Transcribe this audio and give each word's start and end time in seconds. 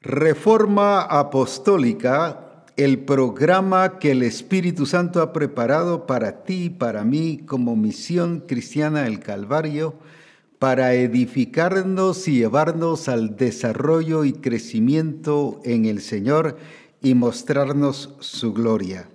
Reforma 0.00 1.00
Apostólica, 1.00 2.64
el 2.76 3.00
programa 3.00 3.98
que 3.98 4.12
el 4.12 4.22
Espíritu 4.22 4.86
Santo 4.86 5.20
ha 5.20 5.32
preparado 5.32 6.06
para 6.06 6.44
ti 6.44 6.66
y 6.66 6.70
para 6.70 7.02
mí 7.02 7.40
como 7.44 7.74
misión 7.74 8.44
cristiana 8.46 9.02
del 9.02 9.18
Calvario, 9.18 9.96
para 10.60 10.94
edificarnos 10.94 12.28
y 12.28 12.36
llevarnos 12.36 13.08
al 13.08 13.34
desarrollo 13.34 14.24
y 14.24 14.34
crecimiento 14.34 15.60
en 15.64 15.84
el 15.84 16.00
Señor 16.00 16.58
y 17.02 17.14
mostrarnos 17.14 18.14
su 18.20 18.52
gloria, 18.52 19.08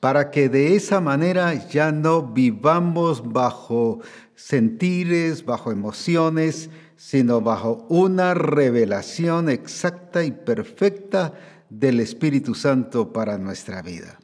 para 0.00 0.30
que 0.30 0.48
de 0.48 0.76
esa 0.76 1.02
manera 1.02 1.52
ya 1.68 1.92
no 1.92 2.22
vivamos 2.22 3.34
bajo 3.34 4.00
sentires, 4.34 5.44
bajo 5.44 5.72
emociones, 5.72 6.70
sino 7.04 7.40
bajo 7.40 7.84
una 7.88 8.32
revelación 8.32 9.48
exacta 9.48 10.22
y 10.22 10.30
perfecta 10.30 11.34
del 11.68 11.98
Espíritu 11.98 12.54
Santo 12.54 13.12
para 13.12 13.38
nuestra 13.38 13.82
vida. 13.82 14.20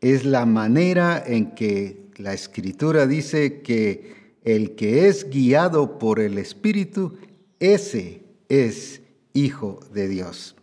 Es 0.00 0.24
la 0.24 0.44
manera 0.44 1.22
en 1.24 1.52
que 1.54 2.10
la 2.16 2.34
Escritura 2.34 3.06
dice 3.06 3.62
que 3.62 4.34
el 4.42 4.74
que 4.74 5.06
es 5.06 5.30
guiado 5.30 6.00
por 6.00 6.18
el 6.18 6.36
Espíritu, 6.36 7.16
ese 7.60 8.24
es 8.48 9.00
hijo 9.32 9.78
de 9.92 10.08
Dios. 10.08 10.56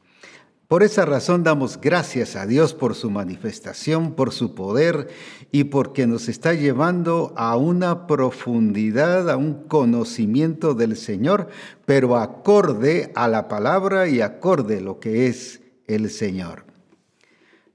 Por 0.71 0.83
esa 0.83 1.03
razón 1.03 1.43
damos 1.43 1.81
gracias 1.81 2.37
a 2.37 2.45
Dios 2.45 2.73
por 2.73 2.95
su 2.95 3.11
manifestación, 3.11 4.13
por 4.13 4.31
su 4.31 4.55
poder 4.55 5.09
y 5.51 5.65
porque 5.65 6.07
nos 6.07 6.29
está 6.29 6.53
llevando 6.53 7.33
a 7.35 7.57
una 7.57 8.07
profundidad, 8.07 9.29
a 9.29 9.35
un 9.35 9.65
conocimiento 9.67 10.73
del 10.73 10.95
Señor, 10.95 11.49
pero 11.85 12.15
acorde 12.15 13.11
a 13.15 13.27
la 13.27 13.49
palabra 13.49 14.07
y 14.07 14.21
acorde 14.21 14.77
a 14.77 14.79
lo 14.79 15.01
que 15.01 15.27
es 15.27 15.59
el 15.87 16.09
Señor. 16.09 16.63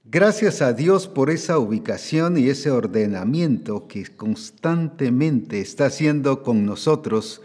Gracias 0.07 0.63
a 0.63 0.73
Dios 0.73 1.07
por 1.07 1.29
esa 1.29 1.59
ubicación 1.59 2.39
y 2.39 2.49
ese 2.49 2.71
ordenamiento 2.71 3.89
que 3.89 4.07
constantemente 4.07 5.61
está 5.61 5.85
haciendo 5.85 6.43
con 6.43 6.65
nosotros 6.65 7.43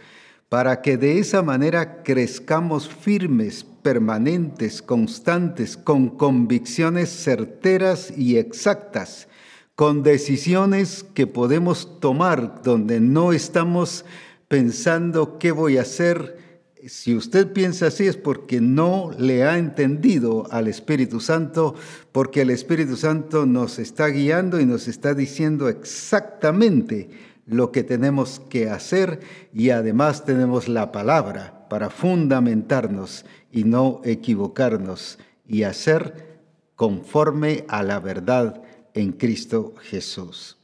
para 0.48 0.82
que 0.82 0.96
de 0.96 1.20
esa 1.20 1.42
manera 1.42 2.04
crezcamos 2.04 2.88
firmes, 2.88 3.66
permanentes, 3.82 4.82
constantes, 4.82 5.78
con 5.78 6.10
convicciones 6.10 7.10
certeras 7.10 8.14
y 8.16 8.38
exactas, 8.38 9.28
con 9.76 10.04
decisiones 10.04 11.06
que 11.14 11.28
podemos 11.28 12.00
tomar 12.00 12.62
donde 12.64 13.00
no 13.00 13.34
estamos 13.34 14.06
pensando 14.48 15.38
qué 15.40 15.52
voy 15.52 15.78
a 15.78 15.82
hacer. 15.82 16.66
Si 16.88 17.16
usted 17.16 17.54
piensa 17.54 17.88
así 17.88 18.08
es 18.08 18.18
porque 18.18 18.60
no 18.60 19.12
le 19.18 19.44
ha 19.44 19.58
entendido 19.58 20.48
al 20.52 20.68
Espíritu 20.68 21.20
Santo, 21.20 21.76
porque 22.12 22.42
el 22.42 22.50
Espíritu 22.50 22.98
Santo 22.98 23.46
nos 23.46 23.80
está 23.80 24.08
guiando 24.08 24.60
y 24.60 24.66
nos 24.66 24.88
está 24.88 25.14
diciendo 25.14 25.70
exactamente 25.70 27.10
lo 27.46 27.72
que 27.72 27.84
tenemos 27.84 28.42
que 28.50 28.70
hacer 28.70 29.20
y 29.54 29.70
además 29.70 30.26
tenemos 30.26 30.68
la 30.68 30.92
palabra 30.92 31.61
para 31.72 31.90
fundamentarnos 31.90 33.24
y 33.50 33.64
no 33.64 34.02
equivocarnos 34.04 35.18
y 35.48 35.64
hacer 35.64 36.42
conforme 36.76 37.64
a 37.70 37.82
la 37.82 38.02
verdad 38.02 38.62
en 38.94 39.14
Cristo 39.14 39.76
Jesús. 39.84 40.58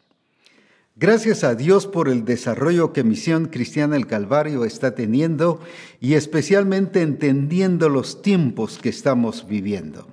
Gracias 0.97 1.45
a 1.45 1.55
Dios 1.55 1.87
por 1.87 2.09
el 2.09 2.25
desarrollo 2.25 2.91
que 2.91 3.05
Misión 3.05 3.45
Cristiana 3.45 3.95
el 3.95 4.05
Calvario 4.05 4.65
está 4.65 4.95
teniendo 4.95 5.61
y 6.01 6.15
especialmente 6.15 7.01
entendiendo 7.01 7.87
los 7.87 8.21
tiempos 8.21 8.77
que 8.77 8.89
estamos 8.89 9.47
viviendo. 9.47 10.09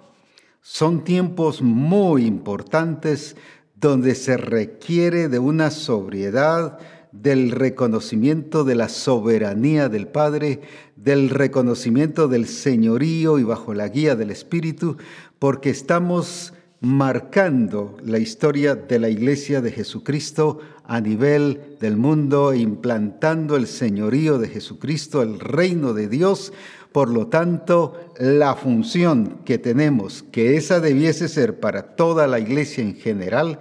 Son 0.63 1.03
tiempos 1.03 1.61
muy 1.61 2.25
importantes 2.25 3.35
donde 3.75 4.15
se 4.15 4.37
requiere 4.37 5.29
de 5.29 5.41
una 5.41 5.73
sobriedad, 5.73 6.79
del 7.23 7.53
reconocimiento 7.53 8.65
de 8.65 8.75
la 8.75 8.89
soberanía 8.89 9.89
del 9.89 10.09
Padre, 10.09 10.61
del 10.97 11.31
reconocimiento 11.31 12.27
del 12.29 12.47
señorío 12.47 13.39
y 13.39 13.45
bajo 13.45 13.73
la 13.73 13.89
guía 13.89 14.17
del 14.17 14.31
Espíritu, 14.31 14.97
porque 15.39 15.71
estamos 15.71 16.53
marcando 16.81 17.97
la 18.03 18.19
historia 18.19 18.75
de 18.75 18.99
la 18.99 19.09
iglesia 19.09 19.61
de 19.61 19.71
Jesucristo 19.71 20.59
a 20.85 21.01
nivel 21.01 21.77
del 21.81 21.97
mundo, 21.97 22.53
implantando 22.53 23.57
el 23.57 23.69
señorío 23.69 24.39
de 24.39 24.49
Jesucristo, 24.49 25.23
el 25.23 25.41
reino 25.41 25.95
de 25.95 26.09
Dios, 26.09 26.53
por 26.93 27.09
lo 27.09 27.29
tanto, 27.29 27.95
la 28.19 28.55
función 28.55 29.39
que 29.45 29.59
tenemos, 29.59 30.25
que 30.31 30.57
esa 30.57 30.81
debiese 30.81 31.29
ser 31.29 31.59
para 31.59 31.97
toda 31.97 32.27
la 32.27 32.39
iglesia 32.39 32.85
en 32.85 32.95
general, 32.95 33.59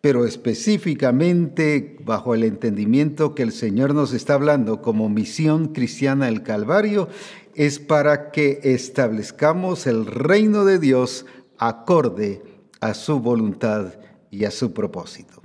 pero 0.00 0.24
específicamente 0.24 1.96
bajo 2.04 2.34
el 2.34 2.44
entendimiento 2.44 3.34
que 3.34 3.42
el 3.42 3.52
Señor 3.52 3.94
nos 3.94 4.12
está 4.12 4.34
hablando 4.34 4.82
como 4.82 5.08
misión 5.08 5.68
cristiana 5.68 6.26
del 6.26 6.42
Calvario, 6.42 7.08
es 7.54 7.78
para 7.78 8.30
que 8.30 8.60
establezcamos 8.62 9.86
el 9.86 10.06
reino 10.06 10.64
de 10.64 10.78
Dios 10.78 11.26
acorde 11.58 12.42
a 12.80 12.94
su 12.94 13.20
voluntad 13.20 13.94
y 14.30 14.44
a 14.44 14.50
su 14.50 14.72
propósito. 14.72 15.42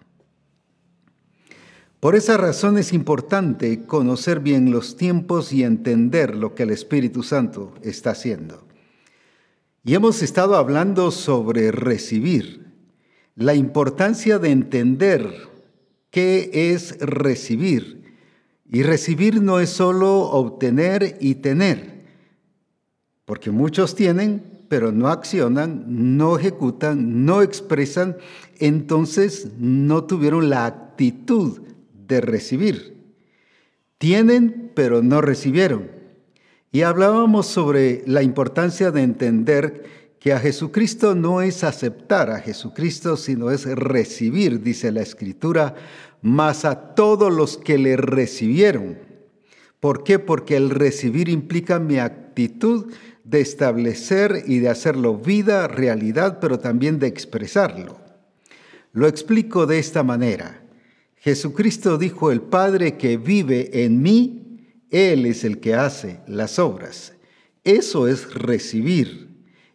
Por 2.01 2.15
esa 2.15 2.35
razón 2.35 2.79
es 2.79 2.93
importante 2.93 3.85
conocer 3.85 4.39
bien 4.39 4.71
los 4.71 4.97
tiempos 4.97 5.53
y 5.53 5.63
entender 5.63 6.35
lo 6.35 6.55
que 6.55 6.63
el 6.63 6.71
Espíritu 6.71 7.21
Santo 7.21 7.75
está 7.83 8.11
haciendo. 8.11 8.67
Y 9.83 9.93
hemos 9.93 10.23
estado 10.23 10.55
hablando 10.55 11.11
sobre 11.11 11.71
recibir, 11.71 12.70
la 13.41 13.55
importancia 13.55 14.39
de 14.39 14.51
entender 14.51 15.49
qué 16.09 16.49
es 16.73 16.97
recibir. 16.99 18.01
Y 18.69 18.83
recibir 18.83 19.41
no 19.41 19.59
es 19.59 19.69
solo 19.69 20.19
obtener 20.19 21.17
y 21.19 21.35
tener, 21.35 22.05
porque 23.25 23.51
muchos 23.51 23.95
tienen, 23.95 24.43
pero 24.69 24.93
no 24.93 25.09
accionan, 25.09 25.83
no 26.17 26.37
ejecutan, 26.37 27.25
no 27.25 27.41
expresan, 27.41 28.15
entonces 28.59 29.49
no 29.57 30.05
tuvieron 30.05 30.49
la 30.49 30.65
actitud 30.65 31.59
de 32.07 32.21
recibir. 32.21 32.95
Tienen, 33.97 34.71
pero 34.73 35.03
no 35.03 35.19
recibieron. 35.19 35.89
Y 36.71 36.83
hablábamos 36.83 37.47
sobre 37.47 38.03
la 38.07 38.23
importancia 38.23 38.91
de 38.91 39.03
entender 39.03 39.83
que 40.21 40.33
a 40.33 40.39
Jesucristo 40.39 41.15
no 41.15 41.41
es 41.41 41.63
aceptar 41.63 42.29
a 42.29 42.39
Jesucristo, 42.39 43.17
sino 43.17 43.49
es 43.49 43.65
recibir, 43.65 44.61
dice 44.61 44.91
la 44.91 45.01
Escritura, 45.01 45.73
más 46.21 46.63
a 46.63 46.93
todos 46.93 47.33
los 47.33 47.57
que 47.57 47.79
le 47.79 47.97
recibieron. 47.97 48.99
¿Por 49.79 50.03
qué? 50.03 50.19
Porque 50.19 50.57
el 50.57 50.69
recibir 50.69 51.27
implica 51.27 51.79
mi 51.79 51.97
actitud 51.97 52.93
de 53.23 53.41
establecer 53.41 54.43
y 54.45 54.59
de 54.59 54.69
hacerlo 54.69 55.17
vida, 55.17 55.67
realidad, 55.67 56.37
pero 56.39 56.59
también 56.59 56.99
de 56.99 57.07
expresarlo. 57.07 57.97
Lo 58.93 59.07
explico 59.07 59.65
de 59.65 59.79
esta 59.79 60.03
manera. 60.03 60.61
Jesucristo 61.15 61.97
dijo, 61.97 62.31
el 62.31 62.41
Padre 62.41 62.95
que 62.95 63.17
vive 63.17 63.85
en 63.85 64.03
mí, 64.03 64.75
Él 64.91 65.25
es 65.25 65.43
el 65.43 65.59
que 65.59 65.73
hace 65.73 66.19
las 66.27 66.59
obras. 66.59 67.13
Eso 67.63 68.07
es 68.07 68.35
recibir. 68.35 69.30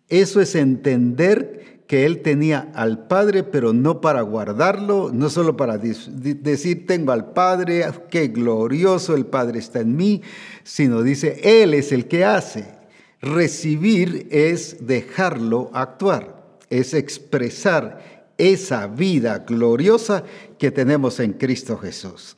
Eso 0.08 0.40
es 0.40 0.54
entender 0.54 1.82
que 1.86 2.04
Él 2.04 2.22
tenía 2.22 2.70
al 2.74 3.06
Padre, 3.06 3.42
pero 3.44 3.72
no 3.72 4.00
para 4.00 4.22
guardarlo, 4.22 5.10
no 5.12 5.30
solo 5.30 5.56
para 5.56 5.78
decir, 5.78 6.86
tengo 6.86 7.12
al 7.12 7.32
Padre, 7.32 7.84
qué 8.10 8.28
glorioso 8.28 9.14
el 9.14 9.26
Padre 9.26 9.60
está 9.60 9.80
en 9.80 9.96
mí, 9.96 10.22
sino 10.64 11.02
dice, 11.02 11.40
Él 11.62 11.74
es 11.74 11.92
el 11.92 12.06
que 12.06 12.24
hace. 12.24 12.74
Recibir 13.20 14.28
es 14.30 14.86
dejarlo 14.86 15.70
actuar, 15.72 16.58
es 16.70 16.92
expresar 16.92 18.26
esa 18.36 18.86
vida 18.86 19.44
gloriosa 19.46 20.24
que 20.58 20.70
tenemos 20.70 21.20
en 21.20 21.32
Cristo 21.32 21.78
Jesús. 21.78 22.36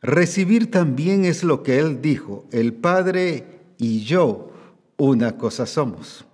Recibir 0.00 0.70
también 0.70 1.24
es 1.24 1.42
lo 1.42 1.62
que 1.62 1.78
Él 1.78 2.00
dijo, 2.00 2.46
el 2.52 2.72
Padre 2.74 3.44
y 3.76 4.04
yo 4.04 4.52
una 4.96 5.36
cosa 5.36 5.66
somos. 5.66 6.27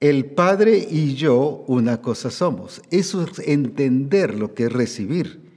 El 0.00 0.24
Padre 0.24 0.86
y 0.90 1.14
yo 1.14 1.64
una 1.66 2.00
cosa 2.00 2.30
somos. 2.30 2.82
Eso 2.90 3.22
es 3.22 3.38
entender 3.46 4.34
lo 4.34 4.54
que 4.54 4.64
es 4.64 4.72
recibir. 4.72 5.50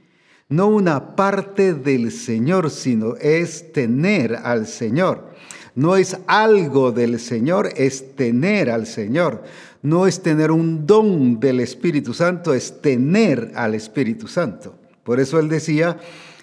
No 0.48 0.68
una 0.68 1.16
parte 1.16 1.72
del 1.74 2.12
Señor, 2.12 2.70
sino 2.70 3.16
es 3.16 3.72
tener 3.72 4.36
al 4.36 4.66
Señor. 4.66 5.32
No 5.74 5.96
es 5.96 6.18
algo 6.26 6.92
del 6.92 7.18
Señor, 7.18 7.70
es 7.76 8.14
tener 8.14 8.70
al 8.70 8.86
Señor 8.86 9.42
no 9.84 10.06
es 10.06 10.22
tener 10.22 10.50
un 10.50 10.86
don 10.86 11.38
del 11.38 11.60
Espíritu 11.60 12.14
Santo, 12.14 12.54
es 12.54 12.80
tener 12.80 13.52
al 13.54 13.74
Espíritu 13.74 14.26
Santo. 14.26 14.74
Por 15.04 15.20
eso 15.20 15.38
él 15.38 15.50
decía, 15.50 16.00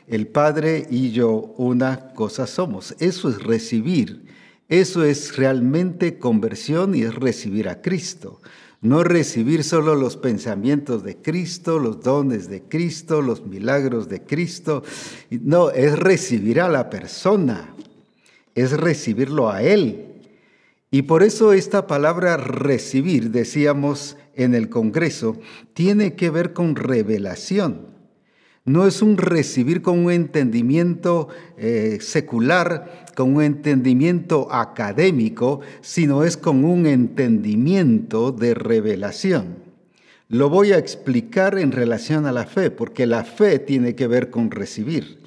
el 0.08 0.28
Padre 0.28 0.86
y 0.92 1.12
yo 1.12 1.56
una 1.58 2.14
cosa 2.14 2.46
somos. 2.46 2.96
Eso 3.00 3.30
es 3.30 3.42
recibir, 3.42 4.26
Eso 4.72 5.04
es 5.04 5.36
realmente 5.36 6.18
conversión 6.18 6.96
y 6.96 7.02
es 7.02 7.14
recibir 7.14 7.68
a 7.68 7.82
Cristo. 7.82 8.40
No 8.80 9.04
recibir 9.04 9.66
solo 9.66 9.96
los 9.96 10.16
pensamientos 10.16 11.04
de 11.04 11.18
Cristo, 11.18 11.78
los 11.78 12.00
dones 12.00 12.48
de 12.48 12.64
Cristo, 12.64 13.22
los 13.22 13.46
milagros 13.46 14.08
de 14.08 14.22
Cristo. 14.22 14.82
No, 15.30 15.72
es 15.72 16.00
recibir 16.00 16.62
a 16.62 16.70
la 16.70 16.90
persona, 16.90 17.76
es 18.56 18.72
recibirlo 18.72 19.50
a 19.50 19.62
Él. 19.62 20.06
Y 20.90 21.02
por 21.02 21.24
eso 21.24 21.52
esta 21.52 21.86
palabra 21.86 22.38
recibir, 22.38 23.32
decíamos 23.32 24.16
en 24.36 24.56
el 24.56 24.70
Congreso, 24.70 25.38
tiene 25.74 26.16
que 26.16 26.30
ver 26.30 26.54
con 26.54 26.78
revelación. 26.78 27.91
No 28.64 28.86
es 28.86 29.02
un 29.02 29.18
recibir 29.18 29.82
con 29.82 30.06
un 30.06 30.12
entendimiento 30.12 31.30
eh, 31.58 31.98
secular, 32.00 33.06
con 33.16 33.36
un 33.36 33.42
entendimiento 33.42 34.54
académico, 34.54 35.62
sino 35.82 36.24
es 36.24 36.38
con 36.38 36.64
un 36.64 36.86
entendimiento 36.86 38.32
de 38.32 38.54
revelación. 38.54 39.58
Lo 40.30 40.50
voy 40.50 40.74
a 40.74 40.78
explicar 40.78 41.58
en 41.58 41.72
relación 41.72 42.28
a 42.28 42.32
la 42.32 42.46
fe, 42.46 42.70
porque 42.70 43.08
la 43.08 43.24
fe 43.24 43.58
tiene 43.58 43.96
que 43.96 44.08
ver 44.08 44.30
con 44.30 44.52
recibir. 44.52 45.20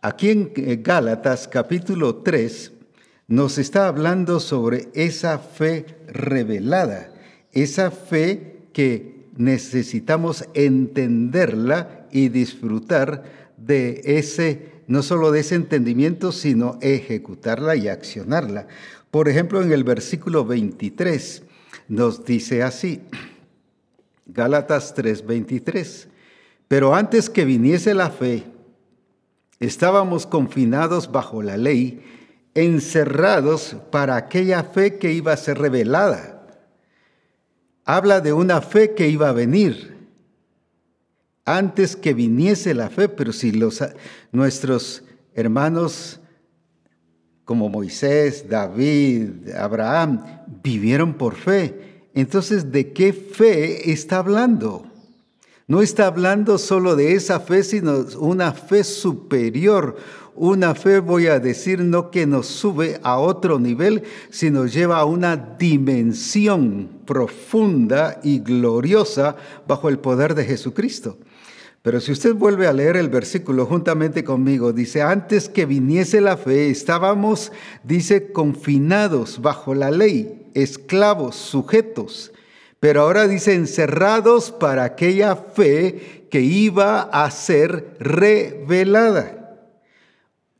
Aquí 0.00 0.30
en 0.30 0.52
eh, 0.54 0.78
Gálatas 0.82 1.48
capítulo 1.48 2.16
3 2.16 2.72
nos 3.26 3.58
está 3.58 3.88
hablando 3.88 4.38
sobre 4.38 4.88
esa 4.94 5.38
fe 5.38 5.86
revelada, 6.06 7.12
esa 7.52 7.90
fe 7.90 8.58
que 8.72 9.26
necesitamos 9.36 10.44
entenderla 10.54 12.01
y 12.12 12.28
disfrutar 12.28 13.24
de 13.56 14.02
ese, 14.04 14.70
no 14.86 15.02
solo 15.02 15.30
de 15.30 15.40
ese 15.40 15.54
entendimiento, 15.54 16.32
sino 16.32 16.78
ejecutarla 16.80 17.76
y 17.76 17.88
accionarla. 17.88 18.66
Por 19.10 19.28
ejemplo, 19.28 19.62
en 19.62 19.72
el 19.72 19.84
versículo 19.84 20.44
23 20.44 21.42
nos 21.88 22.24
dice 22.24 22.62
así, 22.62 23.00
Gálatas 24.26 24.94
3:23, 24.94 26.08
pero 26.68 26.94
antes 26.94 27.28
que 27.28 27.44
viniese 27.44 27.92
la 27.94 28.10
fe, 28.10 28.44
estábamos 29.60 30.26
confinados 30.26 31.12
bajo 31.12 31.42
la 31.42 31.56
ley, 31.56 32.02
encerrados 32.54 33.76
para 33.90 34.16
aquella 34.16 34.64
fe 34.64 34.98
que 34.98 35.12
iba 35.12 35.32
a 35.32 35.36
ser 35.36 35.58
revelada. 35.58 36.46
Habla 37.84 38.20
de 38.20 38.32
una 38.32 38.60
fe 38.60 38.94
que 38.94 39.08
iba 39.08 39.28
a 39.28 39.32
venir, 39.32 39.91
antes 41.44 41.96
que 41.96 42.14
viniese 42.14 42.74
la 42.74 42.88
fe, 42.88 43.08
pero 43.08 43.32
si 43.32 43.52
nuestros 44.32 45.02
hermanos 45.34 46.20
como 47.44 47.68
Moisés, 47.68 48.48
David, 48.48 49.50
Abraham, 49.56 50.24
vivieron 50.62 51.14
por 51.14 51.34
fe, 51.34 52.08
entonces 52.14 52.70
¿de 52.70 52.92
qué 52.92 53.12
fe 53.12 53.90
está 53.90 54.18
hablando? 54.18 54.86
No 55.66 55.80
está 55.80 56.06
hablando 56.06 56.58
solo 56.58 56.96
de 56.96 57.14
esa 57.14 57.40
fe, 57.40 57.64
sino 57.64 58.04
una 58.18 58.52
fe 58.52 58.84
superior, 58.84 59.96
una 60.34 60.74
fe, 60.74 61.00
voy 61.00 61.26
a 61.26 61.40
decir, 61.40 61.80
no 61.80 62.10
que 62.10 62.26
nos 62.26 62.46
sube 62.46 63.00
a 63.02 63.18
otro 63.18 63.58
nivel, 63.58 64.02
sino 64.30 64.66
lleva 64.66 64.98
a 64.98 65.04
una 65.04 65.36
dimensión 65.36 66.88
profunda 67.04 68.20
y 68.22 68.38
gloriosa 68.38 69.36
bajo 69.66 69.88
el 69.88 69.98
poder 69.98 70.34
de 70.34 70.44
Jesucristo. 70.44 71.18
Pero 71.82 72.00
si 72.00 72.12
usted 72.12 72.34
vuelve 72.34 72.68
a 72.68 72.72
leer 72.72 72.96
el 72.96 73.08
versículo 73.08 73.66
juntamente 73.66 74.22
conmigo, 74.22 74.72
dice, 74.72 75.02
antes 75.02 75.48
que 75.48 75.66
viniese 75.66 76.20
la 76.20 76.36
fe, 76.36 76.70
estábamos, 76.70 77.50
dice, 77.82 78.30
confinados 78.30 79.42
bajo 79.42 79.74
la 79.74 79.90
ley, 79.90 80.46
esclavos, 80.54 81.34
sujetos, 81.34 82.32
pero 82.78 83.02
ahora 83.02 83.26
dice, 83.26 83.54
encerrados 83.54 84.52
para 84.52 84.84
aquella 84.84 85.34
fe 85.34 86.26
que 86.30 86.40
iba 86.40 87.02
a 87.02 87.28
ser 87.32 87.96
revelada. 87.98 89.38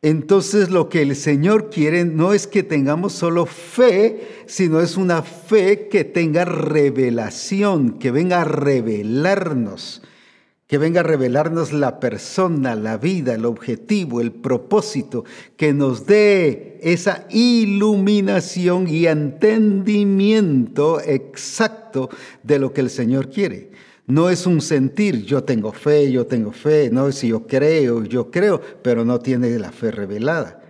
Entonces 0.05 0.71
lo 0.71 0.89
que 0.89 1.03
el 1.03 1.15
Señor 1.15 1.71
quiere 1.71 2.05
no 2.05 2.33
es 2.33 2.49
que 2.49 2.65
tengamos 2.65 3.13
solo 3.13 3.47
fe, 3.47 4.43
sino 4.47 4.81
es 4.81 4.97
una 4.97 5.23
fe 5.23 5.87
que 5.87 6.03
tenga 6.03 6.45
revelación, 6.45 8.01
que 8.01 8.11
venga 8.11 8.41
a 8.41 8.45
revelarnos 8.45 10.03
que 10.73 10.79
venga 10.79 11.01
a 11.01 11.03
revelarnos 11.03 11.75
la 11.75 12.01
persona, 12.01 12.75
la 12.75 12.97
vida, 12.97 13.35
el 13.35 13.45
objetivo, 13.45 14.23
el 14.23 14.33
propósito, 14.33 15.23
que 15.59 15.75
nos 15.75 16.07
dé 16.07 16.79
esa 16.81 17.27
iluminación 17.29 18.89
y 18.89 19.07
entendimiento 19.07 20.99
exacto 21.03 22.09
de 22.43 22.59
lo 22.59 22.73
que 22.73 22.81
el 22.81 22.89
Señor 22.89 23.29
quiere. 23.29 23.73
No 24.07 24.31
es 24.31 24.47
un 24.47 24.63
sentir, 24.63 25.27
yo 25.27 25.45
tengo 25.45 25.73
fe, 25.73 26.11
yo 26.11 26.27
tengo 26.27 26.53
fe, 26.53 26.89
no 26.91 27.07
es 27.07 27.17
si 27.17 27.29
yo 27.29 27.47
creo, 27.47 28.03
yo 28.05 28.31
creo, 28.31 28.59
pero 28.81 29.05
no 29.05 29.19
tiene 29.19 29.51
la 29.59 29.73
fe 29.73 29.91
revelada. 29.91 30.63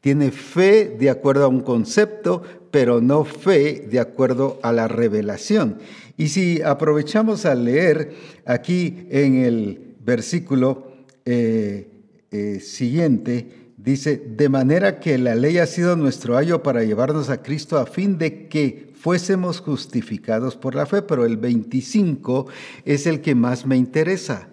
Tiene 0.00 0.32
fe 0.32 0.96
de 0.98 1.10
acuerdo 1.10 1.44
a 1.44 1.48
un 1.48 1.60
concepto, 1.60 2.42
pero 2.74 3.00
no 3.00 3.24
fe 3.24 3.86
de 3.88 4.00
acuerdo 4.00 4.58
a 4.64 4.72
la 4.72 4.88
revelación. 4.88 5.78
Y 6.16 6.26
si 6.26 6.60
aprovechamos 6.60 7.46
a 7.46 7.54
leer 7.54 8.12
aquí 8.44 9.06
en 9.10 9.36
el 9.44 9.94
versículo 10.04 10.88
eh, 11.24 11.86
eh, 12.32 12.58
siguiente, 12.58 13.70
dice, 13.76 14.16
de 14.16 14.48
manera 14.48 14.98
que 14.98 15.18
la 15.18 15.36
ley 15.36 15.58
ha 15.58 15.66
sido 15.66 15.94
nuestro 15.94 16.36
ayo 16.36 16.64
para 16.64 16.82
llevarnos 16.82 17.30
a 17.30 17.44
Cristo 17.44 17.78
a 17.78 17.86
fin 17.86 18.18
de 18.18 18.48
que 18.48 18.90
fuésemos 18.98 19.60
justificados 19.60 20.56
por 20.56 20.74
la 20.74 20.86
fe, 20.86 21.00
pero 21.02 21.24
el 21.24 21.36
25 21.36 22.48
es 22.84 23.06
el 23.06 23.20
que 23.20 23.36
más 23.36 23.66
me 23.66 23.76
interesa. 23.76 24.48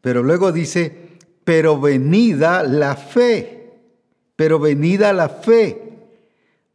Pero 0.00 0.22
luego 0.22 0.52
dice, 0.52 0.96
pero 1.44 1.78
venida 1.78 2.62
la 2.62 2.96
fe, 2.96 3.74
pero 4.36 4.58
venida 4.58 5.12
la 5.12 5.28
fe. 5.28 5.87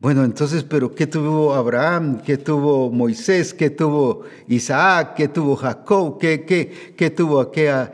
Bueno, 0.03 0.25
entonces, 0.25 0.65
pero 0.65 0.93
¿qué 0.93 1.07
tuvo 1.07 1.53
Abraham? 1.53 2.21
¿Qué 2.25 2.35
tuvo 2.35 2.91
Moisés? 2.91 3.53
¿Qué 3.53 3.69
tuvo 3.69 4.23
Isaac? 4.49 5.13
¿Qué 5.15 5.29
tuvo 5.29 5.55
Jacob? 5.55 6.19
¿Qué, 6.19 6.43
qué, 6.43 6.93
qué 6.97 7.09
tuvo 7.09 7.39
aquella, 7.39 7.89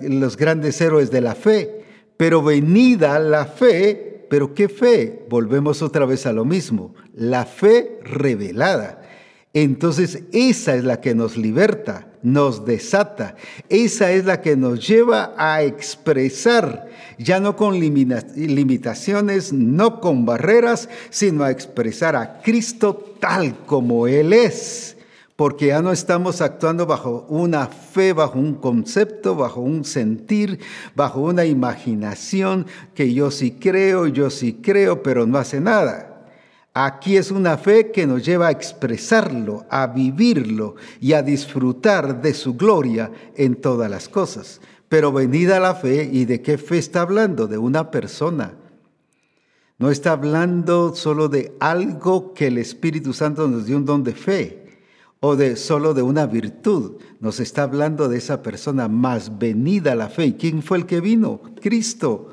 los 0.00 0.36
grandes 0.36 0.80
héroes 0.80 1.10
de 1.10 1.20
la 1.20 1.34
fe? 1.34 1.82
Pero 2.16 2.40
venida 2.40 3.18
la 3.18 3.46
fe, 3.46 4.26
pero 4.30 4.54
¿qué 4.54 4.68
fe? 4.68 5.26
Volvemos 5.28 5.82
otra 5.82 6.06
vez 6.06 6.24
a 6.24 6.32
lo 6.32 6.44
mismo, 6.44 6.94
la 7.16 7.46
fe 7.46 7.98
revelada. 8.04 9.02
Entonces 9.52 10.22
esa 10.30 10.76
es 10.76 10.84
la 10.84 11.00
que 11.00 11.16
nos 11.16 11.36
liberta, 11.36 12.12
nos 12.22 12.64
desata, 12.64 13.34
esa 13.68 14.12
es 14.12 14.24
la 14.24 14.40
que 14.40 14.56
nos 14.56 14.86
lleva 14.86 15.34
a 15.36 15.64
expresar, 15.64 16.87
ya 17.18 17.40
no 17.40 17.56
con 17.56 17.78
limitaciones, 17.78 19.52
no 19.52 20.00
con 20.00 20.24
barreras, 20.24 20.88
sino 21.10 21.44
a 21.44 21.50
expresar 21.50 22.16
a 22.16 22.40
Cristo 22.40 23.16
tal 23.20 23.56
como 23.66 24.06
Él 24.06 24.32
es 24.32 24.96
porque 25.38 25.68
ya 25.68 25.82
no 25.82 25.92
estamos 25.92 26.40
actuando 26.40 26.84
bajo 26.84 27.24
una 27.28 27.68
fe, 27.68 28.12
bajo 28.12 28.40
un 28.40 28.54
concepto, 28.54 29.36
bajo 29.36 29.60
un 29.60 29.84
sentir, 29.84 30.58
bajo 30.96 31.20
una 31.20 31.44
imaginación 31.44 32.66
que 32.92 33.14
yo 33.14 33.30
sí 33.30 33.52
creo, 33.52 34.08
yo 34.08 34.30
sí 34.30 34.54
creo, 34.60 35.00
pero 35.00 35.28
no 35.28 35.38
hace 35.38 35.60
nada. 35.60 36.26
Aquí 36.74 37.16
es 37.16 37.30
una 37.30 37.56
fe 37.56 37.92
que 37.92 38.04
nos 38.04 38.24
lleva 38.24 38.48
a 38.48 38.50
expresarlo, 38.50 39.64
a 39.70 39.86
vivirlo 39.86 40.74
y 41.00 41.12
a 41.12 41.22
disfrutar 41.22 42.20
de 42.20 42.34
su 42.34 42.54
gloria 42.54 43.08
en 43.36 43.54
todas 43.54 43.88
las 43.88 44.08
cosas. 44.08 44.60
Pero 44.88 45.12
venida 45.12 45.60
la 45.60 45.74
fe, 45.74 46.08
¿y 46.10 46.24
de 46.24 46.40
qué 46.40 46.56
fe 46.56 46.78
está 46.78 47.02
hablando? 47.02 47.46
De 47.46 47.58
una 47.58 47.90
persona. 47.90 48.54
No 49.78 49.90
está 49.90 50.12
hablando 50.12 50.94
solo 50.94 51.28
de 51.28 51.54
algo 51.60 52.32
que 52.34 52.48
el 52.48 52.58
Espíritu 52.58 53.12
Santo 53.12 53.46
nos 53.46 53.66
dio 53.66 53.76
un 53.76 53.84
don 53.84 54.02
de 54.02 54.14
fe 54.14 54.80
o 55.20 55.36
de 55.36 55.56
solo 55.56 55.94
de 55.94 56.02
una 56.02 56.26
virtud. 56.26 56.96
Nos 57.20 57.38
está 57.38 57.64
hablando 57.64 58.08
de 58.08 58.18
esa 58.18 58.42
persona 58.42 58.88
más 58.88 59.38
venida 59.38 59.94
la 59.94 60.08
fe. 60.08 60.26
¿Y 60.26 60.32
quién 60.32 60.62
fue 60.62 60.78
el 60.78 60.86
que 60.86 61.00
vino? 61.00 61.42
Cristo. 61.60 62.30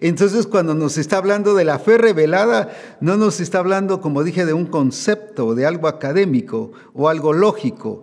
Entonces 0.00 0.46
cuando 0.46 0.74
nos 0.74 0.98
está 0.98 1.18
hablando 1.18 1.54
de 1.54 1.64
la 1.64 1.78
fe 1.78 1.96
revelada, 1.96 2.72
no 3.00 3.16
nos 3.16 3.40
está 3.40 3.60
hablando, 3.60 4.00
como 4.00 4.24
dije, 4.24 4.44
de 4.44 4.52
un 4.52 4.66
concepto, 4.66 5.54
de 5.54 5.64
algo 5.64 5.86
académico 5.86 6.72
o 6.92 7.08
algo 7.08 7.32
lógico 7.32 8.02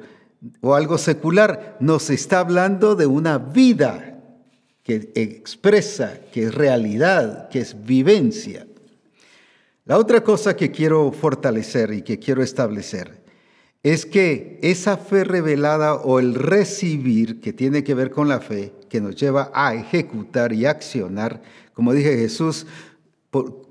o 0.61 0.75
algo 0.75 0.97
secular, 0.97 1.77
nos 1.79 2.09
está 2.09 2.39
hablando 2.39 2.95
de 2.95 3.05
una 3.05 3.37
vida 3.37 4.19
que 4.83 5.11
expresa, 5.15 6.19
que 6.31 6.43
es 6.45 6.55
realidad, 6.55 7.49
que 7.49 7.59
es 7.59 7.85
vivencia. 7.85 8.65
La 9.85 9.97
otra 9.97 10.23
cosa 10.23 10.55
que 10.55 10.71
quiero 10.71 11.11
fortalecer 11.11 11.93
y 11.93 12.01
que 12.01 12.19
quiero 12.19 12.43
establecer 12.43 13.23
es 13.81 14.05
que 14.05 14.59
esa 14.61 14.97
fe 14.97 15.23
revelada 15.23 15.95
o 15.95 16.19
el 16.19 16.35
recibir 16.35 17.39
que 17.39 17.53
tiene 17.53 17.83
que 17.83 17.93
ver 17.93 18.11
con 18.11 18.27
la 18.27 18.39
fe, 18.39 18.73
que 18.89 18.99
nos 18.99 19.15
lleva 19.15 19.51
a 19.53 19.73
ejecutar 19.73 20.53
y 20.53 20.65
accionar, 20.65 21.41
como 21.73 21.93
dije 21.93 22.17
Jesús, 22.17 22.67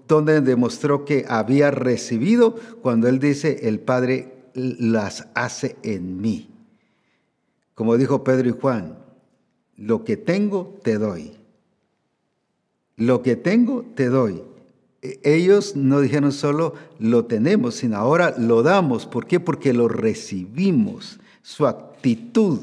donde 0.06 0.40
demostró 0.40 1.04
que 1.04 1.24
había 1.28 1.70
recibido 1.70 2.54
cuando 2.82 3.08
él 3.08 3.18
dice, 3.18 3.68
el 3.68 3.80
Padre 3.80 4.34
las 4.54 5.28
hace 5.34 5.76
en 5.82 6.20
mí. 6.20 6.48
Como 7.78 7.96
dijo 7.96 8.24
Pedro 8.24 8.48
y 8.48 8.52
Juan, 8.60 8.98
lo 9.76 10.02
que 10.02 10.16
tengo 10.16 10.80
te 10.82 10.98
doy. 10.98 11.30
Lo 12.96 13.22
que 13.22 13.36
tengo 13.36 13.84
te 13.94 14.08
doy. 14.08 14.42
E, 15.00 15.20
ellos 15.22 15.76
no 15.76 16.00
dijeron 16.00 16.32
solo 16.32 16.74
lo 16.98 17.26
tenemos, 17.26 17.76
sino 17.76 17.96
ahora 17.96 18.34
lo 18.36 18.64
damos. 18.64 19.06
¿Por 19.06 19.28
qué? 19.28 19.38
Porque 19.38 19.72
lo 19.72 19.86
recibimos. 19.86 21.20
Su 21.42 21.68
actitud, 21.68 22.58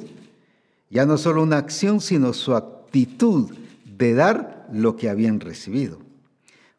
ya 0.90 1.06
no 1.06 1.18
solo 1.18 1.44
una 1.44 1.60
acción, 1.60 2.02
sino 2.02 2.34
su 2.34 2.54
actitud 2.54 3.52
de 3.98 4.16
dar 4.16 4.68
lo 4.70 4.98
que 4.98 5.08
habían 5.08 5.40
recibido. 5.40 5.98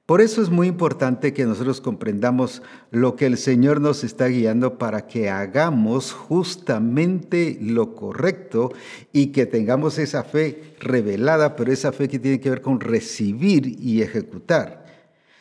Por 0.06 0.20
eso 0.20 0.40
es 0.40 0.50
muy 0.50 0.68
importante 0.68 1.34
que 1.34 1.44
nosotros 1.46 1.80
comprendamos 1.80 2.62
lo 2.92 3.16
que 3.16 3.26
el 3.26 3.36
Señor 3.36 3.80
nos 3.80 4.04
está 4.04 4.28
guiando 4.28 4.78
para 4.78 5.08
que 5.08 5.28
hagamos 5.28 6.12
justamente 6.12 7.58
lo 7.60 7.96
correcto 7.96 8.72
y 9.12 9.32
que 9.32 9.46
tengamos 9.46 9.98
esa 9.98 10.22
fe 10.22 10.76
revelada, 10.78 11.56
pero 11.56 11.72
esa 11.72 11.90
fe 11.90 12.06
que 12.08 12.20
tiene 12.20 12.38
que 12.38 12.50
ver 12.50 12.62
con 12.62 12.78
recibir 12.78 13.66
y 13.80 14.00
ejecutar. 14.00 14.86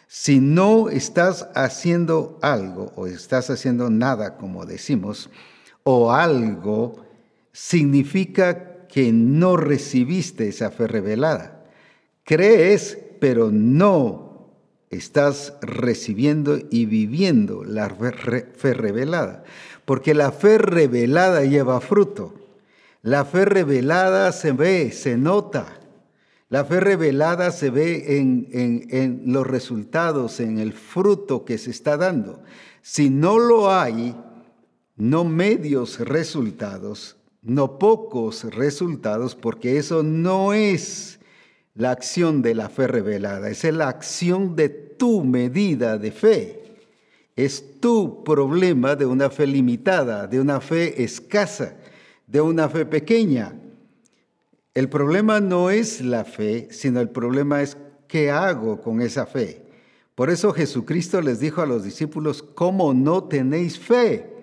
Si 0.07 0.39
no 0.39 0.89
estás 0.89 1.47
haciendo 1.53 2.39
algo 2.41 2.91
o 2.95 3.05
estás 3.05 3.51
haciendo 3.51 3.91
nada, 3.91 4.35
como 4.35 4.65
decimos, 4.65 5.29
o 5.83 6.11
algo, 6.11 7.05
significa 7.51 8.87
que 8.87 9.11
no 9.11 9.57
recibiste 9.57 10.47
esa 10.47 10.71
fe 10.71 10.87
revelada. 10.87 11.63
Crees, 12.23 12.97
pero 13.19 13.51
no 13.51 14.24
estás 14.95 15.53
recibiendo 15.61 16.59
y 16.69 16.85
viviendo 16.85 17.63
la 17.63 17.89
fe 17.89 18.73
revelada. 18.73 19.43
Porque 19.85 20.13
la 20.13 20.31
fe 20.31 20.57
revelada 20.57 21.43
lleva 21.45 21.79
fruto. 21.79 22.33
La 23.01 23.23
fe 23.23 23.45
revelada 23.45 24.31
se 24.31 24.51
ve, 24.51 24.91
se 24.91 25.15
nota. 25.15 25.79
La 26.49 26.65
fe 26.65 26.79
revelada 26.79 27.51
se 27.51 27.69
ve 27.69 28.17
en, 28.17 28.47
en, 28.51 29.21
los 29.31 29.45
resultados, 29.45 30.39
en 30.39 30.57
el 30.57 30.73
fruto 30.73 31.45
que 31.45 31.57
se 31.57 31.71
está 31.71 31.97
dando. 31.97 32.41
Si 32.81 33.09
no 33.09 33.39
lo 33.39 33.71
hay, 33.71 34.15
no 34.95 35.23
medios 35.23 35.99
resultados, 35.99 37.17
no 37.41 37.77
pocos 37.77 38.43
resultados, 38.55 39.35
porque 39.35 39.77
eso 39.77 40.01
no 40.01 40.53
es 40.53 41.19
la 41.75 41.91
acción 41.91 42.41
de 42.41 42.55
la 42.55 42.69
fe 42.69 42.87
revelada, 42.87 43.49
es 43.49 43.63
la 43.65 43.89
acción 43.89 44.55
de 44.55 44.84
tu 44.97 45.23
medida 45.23 45.97
de 45.97 46.11
fe. 46.11 46.61
Es 47.35 47.79
tu 47.79 48.23
problema 48.23 48.95
de 48.95 49.05
una 49.05 49.29
fe 49.29 49.45
limitada, 49.45 50.27
de 50.27 50.39
una 50.39 50.61
fe 50.61 51.03
escasa, 51.03 51.75
de 52.27 52.41
una 52.41 52.69
fe 52.69 52.85
pequeña. 52.85 53.53
El 54.73 54.89
problema 54.89 55.39
no 55.39 55.69
es 55.69 56.01
la 56.01 56.25
fe, 56.25 56.67
sino 56.71 56.99
el 56.99 57.09
problema 57.09 57.61
es 57.61 57.77
qué 58.07 58.31
hago 58.31 58.81
con 58.81 59.01
esa 59.01 59.25
fe. 59.25 59.63
Por 60.15 60.29
eso 60.29 60.53
Jesucristo 60.53 61.21
les 61.21 61.39
dijo 61.39 61.61
a 61.61 61.65
los 61.65 61.83
discípulos, 61.83 62.41
¿cómo 62.41 62.93
no 62.93 63.25
tenéis 63.25 63.77
fe? 63.77 64.33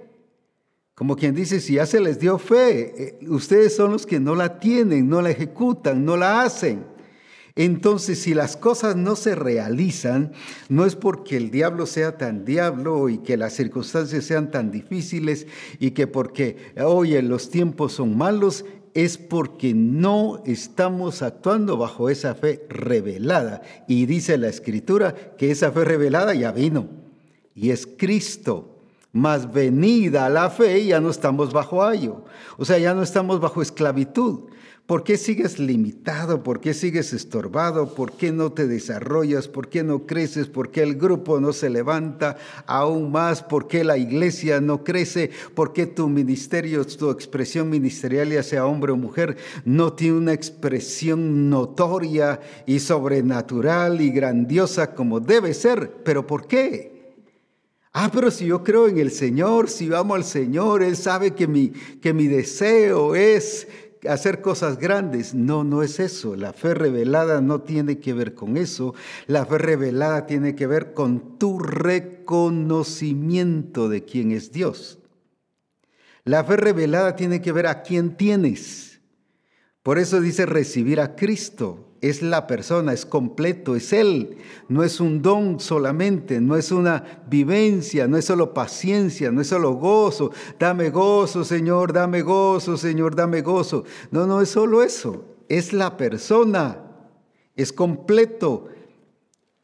Como 0.94 1.16
quien 1.16 1.34
dice, 1.34 1.60
si 1.60 1.74
ya 1.74 1.86
se 1.86 2.00
les 2.00 2.18
dio 2.18 2.38
fe, 2.38 3.02
eh, 3.02 3.28
ustedes 3.28 3.74
son 3.74 3.92
los 3.92 4.06
que 4.06 4.20
no 4.20 4.34
la 4.34 4.60
tienen, 4.60 5.08
no 5.08 5.22
la 5.22 5.30
ejecutan, 5.30 6.04
no 6.04 6.16
la 6.18 6.42
hacen. 6.42 6.84
Entonces, 7.54 8.20
si 8.20 8.32
las 8.32 8.56
cosas 8.56 8.96
no 8.96 9.14
se 9.14 9.34
realizan, 9.34 10.32
no 10.68 10.86
es 10.86 10.96
porque 10.96 11.36
el 11.36 11.50
diablo 11.50 11.86
sea 11.86 12.16
tan 12.16 12.44
diablo 12.44 13.08
y 13.08 13.18
que 13.18 13.36
las 13.36 13.52
circunstancias 13.52 14.24
sean 14.24 14.50
tan 14.50 14.70
difíciles 14.70 15.46
y 15.78 15.90
que 15.90 16.06
porque, 16.06 16.72
oye, 16.82 17.20
los 17.20 17.50
tiempos 17.50 17.92
son 17.92 18.16
malos, 18.16 18.64
es 18.94 19.18
porque 19.18 19.74
no 19.74 20.42
estamos 20.46 21.22
actuando 21.22 21.76
bajo 21.76 22.08
esa 22.08 22.34
fe 22.34 22.64
revelada. 22.68 23.62
Y 23.86 24.06
dice 24.06 24.38
la 24.38 24.48
escritura 24.48 25.14
que 25.36 25.50
esa 25.50 25.72
fe 25.72 25.84
revelada 25.84 26.34
ya 26.34 26.52
vino 26.52 27.02
y 27.54 27.70
es 27.70 27.86
Cristo. 27.86 28.68
Más 29.14 29.52
venida 29.52 30.30
la 30.30 30.48
fe, 30.48 30.86
ya 30.86 30.98
no 30.98 31.10
estamos 31.10 31.52
bajo 31.52 31.84
ayo. 31.84 32.24
O 32.56 32.64
sea, 32.64 32.78
ya 32.78 32.94
no 32.94 33.02
estamos 33.02 33.40
bajo 33.40 33.60
esclavitud. 33.60 34.44
¿Por 34.86 35.04
qué 35.04 35.16
sigues 35.16 35.60
limitado? 35.60 36.42
¿Por 36.42 36.60
qué 36.60 36.74
sigues 36.74 37.12
estorbado? 37.12 37.94
¿Por 37.94 38.12
qué 38.12 38.32
no 38.32 38.52
te 38.52 38.66
desarrollas? 38.66 39.46
¿Por 39.46 39.68
qué 39.68 39.84
no 39.84 40.06
creces? 40.06 40.48
¿Por 40.48 40.72
qué 40.72 40.82
el 40.82 40.96
grupo 40.96 41.38
no 41.38 41.52
se 41.52 41.70
levanta 41.70 42.36
aún 42.66 43.12
más? 43.12 43.44
¿Por 43.44 43.68
qué 43.68 43.84
la 43.84 43.96
iglesia 43.96 44.60
no 44.60 44.82
crece? 44.82 45.30
¿Por 45.54 45.72
qué 45.72 45.86
tu 45.86 46.08
ministerio, 46.08 46.84
tu 46.84 47.10
expresión 47.10 47.70
ministerial, 47.70 48.30
ya 48.30 48.42
sea 48.42 48.66
hombre 48.66 48.90
o 48.90 48.96
mujer, 48.96 49.36
no 49.64 49.92
tiene 49.92 50.18
una 50.18 50.32
expresión 50.32 51.48
notoria 51.48 52.40
y 52.66 52.80
sobrenatural 52.80 54.00
y 54.00 54.10
grandiosa 54.10 54.94
como 54.94 55.20
debe 55.20 55.54
ser? 55.54 55.92
¿Pero 56.04 56.26
por 56.26 56.48
qué? 56.48 56.92
Ah, 57.94 58.10
pero 58.10 58.30
si 58.30 58.46
yo 58.46 58.64
creo 58.64 58.88
en 58.88 58.96
el 58.96 59.10
Señor, 59.10 59.68
si 59.68 59.92
amo 59.92 60.14
al 60.14 60.24
Señor, 60.24 60.82
Él 60.82 60.96
sabe 60.96 61.32
que 61.32 61.46
mi, 61.46 61.68
que 62.00 62.14
mi 62.14 62.26
deseo 62.26 63.14
es 63.14 63.68
hacer 64.08 64.40
cosas 64.40 64.78
grandes. 64.78 65.34
No, 65.34 65.64
no 65.64 65.82
es 65.82 65.98
eso. 66.00 66.36
La 66.36 66.52
fe 66.52 66.74
revelada 66.74 67.40
no 67.40 67.62
tiene 67.62 67.98
que 67.98 68.12
ver 68.12 68.34
con 68.34 68.56
eso. 68.56 68.94
La 69.26 69.46
fe 69.46 69.58
revelada 69.58 70.26
tiene 70.26 70.54
que 70.54 70.66
ver 70.66 70.92
con 70.94 71.38
tu 71.38 71.58
reconocimiento 71.58 73.88
de 73.88 74.04
quién 74.04 74.30
es 74.32 74.52
Dios. 74.52 74.98
La 76.24 76.44
fe 76.44 76.56
revelada 76.56 77.16
tiene 77.16 77.42
que 77.42 77.50
ver 77.52 77.66
a 77.66 77.82
quién 77.82 78.16
tienes. 78.16 79.00
Por 79.82 79.98
eso 79.98 80.20
dice 80.20 80.46
recibir 80.46 81.00
a 81.00 81.16
Cristo 81.16 81.91
es 82.02 82.20
la 82.20 82.48
persona, 82.48 82.92
es 82.92 83.06
completo, 83.06 83.76
es 83.76 83.92
Él. 83.92 84.36
No 84.68 84.82
es 84.82 85.00
un 85.00 85.22
don 85.22 85.60
solamente, 85.60 86.40
no 86.40 86.56
es 86.56 86.72
una 86.72 87.22
vivencia, 87.30 88.08
no 88.08 88.16
es 88.16 88.24
solo 88.24 88.52
paciencia, 88.52 89.30
no 89.30 89.40
es 89.40 89.46
solo 89.46 89.74
gozo. 89.74 90.32
Dame 90.58 90.90
gozo, 90.90 91.44
Señor, 91.44 91.92
dame 91.92 92.22
gozo, 92.22 92.76
Señor, 92.76 93.14
dame 93.14 93.40
gozo. 93.40 93.84
No, 94.10 94.26
no 94.26 94.40
es 94.40 94.48
solo 94.48 94.82
eso, 94.82 95.24
es 95.48 95.72
la 95.72 95.96
persona, 95.96 96.82
es 97.54 97.72
completo. 97.72 98.66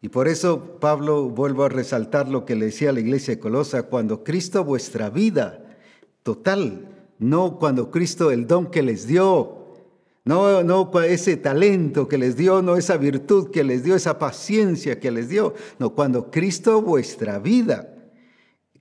Y 0.01 0.09
por 0.09 0.29
eso 0.29 0.79
Pablo 0.79 1.29
vuelvo 1.29 1.65
a 1.65 1.69
resaltar 1.69 2.29
lo 2.29 2.45
que 2.45 2.55
le 2.55 2.67
decía 2.67 2.91
a 2.91 2.93
la 2.93 3.01
iglesia 3.01 3.35
de 3.35 3.41
Colosa, 3.41 3.83
cuando 3.83 4.23
Cristo 4.23 4.63
vuestra 4.63 5.11
vida 5.11 5.77
total, 6.23 6.89
no 7.19 7.59
cuando 7.59 7.91
Cristo 7.91 8.31
el 8.31 8.47
don 8.47 8.71
que 8.71 8.83
les 8.85 9.09
dio, 9.09 9.58
no, 10.29 10.63
no 10.63 10.91
ese 11.01 11.39
talento 11.39 12.07
que 12.07 12.19
les 12.19 12.37
dio, 12.37 12.61
no 12.61 12.77
esa 12.77 12.99
virtud 12.99 13.51
que 13.51 13.65
les 13.65 13.83
dio, 13.83 13.97
esa 13.97 14.19
paciencia 14.19 15.01
que 15.01 15.11
les 15.11 15.31
dio. 15.31 15.55
No, 15.79 15.95
cuando 15.95 16.31
Cristo 16.31 16.83
vuestra 16.83 17.39
vida 17.39 17.95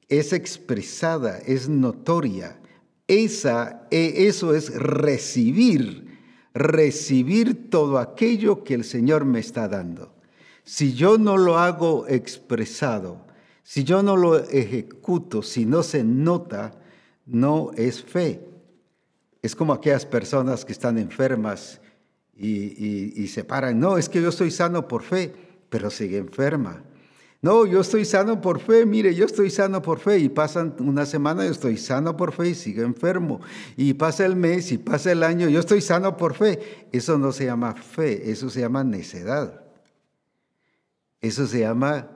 es 0.10 0.34
expresada, 0.34 1.38
es 1.38 1.70
notoria, 1.70 2.60
esa, 3.08 3.88
e, 3.92 4.28
eso 4.28 4.54
es 4.54 4.76
recibir, 4.76 6.20
recibir 6.54 7.70
todo 7.70 7.98
aquello 7.98 8.66
que 8.66 8.74
el 8.74 8.84
Señor 8.84 9.24
me 9.24 9.40
está 9.40 9.70
dando. 9.70 10.14
Si 10.66 10.96
yo 10.96 11.18
no 11.18 11.38
lo 11.38 11.60
hago 11.60 12.10
expresado, 12.10 13.26
si 13.64 13.86
yo 13.86 14.04
no 14.04 14.18
lo 14.18 14.38
ejecuto, 14.38 15.42
si 15.42 15.66
no 15.66 15.82
se 15.82 16.04
nota, 16.04 16.78
no 17.26 17.72
es 17.78 18.04
fe. 18.04 18.57
Es 19.48 19.56
como 19.56 19.72
aquellas 19.72 20.06
personas 20.06 20.66
que 20.66 20.74
están 20.74 20.98
enfermas 20.98 21.80
y, 22.36 23.26
se 23.30 23.46
paran. 23.46 23.80
No, 23.80 23.98
es 23.98 24.10
que 24.10 24.22
yo 24.22 24.28
estoy 24.28 24.52
sano 24.52 24.90
por 24.90 25.04
fe, 25.04 25.34
pero 25.70 25.90
sigue 25.90 26.18
enferma. 26.18 26.84
No, 27.42 27.66
yo 27.66 27.80
estoy 27.80 28.04
sano 28.04 28.42
por 28.42 28.60
fe, 28.60 28.86
mire, 28.86 29.16
yo 29.16 29.26
estoy 29.26 29.50
sano 29.50 29.82
por 29.82 30.00
fe 30.00 30.20
y 30.20 30.28
pasan 30.28 30.76
una 30.80 31.06
semana, 31.06 31.46
yo 31.46 31.52
estoy 31.52 31.78
sano 31.78 32.18
por 32.18 32.34
fe 32.34 32.50
y 32.50 32.56
sigo 32.56 32.84
enfermo. 32.84 33.40
Y 33.78 33.94
pasa 33.94 34.26
el 34.26 34.36
mes 34.36 34.74
y 34.74 34.80
pasa 34.80 35.14
el 35.14 35.24
año, 35.24 35.48
yo 35.48 35.62
estoy 35.62 35.80
sano 35.80 36.18
por 36.18 36.34
fe. 36.34 36.90
Eso 36.92 37.18
no 37.18 37.32
se 37.32 37.46
llama 37.46 37.74
fe, 37.74 38.30
eso 38.30 38.50
se 38.50 38.60
llama 38.60 38.84
necedad. 38.84 39.64
Eso 41.22 41.48
se 41.48 41.62
llama 41.62 42.10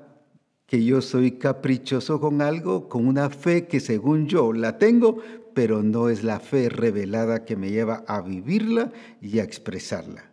que 0.65 0.83
yo 0.83 1.01
soy 1.01 1.31
caprichoso 1.31 2.19
con 2.19 2.41
algo, 2.41 2.89
con 2.89 3.07
una 3.07 3.29
fe 3.29 3.67
que 3.67 3.79
según 3.79 4.27
yo 4.27 4.51
la 4.51 4.77
tengo, 4.77 5.19
pero 5.53 5.83
no 5.83 6.09
es 6.09 6.23
la 6.23 6.39
fe 6.39 6.69
revelada 6.69 7.45
que 7.45 7.55
me 7.55 7.69
lleva 7.69 8.03
a 8.07 8.21
vivirla 8.21 8.91
y 9.21 9.39
a 9.39 9.43
expresarla. 9.43 10.31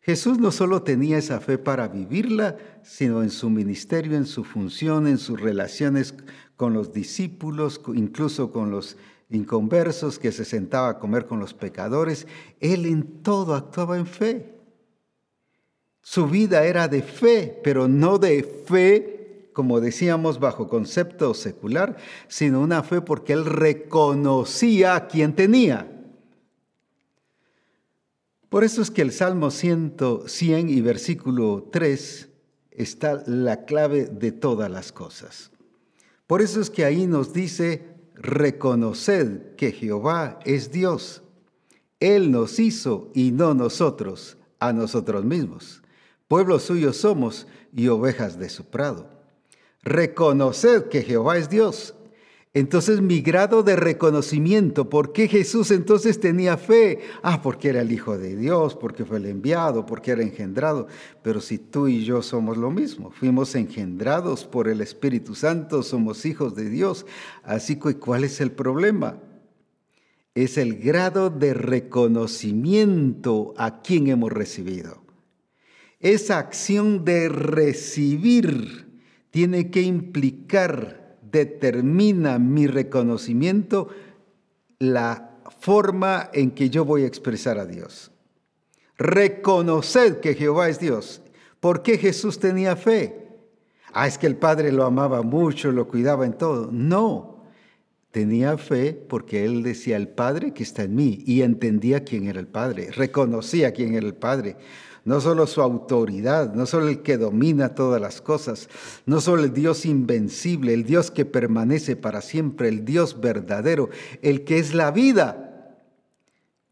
Jesús 0.00 0.38
no 0.38 0.52
solo 0.52 0.82
tenía 0.82 1.18
esa 1.18 1.40
fe 1.40 1.58
para 1.58 1.88
vivirla, 1.88 2.56
sino 2.84 3.24
en 3.24 3.30
su 3.30 3.50
ministerio, 3.50 4.16
en 4.16 4.26
su 4.26 4.44
función, 4.44 5.08
en 5.08 5.18
sus 5.18 5.40
relaciones 5.40 6.14
con 6.54 6.74
los 6.74 6.92
discípulos, 6.92 7.80
incluso 7.92 8.52
con 8.52 8.70
los 8.70 8.96
inconversos 9.30 10.20
que 10.20 10.30
se 10.30 10.44
sentaba 10.44 10.90
a 10.90 10.98
comer 10.98 11.26
con 11.26 11.40
los 11.40 11.54
pecadores. 11.54 12.26
Él 12.60 12.86
en 12.86 13.22
todo 13.22 13.54
actuaba 13.54 13.98
en 13.98 14.06
fe. 14.06 14.54
Su 16.00 16.28
vida 16.28 16.64
era 16.64 16.86
de 16.86 17.02
fe, 17.02 17.60
pero 17.64 17.88
no 17.88 18.18
de 18.18 18.44
fe, 18.44 19.15
como 19.56 19.80
decíamos, 19.80 20.38
bajo 20.38 20.68
concepto 20.68 21.32
secular, 21.32 21.96
sino 22.28 22.60
una 22.60 22.82
fe 22.82 23.00
porque 23.00 23.32
él 23.32 23.46
reconocía 23.46 24.96
a 24.96 25.08
quien 25.08 25.34
tenía. 25.34 25.90
Por 28.50 28.64
eso 28.64 28.82
es 28.82 28.90
que 28.90 29.00
el 29.00 29.12
Salmo 29.12 29.50
100, 29.50 29.94
100 30.26 30.68
y 30.68 30.82
versículo 30.82 31.70
3 31.72 32.28
está 32.70 33.22
la 33.26 33.64
clave 33.64 34.04
de 34.04 34.30
todas 34.30 34.70
las 34.70 34.92
cosas. 34.92 35.50
Por 36.26 36.42
eso 36.42 36.60
es 36.60 36.68
que 36.68 36.84
ahí 36.84 37.06
nos 37.06 37.32
dice, 37.32 37.96
reconoced 38.14 39.54
que 39.56 39.72
Jehová 39.72 40.38
es 40.44 40.70
Dios. 40.70 41.22
Él 41.98 42.30
nos 42.30 42.58
hizo 42.58 43.10
y 43.14 43.30
no 43.30 43.54
nosotros 43.54 44.36
a 44.58 44.74
nosotros 44.74 45.24
mismos. 45.24 45.82
Pueblo 46.28 46.58
suyo 46.58 46.92
somos 46.92 47.46
y 47.74 47.88
ovejas 47.88 48.38
de 48.38 48.50
su 48.50 48.66
prado. 48.66 49.15
Reconoced 49.86 50.88
que 50.88 51.02
Jehová 51.02 51.38
es 51.38 51.48
Dios. 51.48 51.94
Entonces 52.54 53.00
mi 53.00 53.20
grado 53.20 53.62
de 53.62 53.76
reconocimiento, 53.76 54.90
¿por 54.90 55.12
qué 55.12 55.28
Jesús 55.28 55.70
entonces 55.70 56.18
tenía 56.18 56.56
fe? 56.56 56.98
Ah, 57.22 57.40
porque 57.40 57.68
era 57.68 57.82
el 57.82 57.92
Hijo 57.92 58.18
de 58.18 58.34
Dios, 58.34 58.74
porque 58.74 59.04
fue 59.04 59.18
el 59.18 59.26
enviado, 59.26 59.86
porque 59.86 60.10
era 60.10 60.22
engendrado. 60.22 60.88
Pero 61.22 61.40
si 61.40 61.58
tú 61.58 61.86
y 61.86 62.04
yo 62.04 62.20
somos 62.22 62.56
lo 62.56 62.72
mismo, 62.72 63.12
fuimos 63.12 63.54
engendrados 63.54 64.44
por 64.44 64.66
el 64.66 64.80
Espíritu 64.80 65.36
Santo, 65.36 65.84
somos 65.84 66.26
hijos 66.26 66.56
de 66.56 66.68
Dios. 66.68 67.06
Así 67.44 67.76
que, 67.76 67.96
¿cuál 67.96 68.24
es 68.24 68.40
el 68.40 68.50
problema? 68.50 69.20
Es 70.34 70.58
el 70.58 70.78
grado 70.78 71.30
de 71.30 71.54
reconocimiento 71.54 73.54
a 73.56 73.82
quien 73.82 74.08
hemos 74.08 74.32
recibido. 74.32 75.00
Esa 76.00 76.38
acción 76.38 77.04
de 77.04 77.28
recibir 77.28 78.85
tiene 79.36 79.70
que 79.70 79.82
implicar, 79.82 81.18
determina 81.20 82.38
mi 82.38 82.66
reconocimiento, 82.66 83.88
la 84.78 85.36
forma 85.60 86.30
en 86.32 86.52
que 86.52 86.70
yo 86.70 86.86
voy 86.86 87.02
a 87.02 87.06
expresar 87.06 87.58
a 87.58 87.66
Dios. 87.66 88.10
Reconoced 88.96 90.20
que 90.20 90.32
Jehová 90.32 90.70
es 90.70 90.80
Dios. 90.80 91.20
¿Por 91.60 91.82
qué 91.82 91.98
Jesús 91.98 92.38
tenía 92.38 92.76
fe? 92.76 93.28
Ah, 93.92 94.06
es 94.06 94.16
que 94.16 94.26
el 94.26 94.36
Padre 94.36 94.72
lo 94.72 94.86
amaba 94.86 95.20
mucho, 95.20 95.70
lo 95.70 95.86
cuidaba 95.86 96.24
en 96.24 96.38
todo. 96.38 96.70
No, 96.72 97.35
tenía 98.16 98.56
fe 98.56 98.94
porque 98.94 99.44
él 99.44 99.62
decía 99.62 99.98
el 99.98 100.08
Padre 100.08 100.54
que 100.54 100.62
está 100.62 100.84
en 100.84 100.94
mí 100.94 101.22
y 101.26 101.42
entendía 101.42 102.02
quién 102.02 102.28
era 102.28 102.40
el 102.40 102.46
Padre, 102.46 102.90
reconocía 102.90 103.72
quién 103.72 103.92
era 103.92 104.06
el 104.06 104.14
Padre 104.14 104.56
no 105.04 105.20
solo 105.20 105.46
su 105.46 105.60
autoridad, 105.60 106.54
no 106.54 106.64
solo 106.64 106.88
el 106.88 107.02
que 107.02 107.18
domina 107.18 107.74
todas 107.74 108.00
las 108.00 108.22
cosas, 108.22 108.70
no 109.04 109.20
solo 109.20 109.44
el 109.44 109.52
Dios 109.52 109.84
invencible, 109.84 110.72
el 110.72 110.84
Dios 110.84 111.10
que 111.10 111.26
permanece 111.26 111.94
para 111.94 112.22
siempre, 112.22 112.68
el 112.68 112.86
Dios 112.86 113.20
verdadero, 113.20 113.90
el 114.22 114.44
que 114.44 114.58
es 114.58 114.74
la 114.74 114.90
vida. 114.90 115.76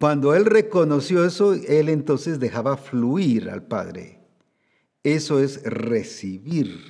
Cuando 0.01 0.35
él 0.35 0.47
reconoció 0.47 1.27
eso, 1.27 1.53
él 1.53 1.91
entonces 1.91 2.41
dejaba 2.41 2.79
fluir 2.79 3.51
al 3.51 3.63
Padre. 3.63 4.19
Eso 5.05 5.39
es 5.39 5.63
recibir, 5.63 6.81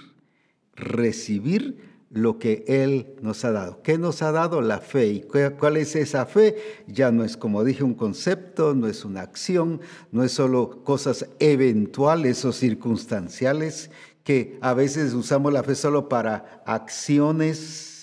recibir 0.75 1.94
lo 2.14 2.38
que 2.38 2.64
Él 2.68 3.16
nos 3.21 3.44
ha 3.44 3.50
dado. 3.50 3.83
¿Qué 3.83 3.99
nos 3.99 4.23
ha 4.23 4.30
dado? 4.30 4.62
La 4.62 4.78
fe. 4.78 5.09
¿Y 5.09 5.23
cuál 5.59 5.76
es 5.76 5.97
esa 5.97 6.26
fe? 6.26 6.56
Ya 6.87 7.11
no 7.11 7.25
es, 7.25 7.37
como 7.37 7.64
dije, 7.64 7.83
un 7.83 7.94
concepto, 7.94 8.73
no 8.73 8.87
es 8.87 9.04
una 9.04 9.21
acción, 9.21 9.80
no 10.12 10.23
es 10.23 10.33
solo 10.33 10.85
cosas 10.85 11.26
eventuales 11.40 12.44
o 12.44 12.52
circunstanciales, 12.52 13.90
que 14.23 14.59
a 14.61 14.75
veces 14.75 15.12
usamos 15.12 15.52
la 15.52 15.64
fe 15.64 15.75
solo 15.75 16.09
para 16.09 16.62
acciones 16.64 17.94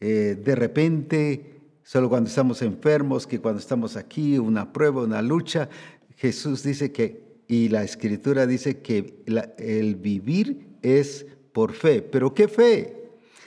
eh, 0.00 0.36
de 0.38 0.54
repente, 0.54 1.60
solo 1.82 2.08
cuando 2.08 2.28
estamos 2.28 2.60
enfermos, 2.62 3.26
que 3.26 3.40
cuando 3.40 3.60
estamos 3.60 3.96
aquí, 3.96 4.38
una 4.38 4.72
prueba, 4.72 5.02
una 5.02 5.22
lucha. 5.22 5.68
Jesús 6.16 6.62
dice 6.62 6.92
que, 6.92 7.42
y 7.46 7.68
la 7.68 7.84
escritura 7.84 8.46
dice 8.46 8.82
que 8.82 9.22
el 9.56 9.96
vivir 9.96 10.76
es 10.82 11.26
por 11.52 11.72
fe. 11.72 12.02
¿Pero 12.02 12.34
qué 12.34 12.48
fe? 12.48 13.03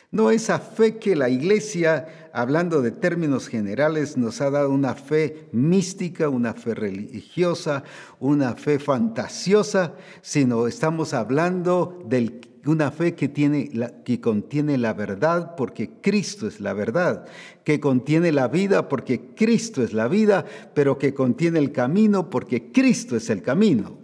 No 0.09 0.31
esa 0.31 0.59
fe 0.59 0.97
que 0.97 1.17
la 1.17 1.29
iglesia, 1.29 2.29
hablando 2.31 2.81
de 2.81 2.91
términos 2.91 3.49
generales, 3.49 4.15
nos 4.15 4.39
ha 4.39 4.49
dado 4.49 4.69
una 4.69 4.95
fe 4.95 5.49
mística, 5.51 6.29
una 6.29 6.53
fe 6.53 6.73
religiosa, 6.73 7.83
una 8.19 8.55
fe 8.55 8.79
fantasiosa, 8.79 9.95
sino 10.21 10.67
estamos 10.67 11.13
hablando 11.13 12.01
de 12.05 12.39
una 12.65 12.91
fe 12.91 13.15
que, 13.15 13.27
tiene, 13.27 13.69
que 14.05 14.21
contiene 14.21 14.77
la 14.77 14.93
verdad 14.93 15.55
porque 15.55 15.99
Cristo 16.01 16.47
es 16.47 16.61
la 16.61 16.73
verdad, 16.73 17.25
que 17.65 17.81
contiene 17.81 18.31
la 18.31 18.47
vida 18.47 18.87
porque 18.87 19.33
Cristo 19.35 19.83
es 19.83 19.91
la 19.91 20.07
vida, 20.07 20.45
pero 20.73 20.97
que 20.97 21.13
contiene 21.13 21.59
el 21.59 21.73
camino 21.73 22.29
porque 22.29 22.71
Cristo 22.71 23.17
es 23.17 23.29
el 23.29 23.41
camino. 23.41 23.97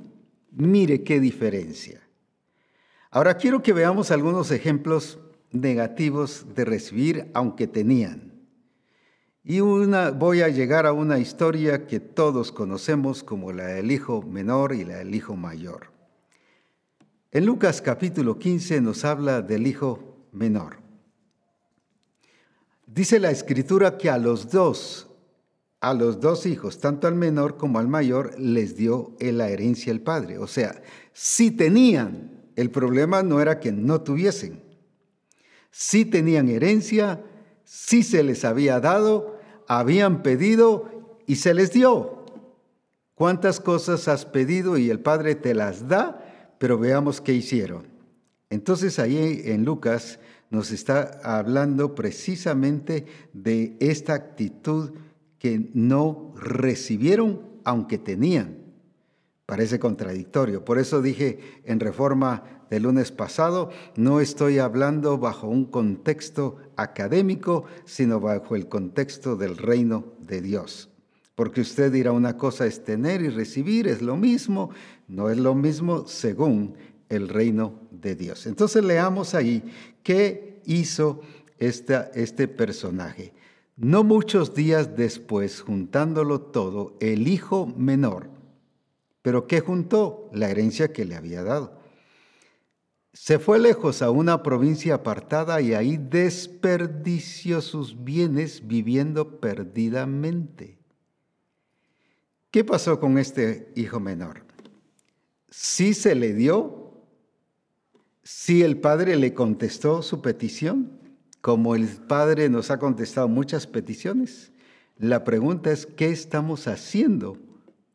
Mire 0.51 1.01
qué 1.03 1.21
diferencia. 1.21 2.01
Ahora 3.09 3.37
quiero 3.37 3.61
que 3.61 3.73
veamos 3.73 4.11
algunos 4.11 4.51
ejemplos 4.51 5.19
negativos 5.53 6.45
de 6.55 6.65
recibir, 6.65 7.31
aunque 7.33 7.67
tenían. 7.67 8.33
Y 9.43 9.59
una, 9.59 10.11
voy 10.11 10.41
a 10.41 10.49
llegar 10.49 10.85
a 10.85 10.93
una 10.93 11.19
historia 11.19 11.85
que 11.85 11.99
todos 11.99 12.51
conocemos 12.51 13.23
como 13.23 13.51
la 13.51 13.67
del 13.67 13.91
hijo 13.91 14.21
menor 14.21 14.73
y 14.73 14.83
la 14.83 14.97
del 14.97 15.13
hijo 15.15 15.35
mayor. 15.35 15.91
En 17.31 17.45
Lucas 17.45 17.81
capítulo 17.81 18.37
15 18.39 18.81
nos 18.81 19.03
habla 19.05 19.41
del 19.41 19.67
hijo 19.67 20.27
menor. 20.31 20.77
Dice 22.85 23.19
la 23.19 23.31
escritura 23.31 23.97
que 23.97 24.09
a 24.09 24.17
los 24.17 24.49
dos, 24.49 25.09
a 25.81 25.93
los 25.93 26.21
dos 26.21 26.45
hijos, 26.45 26.79
tanto 26.79 27.07
al 27.07 27.15
menor 27.15 27.57
como 27.57 27.79
al 27.79 27.87
mayor, 27.87 28.39
les 28.39 28.77
dio 28.77 29.15
la 29.19 29.49
herencia 29.49 29.91
el 29.91 30.01
padre. 30.01 30.37
O 30.37 30.47
sea, 30.47 30.81
si 31.11 31.51
tenían, 31.51 32.51
el 32.55 32.69
problema 32.69 33.23
no 33.23 33.41
era 33.41 33.59
que 33.59 33.71
no 33.71 34.01
tuviesen, 34.01 34.61
sí 35.73 36.05
tenían 36.05 36.49
herencia, 36.49 37.23
sí 37.63 38.03
se 38.03 38.21
les 38.21 38.45
había 38.45 38.79
dado, 38.79 39.39
habían 39.67 40.21
pedido 40.21 41.17
y 41.25 41.37
se 41.37 41.55
les 41.55 41.73
dio. 41.73 42.25
¿Cuántas 43.15 43.59
cosas 43.59 44.07
has 44.07 44.25
pedido 44.25 44.77
y 44.77 44.91
el 44.91 44.99
Padre 44.99 45.33
te 45.33 45.55
las 45.55 45.87
da? 45.87 46.55
Pero 46.59 46.77
veamos 46.77 47.21
qué 47.21 47.33
hicieron. 47.33 47.87
Entonces 48.51 48.99
ahí 48.99 49.41
en 49.45 49.65
Lucas 49.65 50.19
nos 50.51 50.71
está 50.71 51.19
hablando 51.23 51.95
precisamente 51.95 53.07
de 53.33 53.75
esta 53.79 54.13
actitud 54.13 54.91
que 55.39 55.71
no 55.73 56.35
recibieron 56.37 57.41
aunque 57.63 57.97
tenían. 57.97 58.57
Parece 59.47 59.79
contradictorio. 59.79 60.63
Por 60.63 60.77
eso 60.77 61.01
dije 61.01 61.39
en 61.65 61.79
reforma 61.79 62.62
del 62.73 62.83
lunes 62.83 63.11
pasado, 63.11 63.69
no 63.95 64.19
estoy 64.19 64.57
hablando 64.57 65.19
bajo 65.19 65.47
un 65.47 65.65
contexto 65.65 66.57
académico, 66.75 67.65
sino 67.85 68.19
bajo 68.19 68.55
el 68.55 68.67
contexto 68.67 69.35
del 69.35 69.57
reino 69.57 70.13
de 70.19 70.41
Dios. 70.41 70.89
Porque 71.35 71.61
usted 71.61 71.91
dirá 71.91 72.11
una 72.11 72.35
cosa 72.35 72.65
es 72.65 72.83
tener 72.83 73.21
y 73.21 73.29
recibir, 73.29 73.87
es 73.87 74.01
lo 74.01 74.17
mismo, 74.17 74.71
no 75.07 75.29
es 75.29 75.37
lo 75.37 75.53
mismo 75.53 76.07
según 76.07 76.73
el 77.09 77.29
reino 77.29 77.79
de 77.91 78.15
Dios. 78.15 78.47
Entonces 78.47 78.83
leamos 78.83 79.35
ahí 79.35 79.63
qué 80.01 80.59
hizo 80.65 81.21
este 81.59 82.47
personaje. 82.47 83.33
No 83.77 84.03
muchos 84.03 84.55
días 84.55 84.97
después, 84.97 85.61
juntándolo 85.61 86.41
todo, 86.41 86.97
el 86.99 87.27
hijo 87.27 87.67
menor, 87.77 88.31
pero 89.21 89.45
¿qué 89.45 89.59
juntó? 89.59 90.31
La 90.33 90.49
herencia 90.49 90.91
que 90.91 91.05
le 91.05 91.15
había 91.15 91.43
dado. 91.43 91.82
Se 93.13 93.37
fue 93.37 93.59
lejos 93.59 94.01
a 94.01 94.09
una 94.09 94.41
provincia 94.41 94.95
apartada 94.95 95.61
y 95.61 95.75
ahí 95.75 95.97
desperdició 95.97 97.61
sus 97.61 98.03
bienes 98.03 98.65
viviendo 98.65 99.39
perdidamente. 99.39 100.79
¿Qué 102.49 102.63
pasó 102.63 102.99
con 102.99 103.19
este 103.19 103.71
hijo 103.75 103.99
menor? 103.99 104.43
¿Sí 105.49 105.93
se 105.93 106.15
le 106.15 106.33
dio? 106.33 107.03
¿Sí 108.23 108.63
el 108.63 108.79
padre 108.79 109.15
le 109.15 109.35
contestó 109.35 110.01
su 110.01 110.23
petición? 110.23 110.99
Como 111.39 111.75
el 111.75 111.87
padre 111.87 112.49
nos 112.49 112.71
ha 112.71 112.79
contestado 112.79 113.27
muchas 113.27 113.67
peticiones. 113.67 114.51
La 114.97 115.23
pregunta 115.23 115.71
es, 115.71 115.85
¿qué 115.85 116.09
estamos 116.09 116.67
haciendo 116.67 117.37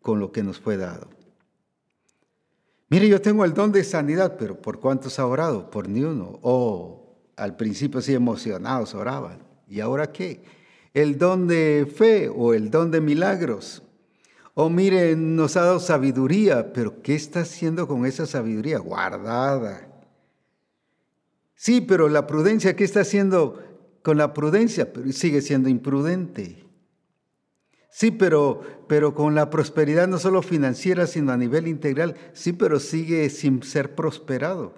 con 0.00 0.20
lo 0.20 0.30
que 0.30 0.44
nos 0.44 0.60
fue 0.60 0.76
dado? 0.76 1.17
Mire, 2.90 3.08
yo 3.08 3.20
tengo 3.20 3.44
el 3.44 3.52
don 3.52 3.70
de 3.70 3.84
sanidad, 3.84 4.36
pero 4.38 4.60
¿por 4.60 4.80
cuántos 4.80 5.18
ha 5.18 5.26
orado? 5.26 5.70
Por 5.70 5.88
ni 5.88 6.02
uno. 6.02 6.38
O 6.42 7.16
al 7.36 7.56
principio 7.56 8.00
sí 8.00 8.14
emocionados 8.14 8.94
oraban. 8.94 9.42
¿Y 9.68 9.80
ahora 9.80 10.10
qué? 10.10 10.42
El 10.94 11.18
don 11.18 11.46
de 11.46 11.86
fe 11.94 12.28
o 12.28 12.54
el 12.54 12.70
don 12.70 12.90
de 12.90 13.00
milagros. 13.00 13.82
O 14.54 14.70
mire, 14.70 15.14
nos 15.14 15.56
ha 15.56 15.62
dado 15.62 15.78
sabiduría, 15.78 16.72
pero 16.72 17.02
¿qué 17.02 17.14
está 17.14 17.40
haciendo 17.40 17.86
con 17.86 18.06
esa 18.06 18.26
sabiduría? 18.26 18.78
Guardada. 18.78 19.86
Sí, 21.54 21.80
pero 21.80 22.08
la 22.08 22.26
prudencia, 22.26 22.74
¿qué 22.74 22.84
está 22.84 23.00
haciendo 23.00 23.62
con 24.02 24.16
la 24.16 24.32
prudencia? 24.32 24.92
Pero 24.92 25.12
sigue 25.12 25.42
siendo 25.42 25.68
imprudente. 25.68 26.67
Sí, 27.98 28.12
pero, 28.12 28.60
pero 28.86 29.12
con 29.12 29.34
la 29.34 29.50
prosperidad 29.50 30.06
no 30.06 30.20
solo 30.20 30.40
financiera, 30.40 31.08
sino 31.08 31.32
a 31.32 31.36
nivel 31.36 31.66
integral. 31.66 32.14
Sí, 32.32 32.52
pero 32.52 32.78
sigue 32.78 33.28
sin 33.28 33.64
ser 33.64 33.96
prosperado. 33.96 34.72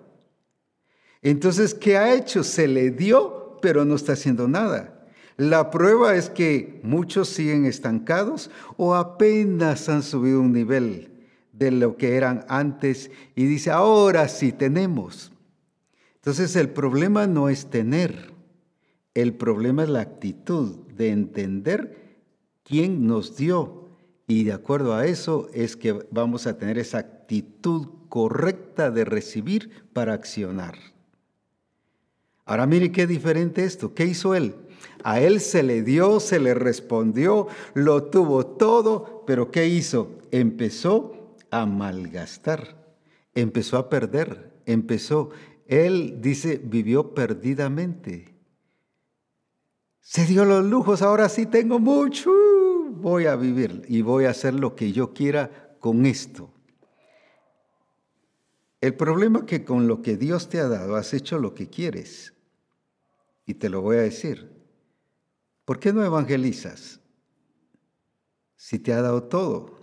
Entonces, 1.20 1.74
¿qué 1.74 1.98
ha 1.98 2.14
hecho? 2.14 2.42
Se 2.42 2.66
le 2.66 2.90
dio, 2.90 3.58
pero 3.60 3.84
no 3.84 3.96
está 3.96 4.14
haciendo 4.14 4.48
nada. 4.48 5.06
La 5.36 5.68
prueba 5.70 6.14
es 6.14 6.30
que 6.30 6.80
muchos 6.82 7.28
siguen 7.28 7.66
estancados 7.66 8.50
o 8.78 8.94
apenas 8.94 9.90
han 9.90 10.02
subido 10.02 10.40
un 10.40 10.54
nivel 10.54 11.28
de 11.52 11.72
lo 11.72 11.98
que 11.98 12.16
eran 12.16 12.46
antes 12.48 13.10
y 13.34 13.44
dice, 13.44 13.70
ahora 13.70 14.28
sí 14.28 14.50
tenemos. 14.50 15.30
Entonces 16.14 16.56
el 16.56 16.70
problema 16.70 17.26
no 17.26 17.50
es 17.50 17.68
tener, 17.68 18.32
el 19.12 19.34
problema 19.34 19.82
es 19.82 19.90
la 19.90 20.00
actitud 20.00 20.78
de 20.94 21.10
entender 21.10 22.09
quién 22.70 23.08
nos 23.08 23.36
dio 23.36 23.88
y 24.28 24.44
de 24.44 24.52
acuerdo 24.52 24.94
a 24.94 25.06
eso 25.06 25.48
es 25.52 25.76
que 25.76 26.06
vamos 26.12 26.46
a 26.46 26.56
tener 26.56 26.78
esa 26.78 26.98
actitud 26.98 27.88
correcta 28.08 28.92
de 28.92 29.04
recibir 29.04 29.88
para 29.92 30.12
accionar. 30.12 30.76
Ahora 32.44 32.66
mire 32.66 32.92
qué 32.92 33.08
diferente 33.08 33.64
esto. 33.64 33.92
¿Qué 33.92 34.04
hizo 34.04 34.36
él? 34.36 34.54
A 35.02 35.20
él 35.20 35.40
se 35.40 35.64
le 35.64 35.82
dio, 35.82 36.20
se 36.20 36.38
le 36.38 36.54
respondió, 36.54 37.48
lo 37.74 38.04
tuvo 38.04 38.46
todo, 38.46 39.24
pero 39.26 39.50
¿qué 39.50 39.66
hizo? 39.66 40.18
Empezó 40.30 41.34
a 41.50 41.66
malgastar, 41.66 42.94
empezó 43.34 43.78
a 43.78 43.88
perder, 43.88 44.52
empezó, 44.64 45.30
él 45.66 46.18
dice, 46.20 46.60
vivió 46.62 47.14
perdidamente. 47.14 48.36
Se 50.00 50.24
dio 50.24 50.44
los 50.44 50.64
lujos, 50.64 51.02
ahora 51.02 51.28
sí 51.28 51.46
tengo 51.46 51.78
mucho, 51.78 52.30
voy 53.00 53.26
a 53.26 53.36
vivir 53.36 53.82
y 53.88 54.02
voy 54.02 54.24
a 54.24 54.30
hacer 54.30 54.54
lo 54.54 54.76
que 54.76 54.92
yo 54.92 55.12
quiera 55.12 55.76
con 55.80 56.06
esto. 56.06 56.50
El 58.80 58.94
problema 58.94 59.40
es 59.40 59.44
que 59.44 59.64
con 59.64 59.86
lo 59.86 60.00
que 60.00 60.16
Dios 60.16 60.48
te 60.48 60.58
ha 60.60 60.68
dado 60.68 60.96
has 60.96 61.12
hecho 61.12 61.38
lo 61.38 61.54
que 61.54 61.68
quieres. 61.68 62.32
Y 63.44 63.54
te 63.54 63.68
lo 63.68 63.82
voy 63.82 63.96
a 63.96 64.02
decir. 64.02 64.50
¿Por 65.64 65.78
qué 65.78 65.92
no 65.92 66.04
evangelizas? 66.04 67.00
Si 68.56 68.78
te 68.78 68.92
ha 68.92 69.02
dado 69.02 69.24
todo. 69.24 69.78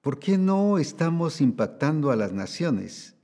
¿Por 0.00 0.18
qué 0.18 0.38
no 0.38 0.78
estamos 0.78 1.40
impactando 1.40 2.10
a 2.10 2.16
las 2.16 2.32
naciones? 2.32 3.14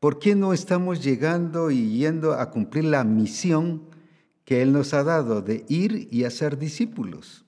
¿Por 0.00 0.18
qué 0.18 0.34
no 0.34 0.52
estamos 0.52 1.02
llegando 1.02 1.70
y 1.70 1.98
yendo 1.98 2.34
a 2.34 2.50
cumplir 2.50 2.84
la 2.84 3.04
misión 3.04 3.88
que 4.44 4.62
Él 4.62 4.72
nos 4.72 4.94
ha 4.94 5.02
dado 5.02 5.42
de 5.42 5.64
ir 5.68 6.08
y 6.10 6.24
hacer 6.24 6.58
discípulos? 6.58 7.43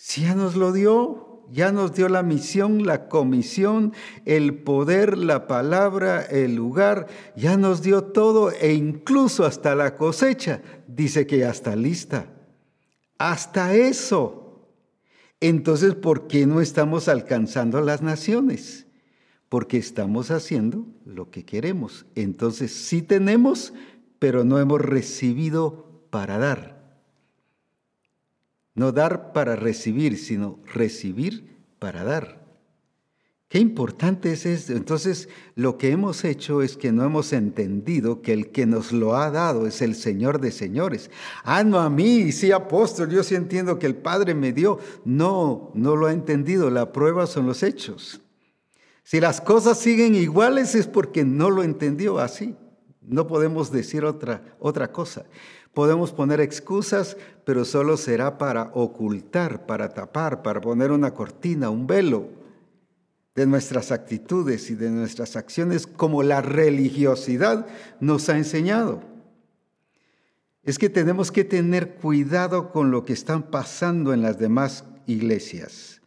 Si 0.00 0.22
ya 0.22 0.36
nos 0.36 0.54
lo 0.54 0.72
dio, 0.72 1.42
ya 1.50 1.72
nos 1.72 1.92
dio 1.92 2.08
la 2.08 2.22
misión, 2.22 2.86
la 2.86 3.08
comisión, 3.08 3.92
el 4.26 4.54
poder, 4.62 5.18
la 5.18 5.48
palabra, 5.48 6.22
el 6.22 6.54
lugar, 6.54 7.08
ya 7.34 7.56
nos 7.56 7.82
dio 7.82 8.04
todo 8.04 8.52
e 8.52 8.74
incluso 8.74 9.44
hasta 9.44 9.74
la 9.74 9.96
cosecha. 9.96 10.62
Dice 10.86 11.26
que 11.26 11.38
ya 11.38 11.50
está 11.50 11.74
lista. 11.74 12.30
Hasta 13.18 13.74
eso. 13.74 14.68
Entonces, 15.40 15.96
¿por 15.96 16.28
qué 16.28 16.46
no 16.46 16.60
estamos 16.60 17.08
alcanzando 17.08 17.80
las 17.80 18.00
naciones? 18.00 18.86
Porque 19.48 19.78
estamos 19.78 20.30
haciendo 20.30 20.86
lo 21.04 21.32
que 21.32 21.44
queremos. 21.44 22.06
Entonces, 22.14 22.72
sí 22.72 23.02
tenemos, 23.02 23.74
pero 24.20 24.44
no 24.44 24.60
hemos 24.60 24.80
recibido 24.80 26.06
para 26.10 26.38
dar. 26.38 26.77
No 28.78 28.92
dar 28.92 29.32
para 29.32 29.56
recibir, 29.56 30.16
sino 30.16 30.60
recibir 30.72 31.58
para 31.80 32.04
dar. 32.04 32.46
Qué 33.48 33.58
importante 33.58 34.30
es 34.30 34.46
esto. 34.46 34.72
Entonces, 34.74 35.28
lo 35.56 35.78
que 35.78 35.90
hemos 35.90 36.24
hecho 36.24 36.62
es 36.62 36.76
que 36.76 36.92
no 36.92 37.02
hemos 37.02 37.32
entendido 37.32 38.22
que 38.22 38.32
el 38.32 38.52
que 38.52 38.66
nos 38.66 38.92
lo 38.92 39.16
ha 39.16 39.32
dado 39.32 39.66
es 39.66 39.82
el 39.82 39.96
Señor 39.96 40.40
de 40.40 40.52
señores. 40.52 41.10
Ah, 41.42 41.64
no 41.64 41.80
a 41.80 41.90
mí, 41.90 42.30
sí, 42.30 42.52
apóstol, 42.52 43.10
yo 43.10 43.24
sí 43.24 43.34
entiendo 43.34 43.80
que 43.80 43.86
el 43.86 43.96
Padre 43.96 44.36
me 44.36 44.52
dio. 44.52 44.78
No, 45.04 45.72
no 45.74 45.96
lo 45.96 46.06
ha 46.06 46.12
entendido. 46.12 46.70
La 46.70 46.92
prueba 46.92 47.26
son 47.26 47.46
los 47.46 47.64
hechos. 47.64 48.20
Si 49.02 49.18
las 49.18 49.40
cosas 49.40 49.80
siguen 49.80 50.14
iguales 50.14 50.76
es 50.76 50.86
porque 50.86 51.24
no 51.24 51.50
lo 51.50 51.64
entendió 51.64 52.20
así. 52.20 52.54
No 53.00 53.26
podemos 53.26 53.72
decir 53.72 54.04
otra, 54.04 54.44
otra 54.60 54.92
cosa. 54.92 55.24
Podemos 55.74 56.12
poner 56.12 56.40
excusas, 56.40 57.16
pero 57.44 57.64
solo 57.64 57.96
será 57.96 58.38
para 58.38 58.70
ocultar, 58.74 59.66
para 59.66 59.88
tapar, 59.90 60.42
para 60.42 60.60
poner 60.60 60.90
una 60.90 61.14
cortina, 61.14 61.70
un 61.70 61.86
velo 61.86 62.28
de 63.38 63.46
nuestras 63.46 63.92
actitudes 63.92 64.68
y 64.68 64.74
de 64.74 64.90
nuestras 64.90 65.36
acciones 65.36 65.86
como 65.86 66.24
la 66.24 66.42
religiosidad 66.42 67.66
nos 68.00 68.28
ha 68.28 68.36
enseñado. 68.36 69.00
Es 70.64 70.76
que 70.76 70.90
tenemos 70.90 71.30
que 71.30 71.44
tener 71.44 71.94
cuidado 71.94 72.72
con 72.72 72.90
lo 72.90 73.04
que 73.04 73.12
están 73.12 73.44
pasando 73.44 74.12
en 74.12 74.22
las 74.22 74.38
demás 74.40 74.84
iglesias. 75.06 76.02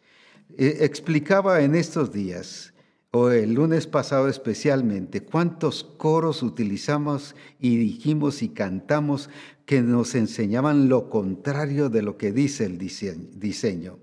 Eh, 0.57 0.79
explicaba 0.81 1.61
en 1.61 1.75
estos 1.75 2.11
días, 2.11 2.70
o 3.11 3.29
el 3.29 3.53
lunes 3.53 3.87
pasado 3.87 4.29
especialmente, 4.29 5.21
cuántos 5.21 5.83
coros 5.83 6.43
utilizamos 6.43 7.35
y 7.59 7.75
dijimos 7.75 8.41
y 8.41 8.49
cantamos 8.49 9.29
que 9.65 9.81
nos 9.81 10.15
enseñaban 10.15 10.87
lo 10.87 11.09
contrario 11.09 11.89
de 11.89 12.01
lo 12.01 12.17
que 12.17 12.31
dice 12.31 12.65
el 12.65 12.77
diseño. 12.77 13.99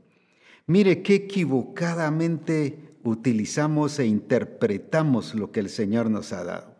Mire 0.66 1.02
qué 1.02 1.14
equivocadamente 1.14 2.96
utilizamos 3.02 3.98
e 3.98 4.06
interpretamos 4.06 5.34
lo 5.34 5.52
que 5.52 5.60
el 5.60 5.70
Señor 5.70 6.10
nos 6.10 6.34
ha 6.34 6.44
dado. 6.44 6.76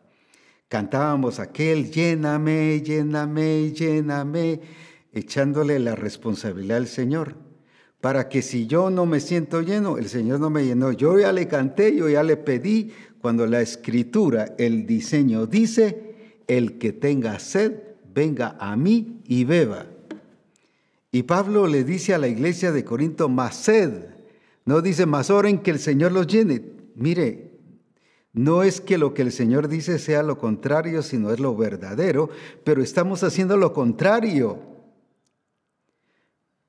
Cantábamos 0.69 1.39
aquel, 1.39 1.91
lléname, 1.91 2.83
lléname, 2.83 3.73
lléname, 3.73 4.61
echándole 5.15 5.79
la 5.79 5.95
responsabilidad 5.95 6.77
al 6.77 6.89
Señor, 6.89 7.48
para 8.01 8.29
que 8.29 8.43
si 8.43 8.67
yo 8.67 8.91
no 8.91 9.07
me 9.07 9.21
siento 9.21 9.61
lleno, 9.61 9.99
el 9.99 10.09
Señor 10.09 10.41
no 10.41 10.51
me 10.51 10.65
llenó. 10.65 10.93
Yo 10.93 11.19
ya 11.19 11.33
le 11.33 11.49
canté, 11.49 11.97
yo 11.97 12.09
ya 12.09 12.23
le 12.23 12.37
pedí, 12.37 12.93
cuando 13.21 13.47
la 13.47 13.61
escritura, 13.61 14.55
el 14.59 14.87
diseño 14.87 15.47
dice, 15.47 16.15
el 16.47 16.79
que 16.79 16.93
tenga 16.93 17.39
sed, 17.41 17.73
venga 18.15 18.57
a 18.61 18.77
mí 18.77 19.21
y 19.27 19.45
beba. 19.45 19.87
Y 21.11 21.25
Pablo 21.25 21.67
le 21.67 21.85
dice 21.85 22.15
a 22.15 22.19
la 22.19 22.29
iglesia 22.29 22.71
de 22.71 22.85
Corinto, 22.85 23.29
más 23.29 23.57
sed. 23.57 24.05
No 24.65 24.81
dice, 24.83 25.07
más 25.07 25.31
oren 25.31 25.59
que 25.59 25.71
el 25.71 25.79
Señor 25.79 26.13
los 26.13 26.27
llene. 26.27 26.63
Mire, 26.95 27.49
no 28.33 28.63
es 28.63 28.81
que 28.81 28.99
lo 28.99 29.15
que 29.15 29.23
el 29.23 29.33
Señor 29.33 29.69
dice 29.69 29.99
sea 29.99 30.23
lo 30.23 30.39
contrario, 30.39 31.03
sino 31.03 31.33
es 31.33 31.41
lo 31.41 31.57
verdadero, 31.57 32.31
pero 32.63 32.83
estamos 32.83 33.25
haciendo 33.25 33.57
lo 33.57 33.73
contrario. 33.73 34.78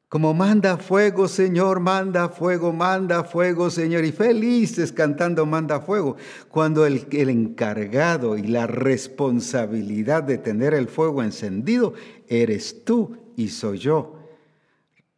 Como 0.09 0.33
manda 0.33 0.77
fuego, 0.77 1.27
Señor, 1.27 1.79
manda 1.79 2.29
fuego, 2.29 2.73
manda 2.73 3.23
fuego, 3.23 3.69
Señor. 3.69 4.03
Y 4.05 4.11
felices 4.11 4.91
cantando 4.91 5.45
manda 5.45 5.81
fuego. 5.81 6.17
Cuando 6.49 6.87
el, 6.87 7.05
el, 7.11 7.29
encargado 7.29 8.35
y 8.35 8.41
la 8.41 8.65
responsabilidad 8.65 10.23
de 10.23 10.39
tener 10.39 10.73
el 10.73 10.87
fuego 10.87 11.21
encendido 11.21 11.93
eres 12.27 12.83
tú 12.83 13.17
y 13.35 13.49
soy 13.49 13.77
yo. 13.77 14.15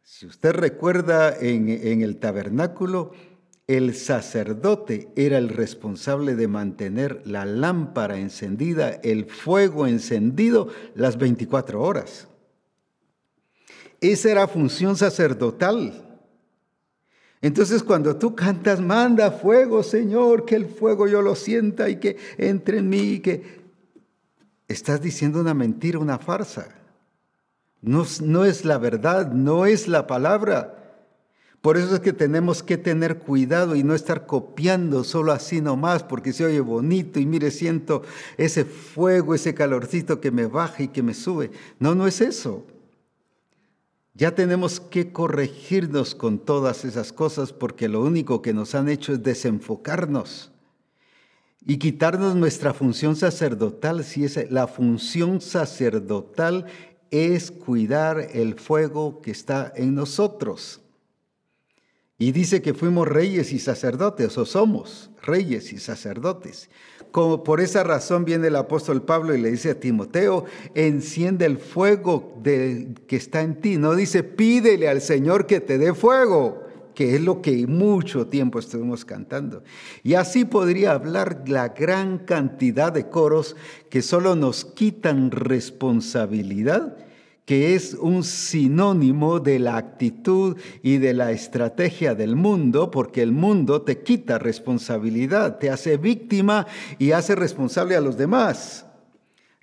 Si 0.02 0.26
usted 0.26 0.52
recuerda 0.52 1.34
en, 1.40 1.70
en 1.70 2.02
el 2.02 2.18
tabernáculo, 2.18 3.12
el 3.66 3.94
sacerdote 3.94 5.08
era 5.16 5.38
el 5.38 5.48
responsable 5.48 6.34
de 6.36 6.48
mantener 6.48 7.22
la 7.24 7.46
lámpara 7.46 8.18
encendida, 8.18 8.90
el 9.02 9.24
fuego 9.24 9.86
encendido 9.86 10.68
las 10.94 11.16
24 11.16 11.80
horas. 11.80 12.28
Esa 14.02 14.32
era 14.32 14.48
función 14.48 14.96
sacerdotal. 14.96 15.92
Entonces 17.40 17.84
cuando 17.84 18.16
tú 18.16 18.34
cantas, 18.34 18.80
manda 18.80 19.30
fuego, 19.30 19.82
Señor, 19.82 20.44
que 20.44 20.56
el 20.56 20.66
fuego 20.66 21.06
yo 21.06 21.22
lo 21.22 21.36
sienta 21.36 21.88
y 21.88 21.96
que 21.96 22.16
entre 22.36 22.78
en 22.78 22.88
mí, 22.88 23.20
que 23.20 23.62
estás 24.66 25.00
diciendo 25.00 25.40
una 25.40 25.54
mentira, 25.54 26.00
una 26.00 26.18
farsa. 26.18 26.68
No, 27.80 28.04
no 28.22 28.44
es 28.44 28.64
la 28.64 28.78
verdad, 28.78 29.30
no 29.32 29.66
es 29.66 29.86
la 29.86 30.08
palabra. 30.08 30.78
Por 31.60 31.76
eso 31.76 31.94
es 31.94 32.00
que 32.00 32.12
tenemos 32.12 32.64
que 32.64 32.76
tener 32.76 33.18
cuidado 33.18 33.76
y 33.76 33.84
no 33.84 33.94
estar 33.94 34.26
copiando 34.26 35.04
solo 35.04 35.30
así 35.30 35.60
nomás, 35.60 36.02
porque 36.02 36.32
se 36.32 36.44
oye 36.44 36.58
bonito 36.58 37.20
y 37.20 37.26
mire, 37.26 37.52
siento 37.52 38.02
ese 38.36 38.64
fuego, 38.64 39.32
ese 39.32 39.54
calorcito 39.54 40.20
que 40.20 40.32
me 40.32 40.46
baja 40.46 40.82
y 40.82 40.88
que 40.88 41.04
me 41.04 41.14
sube. 41.14 41.52
No, 41.78 41.94
no 41.94 42.08
es 42.08 42.20
eso. 42.20 42.66
Ya 44.14 44.34
tenemos 44.34 44.78
que 44.78 45.10
corregirnos 45.10 46.14
con 46.14 46.38
todas 46.38 46.84
esas 46.84 47.12
cosas 47.12 47.52
porque 47.52 47.88
lo 47.88 48.02
único 48.02 48.42
que 48.42 48.52
nos 48.52 48.74
han 48.74 48.90
hecho 48.90 49.14
es 49.14 49.22
desenfocarnos 49.22 50.50
y 51.64 51.78
quitarnos 51.78 52.36
nuestra 52.36 52.74
función 52.74 53.16
sacerdotal. 53.16 54.04
Si 54.04 54.24
es 54.24 54.50
la 54.50 54.66
función 54.66 55.40
sacerdotal 55.40 56.66
es 57.10 57.50
cuidar 57.50 58.28
el 58.34 58.54
fuego 58.54 59.22
que 59.22 59.30
está 59.30 59.72
en 59.76 59.94
nosotros. 59.94 60.81
Y 62.22 62.30
dice 62.30 62.62
que 62.62 62.72
fuimos 62.72 63.08
reyes 63.08 63.52
y 63.52 63.58
sacerdotes, 63.58 64.38
o 64.38 64.46
somos 64.46 65.10
reyes 65.22 65.72
y 65.72 65.78
sacerdotes. 65.78 66.70
Como 67.10 67.42
por 67.42 67.60
esa 67.60 67.82
razón 67.82 68.24
viene 68.24 68.46
el 68.46 68.54
apóstol 68.54 69.02
Pablo 69.02 69.34
y 69.34 69.40
le 69.40 69.50
dice 69.50 69.70
a 69.70 69.80
Timoteo, 69.80 70.44
enciende 70.76 71.46
el 71.46 71.58
fuego 71.58 72.40
que 72.44 73.16
está 73.16 73.40
en 73.40 73.60
ti. 73.60 73.76
No 73.76 73.96
dice, 73.96 74.22
pídele 74.22 74.88
al 74.88 75.00
Señor 75.00 75.46
que 75.46 75.58
te 75.58 75.78
dé 75.78 75.94
fuego 75.94 76.62
que 76.94 77.16
es 77.16 77.22
lo 77.22 77.42
que 77.42 77.66
mucho 77.66 78.28
tiempo 78.28 78.60
estuvimos 78.60 79.04
cantando. 79.04 79.64
Y 80.04 80.14
así 80.14 80.44
podría 80.44 80.92
hablar 80.92 81.42
la 81.48 81.70
gran 81.70 82.18
cantidad 82.18 82.92
de 82.92 83.08
coros 83.08 83.56
que 83.90 84.00
solo 84.00 84.36
nos 84.36 84.64
quitan 84.64 85.32
responsabilidad, 85.32 86.96
que 87.52 87.74
es 87.74 87.92
un 87.92 88.24
sinónimo 88.24 89.38
de 89.38 89.58
la 89.58 89.76
actitud 89.76 90.56
y 90.82 90.96
de 90.96 91.12
la 91.12 91.32
estrategia 91.32 92.14
del 92.14 92.34
mundo, 92.34 92.90
porque 92.90 93.20
el 93.20 93.32
mundo 93.32 93.82
te 93.82 93.98
quita 93.98 94.38
responsabilidad, 94.38 95.58
te 95.58 95.68
hace 95.68 95.98
víctima 95.98 96.66
y 96.98 97.12
hace 97.12 97.34
responsable 97.34 97.94
a 97.94 98.00
los 98.00 98.16
demás. 98.16 98.86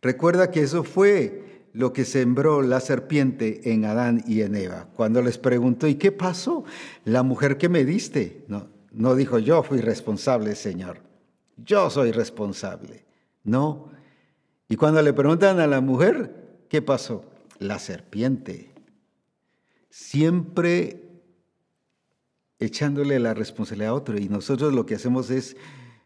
Recuerda 0.03 0.51
que 0.51 0.61
eso 0.61 0.83
fue 0.83 1.63
lo 1.73 1.91
que 1.91 2.05
sembró 2.05 2.61
la 2.61 2.79
serpiente 2.79 3.73
en 3.73 3.85
Adán 3.85 4.23
y 4.27 4.41
en 4.41 4.53
Eva. 4.53 4.87
Cuando 4.95 5.23
les 5.23 5.39
preguntó, 5.39 5.87
¿y 5.87 5.95
qué 5.95 6.11
pasó? 6.11 6.65
La 7.05 7.23
mujer 7.23 7.57
que 7.57 7.69
me 7.69 7.85
diste. 7.85 8.45
No, 8.47 8.67
no 8.91 9.15
dijo, 9.15 9.39
yo 9.39 9.63
fui 9.63 9.81
responsable, 9.81 10.53
Señor. 10.53 10.99
Yo 11.57 11.89
soy 11.89 12.11
responsable. 12.11 13.03
No. 13.43 13.89
Y 14.67 14.75
cuando 14.75 15.01
le 15.01 15.11
preguntan 15.11 15.59
a 15.59 15.65
la 15.65 15.81
mujer, 15.81 16.35
¿qué 16.69 16.83
pasó? 16.83 17.25
La 17.59 17.77
serpiente. 17.77 18.71
Siempre 19.89 21.09
echándole 22.59 23.19
la 23.19 23.33
responsabilidad 23.33 23.91
a 23.91 23.93
otro. 23.93 24.19
Y 24.19 24.29
nosotros 24.29 24.73
lo 24.73 24.85
que 24.85 24.95
hacemos 24.95 25.29
es 25.29 25.55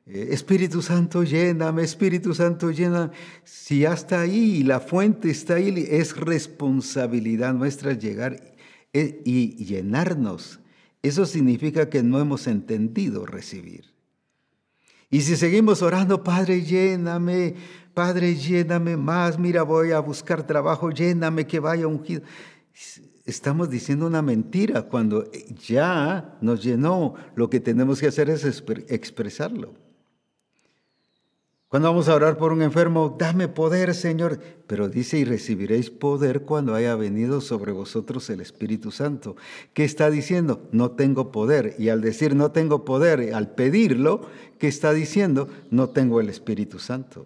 eh, 0.05 0.29
Espíritu 0.31 0.81
Santo, 0.81 1.23
lléname, 1.23 1.83
Espíritu 1.83 2.33
Santo, 2.33 2.71
llena. 2.71 3.11
Si 3.43 3.85
hasta 3.85 4.21
ahí 4.21 4.63
la 4.63 4.79
fuente 4.79 5.29
está 5.29 5.55
ahí, 5.55 5.87
es 5.89 6.15
responsabilidad 6.15 7.53
nuestra 7.53 7.93
llegar 7.93 8.55
eh, 8.93 9.21
y 9.25 9.65
llenarnos. 9.65 10.59
Eso 11.01 11.25
significa 11.25 11.89
que 11.89 12.03
no 12.03 12.19
hemos 12.19 12.47
entendido 12.47 13.25
recibir. 13.25 13.93
Y 15.09 15.21
si 15.21 15.35
seguimos 15.35 15.81
orando, 15.81 16.23
Padre, 16.23 16.63
lléname, 16.63 17.55
Padre, 17.93 18.35
lléname 18.35 18.97
más, 18.97 19.37
mira, 19.37 19.63
voy 19.63 19.91
a 19.91 19.99
buscar 19.99 20.47
trabajo, 20.47 20.89
lléname, 20.89 21.45
que 21.45 21.59
vaya 21.59 21.87
ungido. 21.87 22.23
Estamos 23.25 23.69
diciendo 23.69 24.07
una 24.07 24.21
mentira 24.21 24.81
cuando 24.83 25.29
ya 25.65 26.37
nos 26.41 26.63
llenó. 26.63 27.13
Lo 27.35 27.49
que 27.49 27.59
tenemos 27.59 27.99
que 27.99 28.07
hacer 28.07 28.29
es 28.29 28.43
expresarlo. 28.87 29.73
Cuando 31.73 31.89
vamos 31.89 32.07
a 32.07 32.15
orar 32.15 32.37
por 32.37 32.51
un 32.51 32.61
enfermo, 32.61 33.15
dame 33.17 33.47
poder, 33.47 33.95
Señor. 33.95 34.39
Pero 34.67 34.89
dice, 34.89 35.17
y 35.17 35.23
recibiréis 35.23 35.89
poder 35.89 36.41
cuando 36.41 36.75
haya 36.75 36.95
venido 36.95 37.41
sobre 37.41 37.71
vosotros 37.71 38.29
el 38.29 38.41
Espíritu 38.41 38.91
Santo. 38.91 39.35
¿Qué 39.73 39.83
está 39.83 40.11
diciendo? 40.11 40.67
No 40.71 40.91
tengo 40.91 41.31
poder. 41.31 41.75
Y 41.79 41.89
al 41.89 42.01
decir 42.01 42.35
no 42.35 42.51
tengo 42.51 42.85
poder, 42.85 43.33
al 43.33 43.55
pedirlo, 43.55 44.21
¿qué 44.59 44.67
está 44.67 44.93
diciendo? 44.93 45.47
No 45.71 45.89
tengo 45.89 46.19
el 46.19 46.29
Espíritu 46.29 46.77
Santo. 46.77 47.25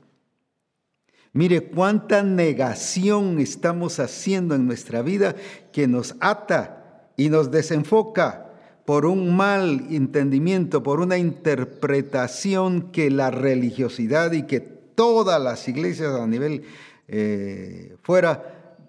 Mire 1.37 1.61
cuánta 1.61 2.23
negación 2.23 3.37
estamos 3.37 3.99
haciendo 3.99 4.55
en 4.55 4.65
nuestra 4.65 5.03
vida 5.03 5.35
que 5.71 5.87
nos 5.87 6.15
ata 6.19 7.11
y 7.15 7.29
nos 7.29 7.51
desenfoca 7.51 8.49
por 8.85 9.05
un 9.05 9.37
mal 9.37 9.85
entendimiento, 9.91 10.81
por 10.81 10.99
una 10.99 11.19
interpretación 11.19 12.91
que 12.91 13.11
la 13.11 13.29
religiosidad 13.29 14.31
y 14.31 14.47
que 14.47 14.61
todas 14.61 15.39
las 15.39 15.67
iglesias 15.67 16.15
a 16.15 16.25
nivel 16.25 16.63
eh, 17.07 17.95
fuera 18.01 18.79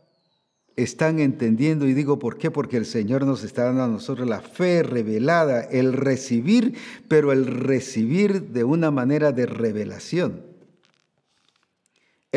están 0.74 1.18
entendiendo. 1.18 1.87
Y 1.87 1.92
digo, 1.92 2.18
¿por 2.18 2.38
qué? 2.38 2.50
Porque 2.50 2.78
el 2.78 2.87
Señor 2.87 3.26
nos 3.26 3.44
está 3.44 3.64
dando 3.64 3.82
a 3.82 3.88
nosotros 3.88 4.26
la 4.26 4.40
fe 4.40 4.82
revelada, 4.82 5.64
el 5.64 5.92
recibir, 5.92 6.78
pero 7.08 7.30
el 7.30 7.44
recibir 7.44 8.40
de 8.52 8.64
una 8.64 8.90
manera 8.90 9.32
de 9.32 9.44
revelación. 9.44 10.47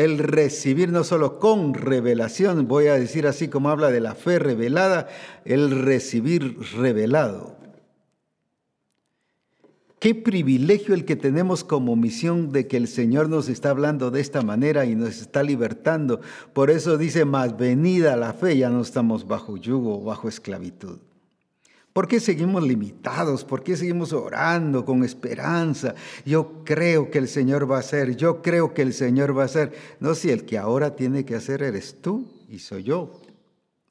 El 0.02 0.18
recibir 0.18 0.90
no 0.90 1.04
solo 1.04 1.38
con 1.38 1.74
revelación, 1.74 2.66
voy 2.66 2.88
a 2.88 2.94
decir 2.94 3.24
así 3.24 3.46
como 3.46 3.70
habla 3.70 3.92
de 3.92 4.00
la 4.00 4.16
fe 4.16 4.40
revelada, 4.40 5.06
el 5.44 5.70
recibir 5.70 6.58
revelado. 6.76 7.54
Qué 10.00 10.16
privilegio 10.16 10.94
el 10.94 11.04
que 11.04 11.14
tenemos 11.14 11.62
como 11.62 11.94
misión 11.94 12.50
de 12.50 12.66
que 12.66 12.78
el 12.78 12.88
Señor 12.88 13.28
nos 13.28 13.48
está 13.48 13.70
hablando 13.70 14.10
de 14.10 14.20
esta 14.20 14.42
manera 14.42 14.86
y 14.86 14.96
nos 14.96 15.20
está 15.20 15.44
libertando. 15.44 16.20
Por 16.52 16.70
eso 16.70 16.98
dice, 16.98 17.24
más 17.24 17.56
venida 17.56 18.16
la 18.16 18.32
fe, 18.32 18.58
ya 18.58 18.70
no 18.70 18.80
estamos 18.80 19.28
bajo 19.28 19.56
yugo, 19.56 20.02
bajo 20.02 20.28
esclavitud. 20.28 20.98
¿Por 21.92 22.08
qué 22.08 22.20
seguimos 22.20 22.62
limitados? 22.62 23.44
¿Por 23.44 23.62
qué 23.62 23.76
seguimos 23.76 24.12
orando 24.12 24.84
con 24.84 25.04
esperanza? 25.04 25.94
Yo 26.24 26.64
creo 26.64 27.10
que 27.10 27.18
el 27.18 27.28
Señor 27.28 27.70
va 27.70 27.76
a 27.76 27.80
hacer, 27.80 28.16
yo 28.16 28.40
creo 28.40 28.72
que 28.72 28.82
el 28.82 28.94
Señor 28.94 29.36
va 29.36 29.42
a 29.42 29.46
hacer. 29.46 29.72
No, 30.00 30.14
si 30.14 30.30
el 30.30 30.46
que 30.46 30.56
ahora 30.56 30.96
tiene 30.96 31.24
que 31.26 31.34
hacer 31.34 31.62
eres 31.62 32.00
tú 32.00 32.26
y 32.48 32.60
soy 32.60 32.84
yo. 32.84 33.20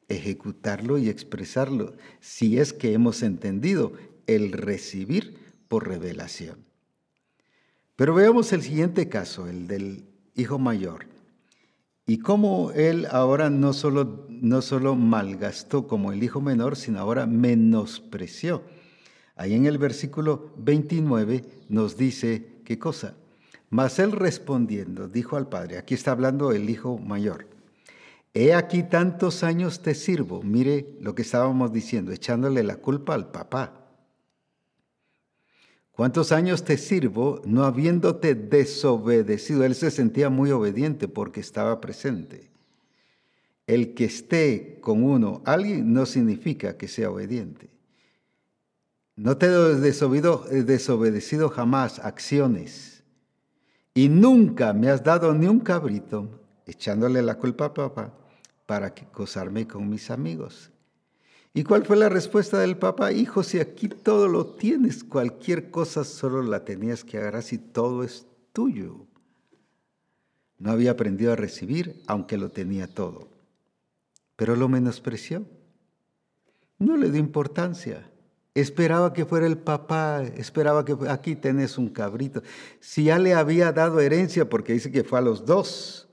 Ejecutarlo 0.08 0.98
y 0.98 1.10
expresarlo, 1.10 1.94
si 2.20 2.58
es 2.58 2.74
que 2.74 2.94
hemos 2.94 3.22
entendido 3.24 3.94
el 4.28 4.52
recibir 4.52 5.38
por 5.68 5.88
revelación. 5.88 6.66
Pero 7.96 8.16
veamos 8.16 8.52
el 8.52 8.64
siguiente 8.64 9.10
caso, 9.10 9.48
el 9.48 9.68
del 9.68 10.06
hijo 10.36 10.58
mayor. 10.58 11.11
Y 12.06 12.18
cómo 12.20 12.72
él 12.72 13.08
ahora 13.12 13.50
no 13.50 13.74
solo, 13.74 14.26
no 14.30 14.62
solo 14.62 14.96
malgastó 14.96 15.88
como 15.88 16.12
el 16.12 16.24
hijo 16.24 16.42
menor, 16.42 16.76
sino 16.76 17.00
ahora 17.00 17.28
menospreció. 17.28 18.64
Ahí 19.36 19.54
en 19.54 19.66
el 19.66 19.78
versículo 19.78 20.52
29 20.58 21.46
nos 21.70 21.98
dice 21.98 22.62
qué 22.66 22.78
cosa. 22.78 23.16
Mas 23.70 24.00
él 24.00 24.12
respondiendo 24.12 25.08
dijo 25.08 25.38
al 25.38 25.48
padre, 25.48 25.78
aquí 25.78 25.94
está 25.94 26.12
hablando 26.12 26.52
el 26.52 26.70
hijo 26.70 26.98
mayor, 26.98 27.48
he 28.34 28.54
aquí 28.54 28.84
tantos 28.84 29.44
años 29.44 29.82
te 29.82 29.96
sirvo, 29.96 30.44
mire 30.44 30.98
lo 31.00 31.16
que 31.16 31.22
estábamos 31.22 31.72
diciendo, 31.72 32.12
echándole 32.12 32.64
la 32.64 32.76
culpa 32.76 33.14
al 33.14 33.32
papá. 33.32 33.81
¿Cuántos 35.92 36.32
años 36.32 36.64
te 36.64 36.78
sirvo 36.78 37.42
no 37.46 37.66
habiéndote 37.66 38.34
desobedecido? 38.34 39.64
Él 39.66 39.76
se 39.76 39.92
sentía 39.92 40.30
muy 40.30 40.52
obediente 40.52 41.08
porque 41.08 41.42
estaba 41.42 41.82
presente. 41.82 42.50
El 43.68 43.94
que 43.94 44.06
esté 44.06 44.80
con 44.82 45.04
uno, 45.04 45.42
alguien, 45.46 45.94
no 45.94 46.06
significa 46.06 46.78
que 46.78 46.88
sea 46.88 47.12
obediente. 47.12 47.70
No 49.16 49.38
te 49.38 49.48
he 49.48 50.64
desobedecido 50.64 51.50
jamás 51.50 52.00
acciones. 52.00 53.04
Y 53.94 54.08
nunca 54.08 54.74
me 54.74 54.90
has 54.90 55.04
dado 55.04 55.34
ni 55.34 55.48
un 55.48 55.60
cabrito, 55.60 56.40
echándole 56.66 57.22
la 57.22 57.36
culpa 57.38 57.66
a 57.66 57.74
papá, 57.74 58.14
para 58.66 58.94
gozarme 59.14 59.68
con 59.68 59.90
mis 59.90 60.10
amigos. 60.10 60.71
¿Y 61.54 61.64
cuál 61.64 61.86
fue 61.86 61.98
la 61.98 62.08
respuesta 62.08 62.60
del 62.60 62.78
Papa? 62.78 63.12
Hijo, 63.12 63.44
si 63.44 63.60
aquí 63.60 63.90
todo 63.90 64.28
lo 64.30 64.46
tienes, 64.46 65.04
cualquier 65.04 65.70
cosa 65.70 66.06
solo 66.06 66.42
la 66.42 66.64
tenías 66.64 67.04
que 67.04 67.18
agarrar 67.18 67.44
si 67.44 67.58
todo 67.58 68.04
es 68.04 68.26
tuyo. 68.54 69.06
No 70.58 70.72
había 70.72 70.92
aprendido 70.92 71.34
a 71.34 71.36
recibir, 71.36 72.02
aunque 72.08 72.38
lo 72.38 72.50
tenía 72.50 72.88
todo. 72.88 73.28
Pero 74.38 74.56
lo 74.56 74.70
menospreció. 74.70 75.44
No 76.80 76.96
le 76.96 77.12
dio 77.12 77.20
importancia. 77.20 78.10
Esperaba 78.54 79.12
que 79.12 79.26
fuera 79.26 79.48
el 79.48 79.58
papá, 79.58 80.24
esperaba 80.24 80.86
que 80.86 80.96
aquí 81.10 81.36
tenés 81.36 81.78
un 81.78 81.90
cabrito. 81.90 82.44
Si 82.80 83.06
ya 83.06 83.18
le 83.18 83.34
había 83.34 83.72
dado 83.72 84.00
herencia, 84.00 84.50
porque 84.50 84.74
dice 84.74 84.92
que 84.92 85.04
fue 85.04 85.20
a 85.20 85.22
los 85.22 85.46
dos, 85.46 86.10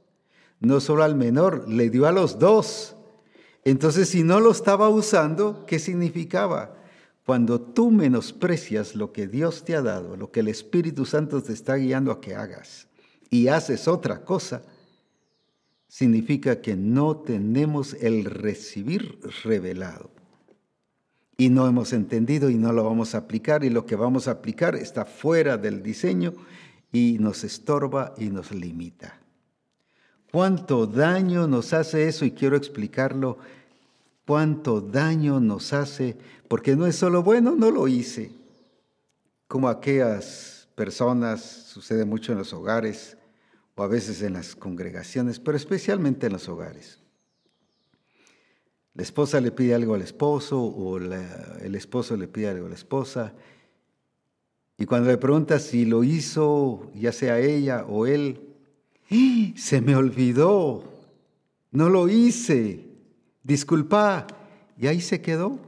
no 0.61 0.81
solo 0.81 1.05
al 1.05 1.15
menor, 1.15 1.69
le 1.69 1.91
dio 1.91 2.07
a 2.07 2.13
los 2.13 2.39
dos. 2.39 2.97
Entonces, 3.71 4.09
si 4.09 4.23
no 4.23 4.41
lo 4.41 4.51
estaba 4.51 4.89
usando, 4.89 5.67
¿qué 5.67 5.79
significaba? 5.79 6.75
Cuando 7.27 7.61
tú 7.61 7.91
menosprecias 7.91 8.95
lo 8.95 9.13
que 9.13 9.27
Dios 9.27 9.63
te 9.63 9.77
ha 9.77 9.83
dado, 9.83 10.17
lo 10.17 10.31
que 10.31 10.41
el 10.41 10.49
Espíritu 10.49 11.05
Santo 11.05 11.43
te 11.43 11.53
está 11.53 11.75
guiando 11.75 12.11
a 12.11 12.19
que 12.19 12.35
hagas, 12.35 12.89
y 13.29 13.49
haces 13.49 13.87
otra 13.87 14.25
cosa, 14.25 14.63
significa 15.87 16.63
que 16.63 16.77
no 16.77 17.19
tenemos 17.19 17.93
el 18.01 18.25
recibir 18.25 19.21
revelado. 19.45 20.11
Y 21.37 21.51
no 21.51 21.69
hemos 21.69 21.93
entendido 21.93 22.49
y 22.49 22.55
no 22.55 22.73
lo 22.73 22.85
vamos 22.85 23.15
a 23.15 23.19
aplicar 23.19 23.65
y 23.65 23.69
lo 23.69 23.85
que 23.85 23.97
vamos 23.97 24.29
a 24.29 24.31
aplicar 24.31 24.77
está 24.77 25.05
fuera 25.05 25.59
del 25.59 25.83
diseño 25.83 26.33
y 26.91 27.19
nos 27.21 27.45
estorba 27.45 28.15
y 28.17 28.31
nos 28.31 28.51
limita. 28.51 29.21
¿Cuánto 30.33 30.87
daño 30.87 31.47
nos 31.47 31.75
hace 31.75 32.09
eso? 32.09 32.25
Y 32.25 32.31
quiero 32.31 32.57
explicarlo. 32.57 33.37
¿Cuánto 34.29 34.83
daño 34.83 35.41
nos 35.41 35.73
hace? 35.73 36.15
Porque 36.49 36.77
no 36.77 36.87
es 36.87 36.97
solo 36.97 37.23
bueno, 37.23 37.57
no 37.57 37.71
lo 37.71 37.89
hice. 37.89 38.31
Como 39.47 39.71
aquellas 39.71 40.69
personas, 40.75 41.41
sucede 41.43 42.05
mucho 42.05 42.33
en 42.33 42.39
los 42.39 42.53
hogares, 42.53 43.17
o 43.75 43.83
a 43.83 43.87
veces 43.87 44.21
en 44.21 44.35
las 44.35 44.55
congregaciones, 44.55 45.41
pero 45.41 45.57
especialmente 45.57 46.27
en 46.27 46.35
los 46.35 46.47
hogares. 46.47 46.99
La 48.93 49.03
esposa 49.03 49.41
le 49.41 49.51
pide 49.51 49.75
algo 49.75 49.95
al 49.95 50.03
esposo 50.03 50.61
o 50.61 50.99
el 50.99 51.75
esposo 51.75 52.15
le 52.15 52.29
pide 52.29 52.51
algo 52.51 52.67
a 52.67 52.69
la 52.69 52.75
esposa. 52.75 53.33
Y 54.77 54.85
cuando 54.85 55.09
le 55.09 55.17
pregunta 55.17 55.59
si 55.59 55.87
lo 55.87 56.05
hizo, 56.05 56.91
ya 56.95 57.13
sea 57.13 57.41
ella 57.41 57.87
o 57.89 58.05
él, 58.05 58.43
¡Ah! 59.11 59.53
se 59.57 59.81
me 59.81 59.97
olvidó, 59.97 60.85
no 61.71 61.89
lo 61.89 62.11
hice, 62.11 62.88
disculpa. 63.49 64.29
Y 64.77 64.87
ahí 64.87 65.01
se 65.01 65.21
quedó. 65.21 65.59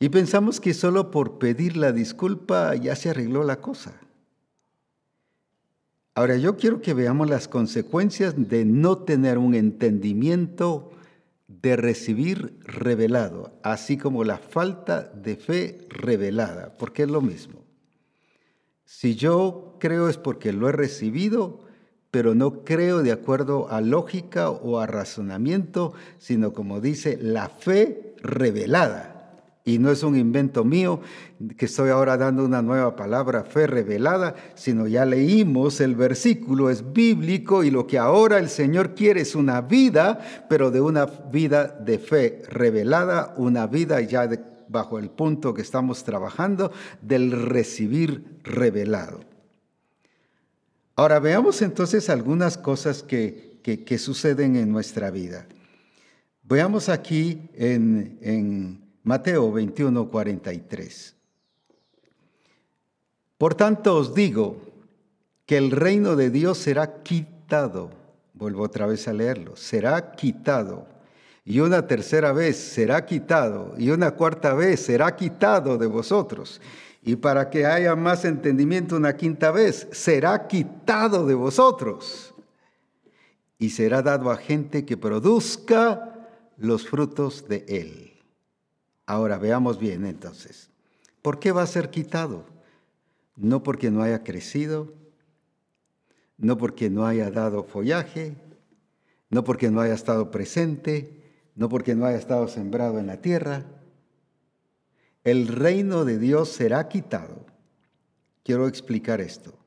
Y 0.00 0.08
pensamos 0.08 0.60
que 0.60 0.74
solo 0.74 1.12
por 1.12 1.38
pedir 1.38 1.76
la 1.76 1.92
disculpa 1.92 2.74
ya 2.74 2.96
se 2.96 3.10
arregló 3.10 3.44
la 3.44 3.60
cosa. 3.60 3.94
Ahora 6.14 6.36
yo 6.36 6.56
quiero 6.56 6.80
que 6.80 6.94
veamos 6.94 7.30
las 7.30 7.46
consecuencias 7.46 8.34
de 8.36 8.64
no 8.64 8.98
tener 8.98 9.38
un 9.38 9.54
entendimiento 9.54 10.90
de 11.46 11.76
recibir 11.76 12.58
revelado, 12.64 13.52
así 13.62 13.96
como 13.96 14.24
la 14.24 14.38
falta 14.38 15.02
de 15.02 15.36
fe 15.36 15.86
revelada, 15.90 16.76
porque 16.76 17.02
es 17.02 17.10
lo 17.10 17.20
mismo. 17.20 17.64
Si 18.84 19.14
yo 19.14 19.76
creo 19.78 20.08
es 20.08 20.16
porque 20.16 20.52
lo 20.52 20.68
he 20.68 20.72
recibido, 20.72 21.65
pero 22.10 22.34
no 22.34 22.64
creo 22.64 23.02
de 23.02 23.12
acuerdo 23.12 23.70
a 23.70 23.80
lógica 23.80 24.50
o 24.50 24.78
a 24.78 24.86
razonamiento, 24.86 25.92
sino 26.18 26.52
como 26.52 26.80
dice, 26.80 27.18
la 27.20 27.48
fe 27.48 28.14
revelada. 28.22 29.12
Y 29.64 29.80
no 29.80 29.90
es 29.90 30.04
un 30.04 30.16
invento 30.16 30.64
mío, 30.64 31.00
que 31.56 31.66
estoy 31.66 31.90
ahora 31.90 32.16
dando 32.16 32.44
una 32.44 32.62
nueva 32.62 32.94
palabra, 32.94 33.42
fe 33.42 33.66
revelada, 33.66 34.36
sino 34.54 34.86
ya 34.86 35.04
leímos 35.04 35.80
el 35.80 35.96
versículo, 35.96 36.70
es 36.70 36.92
bíblico 36.92 37.64
y 37.64 37.72
lo 37.72 37.84
que 37.84 37.98
ahora 37.98 38.38
el 38.38 38.48
Señor 38.48 38.94
quiere 38.94 39.22
es 39.22 39.34
una 39.34 39.60
vida, 39.62 40.20
pero 40.48 40.70
de 40.70 40.80
una 40.80 41.06
vida 41.06 41.66
de 41.66 41.98
fe 41.98 42.42
revelada, 42.48 43.34
una 43.36 43.66
vida 43.66 44.00
ya 44.02 44.30
bajo 44.68 45.00
el 45.00 45.10
punto 45.10 45.52
que 45.52 45.62
estamos 45.62 46.04
trabajando 46.04 46.70
del 47.02 47.32
recibir 47.32 48.38
revelado. 48.44 49.35
Ahora 50.98 51.18
veamos 51.18 51.60
entonces 51.60 52.08
algunas 52.08 52.56
cosas 52.56 53.02
que, 53.02 53.60
que, 53.62 53.98
suceden 53.98 54.56
en 54.56 54.72
nuestra 54.72 55.10
vida. 55.10 55.46
Veamos 56.42 56.88
aquí 56.88 57.50
en, 57.52 58.18
en 58.22 58.82
Mateo 59.02 59.52
21, 59.52 60.08
43. 60.08 61.14
Por 63.36 63.54
tanto 63.54 63.96
os 63.96 64.14
digo 64.14 64.56
que 65.44 65.58
el 65.58 65.70
reino 65.70 66.16
de 66.16 66.30
Dios 66.30 66.56
será 66.56 67.02
quitado. 67.02 67.90
Vuelvo 68.32 68.62
otra 68.62 68.86
vez 68.86 69.06
a 69.06 69.12
leerlo. 69.12 69.54
Será 69.54 70.12
quitado. 70.12 70.86
Y 71.44 71.60
una 71.60 71.86
tercera 71.86 72.32
vez 72.32 72.56
será 72.56 73.04
quitado. 73.04 73.74
Y 73.76 73.90
una 73.90 74.12
cuarta 74.12 74.54
vez 74.54 74.80
será 74.80 75.14
quitado 75.14 75.76
de 75.76 75.86
vosotros. 75.86 76.60
Y 77.06 77.14
para 77.14 77.50
que 77.50 77.64
haya 77.66 77.94
más 77.94 78.24
entendimiento 78.24 78.96
una 78.96 79.16
quinta 79.16 79.52
vez, 79.52 79.86
será 79.92 80.48
quitado 80.48 81.24
de 81.24 81.34
vosotros. 81.34 82.34
Y 83.60 83.70
será 83.70 84.02
dado 84.02 84.28
a 84.28 84.36
gente 84.36 84.84
que 84.84 84.96
produzca 84.96 86.28
los 86.56 86.88
frutos 86.88 87.46
de 87.46 87.64
él. 87.68 88.12
Ahora 89.06 89.38
veamos 89.38 89.78
bien 89.78 90.04
entonces. 90.04 90.68
¿Por 91.22 91.38
qué 91.38 91.52
va 91.52 91.62
a 91.62 91.68
ser 91.68 91.90
quitado? 91.90 92.44
No 93.36 93.62
porque 93.62 93.92
no 93.92 94.02
haya 94.02 94.24
crecido, 94.24 94.92
no 96.38 96.58
porque 96.58 96.90
no 96.90 97.06
haya 97.06 97.30
dado 97.30 97.62
follaje, 97.62 98.34
no 99.30 99.44
porque 99.44 99.70
no 99.70 99.80
haya 99.80 99.94
estado 99.94 100.32
presente, 100.32 101.22
no 101.54 101.68
porque 101.68 101.94
no 101.94 102.04
haya 102.04 102.18
estado 102.18 102.48
sembrado 102.48 102.98
en 102.98 103.06
la 103.06 103.18
tierra. 103.18 103.64
El 105.26 105.48
reino 105.48 106.06
de 106.06 106.18
Dios 106.18 106.48
será 106.48 106.88
quitado. 106.88 107.44
Quiero 108.42 108.66
explicar 108.66 109.20
esto. 109.20 109.58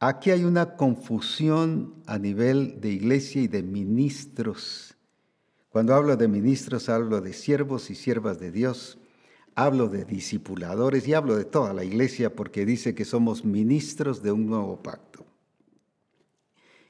Aquí 0.00 0.30
hay 0.30 0.44
una 0.44 0.76
confusión 0.76 2.02
a 2.06 2.18
nivel 2.18 2.80
de 2.80 2.88
iglesia 2.88 3.42
y 3.42 3.48
de 3.48 3.62
ministros 3.62 4.92
cuando 5.72 5.94
hablo 5.94 6.18
de 6.18 6.28
ministros, 6.28 6.90
hablo 6.90 7.22
de 7.22 7.32
siervos 7.32 7.88
y 7.88 7.94
siervas 7.94 8.38
de 8.38 8.52
Dios. 8.52 8.98
Hablo 9.54 9.88
de 9.88 10.04
discipuladores 10.04 11.08
y 11.08 11.14
hablo 11.14 11.34
de 11.34 11.46
toda 11.46 11.72
la 11.72 11.82
iglesia 11.82 12.36
porque 12.36 12.66
dice 12.66 12.94
que 12.94 13.06
somos 13.06 13.42
ministros 13.44 14.22
de 14.22 14.32
un 14.32 14.46
nuevo 14.46 14.82
pacto. 14.82 15.24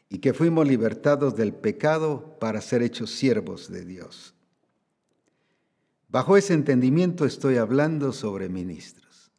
Y 0.09 0.19
que 0.19 0.35
fuimos 0.35 0.67
libertados 0.67 1.37
del 1.37 1.55
pecado 1.55 2.37
para 2.41 2.61
ser 2.61 2.83
hechos 2.83 3.11
siervos 3.11 3.71
de 3.71 3.85
Dios. 3.85 4.35
Bajo 6.13 6.37
ese 6.37 6.53
entendimiento 6.53 7.25
estoy 7.25 7.57
hablando 7.57 8.13
sobre 8.13 8.51
ministros. 8.51 9.33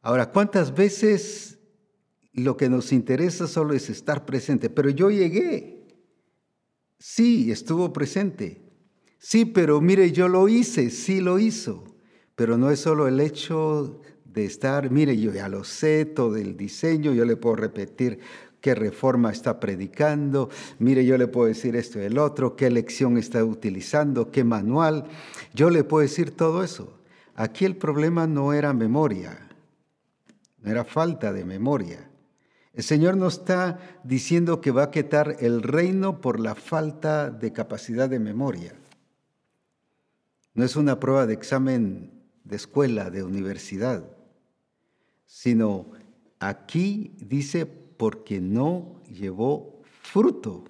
Ahora, 0.00 0.32
¿cuántas 0.32 0.74
veces 0.74 1.58
lo 2.32 2.56
que 2.56 2.70
nos 2.70 2.94
interesa 2.94 3.46
solo 3.46 3.74
es 3.74 3.90
estar 3.90 4.24
presente? 4.24 4.70
Pero 4.70 4.88
yo 4.88 5.10
llegué. 5.10 5.86
Sí, 6.98 7.52
estuvo 7.52 7.92
presente. 7.92 8.62
Sí, 9.18 9.44
pero 9.44 9.82
mire, 9.82 10.12
yo 10.12 10.28
lo 10.28 10.48
hice, 10.48 10.88
sí 10.88 11.20
lo 11.20 11.38
hizo. 11.38 11.84
Pero 12.34 12.56
no 12.56 12.70
es 12.70 12.80
solo 12.80 13.06
el 13.06 13.20
hecho 13.20 14.00
de 14.24 14.46
estar, 14.46 14.90
mire, 14.90 15.20
yo 15.20 15.30
ya 15.30 15.50
lo 15.50 15.62
sé, 15.62 16.06
todo 16.06 16.36
el 16.36 16.56
diseño, 16.56 17.12
yo 17.12 17.26
le 17.26 17.36
puedo 17.36 17.56
repetir 17.56 18.20
qué 18.62 18.74
reforma 18.76 19.32
está 19.32 19.60
predicando, 19.60 20.48
mire, 20.78 21.04
yo 21.04 21.18
le 21.18 21.26
puedo 21.26 21.48
decir 21.48 21.74
esto 21.76 22.00
y 22.00 22.04
el 22.04 22.16
otro, 22.16 22.56
qué 22.56 22.70
lección 22.70 23.18
está 23.18 23.44
utilizando, 23.44 24.30
qué 24.30 24.44
manual, 24.44 25.04
yo 25.52 25.68
le 25.68 25.84
puedo 25.84 26.02
decir 26.02 26.34
todo 26.34 26.62
eso. 26.62 26.98
Aquí 27.34 27.64
el 27.64 27.76
problema 27.76 28.26
no 28.26 28.52
era 28.52 28.72
memoria, 28.72 29.48
no 30.62 30.70
era 30.70 30.84
falta 30.84 31.32
de 31.32 31.44
memoria. 31.44 32.08
El 32.72 32.84
Señor 32.84 33.16
no 33.16 33.26
está 33.26 34.00
diciendo 34.04 34.60
que 34.60 34.70
va 34.70 34.84
a 34.84 34.90
quitar 34.92 35.36
el 35.40 35.62
reino 35.62 36.20
por 36.20 36.38
la 36.38 36.54
falta 36.54 37.30
de 37.30 37.52
capacidad 37.52 38.08
de 38.08 38.20
memoria. 38.20 38.74
No 40.54 40.64
es 40.64 40.76
una 40.76 41.00
prueba 41.00 41.26
de 41.26 41.34
examen 41.34 42.12
de 42.44 42.56
escuela, 42.56 43.10
de 43.10 43.24
universidad, 43.24 44.04
sino 45.26 45.90
aquí 46.38 47.16
dice 47.18 47.81
porque 48.02 48.40
no 48.40 48.96
llevó 49.08 49.80
fruto. 50.00 50.64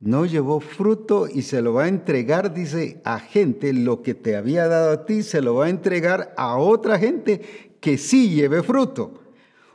No 0.00 0.26
llevó 0.26 0.58
fruto 0.58 1.28
y 1.32 1.42
se 1.42 1.62
lo 1.62 1.72
va 1.72 1.84
a 1.84 1.88
entregar, 1.88 2.52
dice, 2.52 3.00
a 3.04 3.20
gente, 3.20 3.72
lo 3.72 4.02
que 4.02 4.14
te 4.14 4.34
había 4.34 4.66
dado 4.66 4.90
a 4.90 5.06
ti, 5.06 5.22
se 5.22 5.40
lo 5.40 5.54
va 5.54 5.66
a 5.66 5.70
entregar 5.70 6.34
a 6.36 6.56
otra 6.56 6.98
gente 6.98 7.76
que 7.78 7.96
sí 7.96 8.30
lleve 8.30 8.64
fruto. 8.64 9.22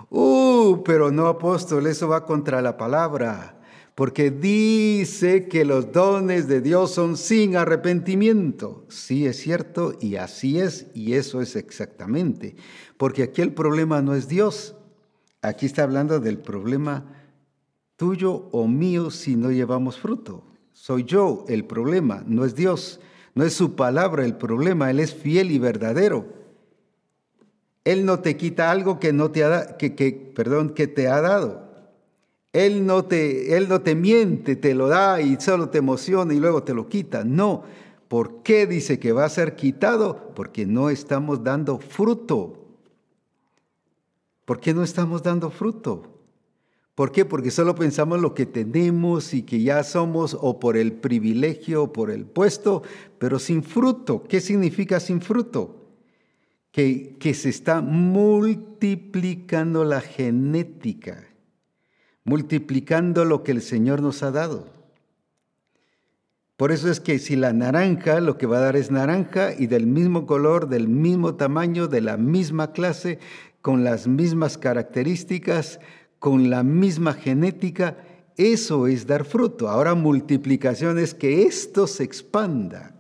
Uh, 0.10 0.84
pero 0.84 1.10
no 1.10 1.28
apóstol, 1.28 1.88
eso 1.88 2.10
va 2.10 2.26
contra 2.26 2.62
la 2.62 2.76
palabra, 2.76 3.62
porque 3.96 4.30
dice 4.30 5.48
que 5.48 5.64
los 5.64 5.94
dones 5.94 6.50
de 6.50 6.60
Dios 6.60 6.92
son 6.92 7.16
sin 7.16 7.56
arrepentimiento. 7.56 8.84
Sí 8.90 9.26
es 9.26 9.38
cierto 9.38 9.94
y 10.02 10.18
así 10.18 10.60
es, 10.60 10.88
y 10.94 11.14
eso 11.14 11.42
es 11.42 11.56
exactamente, 11.56 12.58
porque 12.98 13.24
aquí 13.24 13.42
el 13.42 13.54
problema 13.54 14.02
no 14.02 14.16
es 14.16 14.28
Dios, 14.28 14.76
aquí 15.42 15.66
está 15.66 15.84
hablando 15.84 16.20
del 16.20 16.38
problema 16.38 17.06
tuyo 17.96 18.50
o 18.52 18.68
mío 18.68 19.12
si 19.12 19.36
no 19.36 19.52
llevamos 19.52 20.00
fruto. 20.00 20.44
Soy 20.74 21.04
yo 21.04 21.46
el 21.48 21.66
problema, 21.66 22.24
no 22.26 22.46
es 22.46 22.56
Dios, 22.56 23.00
no 23.36 23.44
es 23.44 23.54
su 23.54 23.76
palabra 23.76 24.26
el 24.26 24.36
problema, 24.36 24.90
Él 24.90 25.00
es 25.00 25.14
fiel 25.14 25.52
y 25.52 25.60
verdadero. 25.60 26.26
Él 27.84 28.06
no 28.06 28.20
te 28.20 28.38
quita 28.38 28.72
algo 28.72 29.00
que, 29.00 29.14
no 29.14 29.32
te 29.32 29.44
ha, 29.44 29.78
que, 29.78 29.96
que, 29.96 30.12
perdón, 30.12 30.72
que 30.72 30.88
te 30.88 31.08
ha 31.08 31.22
dado. 31.22 31.70
Él 32.54 32.86
no, 32.86 33.06
te, 33.06 33.56
él 33.56 33.70
no 33.70 33.82
te 33.82 33.96
miente, 33.96 34.56
te 34.56 34.76
lo 34.76 34.88
da 34.88 35.22
y 35.22 35.40
solo 35.40 35.70
te 35.70 35.78
emociona 35.78 36.34
y 36.34 36.40
luego 36.40 36.64
te 36.64 36.74
lo 36.74 36.90
quita. 36.90 37.24
No. 37.24 37.64
¿Por 38.08 38.44
qué 38.44 38.68
dice 38.68 39.00
que 39.00 39.14
va 39.14 39.26
a 39.26 39.30
ser 39.30 39.56
quitado? 39.56 40.34
Porque 40.36 40.66
no 40.66 40.90
estamos 40.90 41.44
dando 41.44 41.80
fruto. 41.80 42.61
¿Por 44.52 44.60
qué 44.60 44.74
no 44.74 44.84
estamos 44.84 45.24
dando 45.24 45.50
fruto? 45.50 46.04
¿Por 46.94 47.14
qué? 47.14 47.24
Porque 47.24 47.52
solo 47.52 47.74
pensamos 47.74 48.20
lo 48.20 48.34
que 48.34 48.46
tenemos 48.46 49.34
y 49.34 49.44
que 49.44 49.64
ya 49.64 49.82
somos 49.86 50.38
o 50.38 50.60
por 50.60 50.76
el 50.76 50.92
privilegio 50.92 51.84
o 51.84 51.94
por 51.94 52.12
el 52.12 52.26
puesto, 52.26 52.84
pero 53.18 53.40
sin 53.40 53.64
fruto. 53.64 54.26
¿Qué 54.28 54.42
significa 54.42 55.00
sin 55.00 55.22
fruto? 55.22 55.94
Que, 56.70 57.16
que 57.18 57.34
se 57.34 57.48
está 57.48 57.80
multiplicando 57.80 59.86
la 59.86 60.02
genética, 60.02 61.30
multiplicando 62.26 63.24
lo 63.24 63.44
que 63.44 63.54
el 63.54 63.62
Señor 63.62 64.02
nos 64.02 64.22
ha 64.22 64.32
dado. 64.32 64.68
Por 66.58 66.74
eso 66.74 66.92
es 66.92 67.00
que 67.00 67.18
si 67.18 67.38
la 67.38 67.54
naranja 67.54 68.20
lo 68.20 68.38
que 68.38 68.46
va 68.46 68.58
a 68.58 68.62
dar 68.62 68.76
es 68.76 68.92
naranja 68.92 69.54
y 69.58 69.66
del 69.66 69.88
mismo 69.88 70.28
color, 70.28 70.68
del 70.68 70.90
mismo 70.90 71.36
tamaño, 71.36 71.88
de 71.88 72.02
la 72.02 72.18
misma 72.18 72.72
clase, 72.72 73.18
con 73.62 73.84
las 73.84 74.08
mismas 74.08 74.58
características, 74.58 75.80
con 76.20 76.50
la 76.50 76.64
misma 76.64 77.14
genética, 77.14 77.98
eso 78.38 78.88
es 78.88 79.08
dar 79.08 79.26
fruto. 79.26 79.70
Ahora 79.70 79.96
multiplicación 79.96 80.98
es 81.00 81.14
que 81.14 81.44
esto 81.44 81.88
se 81.88 82.04
expanda. 82.04 82.96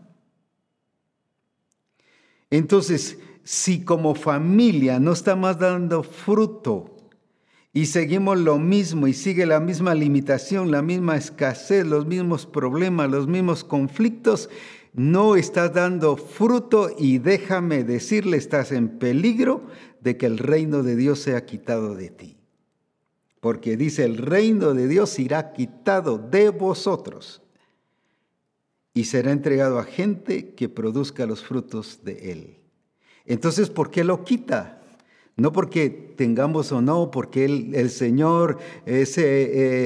Entonces, 2.49 3.17
si 3.43 3.83
como 3.83 4.13
familia 4.13 4.99
no 4.99 5.13
estamos 5.13 5.57
dando 5.57 6.03
fruto 6.03 6.97
y 7.73 7.85
seguimos 7.85 8.37
lo 8.37 8.59
mismo 8.59 9.07
y 9.07 9.13
sigue 9.13 9.45
la 9.45 9.59
misma 9.59 9.95
limitación, 9.95 10.69
la 10.69 10.81
misma 10.81 11.15
escasez, 11.15 11.87
los 11.87 12.05
mismos 12.05 12.45
problemas, 12.45 13.09
los 13.09 13.27
mismos 13.27 13.63
conflictos, 13.63 14.49
no 14.93 15.37
estás 15.37 15.73
dando 15.73 16.17
fruto 16.17 16.89
y 16.97 17.17
déjame 17.17 17.85
decirle, 17.85 18.35
estás 18.35 18.73
en 18.73 18.89
peligro 18.99 19.63
de 20.01 20.17
que 20.17 20.25
el 20.25 20.37
reino 20.37 20.83
de 20.83 20.95
Dios 20.95 21.19
sea 21.19 21.45
quitado 21.45 21.95
de 21.95 22.09
ti 22.09 22.37
porque 23.41 23.75
dice, 23.75 24.05
el 24.05 24.17
reino 24.17 24.73
de 24.73 24.87
Dios 24.87 25.19
irá 25.19 25.51
quitado 25.51 26.17
de 26.19 26.49
vosotros 26.49 27.41
y 28.93 29.05
será 29.05 29.31
entregado 29.31 29.79
a 29.79 29.83
gente 29.83 30.53
que 30.53 30.69
produzca 30.69 31.25
los 31.25 31.43
frutos 31.43 32.01
de 32.03 32.31
él. 32.31 32.59
Entonces, 33.25 33.71
¿por 33.71 33.89
qué 33.89 34.03
lo 34.03 34.23
quita? 34.23 34.83
No 35.37 35.51
porque 35.51 35.89
tengamos 35.89 36.71
o 36.71 36.81
no, 36.81 37.09
porque 37.09 37.45
el, 37.45 37.89
Señor 37.89 38.59
eh, 38.85 39.79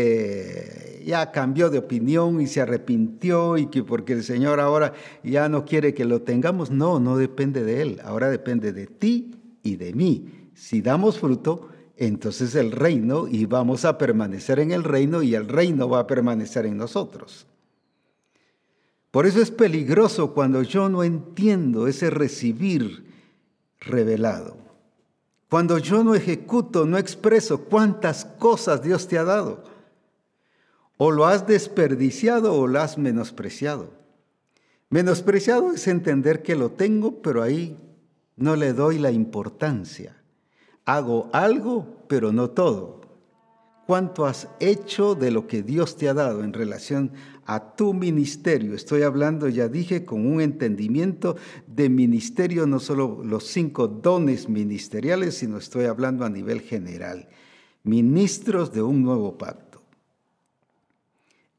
ya 1.06 1.32
cambió 1.32 1.70
de 1.70 1.78
opinión 1.78 2.42
y 2.42 2.48
se 2.48 2.60
arrepintió 2.60 3.58
y 3.58 3.68
que 3.68 3.84
porque 3.84 4.12
el 4.14 4.24
Señor 4.26 4.60
ahora 4.60 4.92
ya 5.24 5.48
no 5.48 5.64
quiere 5.64 5.94
que 5.94 6.04
lo 6.04 6.24
tengamos. 6.24 6.72
No, 6.72 7.00
no 7.00 7.16
depende 7.16 7.64
de 7.64 7.82
Él. 7.82 8.02
Ahora 8.04 8.30
depende 8.30 8.74
de 8.74 8.88
ti 8.88 9.36
y 9.66 9.76
de 9.76 9.94
mí. 9.94 10.50
Si 10.54 10.82
damos 10.82 11.20
fruto, 11.20 11.70
entonces 11.98 12.56
el 12.56 12.72
reino 12.72 13.28
y 13.28 13.46
vamos 13.46 13.84
a 13.84 13.98
permanecer 13.98 14.60
en 14.60 14.72
el 14.72 14.84
reino 14.84 15.22
y 15.22 15.36
el 15.36 15.50
reino 15.50 15.90
va 15.90 16.00
a 16.00 16.08
permanecer 16.08 16.66
en 16.66 16.78
nosotros. 16.78 17.48
Por 19.12 19.26
eso 19.26 19.42
es 19.42 19.52
peligroso 19.52 20.34
cuando 20.34 20.62
yo 20.62 20.88
no 20.88 21.04
entiendo 21.04 21.88
ese 21.88 22.10
recibir 22.10 23.06
revelado. 23.80 24.58
Cuando 25.50 25.78
yo 25.78 26.04
no 26.04 26.16
ejecuto, 26.16 26.86
no 26.86 26.98
expreso 26.98 27.62
cuántas 27.66 28.26
cosas 28.26 28.84
Dios 28.84 29.08
te 29.08 29.18
ha 29.18 29.24
dado. 29.24 29.64
O 30.98 31.12
lo 31.12 31.26
has 31.26 31.48
desperdiciado 31.48 32.54
o 32.54 32.68
lo 32.68 32.80
has 32.80 32.98
menospreciado. 32.98 33.94
Menospreciado 34.90 35.72
es 35.72 35.88
entender 35.88 36.42
que 36.42 36.56
lo 36.56 36.72
tengo, 36.72 37.22
pero 37.22 37.42
ahí 37.42 37.78
no 38.38 38.56
le 38.56 38.74
doy 38.74 38.98
la 39.00 39.12
importancia 39.12 40.16
hago 40.86 41.30
algo, 41.34 42.06
pero 42.08 42.32
no 42.32 42.52
todo. 42.52 43.02
¿Cuánto 43.88 44.26
has 44.26 44.48
hecho 44.60 45.14
de 45.14 45.30
lo 45.30 45.46
que 45.46 45.62
Dios 45.62 45.96
te 45.96 46.10
ha 46.10 46.14
dado 46.14 46.44
en 46.44 46.54
relación 46.54 47.12
a 47.46 47.76
tu 47.76 47.94
ministerio? 47.94 48.74
Estoy 48.74 49.04
hablando, 49.04 49.48
ya 49.48 49.68
dije, 49.68 50.06
con 50.06 50.26
un 50.26 50.42
entendimiento 50.42 51.36
de 51.68 51.90
ministerio, 51.90 52.66
no 52.66 52.80
solo 52.80 53.22
los 53.24 53.46
cinco 53.46 53.88
dones 53.88 54.50
ministeriales, 54.50 55.38
sino 55.38 55.58
estoy 55.58 55.86
hablando 55.86 56.26
a 56.26 56.30
nivel 56.30 56.62
general. 56.62 57.28
Ministros 57.84 58.74
de 58.74 58.82
un 58.82 59.04
nuevo 59.04 59.38
pacto. 59.38 59.84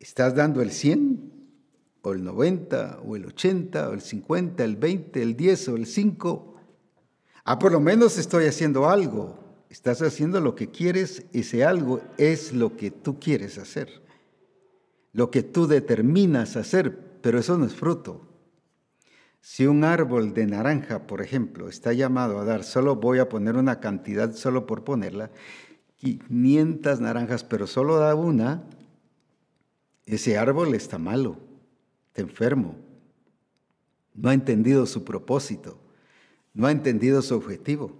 ¿Estás 0.00 0.34
dando 0.34 0.62
el 0.62 0.72
100 0.72 1.32
o 2.02 2.12
el 2.12 2.24
90 2.24 3.00
o 3.04 3.14
el 3.14 3.26
80 3.26 3.90
o 3.90 3.92
el 3.92 4.00
50, 4.00 4.64
el 4.64 4.76
20, 4.76 5.22
el 5.22 5.36
10 5.36 5.68
o 5.68 5.76
el 5.76 5.86
5? 5.86 6.55
Ah, 7.48 7.60
por 7.60 7.70
lo 7.70 7.78
menos 7.78 8.18
estoy 8.18 8.46
haciendo 8.46 8.88
algo. 8.88 9.38
Estás 9.70 10.02
haciendo 10.02 10.40
lo 10.40 10.56
que 10.56 10.68
quieres, 10.68 11.26
ese 11.32 11.64
algo 11.64 12.00
es 12.18 12.52
lo 12.52 12.76
que 12.76 12.90
tú 12.90 13.20
quieres 13.20 13.56
hacer. 13.56 14.02
Lo 15.12 15.30
que 15.30 15.44
tú 15.44 15.68
determinas 15.68 16.56
hacer, 16.56 16.98
pero 17.22 17.38
eso 17.38 17.56
no 17.56 17.64
es 17.64 17.72
fruto. 17.72 18.26
Si 19.40 19.64
un 19.64 19.84
árbol 19.84 20.34
de 20.34 20.46
naranja, 20.46 21.06
por 21.06 21.22
ejemplo, 21.22 21.68
está 21.68 21.92
llamado 21.92 22.40
a 22.40 22.44
dar, 22.44 22.64
solo 22.64 22.96
voy 22.96 23.20
a 23.20 23.28
poner 23.28 23.54
una 23.54 23.78
cantidad, 23.78 24.34
solo 24.34 24.66
por 24.66 24.82
ponerla, 24.82 25.30
500 25.98 27.00
naranjas, 27.00 27.44
pero 27.44 27.68
solo 27.68 27.96
da 27.98 28.16
una, 28.16 28.64
ese 30.04 30.36
árbol 30.36 30.74
está 30.74 30.98
malo, 30.98 31.36
está 32.08 32.22
enfermo, 32.22 32.74
no 34.14 34.30
ha 34.30 34.34
entendido 34.34 34.84
su 34.86 35.04
propósito 35.04 35.85
no 36.56 36.66
ha 36.66 36.70
entendido 36.72 37.20
su 37.20 37.36
objetivo. 37.36 37.92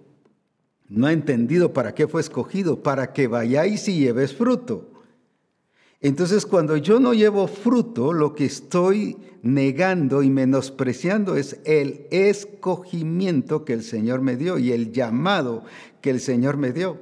No 0.89 1.07
ha 1.07 1.13
entendido 1.13 1.73
para 1.73 1.95
qué 1.95 2.09
fue 2.09 2.23
escogido, 2.23 2.83
para 2.83 3.13
que 3.13 3.29
vayáis 3.29 3.87
y 3.87 3.99
lleves 3.99 4.35
fruto. 4.35 4.91
Entonces, 6.01 6.47
cuando 6.47 6.77
yo 6.77 6.99
no 6.99 7.13
llevo 7.13 7.49
fruto, 7.49 8.13
lo 8.13 8.35
que 8.35 8.47
estoy 8.47 9.19
negando 9.43 10.23
y 10.23 10.31
menospreciando 10.31 11.37
es 11.37 11.61
el 11.65 12.07
escogimiento 12.11 13.65
que 13.65 13.75
el 13.75 13.83
Señor 13.83 14.23
me 14.23 14.37
dio 14.37 14.59
y 14.59 14.73
el 14.73 14.91
llamado 14.91 15.65
que 16.01 16.11
el 16.11 16.21
Señor 16.21 16.57
me 16.57 16.73
dio. 16.73 16.99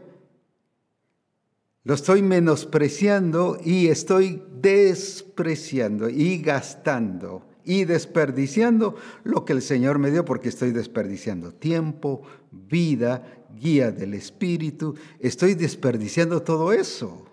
Lo 1.84 1.94
estoy 1.94 2.22
menospreciando 2.22 3.58
y 3.62 3.88
estoy 3.88 4.42
despreciando 4.60 6.08
y 6.08 6.38
gastando 6.38 7.53
y 7.64 7.84
desperdiciando 7.84 8.96
lo 9.22 9.44
que 9.44 9.52
el 9.52 9.62
Señor 9.62 9.98
me 9.98 10.10
dio 10.10 10.24
porque 10.24 10.48
estoy 10.48 10.72
desperdiciando 10.72 11.52
tiempo, 11.52 12.22
vida, 12.50 13.44
guía 13.58 13.90
del 13.92 14.14
Espíritu, 14.14 14.94
estoy 15.20 15.54
desperdiciando 15.54 16.42
todo 16.42 16.72
eso. 16.72 17.26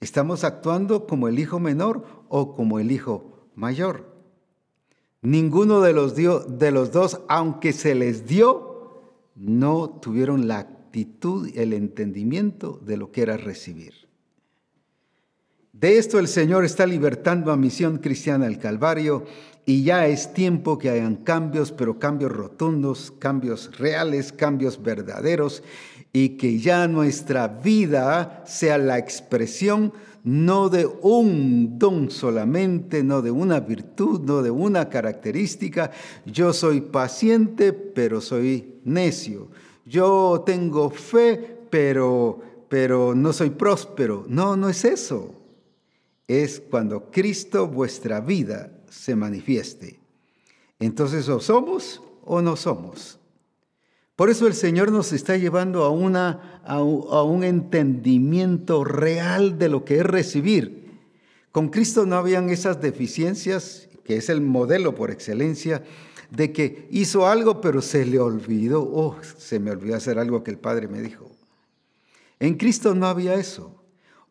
Estamos 0.00 0.44
actuando 0.44 1.06
como 1.06 1.28
el 1.28 1.38
hijo 1.38 1.58
menor 1.58 2.04
o 2.28 2.54
como 2.54 2.78
el 2.78 2.92
hijo 2.92 3.48
mayor. 3.54 4.12
Ninguno 5.22 5.80
de 5.80 5.94
los, 5.94 6.92
dos, 6.92 7.20
aunque 7.28 7.72
se 7.72 7.94
les 7.94 8.26
dio, 8.26 9.00
no 9.34 9.88
tuvieron 9.88 10.46
la 10.46 10.58
actitud, 10.58 11.50
el 11.54 11.72
entendimiento 11.72 12.78
de 12.84 12.98
lo 12.98 13.10
que 13.10 13.22
era 13.22 13.38
recibir. 13.38 14.03
De 15.74 15.98
esto 15.98 16.20
el 16.20 16.28
Señor 16.28 16.64
está 16.64 16.86
libertando 16.86 17.50
a 17.50 17.56
Misión 17.56 17.98
Cristiana 17.98 18.46
al 18.46 18.60
Calvario 18.60 19.24
y 19.66 19.82
ya 19.82 20.06
es 20.06 20.32
tiempo 20.32 20.78
que 20.78 20.88
hayan 20.88 21.16
cambios, 21.16 21.72
pero 21.72 21.98
cambios 21.98 22.30
rotundos, 22.30 23.12
cambios 23.18 23.76
reales, 23.76 24.32
cambios 24.32 24.80
verdaderos 24.80 25.64
y 26.12 26.36
que 26.36 26.60
ya 26.60 26.86
nuestra 26.86 27.48
vida 27.48 28.44
sea 28.46 28.78
la 28.78 28.98
expresión 28.98 29.92
no 30.22 30.68
de 30.68 30.86
un 30.86 31.76
don 31.76 32.08
solamente, 32.08 33.02
no 33.02 33.20
de 33.20 33.32
una 33.32 33.58
virtud, 33.58 34.20
no 34.20 34.42
de 34.42 34.52
una 34.52 34.88
característica. 34.88 35.90
Yo 36.24 36.52
soy 36.52 36.82
paciente, 36.82 37.72
pero 37.72 38.20
soy 38.20 38.76
necio. 38.84 39.48
Yo 39.84 40.44
tengo 40.46 40.88
fe, 40.88 41.66
pero, 41.68 42.40
pero 42.68 43.12
no 43.16 43.32
soy 43.32 43.50
próspero. 43.50 44.24
No, 44.28 44.56
no 44.56 44.68
es 44.68 44.84
eso 44.84 45.40
es 46.28 46.60
cuando 46.60 47.10
Cristo 47.10 47.66
vuestra 47.66 48.20
vida 48.20 48.72
se 48.88 49.14
manifieste. 49.14 50.00
Entonces 50.78 51.28
o 51.28 51.40
somos 51.40 52.02
o 52.22 52.40
no 52.42 52.56
somos. 52.56 53.18
Por 54.16 54.30
eso 54.30 54.46
el 54.46 54.54
Señor 54.54 54.92
nos 54.92 55.12
está 55.12 55.36
llevando 55.36 55.82
a, 55.82 55.90
una, 55.90 56.62
a, 56.64 56.82
un 56.82 57.42
entendimiento 57.42 58.84
real 58.84 59.58
de 59.58 59.68
lo 59.68 59.84
que 59.84 59.96
es 59.96 60.06
recibir. 60.06 60.84
Con 61.50 61.68
Cristo 61.68 62.06
no 62.06 62.16
habían 62.16 62.48
esas 62.48 62.80
deficiencias, 62.80 63.88
que 64.04 64.16
es 64.16 64.28
el 64.28 64.40
modelo 64.40 64.94
por 64.94 65.10
excelencia, 65.10 65.82
de 66.30 66.52
que 66.52 66.88
hizo 66.90 67.26
algo 67.26 67.60
pero 67.60 67.82
se 67.82 68.06
le 68.06 68.18
olvidó, 68.18 68.82
oh, 68.82 69.16
se 69.36 69.58
me 69.58 69.70
olvidó 69.72 69.96
hacer 69.96 70.18
algo 70.18 70.44
que 70.44 70.52
el 70.52 70.58
Padre 70.58 70.86
me 70.86 71.00
dijo. 71.00 71.30
En 72.38 72.54
Cristo 72.54 72.94
no 72.94 73.06
había 73.06 73.34
eso. 73.34 73.83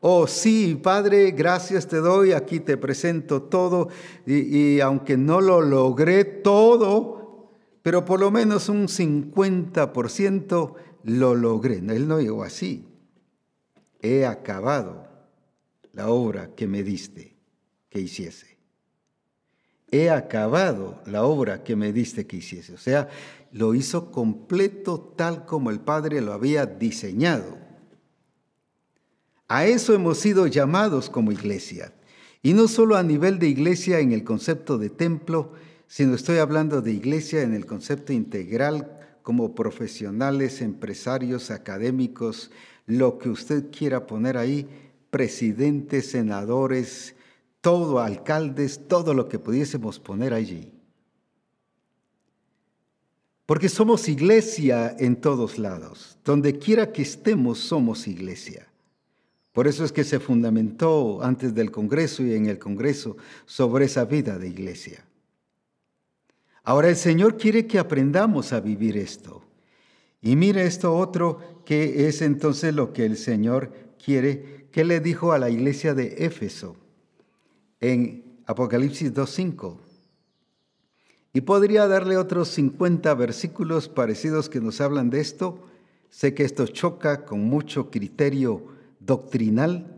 Oh 0.06 0.28
sí, 0.28 0.78
Padre, 0.84 1.32
gracias 1.32 1.88
te 1.88 1.96
doy, 1.96 2.34
aquí 2.34 2.60
te 2.60 2.76
presento 2.76 3.44
todo 3.44 3.88
y, 4.26 4.82
aunque 4.82 5.16
no 5.16 5.40
lo 5.40 5.62
logré 5.62 6.26
todo, 6.26 7.54
pero 7.82 8.04
por 8.04 8.20
lo 8.20 8.30
menos 8.30 8.68
un 8.68 8.90
50% 8.90 10.74
lo 11.04 11.36
logré. 11.36 11.78
Él 11.78 12.06
no 12.10 12.20
llegó 12.20 12.44
así. 12.44 12.86
he 14.02 14.26
acabado 14.26 15.08
la 15.94 16.10
obra 16.10 16.54
que 16.54 16.68
me 16.68 16.84
diste 16.84 17.38
que 17.88 18.02
hiciese. 18.02 18.58
He 19.90 20.10
acabado 20.10 21.02
la 21.06 21.24
obra 21.24 21.64
que 21.64 21.78
me 21.78 21.94
diste 21.94 22.28
que 22.28 22.36
hiciese. 22.36 22.74
O 22.74 22.78
sea, 22.78 23.08
lo 23.54 23.74
hizo 23.74 24.12
completo 24.12 25.14
tal 25.16 25.46
como 25.46 25.70
el 25.70 25.80
Padre 25.80 26.20
lo 26.20 26.34
había 26.34 26.66
diseñado. 26.66 27.63
A 29.54 29.68
eso 29.68 29.94
hemos 29.94 30.18
sido 30.18 30.48
llamados 30.48 31.12
como 31.12 31.32
iglesia. 31.32 31.94
Y 32.42 32.56
no 32.56 32.68
solo 32.68 32.96
a 32.96 33.04
nivel 33.04 33.38
de 33.38 33.50
iglesia 33.50 34.00
en 34.00 34.12
el 34.12 34.24
concepto 34.24 34.80
de 34.80 34.90
templo, 34.90 35.52
sino 35.86 36.16
estoy 36.16 36.40
hablando 36.40 36.82
de 36.82 36.92
iglesia 36.92 37.44
en 37.44 37.54
el 37.54 37.68
concepto 37.68 38.14
integral 38.14 39.00
como 39.22 39.54
profesionales, 39.54 40.60
empresarios, 40.60 41.52
académicos, 41.52 42.50
lo 42.88 43.20
que 43.20 43.30
usted 43.30 43.70
quiera 43.70 44.08
poner 44.08 44.38
ahí, 44.38 44.68
presidentes, 45.12 46.10
senadores, 46.10 47.14
todo, 47.62 48.00
alcaldes, 48.00 48.88
todo 48.88 49.14
lo 49.14 49.30
que 49.30 49.38
pudiésemos 49.38 50.00
poner 50.00 50.34
allí. 50.34 50.74
Porque 53.46 53.70
somos 53.70 54.10
iglesia 54.10 54.96
en 54.98 55.16
todos 55.16 55.60
lados. 55.60 56.18
Donde 56.26 56.58
quiera 56.58 56.92
que 56.92 57.04
estemos, 57.04 57.60
somos 57.60 58.08
iglesia. 58.08 58.73
Por 59.54 59.68
eso 59.68 59.86
es 59.86 59.92
que 59.92 60.04
se 60.04 60.20
fundamentó 60.20 61.24
antes 61.24 61.54
del 61.54 61.72
Congreso 61.72 62.24
y 62.24 62.34
en 62.34 62.48
el 62.48 62.58
Congreso 62.58 63.16
sobre 63.46 63.86
esa 63.86 64.04
vida 64.04 64.40
de 64.40 64.50
iglesia. 64.50 65.06
Ahora 66.64 66.90
el 66.90 66.96
Señor 66.96 67.38
quiere 67.38 67.68
que 67.68 67.78
aprendamos 67.78 68.52
a 68.52 68.60
vivir 68.60 68.98
esto. 68.98 69.44
Y 70.22 70.36
mire 70.36 70.66
esto 70.66 70.98
otro 70.98 71.62
que 71.66 72.08
es 72.08 72.22
entonces 72.24 72.74
lo 72.74 72.94
que 72.94 73.06
el 73.06 73.16
Señor 73.16 73.72
quiere, 74.04 74.68
que 74.72 74.84
le 74.84 75.00
dijo 75.00 75.34
a 75.34 75.38
la 75.38 75.52
iglesia 75.52 75.94
de 75.94 76.26
Éfeso 76.26 76.76
en 77.80 78.24
Apocalipsis 78.48 79.14
2.5. 79.14 79.78
Y 81.34 81.42
podría 81.42 81.88
darle 81.88 82.18
otros 82.18 82.48
50 82.50 83.14
versículos 83.14 83.88
parecidos 83.88 84.50
que 84.50 84.62
nos 84.62 84.82
hablan 84.82 85.12
de 85.12 85.20
esto. 85.20 85.60
Sé 86.10 86.34
que 86.34 86.44
esto 86.44 86.66
choca 86.66 87.26
con 87.26 87.42
mucho 87.42 87.92
criterio 87.92 88.73
doctrinal 89.06 89.94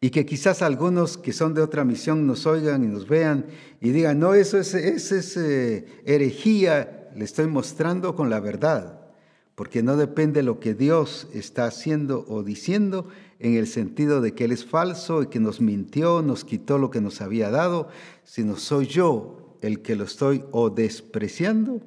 y 0.00 0.10
que 0.10 0.26
quizás 0.26 0.62
algunos 0.62 1.16
que 1.16 1.32
son 1.32 1.54
de 1.54 1.62
otra 1.62 1.84
misión 1.84 2.26
nos 2.26 2.44
oigan 2.44 2.82
y 2.82 2.88
nos 2.88 3.06
vean 3.06 3.46
y 3.80 3.90
digan, 3.90 4.18
no, 4.18 4.34
eso 4.34 4.58
es, 4.58 4.74
es 4.74 5.36
eh, 5.36 5.86
herejía, 6.04 7.08
le 7.14 7.24
estoy 7.24 7.46
mostrando 7.46 8.16
con 8.16 8.28
la 8.28 8.40
verdad, 8.40 9.00
porque 9.54 9.82
no 9.84 9.96
depende 9.96 10.42
lo 10.42 10.58
que 10.58 10.74
Dios 10.74 11.28
está 11.32 11.66
haciendo 11.66 12.24
o 12.26 12.42
diciendo 12.42 13.06
en 13.38 13.54
el 13.54 13.68
sentido 13.68 14.20
de 14.20 14.34
que 14.34 14.46
Él 14.46 14.52
es 14.52 14.64
falso 14.64 15.22
y 15.22 15.26
que 15.28 15.38
nos 15.38 15.60
mintió, 15.60 16.20
nos 16.20 16.44
quitó 16.44 16.78
lo 16.78 16.90
que 16.90 17.00
nos 17.00 17.20
había 17.20 17.50
dado, 17.50 17.88
sino 18.24 18.56
soy 18.56 18.86
yo 18.86 19.56
el 19.62 19.82
que 19.82 19.94
lo 19.94 20.02
estoy 20.02 20.44
o 20.50 20.70
despreciando 20.70 21.80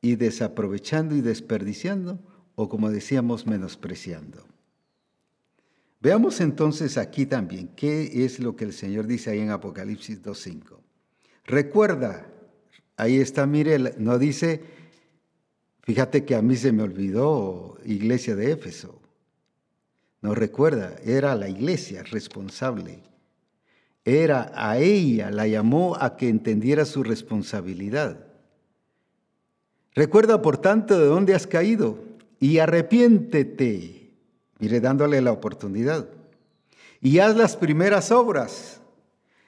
y 0.00 0.14
desaprovechando 0.14 1.16
y 1.16 1.22
desperdiciando, 1.22 2.20
o 2.54 2.68
como 2.68 2.90
decíamos, 2.90 3.48
menospreciando. 3.48 4.44
Veamos 6.00 6.40
entonces 6.40 6.98
aquí 6.98 7.26
también 7.26 7.68
qué 7.74 8.24
es 8.24 8.38
lo 8.38 8.54
que 8.54 8.64
el 8.64 8.72
Señor 8.72 9.06
dice 9.06 9.30
ahí 9.30 9.40
en 9.40 9.50
Apocalipsis 9.50 10.22
2.5. 10.22 10.78
Recuerda, 11.44 12.26
ahí 12.96 13.18
está, 13.18 13.46
mire, 13.46 13.78
no 13.98 14.18
dice, 14.18 14.62
fíjate 15.82 16.24
que 16.24 16.34
a 16.34 16.42
mí 16.42 16.56
se 16.56 16.72
me 16.72 16.82
olvidó 16.82 17.78
iglesia 17.84 18.36
de 18.36 18.52
Éfeso. 18.52 19.00
No 20.20 20.34
recuerda, 20.34 20.96
era 21.04 21.34
la 21.34 21.48
iglesia 21.48 22.02
responsable. 22.02 23.00
Era 24.04 24.52
a 24.54 24.78
ella, 24.78 25.30
la 25.30 25.46
llamó 25.46 25.96
a 25.96 26.16
que 26.16 26.28
entendiera 26.28 26.84
su 26.84 27.02
responsabilidad. 27.02 28.26
Recuerda, 29.94 30.42
por 30.42 30.58
tanto, 30.58 30.98
de 30.98 31.06
dónde 31.06 31.34
has 31.34 31.46
caído 31.46 31.98
y 32.38 32.58
arrepiéntete 32.58 33.95
Mire, 34.58 34.80
dándole 34.80 35.20
la 35.20 35.32
oportunidad. 35.32 36.08
Y 37.00 37.18
haz 37.18 37.36
las 37.36 37.56
primeras 37.56 38.10
obras. 38.10 38.80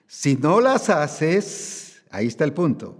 Si 0.07 0.37
no 0.37 0.61
las 0.61 0.91
haces, 0.91 2.03
ahí 2.11 2.27
está 2.27 2.45
el 2.45 2.53
punto. 2.53 2.97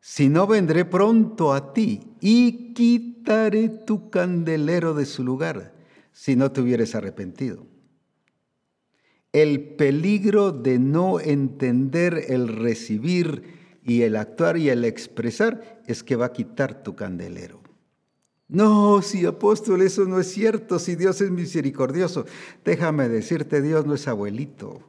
Si 0.00 0.28
no 0.28 0.46
vendré 0.46 0.84
pronto 0.84 1.52
a 1.52 1.72
ti 1.72 2.00
y 2.20 2.72
quitaré 2.72 3.68
tu 3.68 4.10
candelero 4.10 4.94
de 4.94 5.06
su 5.06 5.22
lugar, 5.22 5.74
si 6.12 6.34
no 6.34 6.50
te 6.50 6.60
hubieres 6.60 6.94
arrepentido. 6.94 7.66
El 9.32 9.76
peligro 9.76 10.52
de 10.52 10.78
no 10.78 11.20
entender 11.20 12.24
el 12.28 12.48
recibir 12.48 13.80
y 13.84 14.02
el 14.02 14.16
actuar 14.16 14.56
y 14.56 14.70
el 14.70 14.84
expresar 14.84 15.82
es 15.86 16.02
que 16.02 16.16
va 16.16 16.26
a 16.26 16.32
quitar 16.32 16.82
tu 16.82 16.96
candelero. 16.96 17.57
No, 18.48 19.02
si 19.02 19.26
apóstol, 19.26 19.82
eso 19.82 20.06
no 20.06 20.18
es 20.18 20.32
cierto, 20.32 20.78
si 20.78 20.96
Dios 20.96 21.20
es 21.20 21.30
misericordioso. 21.30 22.24
Déjame 22.64 23.08
decirte, 23.08 23.60
Dios 23.60 23.84
no 23.84 23.94
es 23.94 24.08
abuelito. 24.08 24.80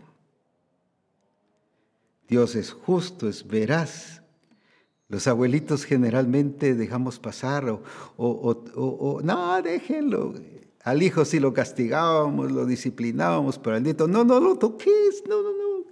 Dios 2.29 2.55
es 2.55 2.71
justo, 2.71 3.27
es 3.27 3.45
veraz. 3.45 4.21
Los 5.09 5.27
abuelitos 5.27 5.83
generalmente 5.83 6.75
dejamos 6.75 7.19
pasar 7.19 7.67
o, 7.67 7.81
o, 8.15 9.21
no, 9.23 9.61
déjenlo. 9.61 10.35
Al 10.83 11.01
hijo 11.01 11.25
sí 11.25 11.39
lo 11.39 11.51
castigábamos, 11.51 12.51
lo 12.51 12.65
disciplinábamos, 12.65 13.57
pero 13.57 13.75
al 13.75 13.83
nieto, 13.83 14.07
no, 14.07 14.23
no 14.23 14.39
lo 14.39 14.55
toques, 14.55 15.23
no, 15.27 15.41
no, 15.41 15.51
no. 15.51 15.85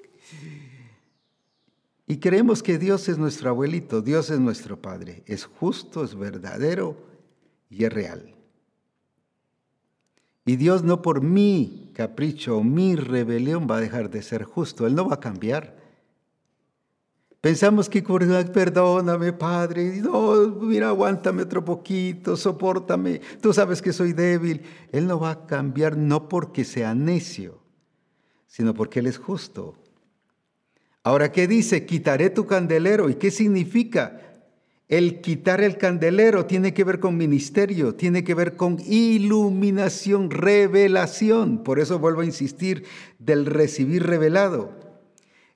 Y 2.06 2.20
creemos 2.20 2.64
que 2.64 2.78
Dios 2.78 3.10
es 3.10 3.18
nuestro 3.18 3.50
abuelito, 3.50 4.02
Dios 4.02 4.30
es 4.30 4.40
nuestro 4.40 4.82
Padre, 4.82 5.24
es 5.26 5.44
justo, 5.44 6.06
es 6.06 6.16
verdadero, 6.16 7.07
y 7.70 7.86
es 7.86 7.94
real. 7.94 8.36
Y 10.46 10.56
Dios 10.56 10.84
no 10.84 11.02
por 11.02 11.22
mi 11.22 11.92
capricho 11.94 12.58
o 12.58 12.64
mi 12.64 12.96
rebelión 12.96 13.68
va 13.70 13.78
a 13.78 13.82
dejar 13.82 14.10
de 14.10 14.22
ser 14.22 14.44
justo, 14.44 14.88
Él 14.88 14.96
no 14.96 15.08
va 15.08 15.16
a 15.16 15.20
cambiar. 15.20 15.76
Pensamos 17.42 17.88
que, 17.88 18.02
perdóname, 18.02 19.32
Padre, 19.32 20.02
no, 20.02 20.48
mira, 20.48 20.90
aguántame 20.90 21.44
otro 21.44 21.64
poquito, 21.64 22.36
soportame, 22.36 23.22
tú 23.42 23.54
sabes 23.54 23.82
que 23.82 23.94
soy 23.94 24.14
débil. 24.14 24.64
Él 24.92 25.08
no 25.08 25.20
va 25.20 25.32
a 25.32 25.46
cambiar 25.46 25.98
no 25.98 26.28
porque 26.28 26.66
sea 26.66 26.96
necio, 26.96 27.62
sino 28.48 28.74
porque 28.74 29.00
Él 29.00 29.08
es 29.08 29.18
justo. 29.18 29.76
Ahora, 31.04 31.32
¿qué 31.32 31.48
dice? 31.48 31.86
Quitaré 31.86 32.30
tu 32.30 32.46
candelero. 32.48 33.10
¿Y 33.10 33.16
qué 33.16 33.32
significa? 33.32 34.27
El 34.88 35.20
quitar 35.20 35.60
el 35.60 35.78
candelero 35.78 36.46
tiene 36.46 36.74
que 36.74 36.86
ver 36.86 37.00
con 37.02 37.18
ministerio, 37.18 37.96
tiene 37.96 38.24
que 38.24 38.34
ver 38.34 38.56
con 38.56 38.78
iluminación, 38.86 40.32
revelación. 40.32 41.64
Por 41.64 41.80
eso 41.80 42.00
vuelvo 42.00 42.22
a 42.22 42.26
insistir 42.26 42.86
del 43.20 43.46
recibir 43.46 44.04
revelado. 44.04 44.72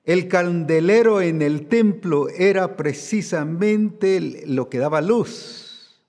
El 0.04 0.28
candelero 0.28 1.22
en 1.22 1.40
el 1.40 1.66
templo 1.68 2.28
era 2.28 2.76
precisamente 2.76 4.44
lo 4.46 4.68
que 4.68 4.78
daba 4.78 5.00
luz. 5.00 6.02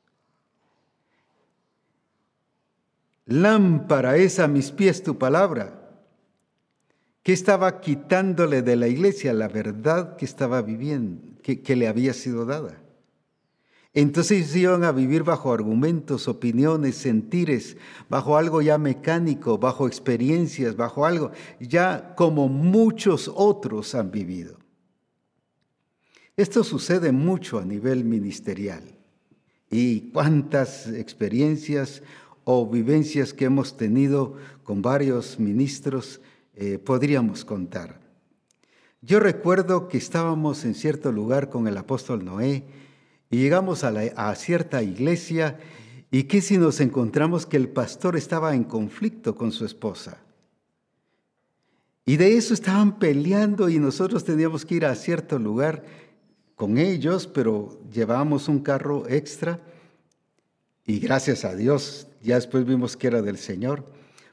Lámpara 3.26 4.18
es 4.18 4.40
a 4.40 4.50
mis 4.50 4.72
pies 4.72 5.02
tu 5.02 5.18
palabra. 5.18 5.80
¿Qué 7.22 7.32
estaba 7.32 7.80
quitándole 7.80 8.64
de 8.64 8.76
la 8.76 8.90
iglesia? 8.90 9.32
La 9.32 9.48
verdad 9.48 10.18
que 10.18 10.26
estaba 10.26 10.62
viviendo, 10.62 11.22
que, 11.42 11.62
que 11.62 11.78
le 11.78 11.88
había 11.88 12.14
sido 12.14 12.46
dada. 12.46 12.83
Entonces 13.96 14.56
iban 14.56 14.84
a 14.84 14.92
vivir 14.92 15.24
bajo 15.24 15.54
argumentos, 15.54 16.28
opiniones, 16.28 16.96
sentires, 16.96 17.78
bajo 18.10 18.38
algo 18.38 18.62
ya 18.62 18.80
mecánico, 18.80 19.60
bajo 19.60 19.88
experiencias, 19.88 20.76
bajo 20.76 21.06
algo 21.06 21.32
ya 21.60 22.16
como 22.16 22.50
muchos 22.50 23.32
otros 23.34 23.94
han 23.94 24.10
vivido. 24.10 24.58
Esto 26.36 26.64
sucede 26.64 27.12
mucho 27.12 27.60
a 27.60 27.66
nivel 27.66 28.04
ministerial. 28.04 28.84
Y 29.70 30.12
cuántas 30.12 30.88
experiencias 30.88 32.02
o 32.44 32.68
vivencias 32.68 33.34
que 33.34 33.46
hemos 33.46 33.78
tenido 33.78 34.38
con 34.64 34.82
varios 34.82 35.40
ministros 35.40 36.20
eh, 36.56 36.80
podríamos 36.80 37.46
contar. 37.46 38.02
Yo 39.02 39.20
recuerdo 39.20 39.88
que 39.88 39.98
estábamos 39.98 40.66
en 40.66 40.74
cierto 40.74 41.12
lugar 41.12 41.50
con 41.50 41.68
el 41.68 41.78
apóstol 41.78 42.26
Noé, 42.26 42.64
y 43.34 43.38
llegamos 43.38 43.84
a, 43.84 44.36
cierta 44.36 44.84
iglesia 44.84 45.58
y 46.12 46.26
que 46.26 46.40
si 46.40 46.60
nos 46.60 46.80
encontramos 46.80 47.48
que 47.48 47.58
el 47.58 47.68
pastor 47.68 48.16
estaba 48.16 48.54
en 48.54 48.64
conflicto 48.64 49.34
con 49.34 49.52
su 49.52 49.66
esposa. 49.66 50.22
Y 52.06 52.18
de 52.18 52.38
eso 52.38 52.54
estaban 52.54 53.00
peleando 53.00 53.70
y 53.70 53.80
nosotros 53.80 54.24
teníamos 54.24 54.68
que 54.68 54.76
ir 54.76 54.86
a 54.86 54.94
cierto 54.94 55.40
lugar 55.40 55.84
con 56.54 56.78
ellos, 56.78 57.26
pero 57.26 57.80
llevábamos 57.92 58.48
un 58.48 58.60
carro 58.60 59.10
extra. 59.10 59.60
y 60.86 61.00
gracias 61.00 61.44
a 61.44 61.56
Dios, 61.56 62.06
ya 62.22 62.36
después 62.36 62.66
vimos 62.66 62.96
que 62.96 63.08
era 63.08 63.24
del 63.24 63.40
Señor, 63.40 63.84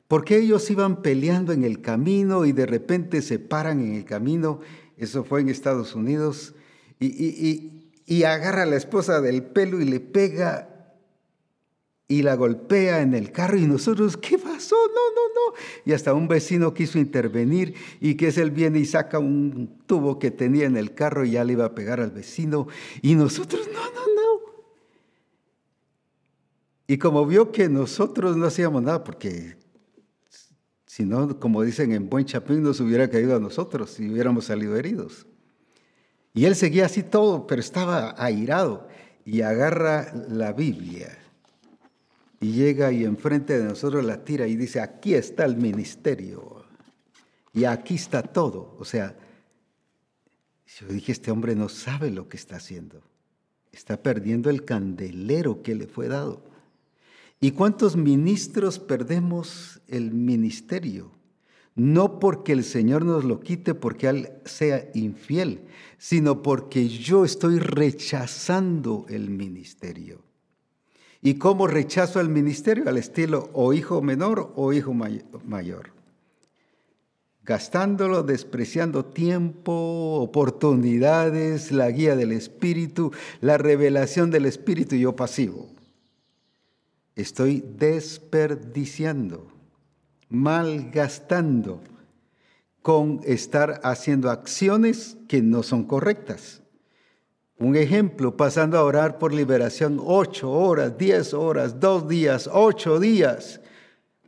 porque 0.09 0.37
ellos 0.37 0.71
iban 0.71 1.01
peleando 1.01 1.55
en 1.55 1.65
el 1.65 1.81
camino 1.81 2.45
y 2.45 2.53
de 2.53 2.67
repente 2.67 3.23
se 3.23 3.39
paran 3.39 3.81
en 3.81 3.95
el 3.95 4.05
camino, 4.05 4.61
eso 4.99 5.25
fue 5.25 5.41
en 5.41 5.49
Estados 5.49 5.95
Unidos, 5.95 6.53
y, 6.99 7.07
y 7.07 7.80
agarra 8.25 8.63
a 8.63 8.67
la 8.67 8.77
esposa 8.77 9.21
del 9.21 9.43
pelo 9.43 9.81
y 9.81 9.85
le 9.85 10.01
pega 10.01 10.71
y 12.11 12.23
la 12.23 12.35
golpea 12.35 13.03
en 13.03 13.15
el 13.15 13.31
carro 13.31 13.57
y 13.57 13.67
nosotros, 13.69 14.17
¿qué 14.17 14.37
pasó? 14.37 14.75
No, 14.75 15.15
no, 15.15 15.29
no. 15.33 15.57
Y 15.85 15.93
hasta 15.93 16.13
un 16.13 16.27
vecino 16.27 16.75
quiso 16.75 16.99
intervenir 16.99 17.75
y 18.01 18.17
que 18.17 18.27
es 18.27 18.37
él 18.37 18.51
viene 18.51 18.81
y 18.81 18.85
saca 18.85 19.21
un 19.21 19.79
tubo 19.87 20.19
que 20.19 20.33
tenía 20.33 20.67
en 20.67 20.77
el 20.77 20.93
carro 20.93 21.25
y 21.25 21.31
ya 21.31 21.45
le 21.45 21.53
iba 21.53 21.67
a 21.67 21.75
pegar 21.77 22.01
al 22.01 22.11
vecino 22.11 22.67
y 23.01 23.15
nosotros, 23.15 23.69
no, 23.73 23.79
no, 23.79 24.15
no. 24.15 24.41
Y 26.89 26.99
como 26.99 27.25
vio 27.25 27.53
que 27.53 27.69
nosotros 27.69 28.37
no 28.37 28.47
hacíamos 28.47 28.83
nada, 28.83 29.05
porque 29.05 29.57
si 30.87 31.05
no, 31.05 31.39
como 31.39 31.63
dicen 31.63 31.93
en 31.93 32.11
buen 32.11 32.27
chapín, 32.27 32.65
nos 32.65 32.81
hubiera 32.81 33.09
caído 33.09 33.37
a 33.37 33.39
nosotros 33.39 34.01
y 34.01 34.11
hubiéramos 34.11 34.47
salido 34.47 34.77
heridos. 34.77 35.29
Y 36.33 36.45
él 36.45 36.55
seguía 36.55 36.87
así 36.87 37.03
todo, 37.03 37.47
pero 37.47 37.61
estaba 37.61 38.15
airado 38.23 38.89
y 39.25 39.43
agarra 39.43 40.13
la 40.29 40.53
Biblia 40.53 41.17
y 42.41 42.53
llega 42.53 42.91
y 42.91 43.05
enfrente 43.05 43.59
de 43.59 43.65
nosotros 43.65 44.05
la 44.05 44.25
tira 44.25 44.47
y 44.47 44.57
dice, 44.57 44.81
aquí 44.81 45.15
está 45.15 45.45
el 45.45 45.57
ministerio 45.57 46.65
y 47.53 47.65
aquí 47.65 47.97
está 47.97 48.23
todo. 48.23 48.77
O 48.79 48.85
sea, 48.85 49.15
yo 50.79 50.87
dije, 50.87 51.13
este 51.13 51.31
hombre 51.31 51.55
no 51.55 51.69
sabe 51.69 52.11
lo 52.11 52.29
que 52.29 52.39
está 52.39 52.57
haciendo. 52.57 53.03
Está 53.73 54.03
perdiendo 54.03 54.49
el 54.51 54.65
candelero 54.65 55.63
que 55.63 55.75
le 55.75 55.87
fue 55.87 56.09
dado. 56.09 56.43
¿Y 57.41 57.53
cuántos 57.53 57.97
ministros 57.97 58.79
perdemos 58.79 59.81
el 59.87 60.13
ministerio? 60.13 61.13
No 61.75 62.19
porque 62.19 62.53
el 62.53 62.65
Señor 62.65 63.05
nos 63.05 63.25
lo 63.25 63.41
quite 63.41 63.75
porque 63.75 64.09
Él 64.09 64.31
sea 64.45 64.91
infiel, 64.95 65.63
sino 65.99 66.43
porque 66.43 66.89
yo 66.89 67.25
estoy 67.25 67.59
rechazando 67.59 69.07
el 69.09 69.31
ministerio. 69.31 70.23
¿Y 71.23 71.35
cómo 71.35 71.67
rechazo 71.67 72.21
el 72.21 72.29
ministerio? 72.29 72.89
Al 72.89 72.97
estilo 72.97 73.51
o 73.53 73.73
hijo 73.73 74.01
menor 74.01 74.53
o 74.57 74.73
hijo 74.73 74.95
mayor. 74.95 75.91
Gastándolo, 77.43 78.23
despreciando 78.23 79.05
tiempo, 79.05 80.21
oportunidades, 80.21 81.73
la 81.73 81.91
guía 81.91 82.17
del 82.17 82.33
Espíritu, 82.33 83.13
la 83.41 83.59
revelación 83.59 84.31
del 84.31 84.47
Espíritu 84.47 84.95
y 84.95 85.01
yo 85.01 85.17
pasivo. 85.17 85.69
Estoy 87.17 87.65
desperdiciando, 87.77 89.50
malgastando 90.31 91.83
con 92.81 93.21
estar 93.25 93.81
haciendo 93.85 94.31
acciones 94.31 95.19
que 95.29 95.43
no 95.43 95.63
son 95.63 95.85
correctas. 95.85 96.63
Un 97.59 97.77
ejemplo, 97.77 98.39
pasando 98.39 98.79
a 98.79 98.85
orar 98.85 99.19
por 99.19 99.35
liberación 99.35 100.01
ocho 100.03 100.51
horas, 100.51 100.97
diez 100.97 101.35
horas, 101.35 101.79
dos 101.79 102.09
días, 102.09 102.49
ocho 102.51 102.99
días. 102.99 103.61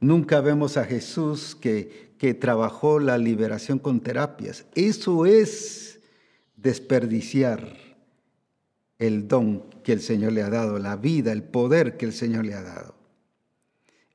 Nunca 0.01 0.43
vemos 0.43 0.77
a 0.77 0.85
Jesús 0.85 1.57
que, 1.59 2.15
que 2.19 2.35
trabajó 2.35 2.99
la 2.99 3.17
liberación 3.17 3.79
con 3.79 4.01
terapias. 4.01 4.67
Eso 4.75 5.25
es 5.25 6.01
desperdiciar 6.57 7.75
el 8.99 9.27
don 9.29 9.65
que 9.83 9.93
el 9.95 10.01
Señor 10.01 10.33
le 10.33 10.43
ha 10.43 10.51
dado, 10.51 10.79
la 10.79 10.97
vida, 10.97 11.33
el 11.33 11.43
poder 11.43 11.97
que 11.97 12.07
el 12.07 12.13
Señor 12.13 12.45
le 12.45 12.55
ha 12.55 12.63
dado. 12.63 13.02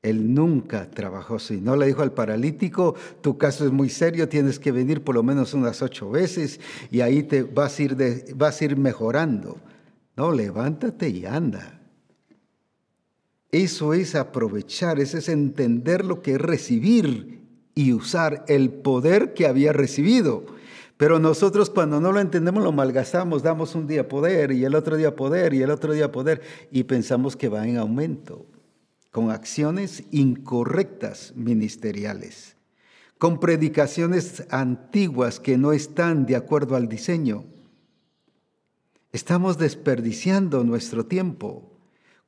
Él 0.02 0.32
nunca 0.32 0.88
trabajó 0.90 1.36
así. 1.36 1.60
No 1.60 1.76
le 1.76 1.86
dijo 1.86 2.02
al 2.02 2.12
paralítico, 2.12 2.94
tu 3.20 3.36
caso 3.36 3.66
es 3.66 3.72
muy 3.72 3.88
serio, 3.88 4.28
tienes 4.28 4.58
que 4.58 4.70
venir 4.70 5.02
por 5.02 5.16
lo 5.16 5.22
menos 5.22 5.54
unas 5.54 5.82
ocho 5.82 6.10
veces 6.10 6.60
y 6.90 7.00
ahí 7.00 7.24
te 7.24 7.42
vas 7.42 7.78
a 7.78 7.82
ir, 7.82 7.96
vas 8.36 8.60
a 8.60 8.64
ir 8.64 8.76
mejorando. 8.76 9.56
No, 10.16 10.32
levántate 10.32 11.08
y 11.08 11.26
anda. 11.26 11.80
Eso 13.50 13.94
es 13.94 14.14
aprovechar, 14.14 15.00
eso 15.00 15.18
es 15.18 15.28
entender 15.28 16.04
lo 16.04 16.22
que 16.22 16.34
es 16.34 16.40
recibir 16.40 17.40
y 17.74 17.92
usar 17.92 18.44
el 18.46 18.70
poder 18.70 19.34
que 19.34 19.46
había 19.46 19.72
recibido. 19.72 20.44
Pero 20.96 21.18
nosotros 21.18 21.70
cuando 21.70 22.00
no 22.00 22.12
lo 22.12 22.20
entendemos 22.20 22.62
lo 22.62 22.72
malgastamos, 22.72 23.42
damos 23.42 23.74
un 23.74 23.86
día 23.86 24.08
poder 24.08 24.52
y 24.52 24.64
el 24.64 24.74
otro 24.74 24.96
día 24.96 25.16
poder 25.16 25.54
y 25.54 25.62
el 25.62 25.70
otro 25.70 25.92
día 25.92 26.12
poder 26.12 26.42
y 26.70 26.84
pensamos 26.84 27.36
que 27.36 27.48
va 27.48 27.66
en 27.66 27.78
aumento 27.78 28.46
con 29.10 29.30
acciones 29.30 30.04
incorrectas 30.10 31.32
ministeriales, 31.34 32.56
con 33.18 33.40
predicaciones 33.40 34.44
antiguas 34.50 35.40
que 35.40 35.56
no 35.58 35.72
están 35.72 36.26
de 36.26 36.36
acuerdo 36.36 36.76
al 36.76 36.88
diseño. 36.88 37.44
Estamos 39.12 39.58
desperdiciando 39.58 40.64
nuestro 40.64 41.06
tiempo 41.06 41.78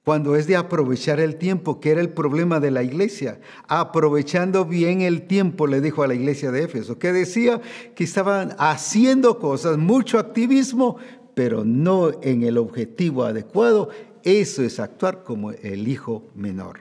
cuando 0.04 0.34
es 0.34 0.46
de 0.46 0.56
aprovechar 0.56 1.20
el 1.20 1.36
tiempo, 1.36 1.78
que 1.78 1.90
era 1.90 2.00
el 2.00 2.08
problema 2.08 2.58
de 2.58 2.70
la 2.70 2.82
iglesia. 2.82 3.38
Aprovechando 3.68 4.64
bien 4.64 5.02
el 5.02 5.26
tiempo, 5.26 5.66
le 5.66 5.80
dijo 5.80 6.02
a 6.02 6.08
la 6.08 6.14
iglesia 6.14 6.50
de 6.50 6.64
Éfeso, 6.64 6.98
que 6.98 7.12
decía 7.12 7.60
que 7.94 8.04
estaban 8.04 8.56
haciendo 8.58 9.38
cosas, 9.38 9.76
mucho 9.76 10.18
activismo, 10.18 10.96
pero 11.34 11.64
no 11.64 12.10
en 12.22 12.42
el 12.42 12.58
objetivo 12.58 13.24
adecuado 13.24 13.90
eso 14.24 14.62
es 14.62 14.80
actuar 14.80 15.24
como 15.24 15.52
el 15.52 15.88
hijo 15.88 16.28
menor. 16.34 16.80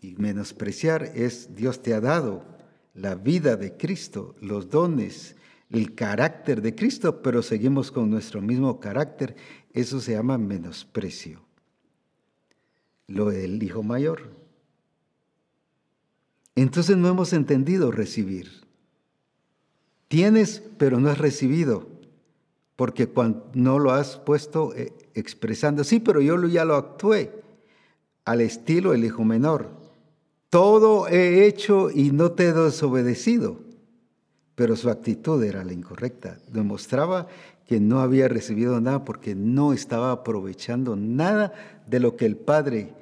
Y 0.00 0.14
menospreciar 0.16 1.12
es 1.14 1.54
Dios 1.54 1.82
te 1.82 1.92
ha 1.94 2.00
dado 2.00 2.44
la 2.94 3.14
vida 3.14 3.56
de 3.56 3.76
Cristo, 3.76 4.34
los 4.40 4.70
dones, 4.70 5.36
el 5.70 5.94
carácter 5.94 6.62
de 6.62 6.74
Cristo, 6.74 7.22
pero 7.22 7.42
seguimos 7.42 7.90
con 7.90 8.10
nuestro 8.10 8.40
mismo 8.40 8.80
carácter. 8.80 9.36
Eso 9.72 10.00
se 10.00 10.12
llama 10.12 10.38
menosprecio. 10.38 11.42
Lo 13.06 13.30
del 13.30 13.62
hijo 13.62 13.82
mayor. 13.82 14.30
Entonces 16.54 16.96
no 16.96 17.08
hemos 17.08 17.32
entendido 17.32 17.90
recibir. 17.90 18.50
Tienes, 20.08 20.62
pero 20.78 20.98
no 20.98 21.08
has 21.08 21.18
recibido 21.18 21.89
porque 22.80 23.08
cuando 23.08 23.44
no 23.52 23.78
lo 23.78 23.90
has 23.90 24.16
puesto 24.16 24.74
eh, 24.74 24.94
expresando, 25.12 25.84
sí, 25.84 26.00
pero 26.00 26.22
yo 26.22 26.42
ya 26.46 26.64
lo 26.64 26.76
actué 26.76 27.30
al 28.24 28.40
estilo 28.40 28.94
el 28.94 29.04
hijo 29.04 29.22
menor. 29.22 29.68
Todo 30.48 31.06
he 31.06 31.44
hecho 31.44 31.90
y 31.90 32.10
no 32.10 32.32
te 32.32 32.44
he 32.44 32.52
desobedecido, 32.54 33.60
pero 34.54 34.76
su 34.76 34.88
actitud 34.88 35.44
era 35.44 35.62
la 35.62 35.74
incorrecta. 35.74 36.38
Demostraba 36.48 37.26
que 37.66 37.80
no 37.80 38.00
había 38.00 38.28
recibido 38.28 38.80
nada 38.80 39.04
porque 39.04 39.34
no 39.34 39.74
estaba 39.74 40.10
aprovechando 40.10 40.96
nada 40.96 41.52
de 41.86 42.00
lo 42.00 42.16
que 42.16 42.24
el 42.24 42.38
Padre 42.38 42.94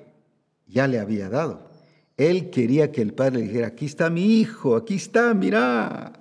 ya 0.67 0.89
le 0.89 0.99
había 0.99 1.29
dado. 1.29 1.71
Él 2.17 2.51
quería 2.51 2.91
que 2.91 3.01
el 3.01 3.15
Padre 3.15 3.39
le 3.39 3.47
dijera, 3.47 3.69
aquí 3.69 3.87
está 3.87 4.11
mi 4.11 4.41
hijo, 4.41 4.75
aquí 4.75 4.97
está, 4.97 5.33
mira, 5.35 6.15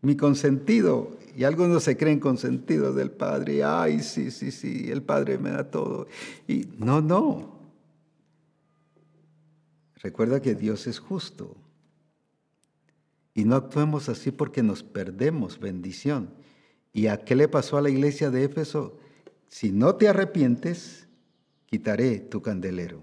mi 0.00 0.16
consentido. 0.16 1.17
Y 1.38 1.44
algunos 1.44 1.84
se 1.84 1.96
creen 1.96 2.18
consentidos 2.18 2.96
del 2.96 3.12
Padre. 3.12 3.62
Ay, 3.62 4.00
sí, 4.00 4.32
sí, 4.32 4.50
sí, 4.50 4.90
el 4.90 5.04
Padre 5.04 5.38
me 5.38 5.50
da 5.50 5.70
todo. 5.70 6.08
Y 6.48 6.66
no, 6.78 7.00
no. 7.00 7.60
Recuerda 9.94 10.42
que 10.42 10.56
Dios 10.56 10.88
es 10.88 10.98
justo. 10.98 11.56
Y 13.34 13.44
no 13.44 13.54
actuemos 13.54 14.08
así 14.08 14.32
porque 14.32 14.64
nos 14.64 14.82
perdemos 14.82 15.60
bendición. 15.60 16.30
¿Y 16.92 17.06
a 17.06 17.18
qué 17.18 17.36
le 17.36 17.46
pasó 17.46 17.76
a 17.76 17.82
la 17.82 17.90
iglesia 17.90 18.30
de 18.30 18.42
Éfeso? 18.42 18.98
Si 19.46 19.70
no 19.70 19.94
te 19.94 20.08
arrepientes, 20.08 21.06
quitaré 21.66 22.18
tu 22.18 22.42
candelero. 22.42 23.00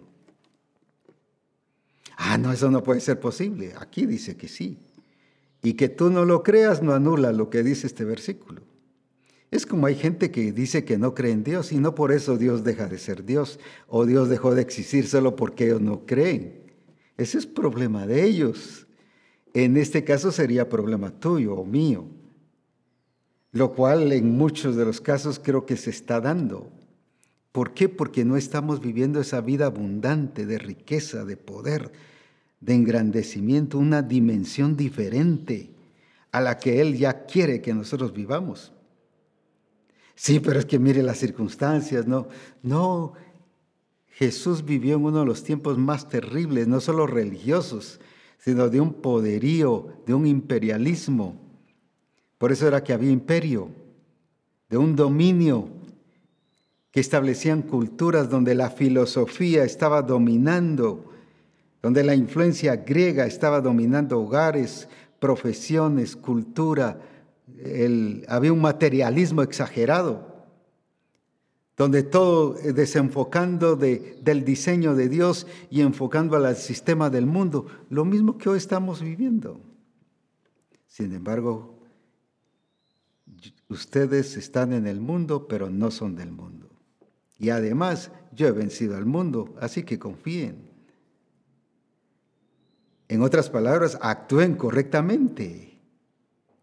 Ah, 2.18 2.38
no, 2.38 2.52
eso 2.52 2.70
no 2.70 2.84
puede 2.84 3.00
ser 3.00 3.18
posible. 3.18 3.74
Aquí 3.80 4.06
dice 4.06 4.36
que 4.36 4.50
sí. 4.50 4.85
Y 5.66 5.74
que 5.74 5.89
tú 5.89 6.11
no 6.11 6.26
lo 6.26 6.43
creas 6.43 6.84
no 6.84 6.93
anula 6.93 7.32
lo 7.32 7.49
que 7.49 7.63
dice 7.63 7.88
este 7.88 8.05
versículo. 8.05 8.61
Es 9.49 9.66
como 9.66 9.88
hay 9.88 9.95
gente 9.95 10.30
que 10.30 10.51
dice 10.51 10.86
que 10.86 10.99
no 10.99 11.16
cree 11.16 11.32
en 11.32 11.43
Dios 11.43 11.72
y 11.72 11.78
no 11.80 11.95
por 11.95 12.11
eso 12.11 12.38
Dios 12.38 12.63
deja 12.63 12.86
de 12.86 12.99
ser 12.99 13.26
Dios 13.26 13.59
o 13.88 14.05
Dios 14.05 14.30
dejó 14.30 14.53
de 14.53 14.61
existir 14.61 15.07
solo 15.07 15.36
porque 15.36 15.66
ellos 15.66 15.82
no 15.82 16.05
creen. 16.05 16.61
Ese 17.18 17.39
es 17.39 17.47
problema 17.47 18.05
de 18.05 18.26
ellos. 18.26 18.86
En 19.55 19.76
este 19.76 20.03
caso 20.03 20.32
sería 20.32 20.70
problema 20.70 21.09
tuyo 21.09 21.55
o 21.55 21.66
mío, 21.66 22.05
lo 23.51 23.74
cual 23.74 24.11
en 24.11 24.38
muchos 24.38 24.76
de 24.76 24.86
los 24.86 25.01
casos 25.01 25.39
creo 25.43 25.66
que 25.66 25.78
se 25.78 25.89
está 25.89 26.22
dando. 26.22 26.72
¿Por 27.51 27.74
qué? 27.74 27.89
Porque 27.89 28.24
no 28.24 28.38
estamos 28.38 28.82
viviendo 28.82 29.20
esa 29.20 29.41
vida 29.41 29.66
abundante 29.66 30.45
de 30.45 30.59
riqueza, 30.59 31.26
de 31.26 31.38
poder, 31.38 31.91
de 32.66 32.74
engrandecimiento, 32.74 33.78
una 33.78 34.01
dimensión 34.01 34.76
diferente 34.76 35.70
a 36.32 36.41
la 36.41 36.57
que 36.57 36.82
Él 36.82 36.97
ya 36.97 37.26
quiere 37.26 37.61
que 37.61 37.74
nosotros 37.74 38.11
vivamos. 38.11 38.74
Sí, 40.16 40.39
pero 40.39 40.59
es 40.59 40.66
que 40.66 40.80
mire 40.80 41.03
las 41.03 41.20
circunstancias, 41.20 42.07
no, 42.07 42.28
no, 42.63 43.13
Jesús 44.07 44.66
vivió 44.66 44.95
en 44.95 45.05
uno 45.05 45.20
de 45.20 45.26
los 45.26 45.43
tiempos 45.43 45.78
más 45.78 46.09
terribles, 46.09 46.68
no 46.68 46.80
solo 46.80 47.05
religiosos, 47.05 47.99
sino 48.39 48.70
de 48.70 48.82
un 48.82 48.93
poderío, 48.93 50.01
de 50.07 50.16
un 50.16 50.26
imperialismo. 50.26 51.36
Por 52.39 52.51
eso 52.51 52.68
era 52.68 52.84
que 52.84 52.93
había 52.93 53.11
imperio, 53.11 53.70
de 54.70 54.78
un 54.78 54.95
dominio 54.95 55.70
que 56.91 56.99
establecían 56.99 57.61
culturas 57.61 58.30
donde 58.30 58.55
la 58.55 58.72
filosofía 58.72 59.63
estaba 59.63 60.01
dominando, 60.01 61.11
donde 61.86 62.04
la 62.04 62.16
influencia 62.16 62.78
griega 62.78 63.28
estaba 63.28 63.62
dominando 63.62 64.20
hogares, 64.20 64.90
profesiones, 65.20 66.16
cultura, 66.16 67.00
había 68.28 68.52
un 68.52 68.60
materialismo 68.60 69.44
exagerado 69.44 70.48
donde 71.78 72.02
todo 72.02 72.58
eh, 72.58 72.74
desenfocando 72.74 73.76
del 73.76 74.44
diseño 74.44 74.96
de 74.96 75.10
Dios 75.10 75.46
y 75.70 75.82
enfocando 75.82 76.36
al 76.36 76.56
sistema 76.56 77.12
del 77.12 77.28
mundo, 77.28 77.68
lo 77.92 78.04
mismo 78.04 78.40
que 78.40 78.50
hoy 78.50 78.58
estamos 78.58 79.04
viviendo. 79.04 79.62
Sin 80.88 81.14
embargo, 81.14 81.78
ustedes 83.70 84.38
están 84.38 84.74
en 84.74 84.88
el 84.88 85.00
mundo, 85.00 85.48
pero 85.48 85.70
no 85.70 85.92
son 85.92 86.16
del 86.16 86.32
mundo. 86.32 86.68
Y 87.38 87.50
además, 87.50 88.10
yo 88.34 88.48
he 88.48 88.52
vencido 88.52 88.98
al 88.98 89.06
mundo, 89.06 89.54
así 89.62 89.84
que 89.84 90.00
confíen. 90.00 90.64
En 93.08 93.22
otras 93.22 93.49
palabras, 93.49 93.97
actúen 94.01 94.56
correctamente. 94.56 95.78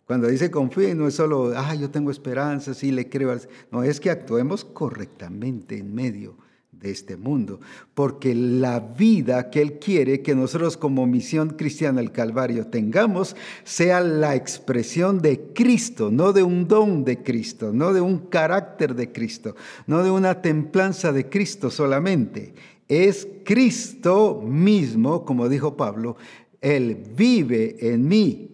Cuando 0.07 0.29
dice 0.29 0.51
confíe, 0.51 0.95
no 0.95 1.07
es 1.07 1.15
solo, 1.15 1.53
ah, 1.57 1.75
yo 1.75 1.91
tengo 1.91 2.11
esperanza, 2.11 2.75
sí 2.75 2.91
le 2.91 3.09
creo. 3.09 3.35
No, 3.71 3.83
es 3.83 4.01
que 4.01 4.11
actuemos 4.11 4.65
correctamente 4.65 5.79
en 5.79 5.95
medio 5.95 6.37
de 6.73 6.91
este 6.91 7.17
mundo, 7.17 7.61
porque 7.95 8.35
la 8.35 8.81
vida 8.81 9.51
que 9.51 9.63
Él 9.63 9.79
quiere 9.79 10.21
que 10.21 10.35
nosotros 10.35 10.77
como 10.77 11.07
misión 11.07 11.51
cristiana 11.51 12.01
del 12.01 12.11
Calvario 12.11 12.67
tengamos 12.67 13.37
sea 13.63 14.01
la 14.01 14.35
expresión 14.35 15.23
de 15.23 15.53
Cristo, 15.55 16.11
no 16.11 16.33
de 16.33 16.43
un 16.43 16.67
don 16.67 17.05
de 17.05 17.23
Cristo, 17.23 17.73
no 17.73 17.93
de 17.93 18.01
un 18.01 18.19
carácter 18.19 18.97
de 18.97 19.13
Cristo, 19.13 19.55
no 19.87 20.03
de 20.03 20.11
una 20.11 20.43
templanza 20.43 21.13
de 21.13 21.29
Cristo 21.29 21.71
solamente. 21.71 22.53
Es 22.93 23.27
Cristo 23.45 24.43
mismo, 24.45 25.25
como 25.25 25.49
dijo 25.49 25.77
Pablo, 25.77 26.17
Él 26.61 27.03
vive 27.17 27.77
en 27.81 28.07
mí 28.07 28.53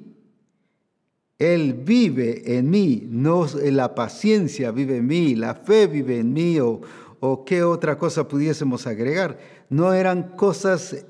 él 1.39 1.72
vive 1.72 2.59
en 2.59 2.68
mí, 2.68 3.07
no 3.09 3.47
la 3.62 3.95
paciencia 3.95 4.72
vive 4.72 4.97
en 4.97 5.07
mí, 5.07 5.36
la 5.36 5.55
fe 5.55 5.86
vive 5.86 6.18
en 6.18 6.32
mí 6.32 6.59
o, 6.59 6.80
o 7.20 7.45
qué 7.45 7.62
otra 7.62 7.97
cosa 7.97 8.26
pudiésemos 8.26 8.89
agregar. 8.89 9.39
No 9.70 9.93
eran 9.93 10.34
cosas 10.36 11.07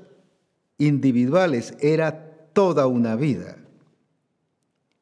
individuales, 0.77 1.73
era 1.79 2.51
toda 2.53 2.85
una 2.85 3.15
vida. 3.15 3.57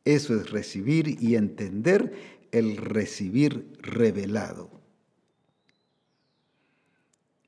Eso 0.06 0.34
es 0.40 0.50
recibir 0.50 1.22
y 1.22 1.36
entender 1.36 2.14
el 2.54 2.78
recibir 2.78 3.74
revelado. 3.82 4.77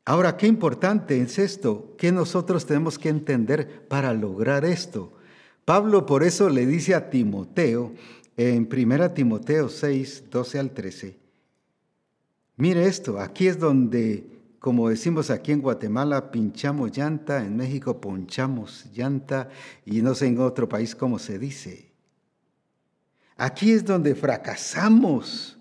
Ahora, 0.05 0.37
qué 0.37 0.47
importante 0.47 1.21
es 1.21 1.37
esto, 1.37 1.95
¿Qué 1.97 2.11
nosotros 2.11 2.65
tenemos 2.65 2.97
que 2.97 3.09
entender 3.09 3.87
para 3.87 4.13
lograr 4.13 4.65
esto. 4.65 5.13
Pablo 5.65 6.07
por 6.07 6.23
eso 6.23 6.49
le 6.49 6.65
dice 6.65 6.95
a 6.95 7.11
Timoteo, 7.11 7.93
en 8.37 8.67
1 8.71 9.11
Timoteo 9.11 9.69
6, 9.69 10.23
12 10.31 10.59
al 10.59 10.71
13, 10.71 11.15
mire 12.55 12.87
esto, 12.87 13.19
aquí 13.19 13.47
es 13.47 13.59
donde, 13.59 14.25
como 14.57 14.89
decimos 14.89 15.29
aquí 15.29 15.51
en 15.51 15.61
Guatemala, 15.61 16.31
pinchamos 16.31 16.97
llanta, 16.97 17.45
en 17.45 17.55
México 17.55 18.01
ponchamos 18.01 18.87
llanta 18.95 19.49
y 19.85 20.01
no 20.01 20.15
sé 20.15 20.25
en 20.25 20.39
otro 20.39 20.67
país 20.67 20.95
cómo 20.95 21.19
se 21.19 21.37
dice. 21.37 21.91
Aquí 23.37 23.71
es 23.71 23.85
donde 23.85 24.15
fracasamos. 24.15 25.58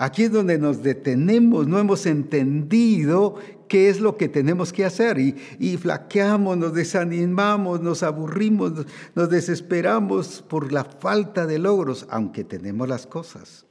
Aquí 0.00 0.22
es 0.22 0.32
donde 0.32 0.56
nos 0.56 0.82
detenemos, 0.82 1.68
no 1.68 1.78
hemos 1.78 2.06
entendido 2.06 3.34
qué 3.68 3.90
es 3.90 4.00
lo 4.00 4.16
que 4.16 4.30
tenemos 4.30 4.72
que 4.72 4.86
hacer 4.86 5.18
y, 5.18 5.76
flaqueamos, 5.76 6.56
nos 6.56 6.72
desanimamos, 6.72 7.82
nos 7.82 8.02
aburrimos, 8.02 8.86
nos 9.14 9.28
desesperamos 9.28 10.42
por 10.48 10.72
la 10.72 10.84
falta 10.84 11.46
de 11.46 11.58
logros, 11.58 12.06
aunque 12.08 12.44
tenemos 12.44 12.88
las 12.88 13.06
cosas. 13.06 13.66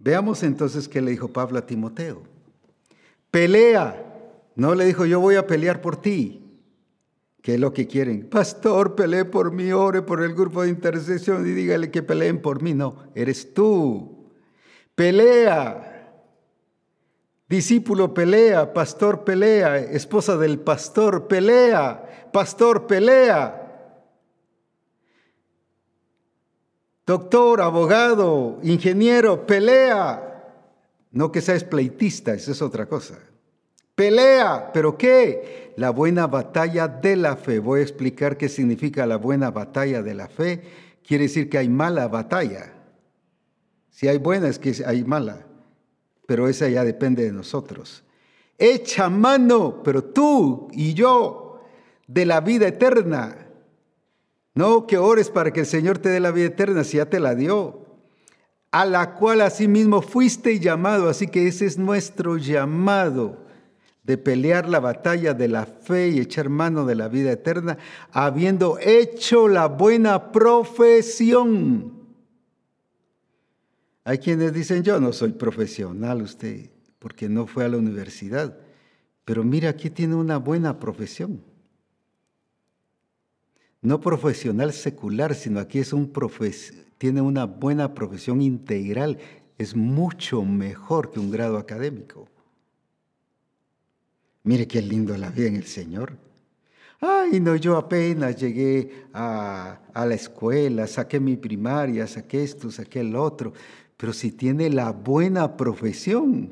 Veamos 0.00 0.42
entonces 0.42 0.88
qué 0.88 1.00
le 1.00 1.12
dijo 1.12 1.28
Pablo 1.28 1.60
a 1.60 1.66
Timoteo. 1.66 2.24
Pelea. 3.30 4.04
No 4.56 4.74
le 4.74 4.86
dijo, 4.86 5.06
yo 5.06 5.20
voy 5.20 5.36
a 5.36 5.46
pelear 5.46 5.80
por 5.80 6.02
ti. 6.02 6.42
¿Qué 7.42 7.54
es 7.54 7.60
lo 7.60 7.72
que 7.72 7.86
quieren? 7.86 8.28
Pastor, 8.28 8.96
pelee 8.96 9.24
por 9.24 9.52
mí, 9.52 9.70
ore 9.70 10.02
por 10.02 10.20
el 10.20 10.34
grupo 10.34 10.62
de 10.62 10.70
intercesión 10.70 11.46
y 11.46 11.52
dígale 11.52 11.92
que 11.92 12.02
peleen 12.02 12.42
por 12.42 12.60
mí. 12.60 12.74
No, 12.74 12.96
eres 13.14 13.54
tú 13.54 14.18
pelea. 15.02 16.14
Discípulo 17.48 18.14
pelea, 18.14 18.72
pastor 18.72 19.24
pelea, 19.24 19.76
esposa 19.78 20.36
del 20.36 20.60
pastor 20.60 21.26
pelea, 21.26 22.28
pastor 22.32 22.86
pelea. 22.86 23.58
Doctor, 27.04 27.62
abogado, 27.62 28.60
ingeniero, 28.62 29.44
pelea. 29.44 30.54
No 31.10 31.32
que 31.32 31.40
seas 31.40 31.64
pleitista, 31.64 32.32
eso 32.34 32.52
es 32.52 32.62
otra 32.62 32.86
cosa. 32.86 33.18
Pelea, 33.96 34.70
pero 34.72 34.96
¿qué? 34.96 35.74
La 35.76 35.90
buena 35.90 36.28
batalla 36.28 36.86
de 36.86 37.16
la 37.16 37.34
fe. 37.34 37.58
Voy 37.58 37.80
a 37.80 37.82
explicar 37.82 38.36
qué 38.36 38.48
significa 38.48 39.04
la 39.04 39.16
buena 39.16 39.50
batalla 39.50 40.00
de 40.00 40.14
la 40.14 40.28
fe. 40.28 40.62
Quiere 41.04 41.24
decir 41.24 41.50
que 41.50 41.58
hay 41.58 41.68
mala 41.68 42.06
batalla. 42.06 42.81
Si 43.92 44.08
hay 44.08 44.18
buena 44.18 44.48
es 44.48 44.58
que 44.58 44.74
hay 44.84 45.04
mala, 45.04 45.46
pero 46.26 46.48
esa 46.48 46.68
ya 46.68 46.82
depende 46.82 47.22
de 47.24 47.30
nosotros. 47.30 48.02
Echa 48.58 49.08
mano, 49.08 49.82
pero 49.84 50.02
tú 50.02 50.68
y 50.72 50.94
yo, 50.94 51.60
de 52.06 52.26
la 52.26 52.40
vida 52.40 52.66
eterna. 52.66 53.36
No 54.54 54.86
que 54.86 54.98
ores 54.98 55.30
para 55.30 55.52
que 55.52 55.60
el 55.60 55.66
Señor 55.66 55.98
te 55.98 56.08
dé 56.08 56.20
la 56.20 56.30
vida 56.30 56.46
eterna, 56.46 56.84
si 56.84 56.96
ya 56.96 57.06
te 57.06 57.20
la 57.20 57.34
dio. 57.34 57.86
A 58.70 58.86
la 58.86 59.14
cual 59.14 59.42
asimismo 59.42 60.00
fuiste 60.00 60.58
llamado, 60.58 61.08
así 61.10 61.26
que 61.28 61.46
ese 61.46 61.66
es 61.66 61.76
nuestro 61.76 62.38
llamado 62.38 63.42
de 64.02 64.16
pelear 64.18 64.68
la 64.68 64.80
batalla 64.80 65.34
de 65.34 65.48
la 65.48 65.66
fe 65.66 66.08
y 66.08 66.18
echar 66.18 66.48
mano 66.48 66.86
de 66.86 66.94
la 66.94 67.08
vida 67.08 67.30
eterna, 67.30 67.78
habiendo 68.10 68.78
hecho 68.80 69.48
la 69.48 69.66
buena 69.66 70.32
profesión. 70.32 72.01
Hay 74.04 74.18
quienes 74.18 74.52
dicen, 74.52 74.82
yo 74.82 75.00
no 75.00 75.12
soy 75.12 75.32
profesional, 75.32 76.22
usted, 76.22 76.70
porque 76.98 77.28
no 77.28 77.46
fue 77.46 77.64
a 77.64 77.68
la 77.68 77.76
universidad. 77.76 78.58
Pero 79.24 79.44
mira, 79.44 79.70
aquí 79.70 79.90
tiene 79.90 80.16
una 80.16 80.38
buena 80.38 80.80
profesión. 80.80 81.42
No 83.80 84.00
profesional 84.00 84.72
secular, 84.72 85.34
sino 85.34 85.60
aquí 85.60 85.78
es 85.78 85.92
un 85.92 86.12
tiene 86.98 87.20
una 87.20 87.44
buena 87.46 87.94
profesión 87.94 88.40
integral. 88.40 89.18
Es 89.58 89.76
mucho 89.76 90.42
mejor 90.42 91.10
que 91.10 91.20
un 91.20 91.30
grado 91.30 91.56
académico. 91.56 92.28
Mire 94.44 94.66
qué 94.66 94.82
lindo 94.82 95.16
la 95.16 95.30
vida 95.30 95.48
en 95.48 95.56
el 95.56 95.66
Señor. 95.66 96.16
Ay, 97.00 97.40
no, 97.40 97.56
yo 97.56 97.76
apenas 97.76 98.36
llegué 98.36 99.06
a, 99.12 99.80
a, 99.92 100.06
la 100.06 100.14
escuela, 100.14 100.86
saqué 100.86 101.18
mi 101.18 101.36
primaria, 101.36 102.06
saqué 102.06 102.44
esto, 102.44 102.70
saqué 102.70 103.00
el 103.00 103.16
otro 103.16 103.52
pero 104.02 104.12
si 104.12 104.32
tiene 104.32 104.68
la 104.68 104.90
buena 104.90 105.56
profesión, 105.56 106.50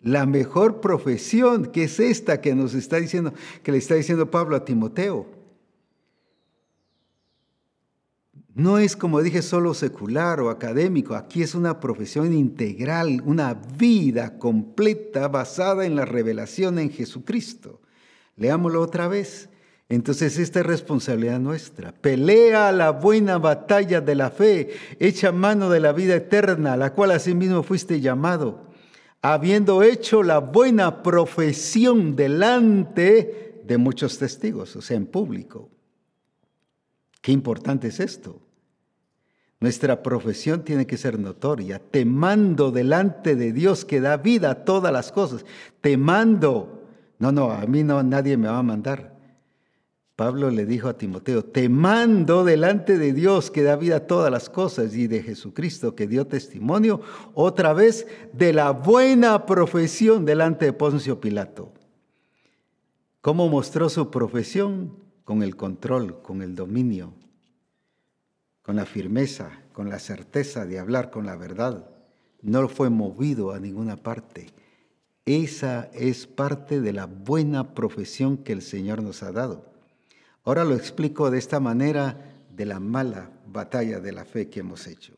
la 0.00 0.24
mejor 0.24 0.80
profesión, 0.80 1.66
que 1.66 1.84
es 1.84 2.00
esta 2.00 2.40
que 2.40 2.54
nos 2.54 2.72
está 2.72 2.96
diciendo, 2.96 3.34
que 3.62 3.70
le 3.70 3.76
está 3.76 3.96
diciendo 3.96 4.30
Pablo 4.30 4.56
a 4.56 4.64
Timoteo. 4.64 5.26
No 8.54 8.78
es 8.78 8.96
como 8.96 9.20
dije 9.20 9.42
solo 9.42 9.74
secular 9.74 10.40
o 10.40 10.48
académico, 10.48 11.14
aquí 11.14 11.42
es 11.42 11.54
una 11.54 11.80
profesión 11.80 12.32
integral, 12.32 13.22
una 13.26 13.52
vida 13.52 14.38
completa 14.38 15.28
basada 15.28 15.84
en 15.84 15.96
la 15.96 16.06
revelación 16.06 16.78
en 16.78 16.88
Jesucristo. 16.88 17.82
Leámoslo 18.36 18.80
otra 18.80 19.06
vez. 19.06 19.50
Entonces 19.88 20.38
esta 20.38 20.60
es 20.60 20.66
responsabilidad 20.66 21.38
nuestra. 21.38 21.92
Pelea 21.92 22.72
la 22.72 22.90
buena 22.90 23.38
batalla 23.38 24.00
de 24.00 24.14
la 24.14 24.30
fe, 24.30 24.70
echa 24.98 25.30
mano 25.30 25.68
de 25.70 25.80
la 25.80 25.92
vida 25.92 26.14
eterna, 26.16 26.72
a 26.72 26.76
la 26.76 26.94
cual 26.94 27.10
asimismo 27.10 27.62
fuiste 27.62 28.00
llamado, 28.00 28.62
habiendo 29.20 29.82
hecho 29.82 30.22
la 30.22 30.38
buena 30.38 31.02
profesión 31.02 32.16
delante 32.16 33.62
de 33.64 33.78
muchos 33.78 34.18
testigos, 34.18 34.74
o 34.76 34.82
sea, 34.82 34.96
en 34.96 35.06
público. 35.06 35.70
Qué 37.20 37.32
importante 37.32 37.88
es 37.88 38.00
esto. 38.00 38.40
Nuestra 39.60 40.02
profesión 40.02 40.62
tiene 40.62 40.86
que 40.86 40.98
ser 40.98 41.18
notoria. 41.18 41.78
Te 41.78 42.04
mando 42.04 42.70
delante 42.70 43.34
de 43.34 43.52
Dios 43.52 43.86
que 43.86 44.00
da 44.00 44.18
vida 44.18 44.50
a 44.50 44.64
todas 44.64 44.92
las 44.92 45.10
cosas. 45.10 45.44
Te 45.80 45.96
mando 45.96 46.82
No, 47.18 47.32
no, 47.32 47.50
a 47.50 47.64
mí 47.64 47.82
no, 47.82 48.02
nadie 48.02 48.36
me 48.36 48.48
va 48.48 48.58
a 48.58 48.62
mandar. 48.62 49.13
Pablo 50.16 50.50
le 50.50 50.64
dijo 50.64 50.88
a 50.88 50.96
Timoteo, 50.96 51.44
te 51.44 51.68
mando 51.68 52.44
delante 52.44 52.98
de 52.98 53.12
Dios 53.12 53.50
que 53.50 53.64
da 53.64 53.74
vida 53.74 53.96
a 53.96 54.06
todas 54.06 54.30
las 54.30 54.48
cosas 54.48 54.94
y 54.94 55.08
de 55.08 55.22
Jesucristo 55.22 55.96
que 55.96 56.06
dio 56.06 56.28
testimonio 56.28 57.00
otra 57.34 57.72
vez 57.72 58.06
de 58.32 58.52
la 58.52 58.70
buena 58.70 59.44
profesión 59.44 60.24
delante 60.24 60.66
de 60.66 60.72
Poncio 60.72 61.20
Pilato. 61.20 61.72
¿Cómo 63.20 63.48
mostró 63.48 63.88
su 63.88 64.10
profesión? 64.10 65.02
Con 65.24 65.42
el 65.42 65.56
control, 65.56 66.20
con 66.22 66.42
el 66.42 66.54
dominio, 66.54 67.14
con 68.62 68.76
la 68.76 68.84
firmeza, 68.84 69.62
con 69.72 69.88
la 69.88 69.98
certeza 69.98 70.64
de 70.64 70.78
hablar 70.78 71.10
con 71.10 71.26
la 71.26 71.34
verdad. 71.34 71.88
No 72.40 72.68
fue 72.68 72.90
movido 72.90 73.52
a 73.52 73.58
ninguna 73.58 73.96
parte. 73.96 74.52
Esa 75.24 75.90
es 75.94 76.26
parte 76.26 76.80
de 76.80 76.92
la 76.92 77.06
buena 77.06 77.74
profesión 77.74 78.36
que 78.36 78.52
el 78.52 78.60
Señor 78.62 79.02
nos 79.02 79.22
ha 79.22 79.32
dado. 79.32 79.73
Ahora 80.44 80.64
lo 80.64 80.74
explico 80.74 81.30
de 81.30 81.38
esta 81.38 81.58
manera 81.58 82.36
de 82.54 82.66
la 82.66 82.80
mala 82.80 83.30
batalla 83.46 84.00
de 84.00 84.12
la 84.12 84.24
fe 84.24 84.48
que 84.48 84.60
hemos 84.60 84.86
hecho. 84.86 85.14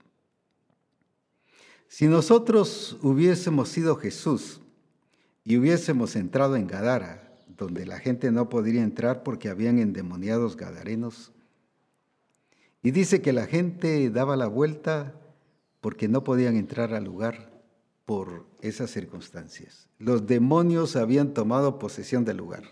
Si 1.89 2.07
nosotros 2.07 2.97
hubiésemos 3.03 3.69
sido 3.69 3.97
Jesús 3.97 4.61
y 5.45 5.57
hubiésemos 5.57 6.17
entrado 6.17 6.57
en 6.57 6.67
Gadara, 6.67 7.27
donde 7.57 7.87
la 7.87 7.99
gente 7.99 8.31
no 8.31 8.49
podría 8.49 8.83
entrar 8.83 9.23
porque 9.23 9.49
habían 9.49 9.79
endemoniados 9.79 10.57
gadarenos. 10.57 11.33
Y 12.83 12.91
dice 12.91 13.23
que 13.23 13.33
la 13.33 13.47
gente 13.47 14.11
daba 14.11 14.37
la 14.37 14.47
vuelta 14.47 15.15
porque 15.81 16.09
no 16.09 16.23
podían 16.25 16.57
entrar 16.57 16.95
al 16.95 17.05
lugar 17.05 17.51
por 18.05 18.47
esas 18.61 18.91
circunstancias. 18.91 19.89
Los 19.99 20.27
demonios 20.27 20.97
habían 20.97 21.33
tomado 21.35 21.79
posesión 21.79 22.25
del 22.25 22.37
lugar. 22.37 22.65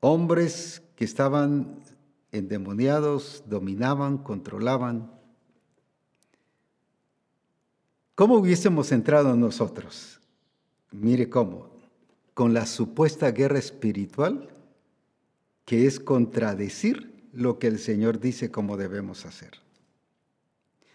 Hombres 0.00 0.82
que 0.94 1.04
estaban 1.04 1.82
endemoniados, 2.32 3.44
dominaban, 3.46 4.18
controlaban. 4.18 5.10
¿Cómo 8.14 8.36
hubiésemos 8.36 8.92
entrado 8.92 9.36
nosotros? 9.36 10.20
Mire 10.90 11.28
cómo 11.28 11.76
con 12.36 12.52
la 12.52 12.66
supuesta 12.66 13.30
guerra 13.30 13.58
espiritual, 13.58 14.50
que 15.64 15.86
es 15.86 15.98
contradecir 15.98 17.30
lo 17.32 17.58
que 17.58 17.66
el 17.66 17.78
Señor 17.78 18.20
dice 18.20 18.50
cómo 18.50 18.76
debemos 18.76 19.24
hacer. 19.24 19.52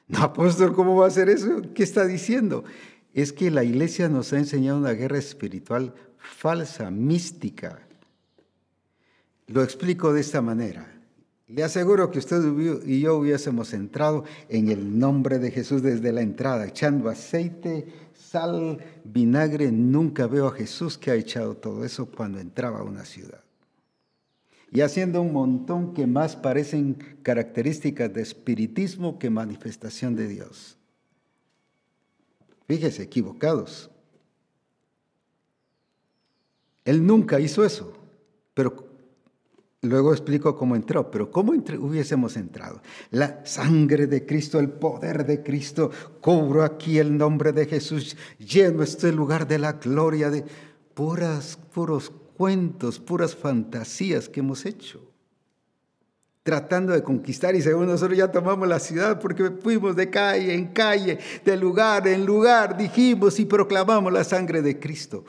No, 0.08 0.20
apóstol, 0.20 0.76
¿cómo 0.76 0.96
va 0.96 1.06
a 1.06 1.08
hacer 1.08 1.30
eso? 1.30 1.64
¿Qué 1.74 1.82
está 1.82 2.06
diciendo? 2.06 2.64
Es 3.16 3.34
que 3.34 3.50
la 3.50 3.64
iglesia 3.64 4.08
nos 4.08 4.34
ha 4.34 4.38
enseñado 4.38 4.78
una 4.78 4.92
guerra 4.92 5.18
espiritual 5.18 5.96
falsa, 6.18 6.92
mística. 6.92 7.88
Lo 9.52 9.62
explico 9.64 10.14
de 10.14 10.22
esta 10.22 10.42
manera. 10.42 10.88
Le 11.48 11.64
aseguro 11.64 12.10
que 12.10 12.20
usted 12.20 12.42
y 12.86 13.02
yo 13.02 13.18
hubiésemos 13.18 13.74
entrado 13.74 14.24
en 14.48 14.70
el 14.70 14.98
nombre 14.98 15.40
de 15.40 15.52
Jesús 15.52 15.84
desde 15.84 16.14
la 16.14 16.22
entrada, 16.22 16.66
echando 16.66 17.10
aceite, 17.10 17.86
sal, 18.14 18.80
vinagre, 19.04 19.70
nunca 19.70 20.28
veo 20.28 20.48
a 20.48 20.54
Jesús 20.54 20.98
que 20.98 21.12
ha 21.12 21.16
echado 21.16 21.58
todo 21.58 21.84
eso 21.84 22.06
cuando 22.06 22.40
entraba 22.40 22.80
a 22.80 22.84
una 22.84 23.04
ciudad. 23.04 23.44
Y 24.72 24.80
haciendo 24.80 25.22
un 25.22 25.34
montón 25.34 25.94
que 25.94 26.08
más 26.08 26.38
parecen 26.38 26.94
características 27.22 28.14
de 28.14 28.22
espiritismo 28.22 29.20
que 29.20 29.30
manifestación 29.30 30.16
de 30.16 30.30
Dios. 30.30 30.78
Fíjese, 32.68 33.04
equivocados. 33.04 33.92
Él 36.86 37.06
nunca 37.06 37.42
hizo 37.42 37.66
eso, 37.66 37.92
pero 38.54 38.91
Luego 39.84 40.12
explico 40.12 40.56
cómo 40.56 40.76
entró, 40.76 41.10
pero 41.10 41.32
¿cómo 41.32 41.54
hubiésemos 41.54 42.38
entrado? 42.38 42.82
La 43.10 43.44
sangre 43.46 44.06
de 44.06 44.28
Cristo, 44.28 44.60
el 44.60 44.70
poder 44.70 45.26
de 45.26 45.42
Cristo, 45.42 45.90
cubro 46.22 46.64
aquí 46.64 47.00
el 47.00 47.18
nombre 47.18 47.52
de 47.52 47.66
Jesús, 47.66 48.16
lleno 48.38 48.84
este 48.84 49.12
lugar 49.12 49.48
de 49.48 49.58
la 49.58 49.74
gloria 49.74 50.30
de 50.30 50.46
puras, 50.94 51.58
puros 51.74 52.12
cuentos, 52.38 53.00
puras 53.00 53.36
fantasías 53.36 54.30
que 54.30 54.42
hemos 54.42 54.68
hecho. 54.68 55.02
Tratando 56.44 56.94
de 56.94 57.02
conquistar 57.02 57.56
y 57.56 57.62
según 57.64 57.88
nosotros 57.88 58.16
ya 58.16 58.32
tomamos 58.32 58.68
la 58.68 58.80
ciudad 58.80 59.20
porque 59.20 59.50
fuimos 59.64 59.96
de 59.96 60.12
calle 60.12 60.54
en 60.54 60.68
calle, 60.68 61.18
de 61.44 61.58
lugar 61.58 62.08
en 62.08 62.24
lugar, 62.24 62.78
dijimos 62.78 63.40
y 63.40 63.46
proclamamos 63.46 64.14
la 64.14 64.24
sangre 64.24 64.62
de 64.62 64.80
Cristo. 64.80 65.26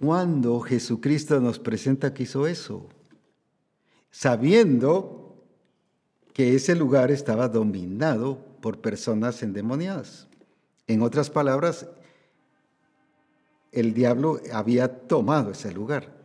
¿Cuándo 0.00 0.60
Jesucristo 0.60 1.40
nos 1.40 1.58
presenta 1.58 2.14
que 2.14 2.22
hizo 2.22 2.46
eso? 2.46 2.88
Sabiendo 4.12 5.42
que 6.32 6.54
ese 6.54 6.76
lugar 6.76 7.10
estaba 7.10 7.48
dominado 7.48 8.38
por 8.60 8.80
personas 8.80 9.42
endemoniadas. 9.42 10.28
En 10.86 11.02
otras 11.02 11.30
palabras, 11.30 11.88
el 13.72 13.94
diablo 13.94 14.40
había 14.52 15.00
tomado 15.08 15.50
ese 15.50 15.72
lugar. 15.72 16.22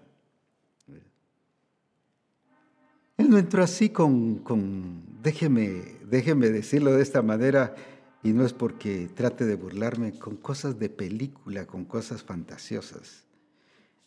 Él 3.18 3.30
no 3.32 3.40
entró 3.40 3.64
así 3.64 3.90
con, 3.90 4.36
con 4.40 5.02
déjeme, 5.24 5.82
déjeme 6.08 6.50
decirlo 6.50 6.92
de 6.92 7.02
esta 7.02 7.24
manera, 7.24 7.74
y 8.22 8.34
no 8.34 8.46
es 8.46 8.54
porque 8.54 9.10
trate 9.16 9.46
de 9.46 9.56
burlarme, 9.56 10.20
con 10.20 10.36
cosas 10.36 10.78
de 10.78 10.90
película, 10.90 11.66
con 11.66 11.86
cosas 11.86 12.22
fantasiosas. 12.22 13.27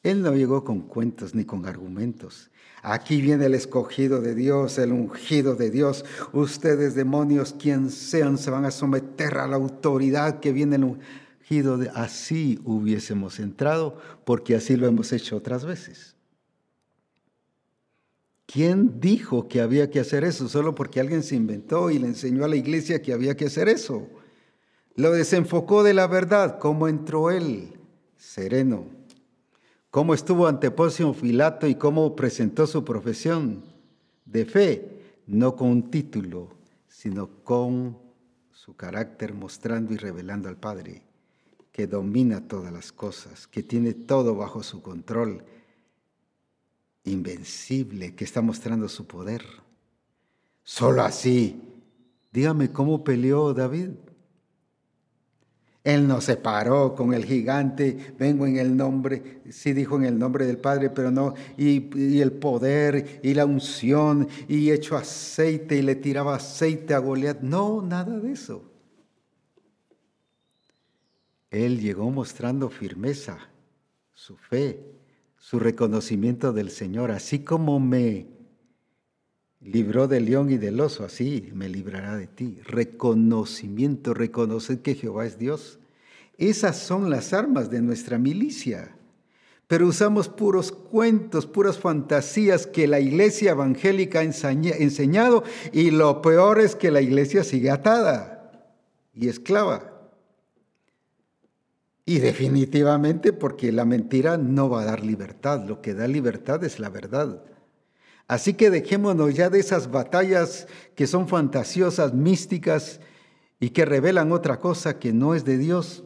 Él 0.02 0.22
no 0.22 0.34
llegó 0.34 0.64
con 0.64 0.80
cuentos 0.80 1.34
ni 1.34 1.44
con 1.44 1.66
argumentos. 1.66 2.50
Aquí 2.82 3.20
viene 3.20 3.46
el 3.46 3.54
escogido 3.54 4.22
de 4.22 4.34
Dios, 4.34 4.78
el 4.78 4.92
ungido 4.92 5.54
de 5.54 5.70
Dios. 5.70 6.04
Ustedes, 6.32 6.94
demonios, 6.94 7.52
quien 7.52 7.90
sean, 7.90 8.38
se 8.38 8.50
van 8.50 8.64
a 8.64 8.70
someter 8.70 9.36
a 9.36 9.46
la 9.46 9.56
autoridad 9.56 10.40
que 10.40 10.52
viene 10.52 10.76
el 10.76 10.84
ungido. 10.84 11.76
De... 11.76 11.90
Así 11.90 12.58
hubiésemos 12.64 13.38
entrado, 13.38 13.98
porque 14.24 14.54
así 14.54 14.76
lo 14.76 14.86
hemos 14.86 15.12
hecho 15.12 15.36
otras 15.36 15.66
veces. 15.66 16.16
¿Quién 18.46 18.98
dijo 18.98 19.46
que 19.46 19.60
había 19.60 19.90
que 19.90 20.00
hacer 20.00 20.24
eso? 20.24 20.48
Solo 20.48 20.74
porque 20.74 21.00
alguien 21.00 21.22
se 21.22 21.36
inventó 21.36 21.90
y 21.90 21.98
le 21.98 22.06
enseñó 22.06 22.44
a 22.44 22.48
la 22.48 22.56
iglesia 22.56 23.02
que 23.02 23.12
había 23.12 23.36
que 23.36 23.44
hacer 23.44 23.68
eso. 23.68 24.08
Lo 24.96 25.12
desenfocó 25.12 25.82
de 25.82 25.92
la 25.92 26.06
verdad. 26.06 26.58
¿Cómo 26.58 26.88
entró 26.88 27.30
él? 27.30 27.78
Sereno 28.16 28.99
cómo 29.90 30.14
estuvo 30.14 30.46
ante 30.46 30.70
Poncio 30.70 31.12
Filato 31.12 31.66
y 31.66 31.74
cómo 31.74 32.14
presentó 32.14 32.66
su 32.66 32.84
profesión 32.84 33.62
de 34.24 34.44
fe, 34.44 35.02
no 35.26 35.56
con 35.56 35.68
un 35.68 35.90
título, 35.90 36.48
sino 36.88 37.28
con 37.44 37.98
su 38.52 38.76
carácter 38.76 39.34
mostrando 39.34 39.92
y 39.92 39.96
revelando 39.96 40.48
al 40.48 40.56
Padre, 40.56 41.02
que 41.72 41.86
domina 41.86 42.46
todas 42.46 42.72
las 42.72 42.92
cosas, 42.92 43.46
que 43.46 43.62
tiene 43.62 43.94
todo 43.94 44.34
bajo 44.36 44.62
su 44.62 44.82
control, 44.82 45.44
invencible, 47.04 48.14
que 48.14 48.24
está 48.24 48.42
mostrando 48.42 48.88
su 48.88 49.06
poder. 49.06 49.42
Solo 50.62 51.02
así. 51.02 51.60
Dígame 52.32 52.70
cómo 52.70 53.02
peleó 53.02 53.54
David. 53.54 53.90
Él 55.82 56.06
no 56.06 56.20
se 56.20 56.36
paró 56.36 56.94
con 56.94 57.14
el 57.14 57.24
gigante, 57.24 58.14
vengo 58.18 58.46
en 58.46 58.58
el 58.58 58.76
nombre, 58.76 59.40
sí 59.50 59.72
dijo 59.72 59.96
en 59.96 60.04
el 60.04 60.18
nombre 60.18 60.44
del 60.44 60.58
Padre, 60.58 60.90
pero 60.90 61.10
no, 61.10 61.34
y, 61.56 62.20
el 62.20 62.32
poder 62.32 63.20
y 63.22 63.32
la 63.32 63.46
unción, 63.46 64.28
y 64.46 64.70
echó 64.70 64.96
aceite 64.96 65.76
y 65.76 65.82
le 65.82 65.94
tiraba 65.94 66.36
aceite 66.36 66.92
a 66.92 66.98
Goliat. 66.98 67.40
No, 67.40 67.80
nada 67.80 68.18
de 68.18 68.32
eso. 68.32 68.70
Él 71.50 71.80
llegó 71.80 72.10
mostrando 72.10 72.68
firmeza, 72.68 73.38
su 74.12 74.36
fe, 74.36 74.84
su 75.38 75.58
reconocimiento 75.58 76.52
del 76.52 76.70
Señor, 76.70 77.10
así 77.10 77.38
como 77.38 77.80
me 77.80 78.39
libró 79.60 80.08
del 80.08 80.24
león 80.24 80.50
y 80.50 80.56
del 80.56 80.80
oso, 80.80 81.04
así 81.04 81.50
me 81.54 81.68
librará 81.68 82.16
de 82.16 82.26
ti. 82.26 82.58
Reconocimiento, 82.64 84.14
reconocer 84.14 84.80
que 84.80 84.94
Jehová 84.94 85.26
es 85.26 85.38
Dios. 85.38 85.78
Esas 86.38 86.78
son 86.78 87.10
las 87.10 87.32
armas 87.32 87.70
de 87.70 87.82
nuestra 87.82 88.18
milicia. 88.18 88.96
Pero 89.66 89.86
usamos 89.86 90.28
puros 90.28 90.72
cuentos, 90.72 91.46
puras 91.46 91.78
fantasías 91.78 92.66
que 92.66 92.88
la 92.88 92.98
iglesia 92.98 93.52
evangélica 93.52 94.18
ha 94.18 94.22
enseñado 94.24 95.44
y 95.72 95.92
lo 95.92 96.22
peor 96.22 96.58
es 96.60 96.74
que 96.74 96.90
la 96.90 97.00
iglesia 97.00 97.44
sigue 97.44 97.70
atada 97.70 98.50
y 99.14 99.28
esclava. 99.28 99.92
Y 102.04 102.18
definitivamente 102.18 103.32
porque 103.32 103.70
la 103.70 103.84
mentira 103.84 104.36
no 104.36 104.68
va 104.68 104.82
a 104.82 104.86
dar 104.86 105.04
libertad, 105.04 105.64
lo 105.64 105.80
que 105.80 105.94
da 105.94 106.08
libertad 106.08 106.64
es 106.64 106.80
la 106.80 106.88
verdad. 106.88 107.44
Así 108.30 108.54
que 108.54 108.70
dejémonos 108.70 109.34
ya 109.34 109.50
de 109.50 109.58
esas 109.58 109.90
batallas 109.90 110.68
que 110.94 111.08
son 111.08 111.26
fantasiosas, 111.26 112.14
místicas 112.14 113.00
y 113.58 113.70
que 113.70 113.84
revelan 113.84 114.30
otra 114.30 114.60
cosa 114.60 115.00
que 115.00 115.12
no 115.12 115.34
es 115.34 115.44
de 115.44 115.58
Dios. 115.58 116.04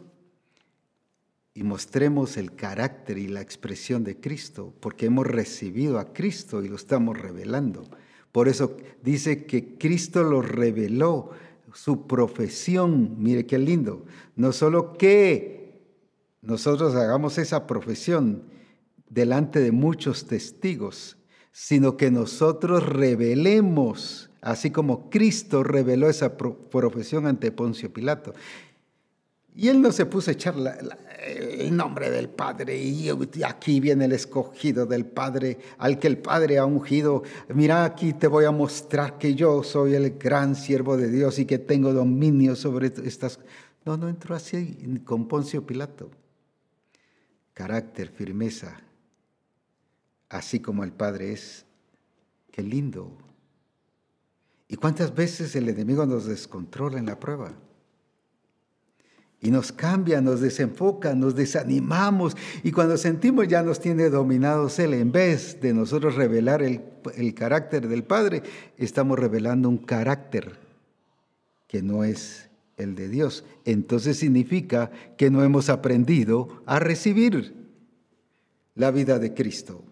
y 1.52 1.62
mostremos 1.62 2.38
el 2.38 2.54
carácter 2.54 3.18
y 3.18 3.28
la 3.28 3.42
expresión 3.42 4.04
de 4.04 4.18
Cristo, 4.18 4.72
porque 4.80 5.06
hemos 5.06 5.26
recibido 5.26 5.98
a 5.98 6.14
Cristo 6.14 6.64
y 6.64 6.68
lo 6.68 6.76
estamos 6.76 7.16
revelando. 7.16 7.86
Por 8.32 8.48
eso 8.48 8.76
dice 9.02 9.44
que 9.44 9.76
Cristo 9.76 10.24
lo 10.24 10.40
reveló, 10.40 11.30
su 11.74 12.06
profesión, 12.06 13.16
mire 13.18 13.44
qué 13.44 13.58
lindo, 13.58 14.06
no 14.34 14.52
solo 14.52 14.94
que 14.94 15.82
nosotros 16.40 16.94
hagamos 16.94 17.36
esa 17.36 17.66
profesión 17.66 18.44
delante 19.10 19.60
de 19.60 19.70
muchos 19.70 20.26
testigos, 20.26 21.18
sino 21.56 21.96
que 21.96 22.10
nosotros 22.10 22.84
revelemos, 22.84 24.28
así 24.40 24.72
como 24.72 25.08
Cristo 25.08 25.62
reveló 25.62 26.08
esa 26.08 26.36
profesión 26.36 27.28
ante 27.28 27.52
Poncio 27.52 27.92
Pilato. 27.92 28.34
Y 29.54 29.68
él 29.68 29.80
no 29.80 29.92
se 29.92 30.04
puso 30.04 30.32
a 30.32 30.34
echar 30.34 30.56
el 31.24 31.76
nombre 31.76 32.10
del 32.10 32.28
Padre 32.28 32.76
y 32.76 33.08
aquí 33.46 33.78
viene 33.78 34.06
el 34.06 34.12
escogido 34.12 34.84
del 34.84 35.06
Padre 35.06 35.58
al 35.78 36.00
que 36.00 36.08
el 36.08 36.18
Padre 36.18 36.58
ha 36.58 36.64
ungido. 36.64 37.22
Mira, 37.54 37.84
aquí 37.84 38.14
te 38.14 38.26
voy 38.26 38.46
a 38.46 38.50
mostrar 38.50 39.16
que 39.16 39.36
yo 39.36 39.62
soy 39.62 39.94
el 39.94 40.18
gran 40.18 40.56
siervo 40.56 40.96
de 40.96 41.08
Dios 41.08 41.38
y 41.38 41.46
que 41.46 41.58
tengo 41.58 41.92
dominio 41.92 42.56
sobre 42.56 42.92
estas... 43.04 43.38
No, 43.84 43.96
no 43.96 44.08
entró 44.08 44.34
así 44.34 44.76
con 45.04 45.28
Poncio 45.28 45.64
Pilato. 45.64 46.10
Carácter, 47.52 48.08
firmeza, 48.08 48.80
así 50.34 50.60
como 50.60 50.84
el 50.84 50.92
Padre 50.92 51.32
es. 51.32 51.64
Qué 52.50 52.62
lindo. 52.62 53.10
¿Y 54.68 54.76
cuántas 54.76 55.14
veces 55.14 55.54
el 55.56 55.68
enemigo 55.68 56.04
nos 56.06 56.26
descontrola 56.26 56.98
en 56.98 57.06
la 57.06 57.18
prueba? 57.18 57.54
y 59.40 59.50
nos 59.50 59.72
cambia, 59.72 60.22
nos 60.22 60.40
desenfoca, 60.40 61.14
nos 61.14 61.34
desanimamos 61.34 62.34
y 62.62 62.72
cuando 62.72 62.96
sentimos 62.96 63.46
ya 63.46 63.62
nos 63.62 63.78
tiene 63.78 64.08
dominados 64.08 64.78
Él, 64.78 64.94
en 64.94 65.12
vez 65.12 65.60
de 65.60 65.74
nosotros 65.74 66.14
revelar 66.14 66.62
el, 66.62 66.80
el, 67.14 67.34
carácter 67.34 67.86
del 67.86 68.04
Padre, 68.04 68.42
estamos 68.78 69.18
revelando 69.18 69.68
un 69.68 69.76
carácter 69.76 70.58
que 71.66 71.82
no 71.82 72.04
es 72.04 72.48
el 72.78 72.94
de 72.94 73.10
Dios. 73.10 73.44
Entonces 73.66 74.16
significa 74.16 74.90
que 75.18 75.30
no 75.30 75.44
hemos 75.44 75.68
aprendido 75.68 76.62
a 76.64 76.78
recibir 76.78 77.54
la 78.74 78.90
vida 78.90 79.18
de 79.18 79.34
Cristo. 79.34 79.84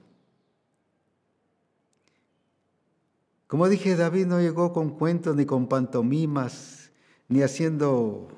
Como 3.53 3.69
dije, 3.69 3.97
David 3.97 4.29
no 4.29 4.41
llegó 4.41 4.73
con 4.73 4.89
cuentos 4.97 5.37
ni 5.37 5.45
con 5.45 5.69
pantomimas, 5.69 6.91
ni 7.29 7.43
haciendo 7.43 8.29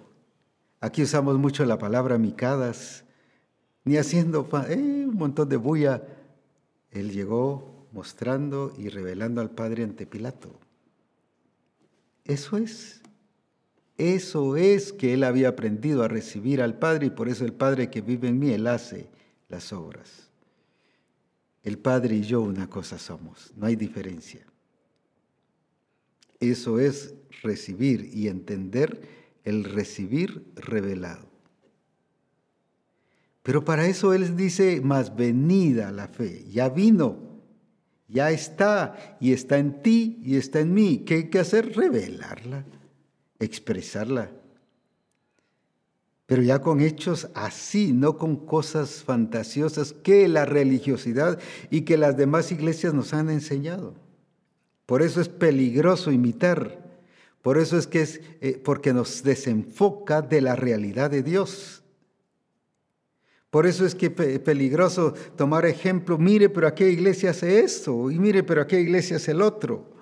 Aquí 0.80 1.04
usamos 1.04 1.38
mucho 1.38 1.64
la 1.64 1.78
palabra 1.78 2.18
micadas, 2.18 3.04
ni 3.84 3.96
haciendo 3.96 4.48
eh, 4.68 5.06
un 5.06 5.14
montón 5.14 5.48
de 5.48 5.56
bulla. 5.56 6.02
Él 6.90 7.12
llegó 7.12 7.86
mostrando 7.92 8.72
y 8.76 8.88
revelando 8.88 9.40
al 9.40 9.50
Padre 9.50 9.84
ante 9.84 10.04
Pilato. 10.04 10.50
Eso 12.24 12.56
es. 12.56 13.00
Eso 13.96 14.56
es 14.56 14.92
que 14.92 15.14
él 15.14 15.22
había 15.22 15.50
aprendido 15.50 16.02
a 16.02 16.08
recibir 16.08 16.60
al 16.60 16.76
Padre 16.76 17.06
y 17.06 17.10
por 17.10 17.28
eso 17.28 17.44
el 17.44 17.52
Padre 17.52 17.88
que 17.88 18.00
vive 18.00 18.26
en 18.26 18.40
mí, 18.40 18.50
él 18.50 18.66
hace 18.66 19.08
las 19.48 19.72
obras. 19.72 20.32
El 21.62 21.78
Padre 21.78 22.16
y 22.16 22.22
yo 22.22 22.40
una 22.40 22.68
cosa 22.68 22.98
somos, 22.98 23.52
no 23.54 23.66
hay 23.66 23.76
diferencia. 23.76 24.44
Eso 26.40 26.78
es 26.80 27.14
recibir 27.42 28.10
y 28.12 28.28
entender 28.28 29.02
el 29.44 29.64
recibir 29.64 30.44
revelado. 30.56 31.28
Pero 33.42 33.64
para 33.64 33.86
eso 33.86 34.14
Él 34.14 34.36
dice, 34.36 34.80
más 34.80 35.14
venida 35.14 35.92
la 35.92 36.08
fe, 36.08 36.46
ya 36.50 36.70
vino, 36.70 37.18
ya 38.08 38.30
está, 38.30 39.18
y 39.20 39.32
está 39.32 39.58
en 39.58 39.82
ti 39.82 40.18
y 40.22 40.36
está 40.36 40.60
en 40.60 40.72
mí. 40.72 41.04
¿Qué 41.04 41.14
hay 41.14 41.30
que 41.30 41.40
hacer? 41.40 41.76
Revelarla, 41.76 42.64
expresarla. 43.38 44.30
Pero 46.26 46.42
ya 46.42 46.60
con 46.60 46.80
hechos 46.80 47.28
así, 47.34 47.92
no 47.92 48.16
con 48.16 48.46
cosas 48.46 49.04
fantasiosas 49.04 49.92
que 49.92 50.26
la 50.26 50.46
religiosidad 50.46 51.38
y 51.70 51.82
que 51.82 51.98
las 51.98 52.16
demás 52.16 52.50
iglesias 52.50 52.94
nos 52.94 53.12
han 53.12 53.28
enseñado. 53.28 53.94
Por 54.86 55.02
eso 55.02 55.20
es 55.20 55.28
peligroso 55.28 56.10
imitar 56.12 56.84
por 57.44 57.58
eso 57.58 57.76
es 57.76 57.86
que 57.86 58.00
es 58.00 58.22
eh, 58.40 58.58
porque 58.64 58.94
nos 58.94 59.22
desenfoca 59.22 60.22
de 60.22 60.40
la 60.40 60.56
realidad 60.56 61.10
de 61.10 61.22
Dios. 61.22 61.82
Por 63.50 63.66
eso 63.66 63.84
es 63.84 63.94
que 63.94 64.06
es 64.06 64.38
peligroso 64.40 65.12
tomar 65.36 65.66
ejemplo, 65.66 66.16
mire, 66.16 66.48
pero 66.48 66.68
a 66.68 66.74
qué 66.74 66.88
iglesia 66.88 67.32
hace 67.32 67.60
esto, 67.60 68.10
y 68.10 68.18
mire, 68.18 68.44
pero 68.44 68.62
a 68.62 68.66
qué 68.66 68.80
iglesia 68.80 69.16
hace 69.16 69.32
el 69.32 69.42
otro. 69.42 69.92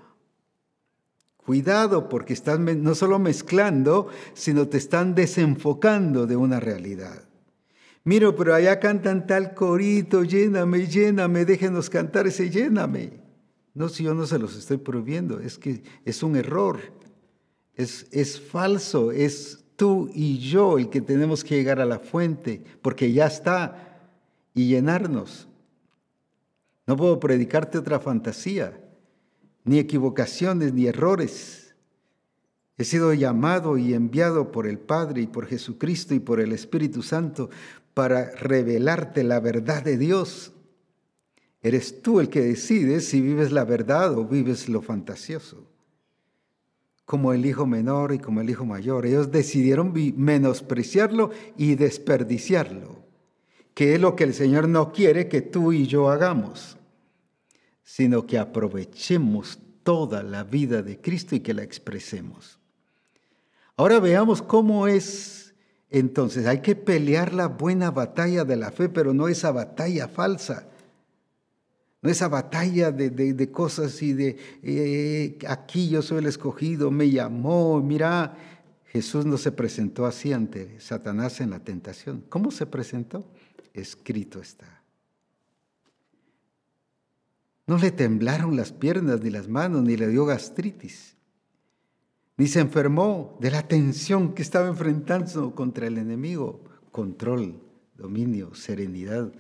Cuidado 1.37 2.09
porque 2.09 2.33
estás 2.33 2.61
no 2.61 2.95
solo 2.95 3.19
mezclando, 3.19 4.07
sino 4.35 4.69
te 4.69 4.77
están 4.79 5.17
desenfocando 5.17 6.29
de 6.29 6.37
una 6.37 6.61
realidad. 6.61 7.25
Miro, 8.05 8.37
pero 8.37 8.55
allá 8.55 8.79
cantan 8.79 9.27
tal 9.27 9.55
corito, 9.55 10.23
lléname, 10.23 10.87
lléname, 10.87 11.45
déjenos 11.45 11.91
cantar 11.91 12.29
ese 12.29 12.51
lléname. 12.51 13.22
No, 13.75 13.89
si 13.89 14.05
yo 14.05 14.15
no 14.15 14.27
se 14.27 14.39
los 14.39 14.57
estoy 14.57 14.77
prohibiendo, 14.77 15.41
es 15.41 15.59
que 15.59 15.83
es 16.05 16.23
un 16.23 16.37
error. 16.37 16.81
Es, 17.75 18.41
falso, 18.41 19.13
es 19.13 19.65
tú 19.77 20.11
y 20.15 20.39
yo 20.39 20.79
el 20.79 20.91
que 20.91 21.01
tenemos 21.01 21.43
que 21.43 21.57
llegar 21.57 21.81
a 21.81 21.87
la 21.87 21.99
fuente, 21.99 22.63
porque 22.83 23.13
ya 23.13 23.27
está, 23.27 24.11
y 24.55 24.69
llenarnos. 24.69 25.49
No 26.87 26.97
puedo 26.97 27.19
predicarte 27.19 27.79
otra 27.79 27.99
fantasía, 27.99 28.79
ni 29.65 29.79
equivocaciones, 29.79 30.75
ni 30.75 30.87
errores. 30.87 31.75
He 32.77 32.85
sido 32.85 33.15
llamado 33.15 33.79
y 33.79 33.95
enviado 33.95 34.53
por 34.53 34.67
el 34.67 34.79
Padre 34.79 35.23
y 35.23 35.27
por 35.27 35.47
Jesucristo 35.47 36.15
y 36.15 36.21
por 36.21 36.41
el 36.41 36.53
Espíritu 36.53 37.03
Santo 37.03 37.49
para 37.95 38.31
revelarte 38.33 39.25
la 39.25 39.41
verdad 39.41 39.83
de 39.83 39.97
Dios. 39.97 40.52
Eres 41.63 42.03
tú 42.03 42.21
el 42.21 42.29
que 42.29 42.41
decides 42.41 43.07
si 43.07 43.21
vives 43.21 43.53
la 43.53 43.65
verdad 43.65 44.17
o 44.19 44.25
vives 44.25 44.69
lo 44.69 44.83
fantasioso 44.83 45.73
como 47.13 47.35
el 47.35 47.45
hijo 47.45 47.67
menor 47.67 48.15
y 48.15 48.19
como 48.19 48.41
el 48.41 48.49
hijo 48.49 48.65
mayor. 48.65 49.05
Ellos 49.05 49.31
decidieron 49.31 49.93
menospreciarlo 50.17 51.31
y 51.59 51.75
desperdiciarlo, 51.75 53.05
que 53.75 53.95
es 53.95 54.01
lo 54.01 54.17
que 54.17 54.25
el 54.25 54.33
Señor 54.33 54.67
no 54.67 54.93
quiere 54.93 55.29
que 55.29 55.43
tú 55.43 55.75
y 55.75 55.87
yo 55.87 56.09
hagamos, 56.09 56.79
sino 57.83 58.27
que 58.27 58.39
aprovechemos 58.39 59.59
toda 59.83 60.23
la 60.23 60.45
vida 60.45 60.83
de 60.83 61.03
Cristo 61.03 61.35
y 61.35 61.41
que 61.41 61.53
la 61.53 61.63
expresemos. 61.63 62.59
Ahora 63.77 64.01
veamos 64.01 64.41
cómo 64.41 64.87
es 64.87 65.55
entonces. 65.91 66.47
Hay 66.47 66.63
que 66.63 66.77
pelear 66.77 67.35
la 67.35 67.49
buena 67.49 67.91
batalla 67.91 68.45
de 68.45 68.57
la 68.57 68.71
fe, 68.71 68.89
pero 68.89 69.13
no 69.13 69.29
esa 69.29 69.51
batalla 69.51 70.09
falsa 70.09 70.72
no 72.03 72.11
esa 72.11 72.27
batalla 72.29 72.91
de, 72.91 73.51
cosas 73.53 74.03
y 74.03 74.13
de 74.13 74.37
eh, 74.65 75.39
aquí 75.49 75.89
yo 75.89 76.03
soy 76.03 76.19
el 76.19 76.27
escogido, 76.27 76.91
me 76.91 77.09
llamó, 77.09 77.81
mira, 77.81 78.37
Jesús 78.87 79.25
no 79.25 79.39
se 79.39 79.53
presentó 79.53 80.05
así 80.05 80.33
ante 80.33 80.81
Satanás 80.81 81.41
en 81.41 81.51
la 81.51 81.61
tentación. 81.61 82.25
¿Cómo 82.29 82.51
se 82.51 82.67
presentó? 82.67 83.25
Escrito 83.73 84.41
está. 84.41 84.83
No 87.69 87.79
le 87.79 87.93
temblaron 87.93 88.57
las 88.57 88.73
piernas 88.73 89.21
ni 89.23 89.31
las 89.31 89.49
manos, 89.49 89.85
ni 89.85 89.97
le 89.97 90.09
dio 90.09 90.27
gastritis, 90.27 91.17
ni 92.37 92.49
se 92.49 92.59
enfermó 92.59 93.39
de 93.41 93.53
la 93.53 93.69
tensión 93.69 94.35
que 94.35 94.43
estaba 94.43 94.67
enfrentando 94.67 95.55
contra 95.55 95.87
el 95.87 95.99
enemigo. 95.99 96.65
Control, 96.91 97.63
dominio, 97.97 98.55
serenidad 98.57 99.33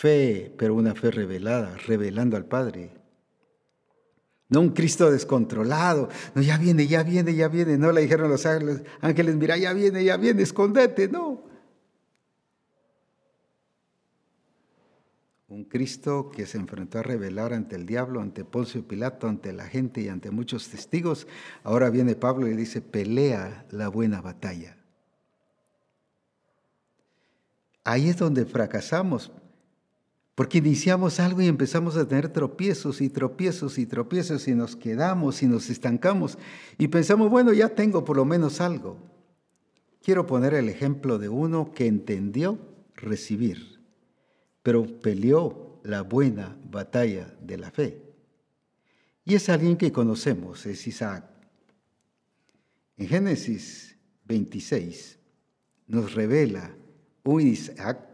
Fe, 0.00 0.50
pero 0.56 0.74
una 0.74 0.94
fe 0.94 1.10
revelada, 1.10 1.76
revelando 1.86 2.34
al 2.38 2.46
Padre. 2.46 2.90
No 4.48 4.62
un 4.62 4.70
Cristo 4.70 5.10
descontrolado. 5.10 6.08
No, 6.34 6.40
ya 6.40 6.56
viene, 6.56 6.86
ya 6.86 7.02
viene, 7.02 7.34
ya 7.34 7.48
viene. 7.48 7.76
No 7.76 7.92
le 7.92 8.00
dijeron 8.00 8.30
los 8.30 8.46
ángeles, 8.46 9.36
mira, 9.36 9.58
ya 9.58 9.74
viene, 9.74 10.02
ya 10.02 10.16
viene, 10.16 10.40
escondete. 10.40 11.06
No. 11.08 11.42
Un 15.48 15.64
Cristo 15.64 16.30
que 16.34 16.46
se 16.46 16.56
enfrentó 16.56 17.00
a 17.00 17.02
revelar 17.02 17.52
ante 17.52 17.76
el 17.76 17.84
diablo, 17.84 18.22
ante 18.22 18.42
Poncio 18.42 18.88
Pilato, 18.88 19.28
ante 19.28 19.52
la 19.52 19.66
gente 19.66 20.00
y 20.00 20.08
ante 20.08 20.30
muchos 20.30 20.70
testigos. 20.70 21.26
Ahora 21.62 21.90
viene 21.90 22.14
Pablo 22.14 22.48
y 22.48 22.56
dice, 22.56 22.80
pelea 22.80 23.66
la 23.70 23.88
buena 23.88 24.22
batalla. 24.22 24.78
Ahí 27.84 28.08
es 28.08 28.16
donde 28.16 28.46
fracasamos, 28.46 29.30
porque 30.34 30.58
iniciamos 30.58 31.20
algo 31.20 31.42
y 31.42 31.48
empezamos 31.48 31.96
a 31.96 32.06
tener 32.06 32.28
tropiezos 32.28 33.00
y 33.00 33.08
tropiezos 33.10 33.78
y 33.78 33.86
tropiezos 33.86 34.48
y 34.48 34.54
nos 34.54 34.76
quedamos 34.76 35.42
y 35.42 35.46
nos 35.46 35.68
estancamos 35.70 36.38
y 36.78 36.88
pensamos, 36.88 37.30
bueno, 37.30 37.52
ya 37.52 37.70
tengo 37.70 38.04
por 38.04 38.16
lo 38.16 38.24
menos 38.24 38.60
algo. 38.60 38.96
quiero 40.02 40.26
poner 40.26 40.54
el 40.54 40.68
ejemplo 40.68 41.18
de 41.18 41.28
uno 41.28 41.72
que 41.72 41.86
entendió 41.86 42.58
recibir, 42.94 43.80
pero 44.62 44.86
peleó 45.00 45.80
la 45.84 46.02
buena 46.02 46.56
batalla 46.70 47.34
de 47.40 47.58
la 47.58 47.70
fe. 47.70 48.02
Y 49.24 49.34
es 49.34 49.48
alguien 49.48 49.76
que 49.76 49.92
conocemos, 49.92 50.64
es 50.66 50.86
Isaac. 50.86 51.24
En 52.96 53.08
Génesis 53.08 53.96
26 54.26 55.18
nos 55.86 56.14
revela 56.14 56.74
un 57.24 57.40
Isaac 57.42 58.09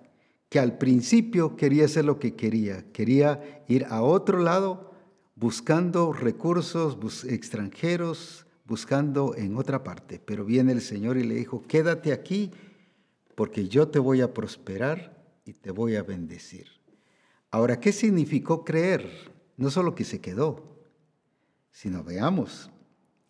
que 0.49 0.59
al 0.59 0.79
principio 0.79 1.57
quería 1.57 1.87
hacer 1.87 2.05
lo 2.05 2.19
que 2.19 2.35
quería, 2.35 2.85
quería 2.93 3.65
ir 3.69 3.85
a 3.87 4.03
otro 4.03 4.39
lado 4.39 4.93
buscando 5.35 6.13
recursos 6.13 7.25
extranjeros, 7.25 8.47
buscando 8.65 9.35
en 9.37 9.57
otra 9.57 9.83
parte. 9.85 10.21
Pero 10.25 10.45
viene 10.45 10.73
el 10.73 10.81
Señor 10.81 11.19
y 11.19 11.25
le 11.25 11.35
dijo, 11.35 11.63
quédate 11.67 12.13
aquí 12.13 12.51
porque 13.35 13.69
yo 13.69 13.89
te 13.89 13.99
voy 13.99 14.23
a 14.23 14.33
prosperar 14.33 15.17
y 15.45 15.53
te 15.53 15.71
voy 15.71 15.97
a 15.97 16.03
bendecir. 16.03 16.67
Ahora, 17.51 17.81
¿qué 17.81 17.93
significó 17.93 18.65
creer? 18.65 19.33
No 19.57 19.71
solo 19.71 19.95
que 19.95 20.05
se 20.05 20.21
quedó, 20.21 20.77
sino 21.71 22.03
veamos, 22.03 22.71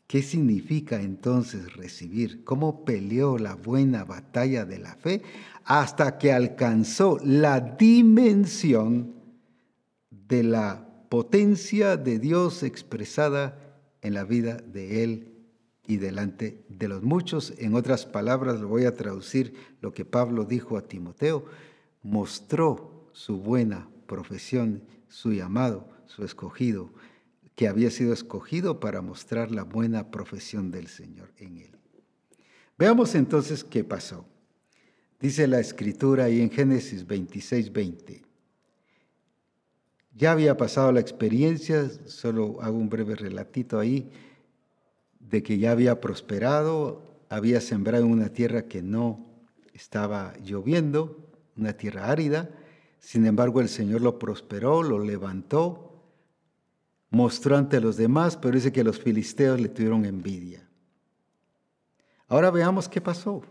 ¿qué 0.07 0.23
significa 0.23 1.01
entonces 1.01 1.75
recibir? 1.75 2.45
¿Cómo 2.45 2.85
peleó 2.85 3.39
la 3.39 3.55
buena 3.55 4.05
batalla 4.05 4.65
de 4.65 4.79
la 4.79 4.95
fe 4.95 5.23
hasta 5.65 6.19
que 6.19 6.33
alcanzó 6.33 7.19
la 7.25 7.61
dimensión 7.61 9.15
de 10.11 10.43
la 10.43 10.87
potencia 11.09 11.97
de 11.97 12.19
Dios 12.19 12.63
expresada 12.63 13.81
en 14.03 14.15
la 14.15 14.25
vida 14.25 14.57
de 14.57 15.05
él 15.05 15.33
y 15.87 15.97
delante 15.99 16.65
de 16.69 16.89
los 16.89 17.03
muchos. 17.03 17.55
En 17.59 17.75
otras 17.75 18.07
palabras, 18.07 18.61
lo 18.61 18.69
voy 18.69 18.85
a 18.85 18.95
traducir 18.95 19.55
lo 19.81 19.93
que 19.93 20.05
Pablo 20.05 20.45
dijo 20.45 20.77
a 20.77 20.83
Timoteo, 20.83 21.45
mostró 22.03 23.09
su 23.13 23.39
buena 23.39 23.89
profesión, 24.07 24.83
su 25.09 25.33
llamado, 25.33 25.89
su 26.07 26.25
escogido, 26.25 26.91
que 27.57 27.67
había 27.67 27.91
sido 27.91 28.13
escogido 28.13 28.79
para 28.79 29.01
mostrar 29.01 29.51
la 29.51 29.65
buena 29.65 30.11
profesión 30.11 30.71
del 30.71 30.87
Señor 30.89 31.33
en 31.39 31.57
él. 31.57 31.71
Veamos 32.79 33.15
entonces 33.15 33.65
qué 33.65 33.83
pasó. 33.83 34.27
Dice 35.19 35.47
la 35.47 35.59
escritura 35.59 36.25
ahí 36.25 36.43
en 36.43 36.51
Génesis 36.51 37.07
26, 37.07 37.73
20. 37.73 38.23
Ya 40.15 40.33
había 40.33 40.57
pasado 40.59 40.93
la 40.93 41.01
experiencia, 41.01 41.91
solo 42.05 42.61
hago 42.61 42.77
un 42.77 42.91
breve 42.91 43.17
relatito 43.17 43.79
ahí, 43.79 44.11
de 45.19 45.43
que 45.43 45.59
ya 45.59 45.73
había 45.73 46.01
prosperado, 46.01 47.03
había 47.31 47.63
sembrado 47.63 48.05
en 48.05 48.13
una 48.13 48.29
tierra 48.29 48.67
que 48.67 48.83
no 48.83 49.27
estaba 49.73 50.35
lloviendo, 50.45 51.27
una 51.57 51.73
tierra 51.73 52.11
árida, 52.11 52.51
sin 53.01 53.25
embargo 53.25 53.61
el 53.61 53.69
Señor 53.69 54.03
lo 54.03 54.19
prosperó, 54.19 54.83
lo 54.83 54.99
levantó, 54.99 55.86
mostró 57.11 57.57
ante 57.57 57.81
los 57.81 57.97
demás, 57.97 58.37
pero 58.37 58.55
dice 58.55 58.73
que 58.73 58.85
los 58.85 58.99
filisteos 58.99 59.61
le 59.61 59.69
tuvieron 59.69 60.05
envidia. 60.05 60.69
Ahora 62.29 62.51
veamos 62.51 62.89
qué 62.89 63.01
pasó. 63.01 63.43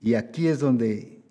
Y 0.00 0.14
aquí 0.14 0.46
es 0.46 0.60
donde 0.60 1.22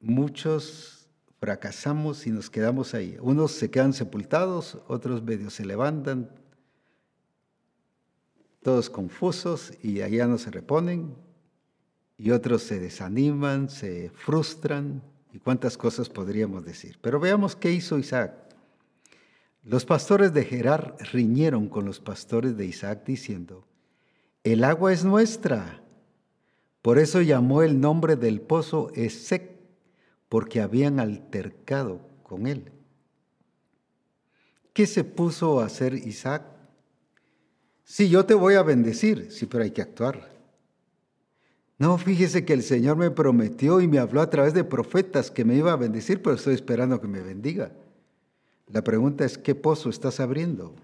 muchos 0.00 1.08
fracasamos 1.38 2.26
y 2.26 2.30
nos 2.30 2.48
quedamos 2.48 2.94
ahí. 2.94 3.16
Unos 3.20 3.52
se 3.52 3.70
quedan 3.70 3.92
sepultados, 3.92 4.78
otros 4.88 5.22
medio 5.22 5.50
se 5.50 5.64
levantan, 5.64 6.30
todos 8.62 8.88
confusos 8.88 9.72
y 9.82 10.00
allá 10.00 10.26
no 10.26 10.38
se 10.38 10.50
reponen, 10.50 11.14
y 12.16 12.30
otros 12.30 12.62
se 12.62 12.78
desaniman, 12.78 13.68
se 13.68 14.10
frustran, 14.10 15.02
y 15.32 15.38
cuántas 15.40 15.76
cosas 15.76 16.08
podríamos 16.08 16.64
decir. 16.64 16.96
Pero 17.02 17.18
veamos 17.18 17.56
qué 17.56 17.72
hizo 17.72 17.98
Isaac. 17.98 18.43
Los 19.64 19.86
pastores 19.86 20.34
de 20.34 20.44
Gerar 20.44 20.96
riñeron 21.12 21.68
con 21.68 21.86
los 21.86 21.98
pastores 21.98 22.56
de 22.58 22.66
Isaac 22.66 23.04
diciendo, 23.06 23.66
el 24.42 24.62
agua 24.62 24.92
es 24.92 25.06
nuestra. 25.06 25.82
Por 26.82 26.98
eso 26.98 27.22
llamó 27.22 27.62
el 27.62 27.80
nombre 27.80 28.16
del 28.16 28.42
pozo 28.42 28.90
Esec 28.94 29.54
porque 30.28 30.60
habían 30.60 31.00
altercado 31.00 32.06
con 32.22 32.46
él. 32.46 32.72
¿Qué 34.74 34.86
se 34.86 35.02
puso 35.02 35.60
a 35.60 35.66
hacer 35.66 35.94
Isaac? 35.94 36.42
Sí, 37.84 38.10
yo 38.10 38.26
te 38.26 38.34
voy 38.34 38.54
a 38.54 38.62
bendecir, 38.62 39.30
sí, 39.30 39.46
pero 39.46 39.64
hay 39.64 39.70
que 39.70 39.80
actuar. 39.80 40.30
No, 41.78 41.96
fíjese 41.96 42.44
que 42.44 42.52
el 42.52 42.62
Señor 42.62 42.98
me 42.98 43.10
prometió 43.10 43.80
y 43.80 43.88
me 43.88 43.98
habló 43.98 44.20
a 44.20 44.28
través 44.28 44.52
de 44.52 44.64
profetas 44.64 45.30
que 45.30 45.44
me 45.44 45.54
iba 45.54 45.72
a 45.72 45.76
bendecir, 45.76 46.22
pero 46.22 46.36
estoy 46.36 46.54
esperando 46.54 47.00
que 47.00 47.08
me 47.08 47.20
bendiga. 47.20 47.72
La 48.68 48.82
pregunta 48.82 49.24
es, 49.24 49.38
¿qué 49.38 49.54
pozo 49.54 49.90
estás 49.90 50.20
abriendo? 50.20 50.74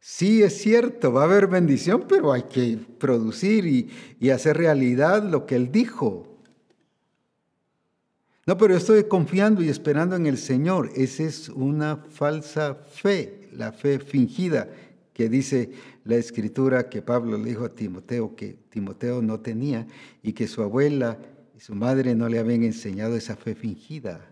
Sí, 0.00 0.42
es 0.42 0.58
cierto, 0.58 1.12
va 1.12 1.22
a 1.22 1.24
haber 1.24 1.46
bendición, 1.46 2.04
pero 2.08 2.32
hay 2.32 2.44
que 2.44 2.78
producir 2.98 3.66
y, 3.66 3.90
y 4.18 4.30
hacer 4.30 4.56
realidad 4.56 5.22
lo 5.22 5.46
que 5.46 5.56
Él 5.56 5.70
dijo. 5.70 6.38
No, 8.46 8.56
pero 8.56 8.74
estoy 8.76 9.04
confiando 9.04 9.62
y 9.62 9.68
esperando 9.68 10.16
en 10.16 10.26
el 10.26 10.38
Señor. 10.38 10.90
Esa 10.96 11.24
es 11.24 11.50
una 11.50 11.96
falsa 11.96 12.74
fe, 12.74 13.50
la 13.52 13.72
fe 13.72 13.98
fingida 13.98 14.68
que 15.12 15.28
dice 15.28 15.72
la 16.04 16.14
escritura 16.14 16.88
que 16.88 17.02
Pablo 17.02 17.36
le 17.36 17.50
dijo 17.50 17.64
a 17.64 17.74
Timoteo 17.74 18.36
que 18.36 18.56
Timoteo 18.70 19.20
no 19.20 19.40
tenía 19.40 19.86
y 20.22 20.32
que 20.32 20.46
su 20.46 20.62
abuela 20.62 21.18
y 21.56 21.60
su 21.60 21.74
madre 21.74 22.14
no 22.14 22.28
le 22.28 22.38
habían 22.38 22.62
enseñado 22.62 23.16
esa 23.16 23.34
fe 23.34 23.56
fingida. 23.56 24.24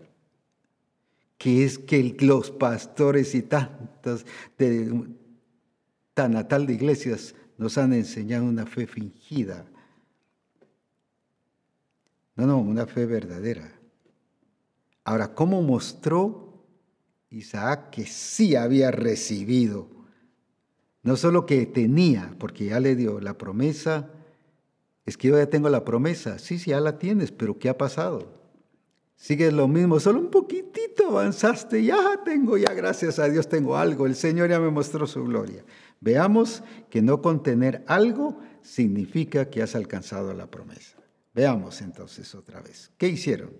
Que 1.37 1.63
es 1.63 1.77
que 1.77 2.15
los 2.19 2.51
pastores 2.51 3.35
y 3.35 3.43
tantos 3.43 4.25
de 4.57 5.07
tan 6.13 6.31
natal 6.31 6.65
de 6.65 6.73
iglesias 6.73 7.35
nos 7.57 7.77
han 7.77 7.93
enseñado 7.93 8.45
una 8.45 8.65
fe 8.65 8.87
fingida. 8.87 9.65
No, 12.35 12.47
no, 12.47 12.57
una 12.59 12.85
fe 12.87 13.05
verdadera. 13.05 13.71
Ahora, 15.03 15.33
¿cómo 15.33 15.61
mostró 15.61 16.65
Isaac 17.29 17.91
que 17.91 18.05
sí 18.05 18.55
había 18.55 18.91
recibido? 18.91 19.89
No 21.03 21.15
solo 21.15 21.45
que 21.45 21.65
tenía, 21.65 22.35
porque 22.39 22.65
ya 22.65 22.79
le 22.79 22.95
dio 22.95 23.19
la 23.19 23.37
promesa, 23.37 24.11
es 25.05 25.17
que 25.17 25.29
yo 25.29 25.37
ya 25.37 25.49
tengo 25.49 25.69
la 25.69 25.85
promesa, 25.85 26.37
sí, 26.37 26.59
sí, 26.59 26.71
ya 26.71 26.81
la 26.81 26.97
tienes, 26.99 27.31
pero 27.31 27.57
¿qué 27.57 27.69
ha 27.69 27.77
pasado? 27.77 28.36
Sigues 29.17 29.51
lo 29.51 29.67
mismo, 29.67 29.99
solo 29.99 30.19
un 30.19 30.29
poquitito 30.29 31.07
avanzaste, 31.07 31.83
ya 31.83 32.21
tengo, 32.23 32.55
ya 32.55 32.71
gracias 32.73 33.17
a 33.17 33.27
Dios 33.27 33.49
tengo 33.49 33.75
algo, 33.75 34.05
el 34.05 34.15
Señor 34.15 34.49
ya 34.49 34.59
me 34.59 34.69
mostró 34.69 35.07
su 35.07 35.23
gloria. 35.23 35.65
Veamos 35.99 36.63
que 36.91 37.01
no 37.01 37.21
contener 37.21 37.83
algo 37.87 38.39
significa 38.61 39.49
que 39.49 39.63
has 39.63 39.75
alcanzado 39.75 40.33
la 40.33 40.45
promesa. 40.45 40.97
Veamos 41.33 41.81
entonces 41.81 42.33
otra 42.35 42.61
vez. 42.61 42.91
¿Qué 42.97 43.07
hicieron? 43.07 43.51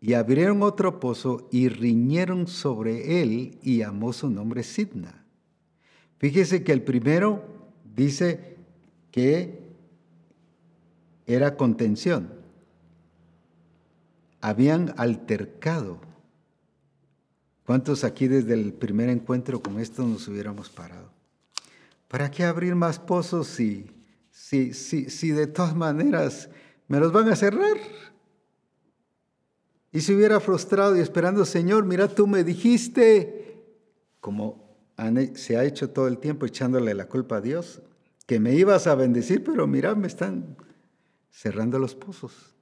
Y 0.00 0.14
abrieron 0.14 0.62
otro 0.62 1.00
pozo 1.00 1.48
y 1.50 1.68
riñeron 1.68 2.46
sobre 2.46 3.22
él 3.22 3.58
y 3.60 3.78
llamó 3.78 4.12
su 4.12 4.30
nombre 4.30 4.62
Sidna. 4.62 5.24
Fíjese 6.18 6.62
que 6.62 6.72
el 6.72 6.82
primero 6.82 7.44
dice 7.84 8.56
que 9.10 9.64
era 11.26 11.56
contención. 11.56 12.43
Habían 14.44 14.92
altercado. 14.98 15.98
¿Cuántos 17.64 18.04
aquí 18.04 18.28
desde 18.28 18.52
el 18.52 18.74
primer 18.74 19.08
encuentro 19.08 19.62
con 19.62 19.80
esto 19.80 20.06
nos 20.06 20.28
hubiéramos 20.28 20.68
parado? 20.68 21.08
¿Para 22.08 22.30
qué 22.30 22.44
abrir 22.44 22.74
más 22.74 22.98
pozos 22.98 23.46
si, 23.46 23.90
si, 24.30 24.74
si, 24.74 25.08
si 25.08 25.30
de 25.30 25.46
todas 25.46 25.74
maneras 25.74 26.50
me 26.88 27.00
los 27.00 27.10
van 27.10 27.30
a 27.30 27.36
cerrar? 27.36 27.78
Y 29.90 30.02
se 30.02 30.14
hubiera 30.14 30.38
frustrado 30.40 30.94
y 30.94 31.00
esperando, 31.00 31.46
Señor, 31.46 31.86
mira, 31.86 32.06
tú 32.06 32.26
me 32.26 32.44
dijiste, 32.44 33.64
como 34.20 34.76
se 35.36 35.56
ha 35.56 35.64
hecho 35.64 35.88
todo 35.88 36.06
el 36.06 36.18
tiempo 36.18 36.44
echándole 36.44 36.92
la 36.92 37.06
culpa 37.08 37.36
a 37.36 37.40
Dios, 37.40 37.80
que 38.26 38.38
me 38.40 38.52
ibas 38.52 38.88
a 38.88 38.94
bendecir, 38.94 39.42
pero 39.42 39.66
mira, 39.66 39.94
me 39.94 40.06
están 40.06 40.54
cerrando 41.30 41.78
los 41.78 41.94
pozos. 41.94 42.53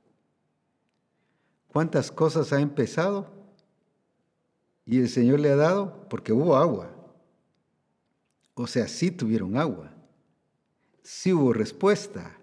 ¿Cuántas 1.73 2.11
cosas 2.11 2.53
ha 2.53 2.61
empezado? 2.61 3.31
Y 4.85 4.99
el 5.01 5.09
Señor 5.09 5.41
le 5.41 5.51
ha 5.51 5.57
dado 5.57 6.07
porque 6.09 6.33
hubo 6.33 6.57
agua. 6.57 6.91
O 8.55 8.67
sea, 8.67 8.89
sí 8.89 9.11
tuvieron 9.11 9.57
agua. 9.57 9.93
Sí 11.03 11.33
hubo 11.33 11.53
respuesta. 11.53 12.37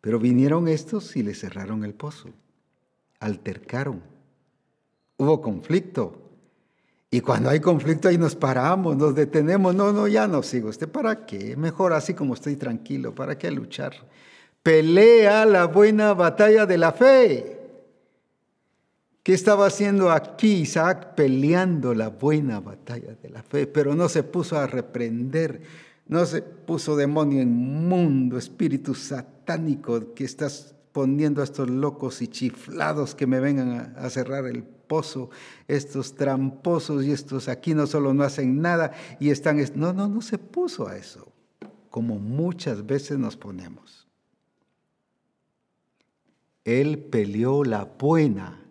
Pero 0.00 0.18
vinieron 0.18 0.68
estos 0.68 1.16
y 1.16 1.22
le 1.22 1.34
cerraron 1.34 1.84
el 1.84 1.94
pozo 1.94 2.30
altercaron, 3.24 4.02
hubo 5.16 5.40
conflicto. 5.40 6.20
Y 7.10 7.20
cuando 7.20 7.48
hay 7.48 7.60
conflicto 7.60 8.08
ahí 8.08 8.18
nos 8.18 8.34
paramos, 8.34 8.96
nos 8.96 9.14
detenemos. 9.14 9.74
No, 9.74 9.92
no, 9.92 10.08
ya 10.08 10.26
no 10.26 10.42
sigo. 10.42 10.68
¿Usted 10.68 10.88
para 10.88 11.24
qué? 11.24 11.56
Mejor 11.56 11.92
así 11.92 12.12
como 12.12 12.34
estoy 12.34 12.56
tranquilo. 12.56 13.14
¿Para 13.14 13.38
qué 13.38 13.50
luchar? 13.50 13.94
Pelea 14.62 15.46
la 15.46 15.66
buena 15.66 16.12
batalla 16.12 16.66
de 16.66 16.78
la 16.78 16.92
fe. 16.92 17.53
¿Qué 19.24 19.32
estaba 19.32 19.64
haciendo 19.66 20.10
aquí 20.10 20.52
Isaac? 20.52 21.14
Peleando 21.14 21.94
la 21.94 22.10
buena 22.10 22.60
batalla 22.60 23.16
de 23.22 23.30
la 23.30 23.42
fe, 23.42 23.66
pero 23.66 23.94
no 23.94 24.10
se 24.10 24.22
puso 24.22 24.58
a 24.58 24.66
reprender, 24.66 25.62
no 26.06 26.26
se 26.26 26.42
puso 26.42 26.94
demonio 26.94 27.40
inmundo, 27.40 28.36
espíritu 28.36 28.94
satánico 28.94 30.12
que 30.12 30.24
estás 30.24 30.74
poniendo 30.92 31.40
a 31.40 31.44
estos 31.44 31.70
locos 31.70 32.20
y 32.20 32.28
chiflados 32.28 33.14
que 33.14 33.26
me 33.26 33.40
vengan 33.40 33.94
a, 33.96 34.10
cerrar 34.10 34.44
el 34.44 34.62
pozo, 34.62 35.30
estos 35.68 36.16
tramposos 36.16 37.02
y 37.06 37.10
estos 37.10 37.48
aquí 37.48 37.72
no 37.72 37.86
solo 37.86 38.12
no 38.12 38.24
hacen 38.24 38.60
nada 38.60 38.92
y 39.20 39.30
están... 39.30 39.58
No, 39.74 39.94
no, 39.94 40.06
no 40.06 40.20
se 40.20 40.36
puso 40.36 40.86
a 40.86 40.98
eso, 40.98 41.32
como 41.88 42.18
muchas 42.18 42.84
veces 42.84 43.18
nos 43.18 43.38
ponemos. 43.38 44.06
Él 46.62 46.98
peleó 46.98 47.64
la 47.64 47.86
buena 47.86 48.63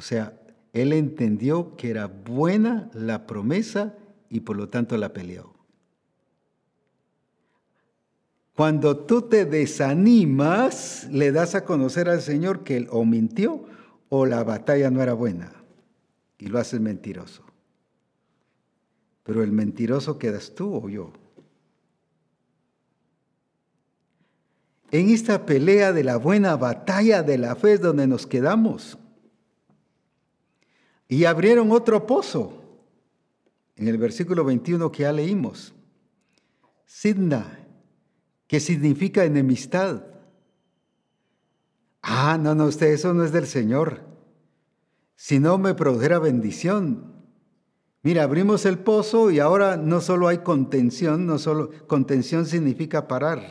o 0.00 0.02
sea, 0.02 0.32
él 0.72 0.94
entendió 0.94 1.76
que 1.76 1.90
era 1.90 2.06
buena 2.06 2.88
la 2.94 3.26
promesa 3.26 3.98
y 4.30 4.40
por 4.40 4.56
lo 4.56 4.70
tanto 4.70 4.96
la 4.96 5.12
peleó. 5.12 5.52
Cuando 8.56 8.96
tú 8.96 9.20
te 9.20 9.44
desanimas, 9.44 11.06
le 11.12 11.32
das 11.32 11.54
a 11.54 11.66
conocer 11.66 12.08
al 12.08 12.22
Señor 12.22 12.64
que 12.64 12.78
él 12.78 12.88
o 12.90 13.04
mintió 13.04 13.66
o 14.08 14.24
la 14.24 14.42
batalla 14.42 14.90
no 14.90 15.02
era 15.02 15.12
buena 15.12 15.52
y 16.38 16.46
lo 16.46 16.58
haces 16.58 16.80
mentiroso. 16.80 17.44
Pero 19.22 19.42
el 19.42 19.52
mentiroso 19.52 20.18
quedas 20.18 20.54
tú 20.54 20.76
o 20.76 20.88
yo. 20.88 21.12
En 24.92 25.10
esta 25.10 25.44
pelea 25.44 25.92
de 25.92 26.04
la 26.04 26.16
buena 26.16 26.56
batalla 26.56 27.22
de 27.22 27.36
la 27.36 27.54
fe 27.54 27.74
es 27.74 27.82
donde 27.82 28.06
nos 28.06 28.26
quedamos. 28.26 28.96
Y 31.10 31.24
abrieron 31.24 31.72
otro 31.72 32.06
pozo. 32.06 32.62
En 33.74 33.88
el 33.88 33.98
versículo 33.98 34.44
21 34.44 34.92
que 34.92 35.02
ya 35.02 35.12
leímos. 35.12 35.74
Sidna, 36.86 37.66
que 38.46 38.60
significa 38.60 39.24
enemistad. 39.24 40.04
Ah, 42.00 42.38
no, 42.40 42.54
no, 42.54 42.66
usted, 42.66 42.86
eso 42.86 43.12
no 43.12 43.24
es 43.24 43.32
del 43.32 43.48
Señor. 43.48 44.02
Si 45.16 45.40
no 45.40 45.58
me 45.58 45.74
produjera 45.74 46.20
bendición. 46.20 47.12
Mira, 48.02 48.22
abrimos 48.22 48.64
el 48.64 48.78
pozo 48.78 49.32
y 49.32 49.40
ahora 49.40 49.76
no 49.76 50.00
solo 50.00 50.28
hay 50.28 50.38
contención, 50.38 51.26
no 51.26 51.38
solo 51.38 51.70
contención 51.88 52.46
significa 52.46 53.08
parar, 53.08 53.42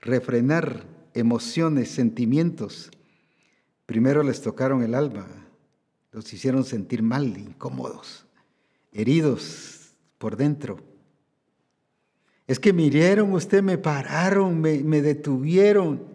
refrenar 0.00 0.84
emociones, 1.14 1.90
sentimientos. 1.90 2.90
Primero 3.86 4.24
les 4.24 4.42
tocaron 4.42 4.82
el 4.82 4.96
alma, 4.96 5.43
los 6.14 6.32
hicieron 6.32 6.64
sentir 6.64 7.02
mal, 7.02 7.36
incómodos, 7.36 8.24
heridos 8.92 9.96
por 10.16 10.36
dentro. 10.36 10.78
Es 12.46 12.60
que 12.60 12.72
mirieron, 12.72 13.32
usted 13.32 13.64
me 13.64 13.78
pararon, 13.78 14.60
me, 14.60 14.78
me 14.78 15.02
detuvieron. 15.02 16.14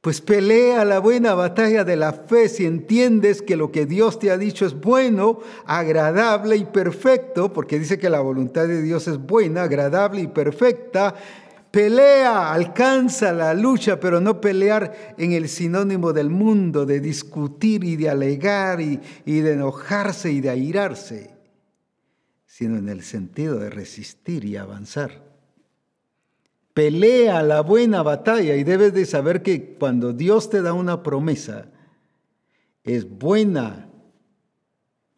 Pues 0.00 0.20
pelea 0.20 0.84
la 0.84 1.00
buena 1.00 1.34
batalla 1.34 1.82
de 1.82 1.96
la 1.96 2.12
fe 2.12 2.48
si 2.48 2.64
entiendes 2.64 3.42
que 3.42 3.56
lo 3.56 3.72
que 3.72 3.86
Dios 3.86 4.20
te 4.20 4.30
ha 4.30 4.38
dicho 4.38 4.66
es 4.66 4.78
bueno, 4.78 5.40
agradable 5.64 6.56
y 6.56 6.66
perfecto, 6.66 7.52
porque 7.52 7.78
dice 7.78 7.98
que 7.98 8.10
la 8.10 8.20
voluntad 8.20 8.68
de 8.68 8.82
Dios 8.82 9.08
es 9.08 9.18
buena, 9.18 9.62
agradable 9.62 10.20
y 10.20 10.28
perfecta, 10.28 11.16
Pelea, 11.74 12.52
alcanza 12.52 13.32
la 13.32 13.52
lucha, 13.52 13.98
pero 13.98 14.20
no 14.20 14.40
pelear 14.40 15.16
en 15.18 15.32
el 15.32 15.48
sinónimo 15.48 16.12
del 16.12 16.30
mundo, 16.30 16.86
de 16.86 17.00
discutir 17.00 17.82
y 17.82 17.96
de 17.96 18.08
alegar 18.08 18.80
y, 18.80 19.00
de 19.24 19.52
enojarse 19.54 20.30
y 20.30 20.40
de 20.40 20.50
airarse, 20.50 21.34
sino 22.46 22.76
en 22.78 22.88
el 22.88 23.02
sentido 23.02 23.58
de 23.58 23.70
resistir 23.70 24.44
y 24.44 24.56
avanzar. 24.56 25.24
Pelea 26.74 27.42
la 27.42 27.62
buena 27.62 28.04
batalla 28.04 28.54
y 28.54 28.62
debes 28.62 28.94
de 28.94 29.04
saber 29.04 29.42
que 29.42 29.74
cuando 29.74 30.12
Dios 30.12 30.50
te 30.50 30.62
da 30.62 30.74
una 30.74 31.02
promesa, 31.02 31.66
es 32.84 33.08
buena, 33.08 33.88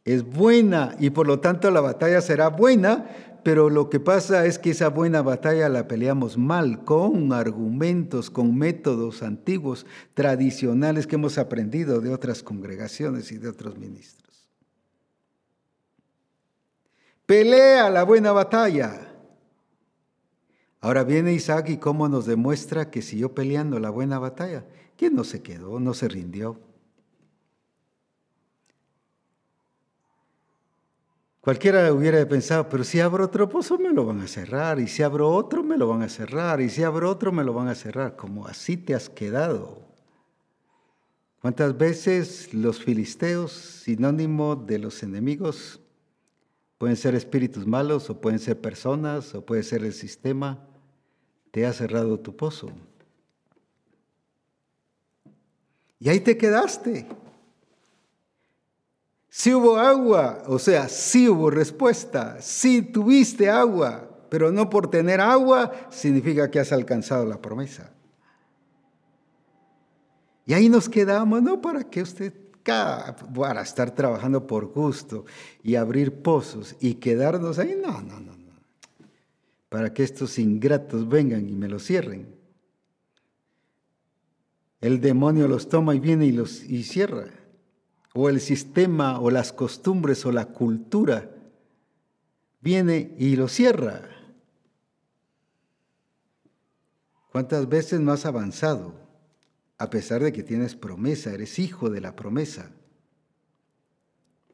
es 0.07 0.25
buena 0.25 0.97
y 0.99 1.11
por 1.11 1.27
lo 1.27 1.39
tanto 1.39 1.71
la 1.71 1.83
batalla 1.83 2.23
será 2.23 2.49
buena, 2.49 3.36
pero 3.47 3.71
lo 3.71 3.89
que 3.89 4.01
pasa 4.01 4.45
es 4.45 4.59
que 4.59 4.71
esa 4.71 4.89
buena 4.89 5.23
batalla 5.23 5.69
la 5.69 5.87
peleamos 5.87 6.37
mal, 6.37 6.83
con 6.85 7.33
argumentos, 7.33 8.29
con 8.29 8.59
métodos 8.59 9.23
antiguos, 9.23 9.87
tradicionales 10.15 11.07
que 11.07 11.15
hemos 11.15 11.39
aprendido 11.39 12.01
de 12.01 12.13
otras 12.13 12.43
congregaciones 12.43 13.31
y 13.31 13.39
de 13.39 13.49
otros 13.49 13.79
ministros. 13.79 14.49
Pelea 17.25 17.89
la 17.89 18.03
buena 18.03 18.33
batalla. 18.33 19.15
Ahora 20.81 21.05
viene 21.05 21.33
Isaac 21.33 21.69
y 21.69 21.77
cómo 21.77 22.09
nos 22.09 22.27
demuestra 22.27 22.91
que 22.91 23.01
siguió 23.01 23.33
peleando 23.33 23.79
la 23.79 23.91
buena 23.91 24.19
batalla. 24.19 24.67
¿Quién 24.97 25.15
no 25.15 25.23
se 25.23 25.43
quedó, 25.43 25.79
no 25.79 25.95
se 25.95 26.09
rindió? 26.09 26.59
Cualquiera 31.47 31.93
hubiera 31.93 32.29
pensado, 32.29 32.69
pero 32.69 32.83
si 32.83 32.99
abro 32.99 33.25
otro 33.25 33.49
pozo 33.49 33.79
me 33.79 33.93
lo 33.93 34.05
van 34.05 34.21
a 34.21 34.27
cerrar, 34.27 34.81
y 34.81 34.89
si 34.89 35.05
abro 35.05 35.31
otro 35.31 35.63
me 35.63 35.77
lo 35.77 35.87
van 35.87 36.03
a 36.03 36.09
cerrar, 36.09 36.61
y 36.61 36.69
si 36.69 36.83
abro 36.83 37.09
otro 37.09 37.31
me 37.31 37.45
lo 37.45 37.53
van 37.53 37.69
a 37.69 37.77
cerrar, 37.77 38.17
como 38.17 38.49
así 38.49 38.77
te 38.77 38.97
has 38.97 39.09
quedado. 39.09 39.81
¿Cuántas 41.41 41.79
veces 41.79 42.53
los 42.53 42.83
filisteos, 42.83 43.53
sinónimo 43.53 44.57
de 44.57 44.81
los 44.81 45.05
enemigos, 45.05 45.79
pueden 46.79 46.97
ser 46.97 47.15
espíritus 47.15 47.65
malos, 47.65 48.11
o 48.11 48.21
pueden 48.21 48.41
ser 48.41 48.61
personas, 48.61 49.33
o 49.33 49.47
puede 49.47 49.63
ser 49.63 49.85
el 49.85 49.93
sistema, 49.93 50.67
te 51.53 51.65
ha 51.65 51.73
cerrado 51.73 52.19
tu 52.19 52.35
pozo? 52.35 52.73
Y 56.01 56.09
ahí 56.09 56.19
te 56.19 56.37
quedaste. 56.37 57.07
Si 59.39 59.53
hubo 59.53 59.77
agua, 59.77 60.45
o 60.47 60.59
sea, 60.59 60.89
sí 60.89 61.29
hubo 61.29 61.51
respuesta, 61.51 62.41
sí 62.41 62.81
tuviste 62.81 63.51
agua, 63.51 64.09
pero 64.31 64.51
no 64.51 64.71
por 64.71 64.89
tener 64.89 65.21
agua 65.21 65.71
significa 65.91 66.51
que 66.51 66.59
has 66.59 66.73
alcanzado 66.73 67.27
la 67.27 67.43
promesa. 67.43 67.93
Y 70.47 70.55
ahí 70.55 70.71
nos 70.71 70.89
quedamos, 70.89 71.43
¿no? 71.43 71.61
¿Para 71.61 71.85
que 71.85 72.01
usted 72.01 72.33
para 72.65 73.61
estar 73.61 73.91
trabajando 73.91 74.47
por 74.47 74.73
gusto 74.73 75.27
y 75.63 75.75
abrir 75.75 76.23
pozos 76.23 76.75
y 76.81 76.95
quedarnos 76.95 77.59
ahí? 77.59 77.79
No, 77.79 78.01
no, 78.01 78.19
no, 78.19 78.33
no. 78.39 78.55
Para 79.69 79.93
que 79.93 80.03
estos 80.03 80.39
ingratos 80.39 81.07
vengan 81.07 81.47
y 81.47 81.53
me 81.53 81.69
los 81.69 81.85
cierren. 81.85 82.35
El 84.81 85.03
demonio 85.03 85.47
los 85.47 85.69
toma 85.69 85.95
y 85.95 86.01
viene 86.01 86.25
y 86.25 86.33
los 86.33 86.65
y 86.65 86.85
cierra 86.85 87.27
o 88.17 88.31
el 88.31 88.41
sistema 88.41 89.21
o 89.21 89.31
las 89.31 89.53
costumbres 89.53 90.25
o 90.25 90.33
la 90.33 90.47
cultura 90.47 91.31
viene 92.63 93.15
y 93.19 93.37
lo 93.37 93.47
cierra. 93.47 94.09
¿Cuántas 97.31 97.69
veces 97.69 98.01
no 98.01 98.13
has 98.13 98.25
avanzado 98.25 98.95
a 99.77 99.91
pesar 99.91 100.23
de 100.23 100.33
que 100.33 100.43
tienes 100.43 100.75
promesa, 100.75 101.35
eres 101.35 101.59
hijo 101.59 101.91
de 101.91 102.01
la 102.01 102.17
promesa? 102.17 102.71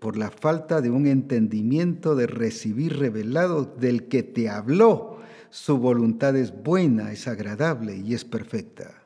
Por 0.01 0.17
la 0.17 0.33
falta 0.33 0.81
de 0.81 0.91
un 0.91 1.07
entendimiento 1.07 2.17
de 2.17 2.27
recibir 2.27 2.99
revelado 2.99 3.65
del 3.65 4.09
que 4.09 4.25
te 4.25 4.49
habló, 4.49 5.21
su 5.51 5.79
voluntad 5.79 6.35
es 6.35 6.53
buena, 6.65 7.13
es 7.13 7.29
agradable 7.29 7.97
y 7.97 8.15
es 8.15 8.25
perfecta. 8.25 9.02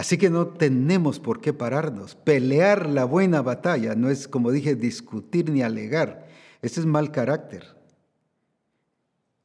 Así 0.00 0.16
que 0.16 0.30
no 0.30 0.46
tenemos 0.46 1.20
por 1.20 1.42
qué 1.42 1.52
pararnos. 1.52 2.14
Pelear 2.14 2.88
la 2.88 3.04
buena 3.04 3.42
batalla 3.42 3.94
no 3.94 4.08
es, 4.08 4.28
como 4.28 4.50
dije, 4.50 4.74
discutir 4.74 5.50
ni 5.50 5.60
alegar. 5.60 6.26
Ese 6.62 6.80
es 6.80 6.86
mal 6.86 7.12
carácter. 7.12 7.76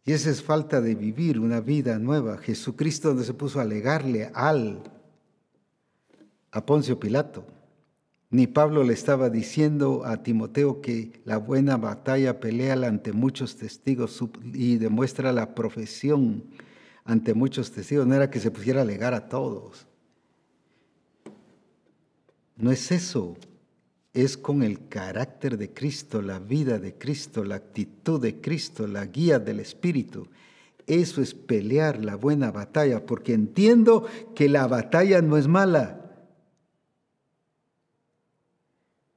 Y 0.06 0.14
esa 0.14 0.30
es 0.30 0.42
falta 0.42 0.80
de 0.80 0.96
vivir 0.96 1.42
una 1.42 1.60
vida 1.60 2.00
nueva. 2.00 2.38
Jesucristo 2.38 3.14
no 3.14 3.24
se 3.24 3.34
puso 3.34 3.60
a 3.60 3.64
alegarle 3.64 4.32
al 4.34 4.82
a 6.52 6.66
Poncio 6.66 7.02
Pilato. 7.02 7.46
Ni 8.30 8.48
Pablo 8.48 8.86
le 8.86 8.94
estaba 8.94 9.30
diciendo 9.30 10.04
a 10.06 10.24
Timoteo 10.24 10.80
que 10.80 11.22
la 11.26 11.36
buena 11.36 11.76
batalla 11.76 12.40
pelea 12.40 12.76
ante 12.76 13.12
muchos 13.12 13.58
testigos 13.58 14.24
y 14.54 14.78
demuestra 14.78 15.34
la 15.34 15.54
profesión 15.54 16.46
ante 17.04 17.34
muchos 17.34 17.74
testigos. 17.74 18.08
No 18.08 18.16
era 18.16 18.30
que 18.30 18.40
se 18.40 18.52
pusiera 18.52 18.80
a 18.80 18.84
alegar 18.84 19.14
a 19.14 19.28
todos. 19.28 19.86
No 22.58 22.72
es 22.72 22.92
eso, 22.92 23.36
es 24.16 24.38
con 24.38 24.64
el 24.64 24.88
carácter 24.88 25.58
de 25.58 25.74
Cristo, 25.74 26.22
la 26.22 26.40
vida 26.40 26.80
de 26.80 26.94
Cristo, 26.94 27.44
la 27.44 27.56
actitud 27.56 28.22
de 28.22 28.40
Cristo, 28.40 28.88
la 28.88 29.06
guía 29.06 29.40
del 29.40 29.60
Espíritu. 29.60 30.30
Eso 30.88 31.22
es 31.22 31.34
pelear 31.34 32.04
la 32.04 32.16
buena 32.16 32.52
batalla, 32.52 33.06
porque 33.06 33.34
entiendo 33.34 34.08
que 34.34 34.48
la 34.48 34.68
batalla 34.68 35.22
no 35.22 35.36
es 35.36 35.50
mala. 35.50 36.02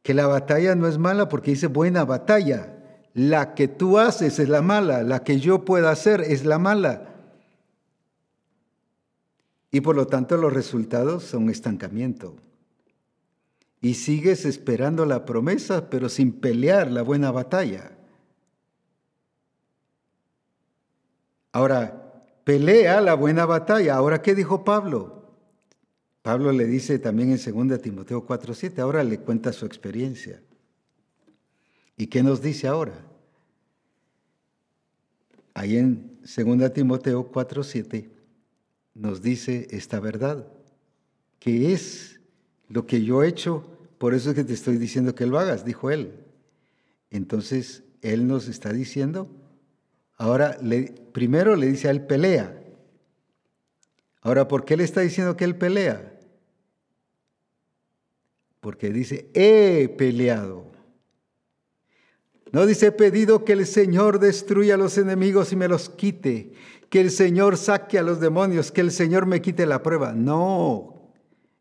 Que 0.02 0.14
la 0.14 0.26
batalla 0.26 0.74
no 0.74 0.88
es 0.88 0.98
mala 0.98 1.28
porque 1.28 1.52
dice 1.52 1.68
buena 1.68 2.04
batalla. 2.04 2.74
La 3.14 3.54
que 3.54 3.68
tú 3.68 3.98
haces 3.98 4.40
es 4.40 4.48
la 4.48 4.62
mala, 4.62 5.04
la 5.04 5.22
que 5.22 5.38
yo 5.38 5.64
pueda 5.64 5.90
hacer 5.90 6.22
es 6.22 6.44
la 6.44 6.58
mala. 6.58 7.14
Y 9.70 9.80
por 9.80 9.94
lo 9.94 10.08
tanto 10.08 10.36
los 10.38 10.52
resultados 10.52 11.22
son 11.22 11.50
estancamiento. 11.50 12.34
Y 13.80 13.94
sigues 13.94 14.44
esperando 14.44 15.06
la 15.06 15.24
promesa, 15.24 15.88
pero 15.88 16.08
sin 16.08 16.32
pelear 16.32 16.90
la 16.90 17.02
buena 17.02 17.30
batalla. 17.30 17.92
Ahora, 21.52 22.22
pelea 22.44 23.00
la 23.00 23.14
buena 23.14 23.46
batalla. 23.46 23.96
Ahora, 23.96 24.22
¿qué 24.22 24.34
dijo 24.34 24.64
Pablo? 24.64 25.18
Pablo 26.22 26.52
le 26.52 26.66
dice 26.66 26.98
también 26.98 27.30
en 27.30 27.68
2 27.68 27.80
Timoteo 27.80 28.26
4:7, 28.26 28.80
ahora 28.80 29.02
le 29.04 29.18
cuenta 29.18 29.52
su 29.52 29.64
experiencia. 29.64 30.42
¿Y 31.96 32.08
qué 32.08 32.22
nos 32.22 32.42
dice 32.42 32.68
ahora? 32.68 32.94
Ahí 35.54 35.76
en 35.76 36.20
2 36.22 36.72
Timoteo 36.72 37.32
4:7 37.32 38.10
nos 38.94 39.22
dice 39.22 39.68
esta 39.70 40.00
verdad, 40.00 40.46
que 41.38 41.72
es 41.72 42.17
lo 42.68 42.86
que 42.86 43.02
yo 43.02 43.22
he 43.22 43.28
hecho, 43.28 43.64
por 43.98 44.14
eso 44.14 44.30
es 44.30 44.36
que 44.36 44.44
te 44.44 44.52
estoy 44.52 44.76
diciendo 44.76 45.14
que 45.14 45.26
lo 45.26 45.38
hagas, 45.38 45.64
dijo 45.64 45.90
él. 45.90 46.12
Entonces, 47.10 47.82
él 48.02 48.28
nos 48.28 48.48
está 48.48 48.72
diciendo, 48.72 49.28
ahora, 50.16 50.58
primero 51.12 51.56
le 51.56 51.66
dice 51.66 51.88
a 51.88 51.90
él, 51.90 52.06
pelea. 52.06 52.62
Ahora, 54.20 54.46
¿por 54.46 54.64
qué 54.64 54.76
le 54.76 54.84
está 54.84 55.00
diciendo 55.00 55.36
que 55.36 55.44
él 55.44 55.56
pelea? 55.56 56.18
Porque 58.60 58.90
dice, 58.90 59.30
he 59.34 59.88
peleado. 59.88 60.66
No 62.52 62.66
dice, 62.66 62.86
he 62.86 62.92
pedido 62.92 63.44
que 63.44 63.52
el 63.52 63.66
Señor 63.66 64.20
destruya 64.20 64.74
a 64.74 64.78
los 64.78 64.98
enemigos 64.98 65.52
y 65.52 65.56
me 65.56 65.68
los 65.68 65.88
quite 65.88 66.52
que 66.88 67.00
el 67.00 67.10
Señor 67.10 67.56
saque 67.56 67.98
a 67.98 68.02
los 68.02 68.20
demonios, 68.20 68.72
que 68.72 68.80
el 68.80 68.90
Señor 68.90 69.26
me 69.26 69.42
quite 69.42 69.66
la 69.66 69.82
prueba. 69.82 70.12
No, 70.12 70.97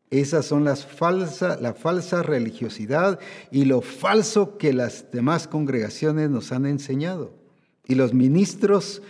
esas 0.10 0.46
son 0.46 0.64
la 0.64 0.76
falsa 0.76 2.24
religiosidad 2.24 3.20
y 3.52 3.66
lo 3.66 3.82
falso 3.82 4.58
que 4.58 4.72
las 4.72 5.12
demás 5.12 5.48
congregaciones 5.48 6.30
nos 6.30 6.52
han 6.52 6.66
enseñado. 6.66 7.34
Y 7.86 7.96
los 7.96 8.14
ministros 8.14 9.02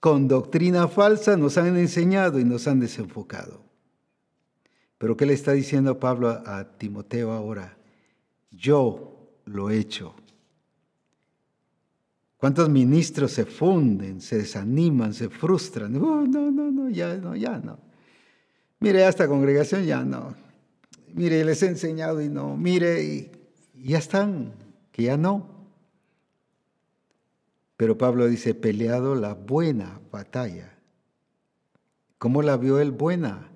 con 0.00 0.28
doctrina 0.28 0.88
falsa 0.88 1.36
nos 1.36 1.58
han 1.58 1.76
enseñado 1.76 2.38
y 2.38 2.44
nos 2.44 2.66
han 2.68 2.80
desenfocado. 2.80 3.62
Pero 4.98 5.16
¿qué 5.16 5.26
le 5.26 5.34
está 5.34 5.52
diciendo 5.52 5.98
Pablo 5.98 6.28
a 6.28 6.76
Timoteo 6.78 7.32
ahora? 7.32 7.76
Yo 8.50 9.30
lo 9.44 9.68
he 9.68 9.78
hecho. 9.78 10.14
¿Cuántos 12.38 12.68
ministros 12.68 13.32
se 13.32 13.44
funden, 13.44 14.20
se 14.20 14.38
desaniman, 14.38 15.12
se 15.12 15.28
frustran? 15.28 15.92
no, 15.92 16.26
no, 16.26 16.50
no, 16.50 16.90
ya 16.90 17.14
no, 17.16 17.36
ya 17.36 17.58
no. 17.58 17.78
Mire, 18.84 19.02
a 19.06 19.08
esta 19.08 19.26
congregación 19.26 19.86
ya 19.86 20.04
no. 20.04 20.34
Mire, 21.14 21.42
les 21.42 21.62
he 21.62 21.68
enseñado 21.68 22.20
y 22.20 22.28
no. 22.28 22.54
Mire, 22.54 23.02
y, 23.02 23.32
ya 23.82 23.96
están, 23.96 24.52
que 24.92 25.04
ya 25.04 25.16
no. 25.16 25.48
Pero 27.78 27.96
Pablo 27.96 28.26
dice, 28.26 28.54
peleado 28.54 29.14
la 29.14 29.32
buena 29.32 30.00
batalla. 30.12 30.74
¿Cómo 32.18 32.42
la 32.42 32.58
vio 32.58 32.78
él 32.78 32.90
buena? 32.90 33.48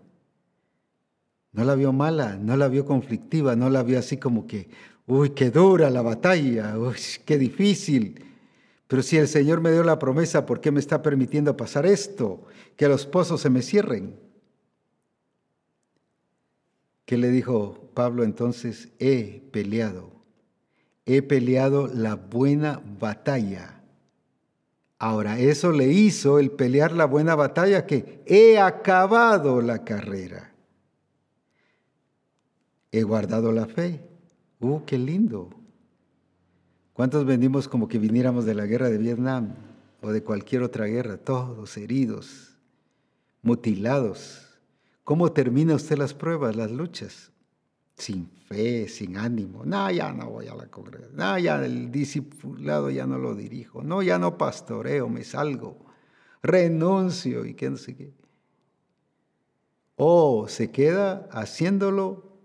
No 1.52 1.62
la 1.62 1.74
vio 1.74 1.92
mala, 1.92 2.38
no 2.38 2.56
la 2.56 2.68
vio 2.68 2.86
conflictiva, 2.86 3.54
no 3.54 3.68
la 3.68 3.82
vio 3.82 3.98
así 3.98 4.16
como 4.16 4.46
que, 4.46 4.70
uy, 5.06 5.30
qué 5.30 5.50
dura 5.50 5.90
la 5.90 6.00
batalla, 6.00 6.78
uy, 6.78 6.96
qué 7.26 7.36
difícil. 7.36 8.24
Pero 8.86 9.02
si 9.02 9.18
el 9.18 9.28
Señor 9.28 9.60
me 9.60 9.72
dio 9.72 9.84
la 9.84 9.98
promesa, 9.98 10.46
¿por 10.46 10.62
qué 10.62 10.70
me 10.70 10.80
está 10.80 11.02
permitiendo 11.02 11.54
pasar 11.54 11.84
esto? 11.84 12.46
Que 12.76 12.88
los 12.88 13.04
pozos 13.04 13.42
se 13.42 13.50
me 13.50 13.60
cierren. 13.60 14.27
¿Qué 17.08 17.16
le 17.16 17.30
dijo 17.30 17.90
Pablo 17.94 18.22
entonces? 18.22 18.90
He 18.98 19.40
peleado. 19.50 20.10
He 21.06 21.22
peleado 21.22 21.86
la 21.86 22.16
buena 22.16 22.82
batalla. 23.00 23.80
Ahora, 24.98 25.38
eso 25.38 25.72
le 25.72 25.86
hizo 25.86 26.38
el 26.38 26.50
pelear 26.50 26.92
la 26.92 27.06
buena 27.06 27.34
batalla 27.34 27.86
que 27.86 28.22
he 28.26 28.58
acabado 28.58 29.62
la 29.62 29.84
carrera. 29.84 30.52
He 32.92 33.04
guardado 33.04 33.52
la 33.52 33.64
fe. 33.64 34.06
¡Uh, 34.60 34.84
qué 34.84 34.98
lindo! 34.98 35.48
¿Cuántos 36.92 37.24
venimos 37.24 37.68
como 37.68 37.88
que 37.88 37.98
viniéramos 37.98 38.44
de 38.44 38.54
la 38.54 38.66
guerra 38.66 38.90
de 38.90 38.98
Vietnam 38.98 39.54
o 40.02 40.10
de 40.10 40.22
cualquier 40.22 40.62
otra 40.62 40.84
guerra? 40.84 41.16
Todos 41.16 41.74
heridos, 41.78 42.58
mutilados. 43.40 44.47
¿Cómo 45.08 45.32
termina 45.32 45.74
usted 45.74 45.96
las 45.96 46.12
pruebas, 46.12 46.54
las 46.54 46.70
luchas? 46.70 47.32
Sin 47.96 48.28
fe, 48.28 48.86
sin 48.88 49.16
ánimo. 49.16 49.64
No, 49.64 49.90
ya 49.90 50.12
no 50.12 50.28
voy 50.28 50.48
a 50.48 50.54
la 50.54 50.66
congregación. 50.66 51.16
No, 51.16 51.38
ya 51.38 51.64
el 51.64 51.90
discipulado 51.90 52.90
ya 52.90 53.06
no 53.06 53.16
lo 53.16 53.34
dirijo. 53.34 53.82
No, 53.82 54.02
ya 54.02 54.18
no 54.18 54.36
pastoreo, 54.36 55.08
me 55.08 55.24
salgo. 55.24 55.78
Renuncio 56.42 57.46
y 57.46 57.54
qué 57.54 57.70
no 57.70 57.78
sé 57.78 57.96
qué. 57.96 58.12
O 59.96 60.46
se 60.46 60.70
queda 60.70 61.26
haciéndolo, 61.32 62.36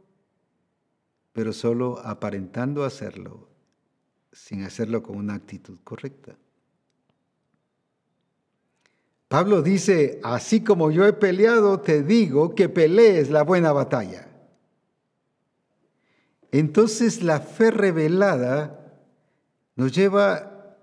pero 1.33 1.51
solo 1.51 1.99
aparentando 1.99 2.85
hacerlo 2.85 3.49
sin 4.31 4.63
hacerlo 4.63 5.03
con 5.03 5.17
una 5.17 5.33
actitud 5.33 5.79
correcta. 5.83 6.37
Pablo 9.33 9.63
dice, 9.63 10.19
así 10.21 10.61
como 10.61 10.91
yo 10.91 11.07
he 11.07 11.13
peleado, 11.13 11.79
te 11.79 12.03
digo 12.03 12.53
que 12.53 12.69
pelees 12.69 13.31
la 13.31 13.41
buena 13.41 13.71
batalla. 13.71 14.27
Entonces 16.51 17.23
la 17.23 17.39
fe 17.39 17.71
revelada 17.71 18.93
nos 19.75 19.91
lleva 19.91 20.77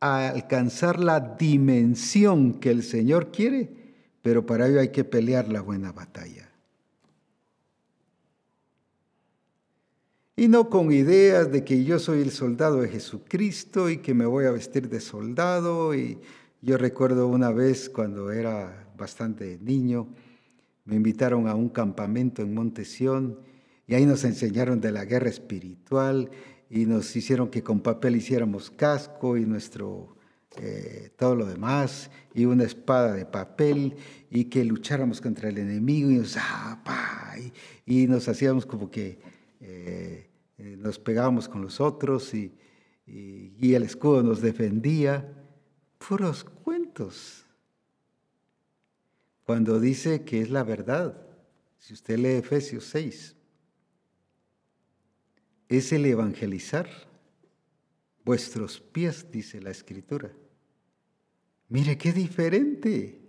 a 0.00 0.28
alcanzar 0.30 1.00
la 1.00 1.20
dimensión 1.20 2.54
que 2.60 2.70
el 2.70 2.82
Señor 2.82 3.30
quiere, 3.30 3.68
pero 4.22 4.46
para 4.46 4.68
ello 4.68 4.80
hay 4.80 4.88
que 4.88 5.04
pelear 5.04 5.48
la 5.48 5.60
buena 5.60 5.92
batalla. 5.92 6.48
Y 10.34 10.48
no 10.48 10.70
con 10.70 10.92
ideas 10.92 11.52
de 11.52 11.62
que 11.62 11.84
yo 11.84 11.98
soy 11.98 12.22
el 12.22 12.30
soldado 12.30 12.80
de 12.80 12.88
Jesucristo 12.88 13.90
y 13.90 13.98
que 13.98 14.14
me 14.14 14.24
voy 14.24 14.46
a 14.46 14.50
vestir 14.50 14.88
de 14.88 14.98
soldado. 14.98 15.94
Y 15.94 16.18
yo 16.62 16.78
recuerdo 16.78 17.26
una 17.26 17.50
vez 17.50 17.90
cuando 17.90 18.30
era 18.30 18.88
bastante 18.96 19.58
niño, 19.60 20.06
me 20.84 20.94
invitaron 20.94 21.48
a 21.48 21.54
un 21.54 21.68
campamento 21.68 22.40
en 22.40 22.54
Montesión 22.54 23.40
y 23.86 23.94
ahí 23.94 24.06
nos 24.06 24.24
enseñaron 24.24 24.80
de 24.80 24.92
la 24.92 25.04
guerra 25.04 25.28
espiritual 25.28 26.30
y 26.70 26.86
nos 26.86 27.14
hicieron 27.16 27.50
que 27.50 27.64
con 27.64 27.80
papel 27.80 28.14
hiciéramos 28.14 28.70
casco 28.70 29.36
y 29.36 29.44
nuestro 29.44 30.16
eh, 30.58 31.10
todo 31.16 31.34
lo 31.34 31.46
demás 31.46 32.10
y 32.32 32.44
una 32.44 32.64
espada 32.64 33.14
de 33.14 33.26
papel 33.26 33.96
y 34.30 34.44
que 34.44 34.64
lucháramos 34.64 35.20
contra 35.20 35.48
el 35.48 35.58
enemigo 35.58 36.10
y 36.10 36.16
nos, 36.16 36.36
ah, 36.38 37.34
y, 37.86 38.06
nos 38.06 38.28
hacíamos 38.28 38.66
como 38.66 38.88
que 38.88 39.18
eh, 39.60 40.30
eh, 40.58 40.76
nos 40.78 40.98
pegábamos 40.98 41.48
con 41.48 41.62
los 41.62 41.80
otros 41.80 42.34
y, 42.34 42.54
y, 43.06 43.74
el 43.74 43.82
escudo 43.82 44.22
nos 44.22 44.40
defendía. 44.40 45.32
Puros 45.98 46.46
Cuando 49.44 49.80
dice 49.80 50.24
que 50.24 50.40
es 50.40 50.50
la 50.50 50.64
verdad, 50.64 51.16
si 51.78 51.94
usted 51.94 52.18
lee 52.18 52.36
Efesios 52.36 52.84
6, 52.86 53.36
es 55.68 55.92
el 55.92 56.06
evangelizar 56.06 56.88
vuestros 58.24 58.80
pies, 58.80 59.30
dice 59.30 59.60
la 59.60 59.70
escritura. 59.70 60.30
Mire 61.68 61.96
qué 61.96 62.12
diferente. 62.12 63.20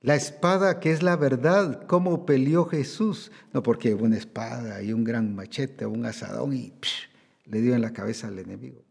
La 0.00 0.16
espada 0.16 0.80
que 0.80 0.90
es 0.90 1.02
la 1.02 1.16
verdad, 1.16 1.86
cómo 1.86 2.26
peleó 2.26 2.66
Jesús. 2.66 3.30
No 3.52 3.62
porque 3.62 3.94
una 3.94 4.18
espada 4.18 4.82
y 4.82 4.92
un 4.92 5.04
gran 5.04 5.34
machete, 5.34 5.86
un 5.86 6.04
asadón 6.04 6.52
y 6.54 6.74
le 7.46 7.60
dio 7.60 7.74
en 7.74 7.80
la 7.80 7.92
cabeza 7.92 8.28
al 8.28 8.38
enemigo. 8.38 8.84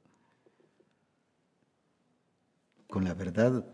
Con 2.94 3.06
la 3.06 3.16
verdad, 3.16 3.66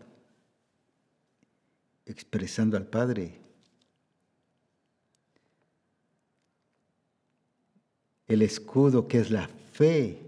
expresando 2.06 2.78
al 2.78 2.86
Padre. 2.86 3.38
el 8.28 8.40
escudo 8.40 9.08
que 9.08 9.18
es 9.18 9.30
la 9.30 9.46
fe. 9.72 10.22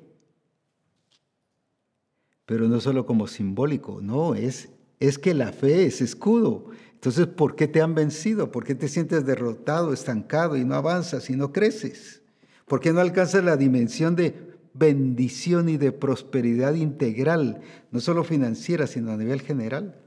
Pero 2.44 2.68
no 2.68 2.80
solo 2.80 3.06
como 3.06 3.26
simbólico, 3.28 4.00
no, 4.02 4.34
es, 4.34 4.68
es 5.00 5.18
que 5.18 5.32
la 5.32 5.52
fe 5.52 5.86
es 5.86 6.02
escudo. 6.02 6.66
Entonces, 6.92 7.28
¿por 7.28 7.56
qué 7.56 7.68
te 7.68 7.80
han 7.80 7.94
vencido? 7.94 8.52
¿Por 8.52 8.64
qué 8.64 8.74
te 8.74 8.88
sientes 8.88 9.24
derrotado, 9.24 9.94
estancado 9.94 10.58
y 10.58 10.66
no 10.66 10.74
avanzas 10.74 11.30
y 11.30 11.36
no 11.36 11.50
creces? 11.50 12.20
¿Por 12.66 12.80
qué 12.80 12.92
no 12.92 13.00
alcanzas 13.00 13.42
la 13.42 13.56
dimensión 13.56 14.16
de 14.16 14.51
bendición 14.74 15.68
y 15.68 15.76
de 15.76 15.92
prosperidad 15.92 16.74
integral, 16.74 17.60
no 17.90 18.00
solo 18.00 18.24
financiera, 18.24 18.86
sino 18.86 19.12
a 19.12 19.16
nivel 19.16 19.40
general? 19.40 19.98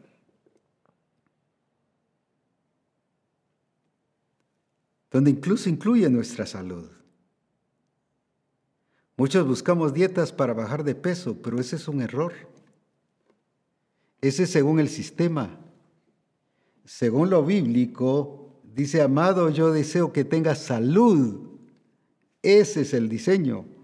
Donde 5.11 5.31
incluso 5.31 5.69
incluye 5.69 6.09
nuestra 6.09 6.45
salud. 6.45 6.89
Muchos 9.17 9.47
buscamos 9.47 9.93
dietas 9.93 10.33
para 10.33 10.53
bajar 10.53 10.83
de 10.83 10.93
peso, 10.93 11.41
pero 11.41 11.59
ese 11.59 11.77
es 11.77 11.87
un 11.87 12.01
error. 12.01 12.33
Ese 14.19 14.43
es 14.43 14.49
según 14.49 14.79
el 14.79 14.89
sistema. 14.89 15.57
Según 16.83 17.29
lo 17.29 17.45
bíblico, 17.45 18.61
dice, 18.73 19.01
amado, 19.01 19.49
yo 19.49 19.71
deseo 19.71 20.11
que 20.11 20.25
tengas 20.25 20.59
salud. 20.59 21.59
Ese 22.41 22.81
es 22.81 22.93
el 22.93 23.07
diseño. 23.07 23.74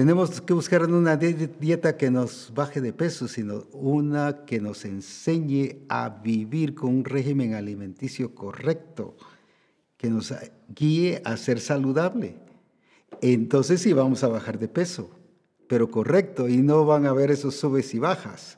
Tenemos 0.00 0.40
que 0.40 0.54
buscar 0.54 0.82
una 0.86 1.18
dieta 1.18 1.98
que 1.98 2.10
nos 2.10 2.52
baje 2.54 2.80
de 2.80 2.94
peso, 2.94 3.28
sino 3.28 3.66
una 3.70 4.46
que 4.46 4.58
nos 4.58 4.86
enseñe 4.86 5.84
a 5.90 6.08
vivir 6.08 6.74
con 6.74 6.94
un 6.94 7.04
régimen 7.04 7.52
alimenticio 7.52 8.34
correcto, 8.34 9.14
que 9.98 10.08
nos 10.08 10.32
guíe 10.74 11.20
a 11.26 11.36
ser 11.36 11.60
saludable. 11.60 12.38
Entonces 13.20 13.82
sí 13.82 13.92
vamos 13.92 14.24
a 14.24 14.28
bajar 14.28 14.58
de 14.58 14.68
peso, 14.68 15.10
pero 15.68 15.90
correcto, 15.90 16.48
y 16.48 16.56
no 16.62 16.86
van 16.86 17.04
a 17.04 17.10
haber 17.10 17.30
esos 17.30 17.56
subes 17.56 17.92
y 17.92 17.98
bajas, 17.98 18.56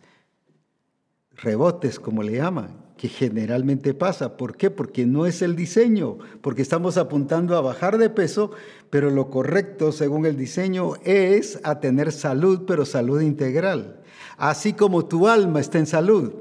rebotes 1.32 1.98
como 1.98 2.22
le 2.22 2.36
llaman, 2.36 2.68
que 3.02 3.08
generalmente 3.08 3.94
pasa. 3.94 4.36
¿Por 4.36 4.56
qué? 4.56 4.70
Porque 4.70 5.06
no 5.06 5.26
es 5.26 5.42
el 5.42 5.56
diseño, 5.56 6.18
porque 6.40 6.62
estamos 6.62 6.96
apuntando 6.96 7.56
a 7.56 7.60
bajar 7.60 7.98
de 7.98 8.10
peso, 8.10 8.52
pero 8.90 9.10
lo 9.10 9.28
correcto 9.28 9.90
según 9.90 10.24
el 10.24 10.36
diseño 10.36 10.92
es 11.02 11.58
a 11.64 11.80
tener 11.80 12.12
salud, 12.12 12.62
pero 12.64 12.84
salud 12.84 13.20
integral, 13.20 14.00
así 14.36 14.74
como 14.74 15.06
tu 15.06 15.26
alma 15.26 15.58
está 15.58 15.80
en 15.80 15.86
salud. 15.86 16.32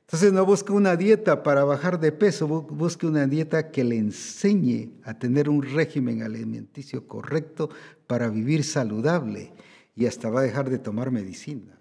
Entonces 0.00 0.32
no 0.32 0.44
busque 0.44 0.72
una 0.72 0.96
dieta 0.96 1.44
para 1.44 1.62
bajar 1.62 2.00
de 2.00 2.10
peso, 2.10 2.48
busque 2.48 3.06
una 3.06 3.28
dieta 3.28 3.70
que 3.70 3.84
le 3.84 3.96
enseñe 3.96 4.94
a 5.04 5.16
tener 5.16 5.48
un 5.48 5.62
régimen 5.62 6.24
alimenticio 6.24 7.06
correcto 7.06 7.70
para 8.08 8.28
vivir 8.30 8.64
saludable 8.64 9.52
y 9.94 10.06
hasta 10.06 10.28
va 10.28 10.40
a 10.40 10.42
dejar 10.42 10.70
de 10.70 10.80
tomar 10.80 11.12
medicina. 11.12 11.73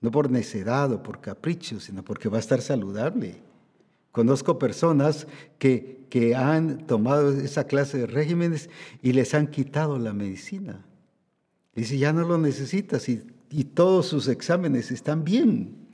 No 0.00 0.10
por 0.10 0.30
necedad 0.30 0.92
o 0.92 1.02
por 1.02 1.20
capricho, 1.20 1.80
sino 1.80 2.04
porque 2.04 2.28
va 2.28 2.36
a 2.36 2.40
estar 2.40 2.60
saludable. 2.60 3.42
Conozco 4.12 4.58
personas 4.58 5.26
que, 5.58 6.06
que 6.08 6.34
han 6.34 6.86
tomado 6.86 7.32
esa 7.32 7.64
clase 7.64 7.98
de 7.98 8.06
regímenes 8.06 8.70
y 9.02 9.12
les 9.12 9.34
han 9.34 9.48
quitado 9.48 9.98
la 9.98 10.12
medicina. 10.12 10.84
Dice, 11.74 11.98
ya 11.98 12.12
no 12.12 12.26
lo 12.26 12.38
necesitas 12.38 13.08
y, 13.08 13.22
y 13.50 13.64
todos 13.64 14.06
sus 14.06 14.28
exámenes 14.28 14.90
están 14.90 15.24
bien. 15.24 15.88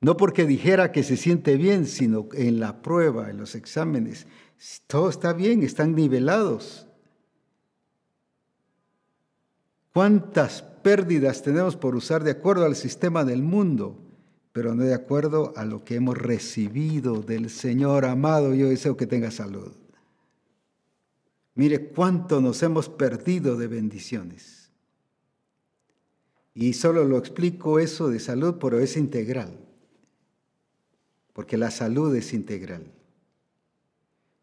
No 0.00 0.16
porque 0.16 0.46
dijera 0.46 0.92
que 0.92 1.02
se 1.02 1.16
siente 1.16 1.56
bien, 1.56 1.86
sino 1.86 2.28
en 2.32 2.60
la 2.60 2.82
prueba, 2.82 3.30
en 3.30 3.38
los 3.38 3.54
exámenes, 3.54 4.26
todo 4.86 5.08
está 5.08 5.32
bien, 5.32 5.62
están 5.62 5.94
nivelados. 5.94 6.86
¿Cuántas 9.92 10.62
pérdidas 10.82 11.42
tenemos 11.42 11.76
por 11.76 11.94
usar 11.94 12.24
de 12.24 12.32
acuerdo 12.32 12.64
al 12.64 12.76
sistema 12.76 13.24
del 13.24 13.42
mundo, 13.42 13.98
pero 14.52 14.74
no 14.74 14.84
de 14.84 14.94
acuerdo 14.94 15.52
a 15.56 15.64
lo 15.64 15.84
que 15.84 15.96
hemos 15.96 16.16
recibido 16.16 17.22
del 17.22 17.50
Señor 17.50 18.04
amado? 18.04 18.54
Yo 18.54 18.68
deseo 18.68 18.96
que 18.96 19.06
tenga 19.06 19.30
salud. 19.30 19.72
Mire 21.54 21.88
cuánto 21.88 22.40
nos 22.40 22.62
hemos 22.62 22.88
perdido 22.88 23.56
de 23.56 23.66
bendiciones. 23.66 24.70
Y 26.54 26.72
solo 26.72 27.04
lo 27.04 27.18
explico 27.18 27.78
eso 27.78 28.08
de 28.08 28.20
salud, 28.20 28.56
pero 28.60 28.80
es 28.80 28.96
integral 28.96 29.68
porque 31.38 31.56
la 31.56 31.70
salud 31.70 32.12
es 32.16 32.34
integral. 32.34 32.82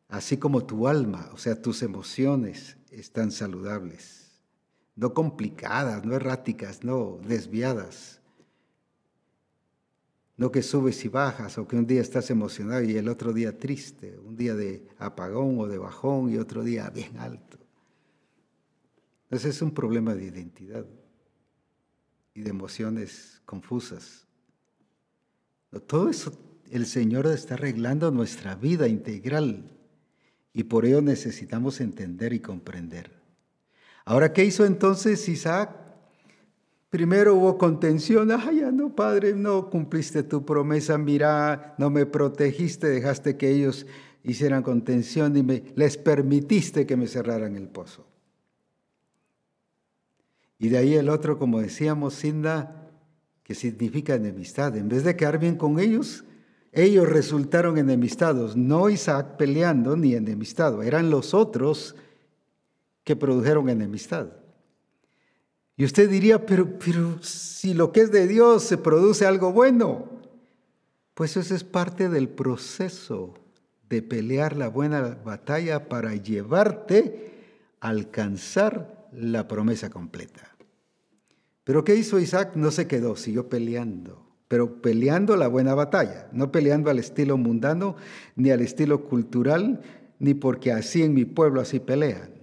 Así 0.07 0.37
como 0.37 0.65
tu 0.65 0.87
alma, 0.87 1.29
o 1.33 1.37
sea, 1.37 1.61
tus 1.61 1.83
emociones 1.83 2.77
están 2.89 3.33
saludables, 3.33 4.24
no 4.95 5.13
complicadas, 5.13 6.05
no 6.05 6.15
erráticas, 6.15 6.83
no 6.83 7.19
desviadas. 7.27 8.21
No 10.37 10.51
que 10.51 10.61
subes 10.61 11.03
y 11.05 11.07
bajas 11.07 11.57
o 11.57 11.67
que 11.67 11.77
un 11.77 11.87
día 11.87 12.01
estás 12.01 12.29
emocionado 12.29 12.83
y 12.83 12.97
el 12.97 13.07
otro 13.07 13.31
día 13.31 13.57
triste, 13.57 14.17
un 14.19 14.35
día 14.35 14.53
de 14.53 14.85
apagón 14.97 15.59
o 15.59 15.67
de 15.67 15.77
bajón 15.77 16.29
y 16.29 16.37
otro 16.37 16.63
día 16.63 16.89
bien 16.89 17.17
alto. 17.17 17.57
Entonces 19.23 19.55
es 19.55 19.61
un 19.61 19.73
problema 19.73 20.13
de 20.13 20.25
identidad 20.25 20.85
y 22.33 22.41
de 22.41 22.49
emociones 22.49 23.41
confusas. 23.45 24.27
Todo 25.87 26.09
eso 26.09 26.31
el 26.69 26.85
Señor 26.85 27.27
está 27.27 27.55
arreglando 27.55 28.11
nuestra 28.11 28.55
vida 28.55 28.87
integral 28.87 29.71
y 30.53 30.63
por 30.63 30.85
ello 30.85 31.01
necesitamos 31.01 31.81
entender 31.81 32.33
y 32.33 32.39
comprender. 32.39 33.14
Ahora, 34.05 34.33
¿qué 34.33 34.45
hizo 34.45 34.65
entonces 34.65 35.27
Isaac? 35.27 35.71
Primero 36.91 37.35
hubo 37.35 37.57
contención, 37.57 38.31
ay, 38.31 38.59
ya 38.59 38.71
no, 38.71 38.95
padre, 38.95 39.33
no 39.33 39.69
cumpliste 39.69 40.21
tu 40.23 40.45
promesa, 40.45 40.97
mira, 40.97 41.75
no 41.79 41.89
me 41.89 42.05
protegiste, 42.05 42.87
dejaste 42.87 43.35
que 43.35 43.49
ellos 43.49 43.87
hicieran 44.23 44.63
contención 44.63 45.35
y 45.35 45.63
les 45.75 45.97
permitiste 45.97 46.85
que 46.85 46.95
me 46.95 47.07
cerraran 47.07 47.55
el 47.55 47.67
pozo. 47.67 48.07
Y 50.57 50.69
de 50.69 50.77
ahí 50.77 50.93
el 50.93 51.09
otro, 51.09 51.37
como 51.37 51.59
decíamos, 51.59 52.13
Sinda, 52.13 52.91
que 53.43 53.55
significa 53.55 54.15
enemistad. 54.15 54.77
En 54.77 54.87
vez 54.87 55.03
de 55.03 55.15
quedar 55.15 55.39
bien 55.39 55.57
con 55.57 55.79
ellos, 55.79 56.23
ellos 56.71 57.09
resultaron 57.09 57.77
enemistados, 57.77 58.55
no 58.55 58.89
Isaac 58.89 59.37
peleando 59.37 59.97
ni 59.97 60.13
enemistado, 60.13 60.83
eran 60.83 61.09
los 61.09 61.33
otros 61.33 61.95
que 63.05 63.15
produjeron 63.15 63.69
enemistad. 63.69 64.27
Y 65.77 65.85
usted 65.85 66.09
diría, 66.09 66.45
pero, 66.45 66.77
pero 66.77 67.23
si 67.23 67.73
lo 67.73 67.93
que 67.93 68.01
es 68.01 68.11
de 68.11 68.27
Dios 68.27 68.63
se 68.63 68.77
produce 68.77 69.25
algo 69.25 69.53
bueno, 69.53 70.09
pues 71.13 71.37
eso 71.37 71.55
es 71.55 71.63
parte 71.63 72.09
del 72.09 72.27
proceso 72.27 73.35
de 73.87 74.01
pelear 74.01 74.57
la 74.57 74.67
buena 74.67 75.17
batalla 75.23 75.87
para 75.87 76.15
llevarte 76.15 77.31
a 77.79 77.87
alcanzar 77.87 79.07
la 79.13 79.47
promesa 79.47 79.89
completa. 79.89 80.53
Pero 81.63 81.85
¿qué 81.85 81.95
hizo 81.95 82.19
Isaac? 82.19 82.51
No 82.55 82.71
se 82.71 82.87
quedó, 82.87 83.15
siguió 83.15 83.47
peleando 83.47 84.25
pero 84.47 84.81
peleando 84.81 85.35
la 85.35 85.47
buena 85.47 85.73
batalla, 85.73 86.27
no 86.31 86.51
peleando 86.51 86.89
al 86.89 86.99
estilo 86.99 87.37
mundano, 87.37 87.95
ni 88.35 88.51
al 88.51 88.61
estilo 88.61 89.05
cultural, 89.05 89.81
ni 90.19 90.33
porque 90.33 90.71
así 90.71 91.03
en 91.03 91.13
mi 91.13 91.25
pueblo 91.25 91.61
así 91.61 91.79
pelean. 91.79 92.34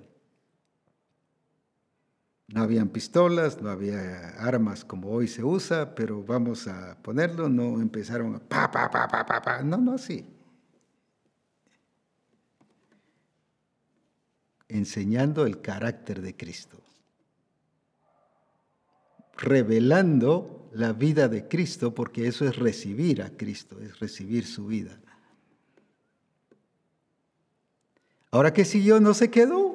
No 2.52 2.62
habían 2.62 2.90
pistolas, 2.90 3.62
no 3.62 3.70
había 3.70 4.28
armas 4.38 4.84
como 4.84 5.08
hoy 5.08 5.26
se 5.26 5.42
usa, 5.42 5.94
pero 5.94 6.22
vamos 6.22 6.68
a 6.68 6.98
ponerlo, 7.00 7.48
no 7.48 7.80
empezaron 7.80 8.34
a 8.34 8.38
pa, 8.38 8.70
pa, 8.70 8.90
pa, 8.90 9.08
pa, 9.08 9.24
pa, 9.24 9.40
pa. 9.40 9.62
no, 9.62 9.78
no 9.78 9.94
así. 9.94 10.26
Enseñando 14.68 15.46
el 15.46 15.62
carácter 15.62 16.20
de 16.20 16.36
Cristo, 16.36 16.78
revelando 19.38 20.68
la 20.74 20.92
vida 20.92 21.28
de 21.28 21.48
Cristo, 21.48 21.94
porque 21.94 22.26
eso 22.26 22.46
es 22.46 22.56
recibir 22.56 23.22
a 23.22 23.30
Cristo, 23.30 23.80
es 23.80 23.98
recibir 23.98 24.46
su 24.46 24.66
vida. 24.66 25.00
Ahora 28.30 28.52
que 28.52 28.66
siguió, 28.66 29.00
no 29.00 29.14
se 29.14 29.30
quedó. 29.30 29.71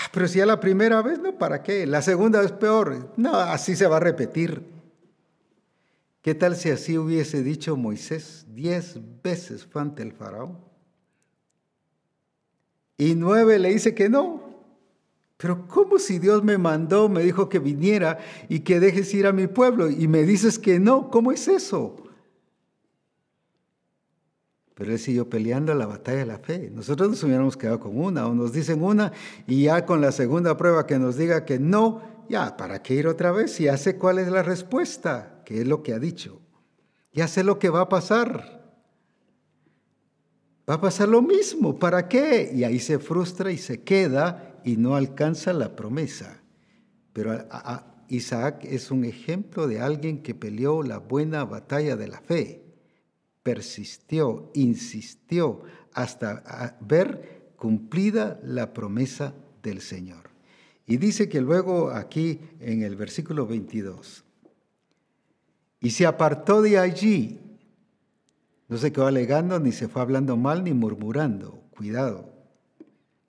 Ah, 0.00 0.08
pero 0.12 0.28
si 0.28 0.40
a 0.40 0.46
la 0.46 0.60
primera 0.60 1.02
vez, 1.02 1.18
no, 1.18 1.36
¿para 1.36 1.60
qué? 1.64 1.84
La 1.84 2.02
segunda 2.02 2.40
vez 2.40 2.52
peor. 2.52 3.12
No, 3.16 3.34
así 3.34 3.74
se 3.74 3.88
va 3.88 3.96
a 3.96 4.00
repetir. 4.00 4.64
¿Qué 6.22 6.36
tal 6.36 6.54
si 6.54 6.70
así 6.70 6.96
hubiese 6.96 7.42
dicho 7.42 7.76
Moisés 7.76 8.46
diez 8.54 9.00
veces 9.24 9.66
fue 9.66 9.82
ante 9.82 10.04
el 10.04 10.12
faraón? 10.12 10.56
Y 12.96 13.16
nueve 13.16 13.58
le 13.58 13.70
dice 13.70 13.94
que 13.94 14.08
no. 14.08 14.48
Pero 15.36 15.66
¿cómo 15.66 15.98
si 15.98 16.20
Dios 16.20 16.44
me 16.44 16.58
mandó, 16.58 17.08
me 17.08 17.24
dijo 17.24 17.48
que 17.48 17.58
viniera 17.58 18.18
y 18.48 18.60
que 18.60 18.78
dejes 18.78 19.12
ir 19.14 19.26
a 19.26 19.32
mi 19.32 19.48
pueblo 19.48 19.90
y 19.90 20.06
me 20.06 20.22
dices 20.22 20.60
que 20.60 20.78
no? 20.78 21.10
¿Cómo 21.10 21.32
es 21.32 21.48
eso? 21.48 21.96
Pero 24.78 24.92
él 24.92 25.00
siguió 25.00 25.28
peleando 25.28 25.74
la 25.74 25.86
batalla 25.86 26.18
de 26.18 26.26
la 26.26 26.38
fe. 26.38 26.70
Nosotros 26.72 27.08
nos 27.10 27.24
hubiéramos 27.24 27.56
quedado 27.56 27.80
con 27.80 27.98
una, 27.98 28.28
o 28.28 28.32
nos 28.32 28.52
dicen 28.52 28.80
una, 28.80 29.10
y 29.48 29.64
ya 29.64 29.84
con 29.84 30.00
la 30.00 30.12
segunda 30.12 30.56
prueba 30.56 30.86
que 30.86 31.00
nos 31.00 31.16
diga 31.16 31.44
que 31.44 31.58
no, 31.58 32.00
ya, 32.28 32.56
¿para 32.56 32.80
qué 32.80 32.94
ir 32.94 33.08
otra 33.08 33.32
vez? 33.32 33.58
Ya 33.58 33.76
sé 33.76 33.96
cuál 33.96 34.20
es 34.20 34.28
la 34.28 34.44
respuesta, 34.44 35.42
que 35.44 35.62
es 35.62 35.66
lo 35.66 35.82
que 35.82 35.94
ha 35.94 35.98
dicho. 35.98 36.40
Ya 37.12 37.26
sé 37.26 37.42
lo 37.42 37.58
que 37.58 37.70
va 37.70 37.80
a 37.80 37.88
pasar. 37.88 38.72
Va 40.70 40.74
a 40.74 40.80
pasar 40.80 41.08
lo 41.08 41.22
mismo, 41.22 41.76
¿para 41.76 42.06
qué? 42.06 42.48
Y 42.54 42.62
ahí 42.62 42.78
se 42.78 43.00
frustra 43.00 43.50
y 43.50 43.58
se 43.58 43.82
queda 43.82 44.60
y 44.62 44.76
no 44.76 44.94
alcanza 44.94 45.52
la 45.52 45.74
promesa. 45.74 46.40
Pero 47.12 47.36
Isaac 48.06 48.64
es 48.64 48.92
un 48.92 49.04
ejemplo 49.04 49.66
de 49.66 49.80
alguien 49.80 50.22
que 50.22 50.36
peleó 50.36 50.84
la 50.84 50.98
buena 50.98 51.44
batalla 51.44 51.96
de 51.96 52.06
la 52.06 52.20
fe, 52.20 52.67
persistió, 53.48 54.50
insistió 54.52 55.62
hasta 55.94 56.76
ver 56.82 57.52
cumplida 57.56 58.38
la 58.42 58.74
promesa 58.74 59.32
del 59.62 59.80
Señor. 59.80 60.28
Y 60.86 60.98
dice 60.98 61.30
que 61.30 61.40
luego 61.40 61.90
aquí 61.90 62.40
en 62.60 62.82
el 62.82 62.94
versículo 62.94 63.46
22, 63.46 64.22
y 65.80 65.90
se 65.92 66.04
apartó 66.04 66.60
de 66.60 66.78
allí 66.78 67.40
no 68.68 68.76
se 68.76 68.92
quedó 68.92 69.06
alegando, 69.06 69.58
ni 69.58 69.72
se 69.72 69.88
fue 69.88 70.02
hablando 70.02 70.36
mal, 70.36 70.62
ni 70.62 70.74
murmurando. 70.74 71.62
Cuidado. 71.70 72.30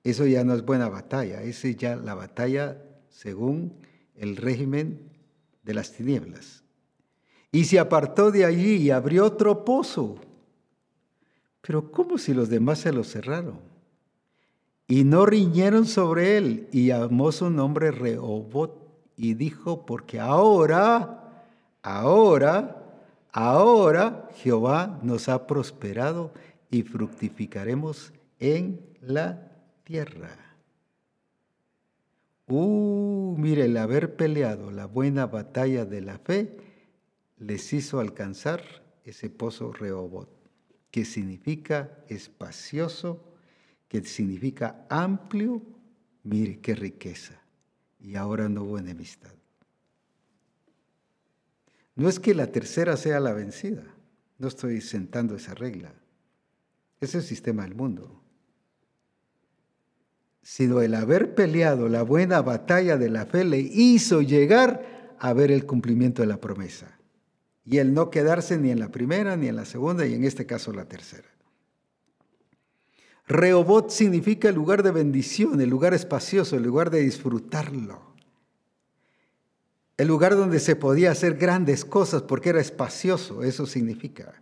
Eso 0.03 0.25
ya 0.25 0.43
no 0.43 0.53
es 0.53 0.65
buena 0.65 0.89
batalla. 0.89 1.43
Esa 1.43 1.69
es 1.69 1.77
ya 1.77 1.95
la 1.95 2.13
batalla 2.13 2.83
según 3.07 3.71
el 4.15 4.35
régimen 4.35 4.99
de 5.63 5.73
las 5.73 5.93
tinieblas. 5.93 6.65
Y 7.51 7.65
se 7.65 7.79
apartó 7.79 8.31
de 8.31 8.45
allí 8.45 8.75
y 8.75 8.91
abrió 8.91 9.25
otro 9.25 9.65
pozo. 9.65 10.17
Pero 11.61 11.91
¿cómo 11.91 12.17
si 12.17 12.33
los 12.33 12.49
demás 12.49 12.79
se 12.79 12.93
lo 12.93 13.03
cerraron? 13.03 13.59
Y 14.87 15.03
no 15.03 15.25
riñeron 15.25 15.85
sobre 15.85 16.37
él 16.37 16.67
y 16.71 16.87
llamó 16.87 17.31
su 17.31 17.49
nombre 17.49 17.91
Rehobot 17.91 18.87
y 19.17 19.33
dijo, 19.33 19.85
porque 19.85 20.19
ahora, 20.19 21.45
ahora 21.81 22.79
Ahora 23.31 24.27
Jehová 24.35 24.99
nos 25.03 25.29
ha 25.29 25.45
prosperado 25.45 26.31
y 26.71 26.81
fructificaremos 26.81 28.11
en 28.39 28.81
la 29.01 29.51
tierra. 29.83 30.35
Uh, 32.47 33.35
mire, 33.37 33.65
el 33.65 33.77
haber 33.77 34.15
peleado 34.15 34.71
la 34.71 34.87
buena 34.87 35.27
batalla 35.27 35.85
de 35.85 36.01
la 36.01 36.17
fe 36.17 36.57
les 37.39 37.73
hizo 37.73 37.99
alcanzar 37.99 38.61
ese 39.05 39.29
pozo 39.29 39.71
Rehobot, 39.71 40.29
que 40.91 41.05
significa 41.05 42.03
espacioso, 42.07 43.33
que 43.87 44.03
significa 44.03 44.85
amplio. 44.89 45.61
Mire 46.23 46.59
qué 46.59 46.75
riqueza. 46.75 47.41
Y 47.99 48.15
ahora 48.15 48.49
no 48.49 48.63
hubo 48.63 48.77
enemistad. 48.77 49.31
No 51.95 52.07
es 52.07 52.19
que 52.19 52.33
la 52.33 52.47
tercera 52.47 52.95
sea 52.95 53.19
la 53.19 53.33
vencida, 53.33 53.83
no 54.37 54.47
estoy 54.47 54.79
sentando 54.79 55.35
esa 55.35 55.53
regla. 55.53 55.93
Es 57.01 57.15
el 57.15 57.23
sistema 57.23 57.63
del 57.63 57.75
mundo. 57.75 58.21
Sino 60.41 60.81
el 60.81 60.95
haber 60.95 61.35
peleado 61.35 61.89
la 61.89 62.03
buena 62.03 62.41
batalla 62.41 62.97
de 62.97 63.09
la 63.09 63.25
fe 63.25 63.43
le 63.43 63.59
hizo 63.59 64.21
llegar 64.21 65.17
a 65.19 65.33
ver 65.33 65.51
el 65.51 65.65
cumplimiento 65.65 66.21
de 66.21 66.27
la 66.29 66.39
promesa. 66.39 66.98
Y 67.69 67.77
el 67.77 67.93
no 67.93 68.09
quedarse 68.09 68.57
ni 68.57 68.71
en 68.71 68.79
la 68.79 68.89
primera, 68.89 69.37
ni 69.37 69.47
en 69.47 69.55
la 69.55 69.65
segunda, 69.65 70.05
y 70.05 70.13
en 70.13 70.23
este 70.23 70.45
caso 70.45 70.73
la 70.73 70.85
tercera. 70.85 71.27
Rehobot 73.27 73.91
significa 73.91 74.49
el 74.49 74.55
lugar 74.55 74.81
de 74.81 74.91
bendición, 74.91 75.61
el 75.61 75.69
lugar 75.69 75.93
espacioso, 75.93 76.55
el 76.55 76.63
lugar 76.63 76.89
de 76.89 77.01
disfrutarlo 77.01 78.09
el 79.99 80.07
lugar 80.07 80.37
donde 80.37 80.61
se 80.61 80.77
podía 80.77 81.11
hacer 81.11 81.35
grandes 81.35 81.83
cosas 81.83 82.21
porque 82.21 82.51
era 82.51 82.61
espacioso, 82.61 83.43
eso 83.43 83.65
significa. 83.65 84.41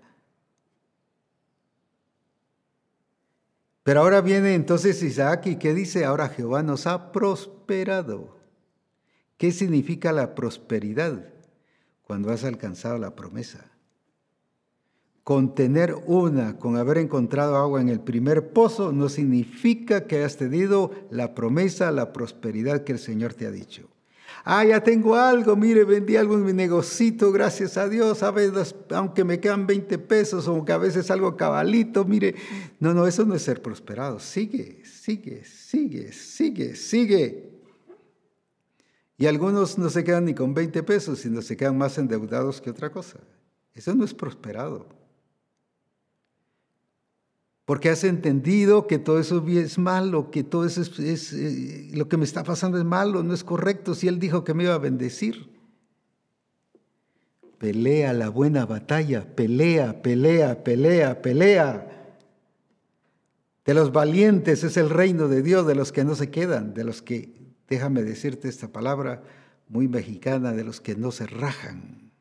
Pero 3.82 4.02
ahora 4.02 4.22
viene 4.22 4.54
entonces 4.54 5.02
Isaac 5.02 5.48
y 5.48 5.56
¿qué 5.56 5.74
dice? 5.74 6.06
Ahora 6.06 6.30
Jehová 6.30 6.62
nos 6.62 6.86
ha 6.86 7.12
prosperado. 7.12 8.38
¿Qué 9.38 9.52
significa 9.52 10.12
la 10.12 10.36
prosperidad 10.36 11.28
cuando 12.08 12.32
has 12.32 12.46
alcanzado 12.46 12.98
la 12.98 13.16
promesa? 13.18 13.70
Con 15.26 15.54
tener 15.56 15.94
una, 16.06 16.58
con 16.58 16.78
haber 16.78 17.00
encontrado 17.00 17.58
agua 17.58 17.82
en 17.82 17.90
el 17.90 18.00
primer 18.00 18.54
pozo, 18.54 18.94
no 18.94 19.10
significa 19.10 20.08
que 20.08 20.16
hayas 20.16 20.38
tenido 20.38 20.92
la 21.12 21.36
promesa, 21.36 21.92
la 21.92 22.14
prosperidad 22.14 22.86
que 22.86 22.94
el 22.94 23.00
Señor 23.00 23.34
te 23.34 23.46
ha 23.46 23.52
dicho. 23.52 23.90
Ah, 24.46 24.64
ya 24.64 24.82
tengo 24.82 25.16
algo, 25.16 25.58
mire, 25.58 25.84
vendí 25.84 26.16
algo 26.16 26.36
en 26.36 26.46
mi 26.46 26.54
negocito, 26.54 27.34
gracias 27.34 27.76
a 27.76 27.90
Dios, 27.90 28.24
a 28.24 28.32
veces, 28.32 28.74
aunque 28.92 29.26
me 29.26 29.42
quedan 29.42 29.68
20 29.68 29.98
pesos 29.98 30.48
o 30.48 30.64
que 30.64 30.72
a 30.72 30.78
veces 30.78 31.12
algo 31.12 31.36
cabalito, 31.36 32.06
mire. 32.06 32.36
No, 32.80 32.94
no, 32.94 33.06
eso 33.06 33.26
no 33.26 33.36
es 33.36 33.42
ser 33.42 33.62
prosperado. 33.62 34.22
Sigue, 34.22 34.82
sigue, 34.86 35.44
sigue, 35.44 36.14
sigue, 36.14 36.74
sigue. 36.74 37.47
Y 39.18 39.26
algunos 39.26 39.78
no 39.78 39.90
se 39.90 40.04
quedan 40.04 40.26
ni 40.26 40.34
con 40.34 40.54
20 40.54 40.84
pesos, 40.84 41.20
sino 41.20 41.42
se 41.42 41.58
quedan 41.58 41.78
más 41.78 41.98
endeudados 41.98 42.62
que 42.62 42.70
otra 42.70 42.92
cosa. 42.92 43.20
Eso 43.74 43.96
no 43.96 44.06
es 44.06 44.14
prosperado 44.14 44.98
porque 47.68 47.90
has 47.90 48.06
entendido 48.06 48.88
que 48.88 48.98
todo 48.98 49.20
eso 49.20 49.46
es 49.46 49.78
malo, 49.78 50.32
que 50.32 50.42
todo 50.42 50.64
eso 50.64 50.82
es, 50.82 51.34
eh, 51.34 51.90
lo 51.94 52.08
que 52.08 52.16
me 52.16 52.24
está 52.24 52.46
pasando 52.46 52.78
es 52.78 52.86
malo, 52.86 53.24
no 53.24 53.34
es 53.34 53.44
correcto, 53.44 53.94
si 53.94 54.08
Él 54.08 54.20
dijo 54.20 54.46
que 54.46 54.54
me 54.54 54.64
iba 54.64 54.74
a 54.74 54.78
bendecir. 54.78 55.50
Pelea 57.58 58.14
la 58.14 58.30
buena 58.30 58.66
batalla, 58.66 59.36
pelea, 59.36 60.02
pelea, 60.02 60.64
pelea, 60.64 61.22
pelea. 61.22 62.16
De 63.66 63.74
los 63.74 63.92
valientes 63.92 64.64
es 64.64 64.78
el 64.78 64.90
reino 64.90 65.28
de 65.28 65.42
Dios, 65.42 65.68
de 65.68 65.76
los 65.76 65.92
que 65.92 66.06
no 66.06 66.16
se 66.16 66.30
quedan, 66.30 66.74
de 66.74 66.86
los 66.86 67.02
que, 67.02 67.47
déjame 67.68 68.04
decirte 68.04 68.50
esta 68.50 68.70
palabra 68.70 69.24
muy 69.70 69.88
mexicana, 69.88 70.54
de 70.54 70.64
los 70.64 70.82
que 70.82 70.96
no 70.96 71.12
se 71.12 71.28
rajan. 71.28 72.12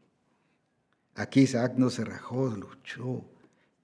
Aquí 1.14 1.42
Isaac 1.42 1.74
no 1.76 1.90
se 1.90 2.04
rajó, 2.04 2.48
luchó 2.48 3.24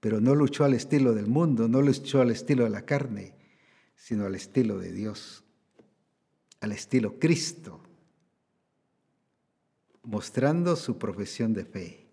pero 0.03 0.19
no 0.19 0.35
luchó 0.35 0.65
al 0.65 0.73
estilo 0.73 1.13
del 1.13 1.27
mundo, 1.27 1.69
no 1.69 1.81
luchó 1.81 2.19
al 2.19 2.29
estilo 2.29 2.65
de 2.65 2.69
la 2.69 2.81
carne, 2.81 3.35
sino 3.95 4.25
al 4.25 4.35
estilo 4.35 4.77
de 4.77 4.91
Dios, 4.91 5.45
al 6.59 6.73
estilo 6.73 7.19
Cristo, 7.19 7.79
mostrando 10.03 10.75
su 10.75 10.97
profesión 10.97 11.53
de 11.53 11.63
fe. 11.63 12.09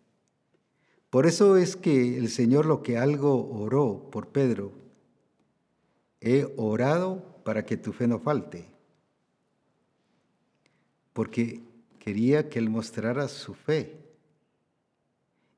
Por 1.11 1.27
eso 1.27 1.57
es 1.57 1.75
que 1.75 2.17
el 2.17 2.29
Señor 2.29 2.65
lo 2.65 2.81
que 2.81 2.97
algo 2.97 3.51
oró 3.51 4.09
por 4.13 4.29
Pedro, 4.29 4.71
he 6.21 6.47
orado 6.57 7.43
para 7.43 7.67
que 7.67 7.77
tu 7.77 7.93
fe 7.93 8.07
no 8.07 8.21
falte, 8.21 8.69
porque 11.21 11.61
quería 11.99 12.49
que 12.49 12.59
él 12.59 12.71
mostrara 12.71 13.29
su 13.29 13.53
fe 13.53 13.95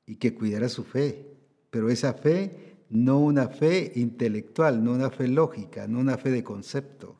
y 0.05 0.17
que 0.17 0.35
cuidara 0.35 0.67
su 0.67 0.83
fe 0.83 1.33
pero 1.73 1.89
esa 1.89 2.13
fe 2.13 2.75
no 2.89 3.17
una 3.17 3.47
fe 3.47 3.93
intelectual, 3.95 4.83
no 4.83 4.91
una 4.91 5.09
fe 5.09 5.29
lógica, 5.29 5.87
no 5.87 5.99
una 5.99 6.17
fe 6.19 6.31
de 6.31 6.43
concepto, 6.43 7.15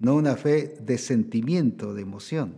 no 0.00 0.16
una 0.16 0.36
fe 0.36 0.74
de 0.80 0.96
sentimiento, 0.96 1.94
de 1.94 2.02
emoción, 2.02 2.56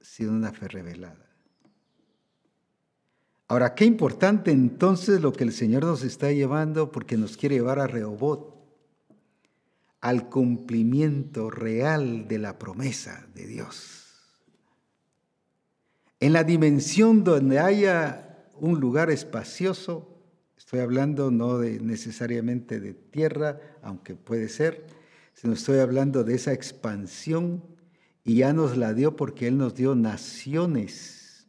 sino 0.00 0.30
una 0.30 0.52
fe 0.52 0.68
revelada. 0.68 1.26
Ahora, 3.48 3.74
qué 3.74 3.84
importante 3.84 4.52
entonces 4.52 5.22
lo 5.22 5.32
que 5.32 5.42
el 5.42 5.52
Señor 5.52 5.84
nos 5.84 6.04
está 6.04 6.30
llevando 6.30 6.92
porque 6.92 7.16
nos 7.16 7.36
quiere 7.36 7.56
llevar 7.56 7.80
a 7.80 7.88
Rehobot, 7.88 8.54
al 10.02 10.28
cumplimiento 10.28 11.50
real 11.50 12.28
de 12.28 12.38
la 12.38 12.60
promesa 12.60 13.26
de 13.34 13.46
Dios. 13.48 14.01
En 16.22 16.32
la 16.32 16.44
dimensión 16.44 17.24
donde 17.24 17.58
haya 17.58 18.46
un 18.60 18.80
lugar 18.80 19.10
espacioso, 19.10 20.12
Estoy 20.72 20.84
hablando 20.84 21.30
no 21.30 21.58
necesariamente 21.58 22.80
de 22.80 22.94
tierra, 22.94 23.60
aunque 23.82 24.14
puede 24.14 24.48
ser, 24.48 24.86
sino 25.34 25.52
estoy 25.52 25.80
hablando 25.80 26.24
de 26.24 26.34
esa 26.34 26.54
expansión 26.54 27.62
y 28.24 28.36
ya 28.36 28.54
nos 28.54 28.78
la 28.78 28.94
dio 28.94 29.14
porque 29.14 29.48
Él 29.48 29.58
nos 29.58 29.74
dio 29.74 29.94
naciones. 29.94 31.46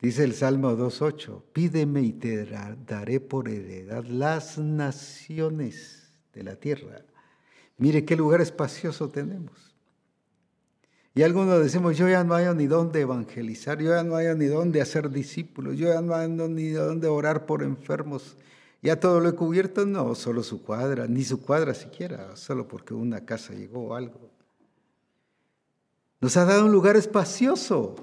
Dice 0.00 0.24
el 0.24 0.34
Salmo 0.34 0.72
2.8, 0.72 1.44
pídeme 1.52 2.02
y 2.02 2.12
te 2.12 2.44
daré 2.44 3.20
por 3.20 3.48
heredad 3.48 4.04
las 4.04 4.58
naciones 4.58 6.12
de 6.32 6.42
la 6.42 6.56
tierra. 6.56 7.04
Mire 7.78 8.04
qué 8.04 8.16
lugar 8.16 8.40
espacioso 8.40 9.10
tenemos. 9.10 9.75
Y 11.16 11.22
algunos 11.22 11.58
decimos, 11.62 11.96
yo 11.96 12.06
ya 12.10 12.24
no 12.24 12.34
hay 12.34 12.44
ni 12.54 12.66
dónde 12.66 13.00
evangelizar, 13.00 13.80
yo 13.80 13.92
ya 13.92 14.02
no 14.02 14.16
hay 14.16 14.26
ni 14.36 14.44
dónde 14.44 14.82
hacer 14.82 15.08
discípulos, 15.08 15.74
yo 15.78 15.88
ya 15.88 16.02
no 16.02 16.14
hay 16.14 16.28
ni 16.28 16.68
dónde 16.68 17.08
orar 17.08 17.46
por 17.46 17.62
enfermos. 17.62 18.36
¿Ya 18.82 19.00
todo 19.00 19.20
lo 19.20 19.30
he 19.30 19.32
cubierto? 19.32 19.86
No, 19.86 20.14
solo 20.14 20.42
su 20.42 20.62
cuadra, 20.62 21.06
ni 21.06 21.24
su 21.24 21.40
cuadra 21.40 21.72
siquiera, 21.72 22.36
solo 22.36 22.68
porque 22.68 22.92
una 22.92 23.24
casa 23.24 23.54
llegó 23.54 23.86
o 23.86 23.94
algo. 23.94 24.28
Nos 26.20 26.36
ha 26.36 26.44
dado 26.44 26.66
un 26.66 26.72
lugar 26.72 26.96
espacioso. 26.96 27.94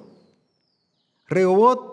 Rehobot 1.28 1.93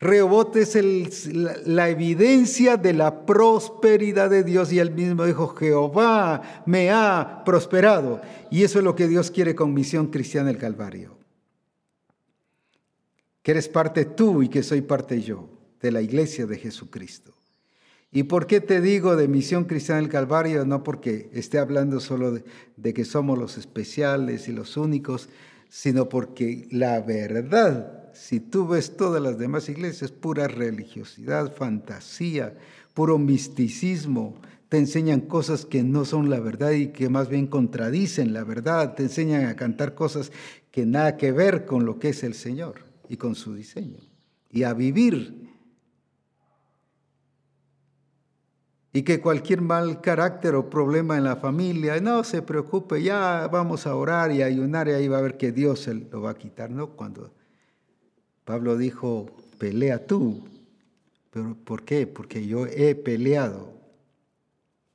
Rehobot 0.00 0.56
es 0.56 1.26
la, 1.26 1.90
evidencia 1.90 2.78
de 2.78 2.94
la 2.94 3.26
prosperidad 3.26 4.30
de 4.30 4.42
Dios 4.42 4.72
y 4.72 4.78
él 4.78 4.92
mismo 4.92 5.26
dijo, 5.26 5.48
Jehová 5.48 6.62
me 6.64 6.90
ha 6.90 7.42
prosperado. 7.44 8.22
Y 8.50 8.64
eso 8.64 8.78
es 8.78 8.84
lo 8.84 8.96
que 8.96 9.08
Dios 9.08 9.30
quiere 9.30 9.54
con 9.54 9.74
Misión 9.74 10.06
Cristiana 10.06 10.48
del 10.48 10.56
Calvario. 10.56 11.18
Que 13.42 13.50
eres 13.50 13.68
parte 13.68 14.06
tú 14.06 14.42
y 14.42 14.48
que 14.48 14.62
soy 14.62 14.80
parte 14.80 15.20
yo 15.20 15.50
de 15.82 15.92
la 15.92 16.00
iglesia 16.00 16.46
de 16.46 16.56
Jesucristo. 16.56 17.34
¿Y 18.10 18.22
por 18.22 18.46
qué 18.46 18.62
te 18.62 18.80
digo 18.80 19.16
de 19.16 19.28
Misión 19.28 19.64
Cristiana 19.64 20.00
del 20.00 20.10
Calvario? 20.10 20.64
No 20.64 20.82
porque 20.82 21.28
esté 21.34 21.58
hablando 21.58 22.00
solo 22.00 22.32
de, 22.32 22.44
de 22.76 22.94
que 22.94 23.04
somos 23.04 23.38
los 23.38 23.58
especiales 23.58 24.48
y 24.48 24.52
los 24.52 24.78
únicos, 24.78 25.28
sino 25.68 26.08
porque 26.08 26.66
la 26.70 27.00
verdad 27.02 27.99
si 28.14 28.40
tú 28.40 28.66
ves 28.66 28.96
todas 28.96 29.22
las 29.22 29.38
demás 29.38 29.68
iglesias, 29.68 30.10
pura 30.10 30.48
religiosidad, 30.48 31.54
fantasía, 31.54 32.56
puro 32.94 33.18
misticismo, 33.18 34.40
te 34.68 34.78
enseñan 34.78 35.22
cosas 35.22 35.66
que 35.66 35.82
no 35.82 36.04
son 36.04 36.30
la 36.30 36.38
verdad 36.38 36.70
y 36.70 36.88
que 36.88 37.08
más 37.08 37.28
bien 37.28 37.48
contradicen 37.48 38.32
la 38.32 38.44
verdad, 38.44 38.94
te 38.94 39.02
enseñan 39.02 39.46
a 39.46 39.56
cantar 39.56 39.94
cosas 39.94 40.30
que 40.70 40.86
nada 40.86 41.16
que 41.16 41.32
ver 41.32 41.66
con 41.66 41.84
lo 41.84 41.98
que 41.98 42.10
es 42.10 42.22
el 42.22 42.34
Señor 42.34 42.84
y 43.08 43.16
con 43.16 43.34
su 43.34 43.54
diseño, 43.54 43.98
y 44.48 44.62
a 44.62 44.72
vivir. 44.72 45.50
Y 48.92 49.02
que 49.02 49.20
cualquier 49.20 49.60
mal 49.60 50.00
carácter 50.00 50.54
o 50.54 50.70
problema 50.70 51.16
en 51.16 51.24
la 51.24 51.36
familia, 51.36 52.00
no 52.00 52.22
se 52.22 52.42
preocupe, 52.42 53.02
ya 53.02 53.48
vamos 53.50 53.86
a 53.86 53.94
orar 53.94 54.30
y 54.30 54.42
ayunar 54.42 54.88
y 54.88 54.92
ahí 54.92 55.08
va 55.08 55.18
a 55.18 55.22
ver 55.22 55.36
que 55.36 55.50
Dios 55.52 55.88
lo 55.88 56.22
va 56.22 56.30
a 56.30 56.38
quitar, 56.38 56.70
¿no? 56.70 56.90
Cuando 56.90 57.32
Pablo 58.50 58.76
dijo, 58.76 59.30
pelea 59.58 60.08
tú. 60.08 60.42
¿Pero 61.30 61.56
por 61.64 61.84
qué? 61.84 62.08
Porque 62.08 62.48
yo 62.48 62.66
he 62.66 62.96
peleado. 62.96 63.72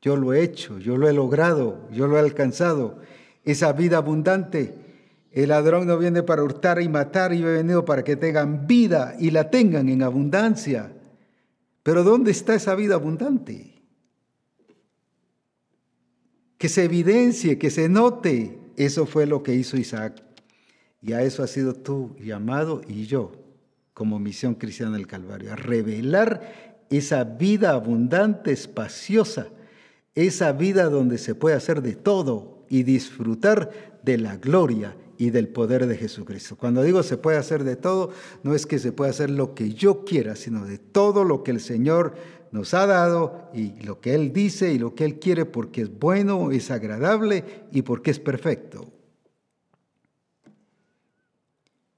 Yo 0.02 0.18
lo 0.18 0.34
he 0.34 0.44
hecho, 0.44 0.78
yo 0.78 0.98
lo 0.98 1.08
he 1.08 1.14
logrado, 1.14 1.88
yo 1.90 2.06
lo 2.08 2.18
he 2.18 2.20
alcanzado. 2.20 3.00
Esa 3.46 3.72
vida 3.72 3.96
abundante. 3.96 4.76
El 5.32 5.48
ladrón 5.48 5.88
no 5.88 5.98
viene 5.98 6.22
para 6.22 6.44
hurtar 6.44 6.82
y 6.82 6.90
matar, 6.90 7.32
y 7.32 7.44
he 7.44 7.46
venido 7.46 7.86
para 7.86 8.04
que 8.04 8.18
tengan 8.18 8.68
vida 8.68 9.16
y 9.22 9.32
la 9.32 9.50
tengan 9.50 9.88
en 9.88 10.04
abundancia. 10.04 10.92
Pero 11.82 12.04
¿dónde 12.04 12.32
está 12.32 12.56
esa 12.56 12.76
vida 12.76 12.96
abundante? 12.96 13.74
Que 16.58 16.68
se 16.68 16.84
evidencie, 16.84 17.58
que 17.58 17.70
se 17.70 17.88
note. 17.88 18.60
Eso 18.76 19.06
fue 19.06 19.26
lo 19.26 19.44
que 19.44 19.56
hizo 19.56 19.78
Isaac. 19.78 20.22
Y 21.02 21.14
a 21.14 21.22
eso 21.22 21.42
ha 21.42 21.48
sido 21.48 21.74
tú 21.74 22.18
llamado 22.20 22.82
y 22.86 23.06
yo 23.06 23.45
como 23.96 24.20
misión 24.20 24.56
cristiana 24.56 24.98
del 24.98 25.08
Calvario, 25.08 25.54
a 25.54 25.56
revelar 25.56 26.84
esa 26.90 27.24
vida 27.24 27.72
abundante, 27.72 28.52
espaciosa, 28.52 29.48
esa 30.14 30.52
vida 30.52 30.90
donde 30.90 31.18
se 31.18 31.34
puede 31.34 31.56
hacer 31.56 31.82
de 31.82 31.96
todo 31.96 32.66
y 32.70 32.84
disfrutar 32.84 33.72
de 34.04 34.18
la 34.18 34.36
gloria 34.36 34.98
y 35.18 35.30
del 35.30 35.48
poder 35.48 35.88
de 35.88 35.96
Jesucristo. 35.96 36.58
Cuando 36.58 36.84
digo 36.84 37.04
se 37.04 37.18
puede 37.18 37.38
hacer 37.38 37.64
de 37.64 37.78
todo, 37.78 38.12
no 38.44 38.54
es 38.54 38.66
que 38.66 38.80
se 38.80 38.92
pueda 38.92 39.12
hacer 39.12 39.30
lo 39.30 39.56
que 39.56 39.74
yo 39.74 40.04
quiera, 40.04 40.36
sino 40.36 40.66
de 40.66 40.78
todo 40.78 41.24
lo 41.24 41.42
que 41.44 41.52
el 41.52 41.62
Señor 41.62 42.16
nos 42.52 42.74
ha 42.74 42.86
dado 42.86 43.50
y 43.54 43.82
lo 43.82 44.02
que 44.02 44.14
Él 44.14 44.34
dice 44.34 44.74
y 44.74 44.78
lo 44.78 44.94
que 44.94 45.06
Él 45.06 45.20
quiere 45.20 45.46
porque 45.46 45.84
es 45.84 46.00
bueno, 46.00 46.52
es 46.52 46.70
agradable 46.70 47.46
y 47.72 47.82
porque 47.82 48.12
es 48.12 48.20
perfecto. 48.20 48.92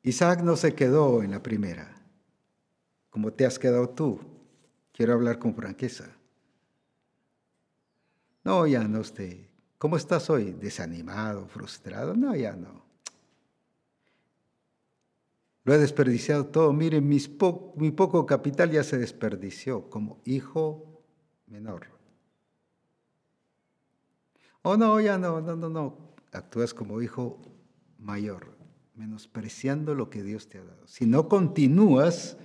Isaac 0.08 0.42
no 0.42 0.56
se 0.56 0.74
quedó 0.74 1.22
en 1.22 1.32
la 1.32 1.44
primera, 1.44 2.02
como 3.10 3.34
te 3.34 3.46
has 3.46 3.60
quedado 3.60 3.90
tú. 3.90 4.22
Quiero 4.94 5.12
hablar 5.12 5.38
con 5.38 5.54
franqueza. 5.54 6.06
No, 8.46 8.66
ya 8.66 8.88
no 8.88 9.02
usted. 9.02 9.50
¿Cómo 9.78 9.98
estás 9.98 10.30
hoy? 10.30 10.54
¿Desanimado, 10.54 11.46
frustrado? 11.50 12.16
No, 12.16 12.34
ya 12.38 12.56
no. 12.56 12.86
Lo 15.66 15.74
he 15.74 15.78
desperdiciado 15.78 16.46
todo. 16.46 16.72
Miren, 16.72 17.06
mi 17.06 17.92
poco 17.92 18.26
capital 18.26 18.72
ya 18.72 18.86
se 18.86 18.98
desperdició 18.98 19.90
como 19.90 20.22
hijo 20.24 21.04
menor. 21.48 21.88
Oh, 24.62 24.78
no, 24.78 25.02
ya 25.02 25.18
no, 25.18 25.42
no, 25.42 25.58
no, 25.58 25.68
no. 25.68 25.98
Actúas 26.32 26.74
como 26.74 27.02
hijo 27.02 27.42
mayor 28.00 28.57
menospreciando 28.98 29.96
lo 29.96 30.10
que 30.10 30.24
Dios 30.24 30.50
te 30.50 30.58
ha 30.58 30.64
dado. 30.64 30.88
Si 30.88 31.06
no 31.06 31.30
continúas, 31.30 32.38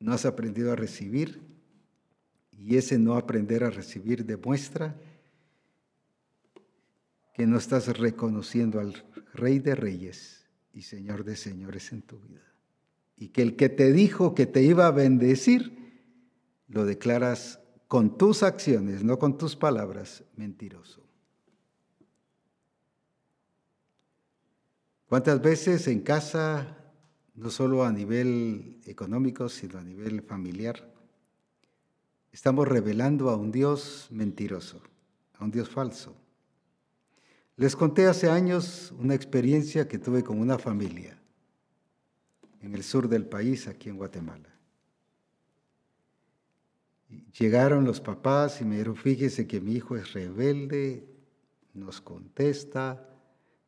no 0.00 0.12
has 0.12 0.26
aprendido 0.26 0.72
a 0.72 0.76
recibir 0.76 1.40
y 2.50 2.76
ese 2.76 2.98
no 2.98 3.16
aprender 3.16 3.64
a 3.64 3.70
recibir 3.70 4.24
demuestra 4.24 4.96
que 7.34 7.46
no 7.46 7.58
estás 7.58 7.96
reconociendo 7.98 8.80
al 8.80 9.04
Rey 9.32 9.58
de 9.58 9.74
Reyes 9.74 10.46
y 10.72 10.82
Señor 10.82 11.24
de 11.24 11.36
Señores 11.36 11.92
en 11.92 12.02
tu 12.02 12.18
vida. 12.18 12.42
Y 13.16 13.28
que 13.28 13.42
el 13.42 13.56
que 13.56 13.68
te 13.68 13.92
dijo 13.92 14.34
que 14.34 14.46
te 14.46 14.62
iba 14.62 14.86
a 14.86 14.90
bendecir, 14.90 15.76
lo 16.68 16.84
declaras 16.84 17.60
con 17.88 18.18
tus 18.18 18.42
acciones, 18.42 19.04
no 19.04 19.18
con 19.18 19.38
tus 19.38 19.54
palabras, 19.54 20.24
mentiroso. 20.36 21.05
¿Cuántas 25.08 25.40
veces 25.40 25.86
en 25.86 26.00
casa, 26.00 26.76
no 27.36 27.50
solo 27.50 27.84
a 27.84 27.92
nivel 27.92 28.80
económico, 28.86 29.48
sino 29.48 29.78
a 29.78 29.84
nivel 29.84 30.20
familiar, 30.20 30.92
estamos 32.32 32.66
revelando 32.66 33.30
a 33.30 33.36
un 33.36 33.52
Dios 33.52 34.08
mentiroso, 34.10 34.82
a 35.38 35.44
un 35.44 35.52
Dios 35.52 35.68
falso? 35.68 36.16
Les 37.54 37.76
conté 37.76 38.06
hace 38.06 38.28
años 38.28 38.92
una 38.98 39.14
experiencia 39.14 39.86
que 39.86 39.98
tuve 39.98 40.24
con 40.24 40.40
una 40.40 40.58
familia 40.58 41.16
en 42.60 42.74
el 42.74 42.82
sur 42.82 43.08
del 43.08 43.26
país, 43.26 43.68
aquí 43.68 43.88
en 43.88 43.98
Guatemala. 43.98 44.52
Llegaron 47.38 47.84
los 47.84 48.00
papás 48.00 48.60
y 48.60 48.64
me 48.64 48.72
dijeron, 48.72 48.96
fíjese 48.96 49.46
que 49.46 49.60
mi 49.60 49.74
hijo 49.74 49.96
es 49.96 50.12
rebelde, 50.14 51.06
nos 51.74 52.00
contesta, 52.00 53.15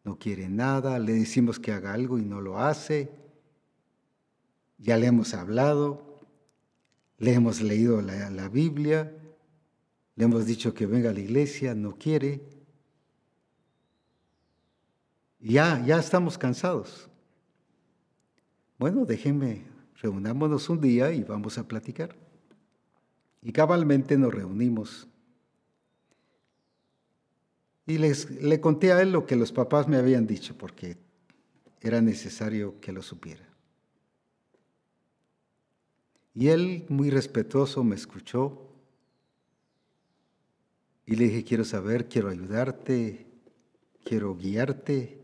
no 0.05 0.19
quiere 0.19 0.49
nada, 0.49 0.99
le 0.99 1.13
decimos 1.13 1.59
que 1.59 1.73
haga 1.73 1.93
algo 1.93 2.19
y 2.19 2.25
no 2.25 2.41
lo 2.41 2.59
hace, 2.59 3.11
ya 4.79 4.97
le 4.97 5.07
hemos 5.07 5.35
hablado, 5.35 6.21
le 7.19 7.35
hemos 7.35 7.61
leído 7.61 8.01
la, 8.01 8.49
Biblia, 8.49 9.13
le 10.15 10.25
hemos 10.25 10.47
dicho 10.47 10.73
que 10.73 10.87
venga 10.87 11.11
a 11.11 11.13
la 11.13 11.21
iglesia, 11.21 11.75
no 11.75 11.97
quiere. 11.99 12.41
Ya, 15.41 15.85
ya 15.85 15.99
estamos 15.99 16.39
cansados. 16.39 17.09
Bueno, 18.79 19.05
déjenme, 19.05 19.65
reunámonos 20.01 20.69
un 20.69 20.81
día 20.81 21.13
y 21.13 21.25
vamos 21.25 21.59
a 21.59 21.67
platicar. 21.67 22.15
Y 23.43 23.53
cabalmente 23.53 24.17
nos 24.17 24.33
reunimos 24.33 25.09
y 27.89 27.97
les, 27.97 28.31
le 28.31 28.61
conté 28.61 28.93
a 28.93 29.01
él 29.01 29.13
lo 29.13 29.25
que 29.25 29.35
los 29.35 29.51
papás 29.51 29.89
me 29.89 29.97
habían 29.97 30.27
dicho, 30.27 30.55
porque 30.59 30.99
era 31.81 32.03
necesario 32.03 32.79
que 32.81 32.93
lo 32.93 33.01
supiera. 33.01 33.49
Y 36.35 36.49
él, 36.49 36.85
muy 36.91 37.09
respetuoso, 37.09 37.83
me 37.83 37.97
escuchó 37.97 38.69
y 41.07 41.17
le 41.17 41.25
dije, 41.25 41.45
quiero 41.45 41.65
saber, 41.65 42.11
quiero 42.11 42.29
ayudarte, 42.29 43.27
quiero 44.05 44.37
guiarte, 44.37 45.23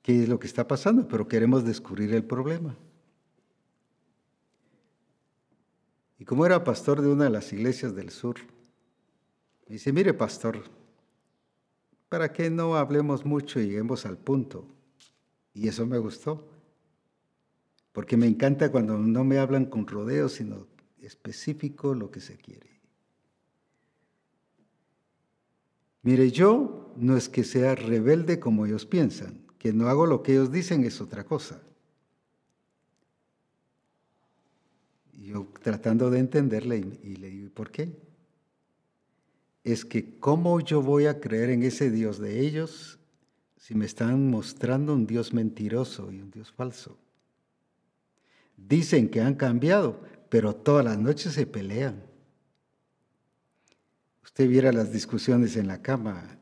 qué 0.00 0.22
es 0.22 0.30
lo 0.30 0.40
que 0.40 0.46
está 0.46 0.66
pasando, 0.66 1.06
pero 1.06 1.28
queremos 1.28 1.66
descubrir 1.66 2.14
el 2.14 2.24
problema. 2.24 2.78
Y 6.18 6.24
como 6.24 6.46
era 6.46 6.64
pastor 6.64 7.02
de 7.02 7.08
una 7.08 7.24
de 7.24 7.30
las 7.30 7.52
iglesias 7.52 7.94
del 7.94 8.08
sur, 8.08 8.36
me 9.68 9.74
dice, 9.74 9.92
mire 9.92 10.14
pastor, 10.14 10.81
para 12.12 12.30
que 12.30 12.50
no 12.50 12.76
hablemos 12.76 13.24
mucho 13.24 13.58
y 13.58 13.68
lleguemos 13.68 14.04
al 14.04 14.18
punto. 14.18 14.66
Y 15.54 15.68
eso 15.68 15.86
me 15.86 15.96
gustó, 15.96 16.46
porque 17.90 18.18
me 18.18 18.26
encanta 18.26 18.70
cuando 18.70 18.98
no 18.98 19.24
me 19.24 19.38
hablan 19.38 19.64
con 19.64 19.86
rodeos, 19.86 20.34
sino 20.34 20.66
específico 21.00 21.94
lo 21.94 22.10
que 22.10 22.20
se 22.20 22.36
quiere. 22.36 22.68
Mire, 26.02 26.30
yo 26.30 26.92
no 26.98 27.16
es 27.16 27.30
que 27.30 27.44
sea 27.44 27.76
rebelde 27.76 28.38
como 28.38 28.66
ellos 28.66 28.84
piensan, 28.84 29.46
que 29.56 29.72
no 29.72 29.88
hago 29.88 30.04
lo 30.04 30.22
que 30.22 30.32
ellos 30.32 30.52
dicen 30.52 30.84
es 30.84 31.00
otra 31.00 31.24
cosa. 31.24 31.62
yo 35.14 35.46
tratando 35.62 36.10
de 36.10 36.18
entenderle 36.18 36.76
y, 37.02 37.16
le 37.16 37.30
digo, 37.30 37.50
¿por 37.54 37.70
qué? 37.70 37.96
Es 39.64 39.84
que 39.84 40.18
¿cómo 40.18 40.60
yo 40.60 40.82
voy 40.82 41.06
a 41.06 41.20
creer 41.20 41.50
en 41.50 41.62
ese 41.62 41.90
Dios 41.90 42.18
de 42.18 42.40
ellos 42.40 42.98
si 43.56 43.74
me 43.74 43.86
están 43.86 44.28
mostrando 44.28 44.92
un 44.92 45.06
Dios 45.06 45.32
mentiroso 45.32 46.10
y 46.10 46.20
un 46.20 46.30
Dios 46.30 46.52
falso? 46.52 46.98
Dicen 48.56 49.08
que 49.08 49.20
han 49.20 49.34
cambiado, 49.34 50.02
pero 50.28 50.54
todas 50.54 50.84
las 50.84 50.98
noches 50.98 51.32
se 51.32 51.46
pelean. 51.46 52.02
Usted 54.24 54.48
viera 54.48 54.72
las 54.72 54.92
discusiones 54.92 55.56
en 55.56 55.66
la 55.66 55.82
cama, 55.82 56.38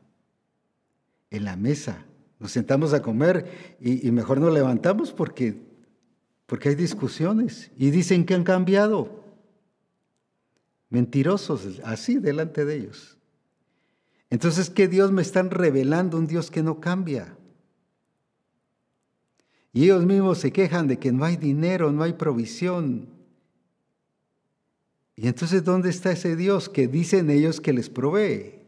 en 1.29 1.45
la 1.45 1.55
mesa. 1.55 2.05
Nos 2.39 2.51
sentamos 2.51 2.93
a 2.93 3.01
comer 3.01 3.77
y, 3.79 4.09
mejor 4.11 4.39
nos 4.39 4.53
levantamos 4.53 5.11
porque 5.11 5.69
porque 6.51 6.67
hay 6.67 6.75
discusiones 6.75 7.71
y 7.77 7.91
dicen 7.91 8.25
que 8.25 8.33
han 8.33 8.43
cambiado. 8.43 9.20
Mentirosos, 10.91 11.79
así 11.85 12.17
delante 12.17 12.65
de 12.65 12.75
ellos. 12.75 13.17
Entonces, 14.29 14.69
¿qué 14.69 14.89
Dios 14.89 15.11
me 15.11 15.21
están 15.21 15.49
revelando? 15.49 16.17
Un 16.17 16.27
Dios 16.27 16.51
que 16.51 16.61
no 16.61 16.81
cambia. 16.81 17.35
Y 19.73 19.85
ellos 19.85 20.05
mismos 20.05 20.37
se 20.37 20.51
quejan 20.51 20.87
de 20.87 20.99
que 20.99 21.13
no 21.13 21.23
hay 21.23 21.37
dinero, 21.37 21.93
no 21.93 22.03
hay 22.03 22.13
provisión. 22.13 23.07
Y 25.15 25.27
entonces, 25.27 25.63
¿dónde 25.63 25.89
está 25.89 26.11
ese 26.11 26.35
Dios 26.35 26.67
que 26.67 26.89
dicen 26.89 27.29
ellos 27.29 27.61
que 27.61 27.71
les 27.71 27.89
provee? 27.89 28.59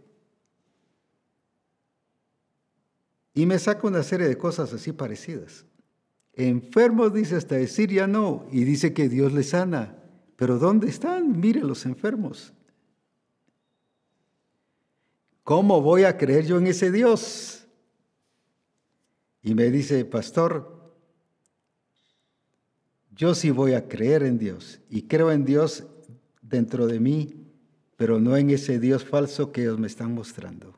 Y 3.34 3.46
me 3.46 3.60
saca 3.60 3.86
una 3.86 4.04
serie 4.04 4.30
de 4.30 4.38
cosas 4.38 4.72
así 4.72 4.94
parecidas. 4.94 5.66
Enfermos, 6.36 7.14
dice 7.14 7.36
hasta 7.36 7.56
decir 7.56 7.92
ya 7.92 8.08
no, 8.08 8.48
y 8.50 8.64
dice 8.64 8.94
que 8.94 9.10
Dios 9.10 9.34
les 9.34 9.50
sana. 9.50 10.03
Pero 10.36 10.58
¿dónde 10.58 10.90
están? 10.90 11.40
Mire 11.40 11.62
los 11.62 11.86
enfermos. 11.86 12.54
¿Cómo 15.44 15.82
voy 15.82 16.04
a 16.06 16.18
creer 16.18 16.46
yo 16.46 16.58
en 16.58 16.68
ese 16.68 16.92
Dios? 16.92 17.66
Y 19.42 19.54
me 19.56 19.70
dice, 19.70 20.06
pastor, 20.06 20.96
yo 23.12 23.36
sí 23.36 23.52
voy 23.52 23.74
a 23.74 23.88
creer 23.88 24.24
en 24.24 24.38
Dios 24.38 24.80
y 24.90 25.04
creo 25.04 25.32
en 25.32 25.44
Dios 25.44 25.86
dentro 26.42 26.88
de 26.88 27.00
mí, 27.00 27.36
pero 27.98 28.20
no 28.20 28.38
en 28.38 28.50
ese 28.50 28.80
Dios 28.80 29.04
falso 29.04 29.52
que 29.52 29.62
ellos 29.62 29.80
me 29.80 29.88
están 29.88 30.14
mostrando, 30.14 30.74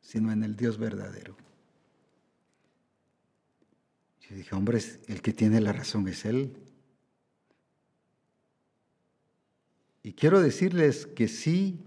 sino 0.00 0.32
en 0.32 0.44
el 0.44 0.56
Dios 0.56 0.78
verdadero. 0.78 1.36
Yo 4.28 4.36
dije, 4.36 4.54
hombre, 4.54 4.80
el 5.08 5.22
que 5.22 5.32
tiene 5.32 5.60
la 5.60 5.72
razón 5.72 6.08
es 6.08 6.24
Él. 6.24 6.56
Y 10.06 10.12
quiero 10.12 10.40
decirles 10.40 11.04
que 11.04 11.26
sí 11.26 11.80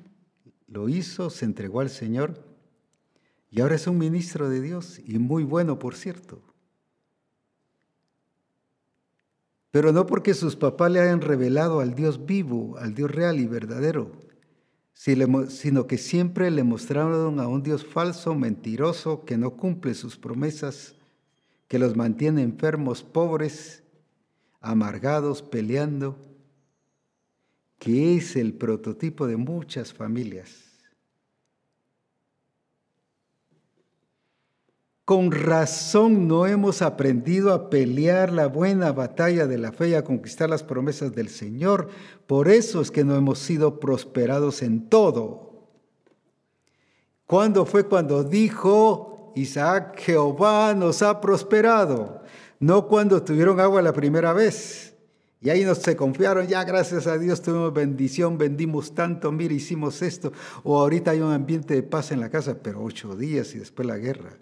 lo 0.67 0.89
hizo, 0.89 1.29
se 1.29 1.45
entregó 1.45 1.79
al 1.79 1.89
Señor 1.89 2.43
y 3.49 3.61
ahora 3.61 3.75
es 3.75 3.87
un 3.87 3.97
ministro 3.97 4.49
de 4.49 4.59
Dios 4.59 4.99
y 5.05 5.17
muy 5.19 5.45
bueno, 5.45 5.79
por 5.79 5.95
cierto. 5.95 6.41
Pero 9.71 9.93
no 9.93 10.05
porque 10.05 10.33
sus 10.33 10.57
papás 10.57 10.91
le 10.91 10.99
hayan 10.99 11.21
revelado 11.21 11.79
al 11.79 11.95
Dios 11.95 12.25
vivo, 12.25 12.75
al 12.77 12.93
Dios 12.93 13.09
real 13.09 13.39
y 13.39 13.45
verdadero, 13.45 14.11
sino 14.93 15.87
que 15.87 15.97
siempre 15.97 16.51
le 16.51 16.65
mostraron 16.65 17.39
a 17.39 17.47
un 17.47 17.63
Dios 17.63 17.85
falso, 17.85 18.35
mentiroso, 18.35 19.23
que 19.23 19.37
no 19.37 19.51
cumple 19.51 19.93
sus 19.93 20.17
promesas 20.17 20.93
que 21.69 21.79
los 21.79 21.95
mantiene 21.95 22.41
enfermos, 22.41 23.01
pobres, 23.01 23.81
amargados, 24.59 25.41
peleando, 25.41 26.28
que 27.80 28.18
es 28.18 28.35
el 28.35 28.53
prototipo 28.53 29.26
de 29.26 29.38
muchas 29.38 29.93
familias. 29.93 30.65
Con 35.06 35.31
razón 35.31 36.27
no 36.27 36.45
hemos 36.45 36.84
aprendido 36.84 37.51
a 37.51 37.72
pelear 37.72 38.31
la 38.31 38.45
buena 38.45 38.91
batalla 38.91 39.47
de 39.47 39.57
la 39.57 39.72
fe 39.72 39.89
y 39.89 39.93
a 39.95 40.03
conquistar 40.03 40.51
las 40.51 40.61
promesas 40.61 41.15
del 41.15 41.30
Señor. 41.30 41.89
Por 42.27 42.47
eso 42.47 42.81
es 42.81 42.91
que 42.91 43.03
no 43.03 43.15
hemos 43.15 43.39
sido 43.39 43.80
prosperados 43.80 44.61
en 44.61 44.88
todo. 44.88 45.68
¿Cuándo 47.26 47.65
fue 47.65 47.88
cuando 47.88 48.23
dijo 48.23 49.10
Isaac, 49.35 49.99
Jehová 49.99 50.73
nos 50.73 51.01
ha 51.01 51.19
prosperado, 51.22 52.22
no 52.60 52.88
cuando 52.88 53.23
tuvieron 53.23 53.60
agua 53.60 53.81
la 53.81 53.93
primera 53.93 54.34
vez. 54.34 54.95
Y 55.41 55.49
ahí 55.49 55.63
nos 55.63 55.77
se 55.77 55.95
confiaron, 55.95 56.47
ya 56.47 56.63
gracias 56.65 57.07
a 57.07 57.17
Dios 57.17 57.41
tuvimos 57.41 57.73
bendición, 57.73 58.37
vendimos 58.37 58.93
tanto, 58.93 59.31
mire, 59.31 59.55
hicimos 59.55 60.01
esto. 60.01 60.33
O 60.63 60.77
ahorita 60.77 61.11
hay 61.11 61.21
un 61.21 61.31
ambiente 61.31 61.73
de 61.75 61.83
paz 61.83 62.11
en 62.11 62.19
la 62.19 62.29
casa, 62.29 62.57
pero 62.61 62.83
ocho 62.83 63.15
días 63.15 63.55
y 63.55 63.59
después 63.59 63.87
la 63.87 63.97
guerra. 63.97 64.37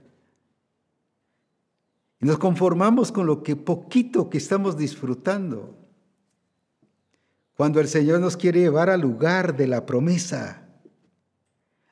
Y 2.19 2.25
nos 2.25 2.39
conformamos 2.39 3.11
con 3.11 3.27
lo 3.27 3.43
que 3.43 3.55
poquito 3.55 4.29
que 4.29 4.39
estamos 4.39 4.75
disfrutando. 4.75 5.77
Cuando 7.55 7.79
el 7.79 7.87
Señor 7.87 8.19
nos 8.19 8.35
quiere 8.35 8.61
llevar 8.61 8.89
al 8.89 9.01
lugar 9.01 9.55
de 9.55 9.67
la 9.67 9.85
promesa 9.85 10.67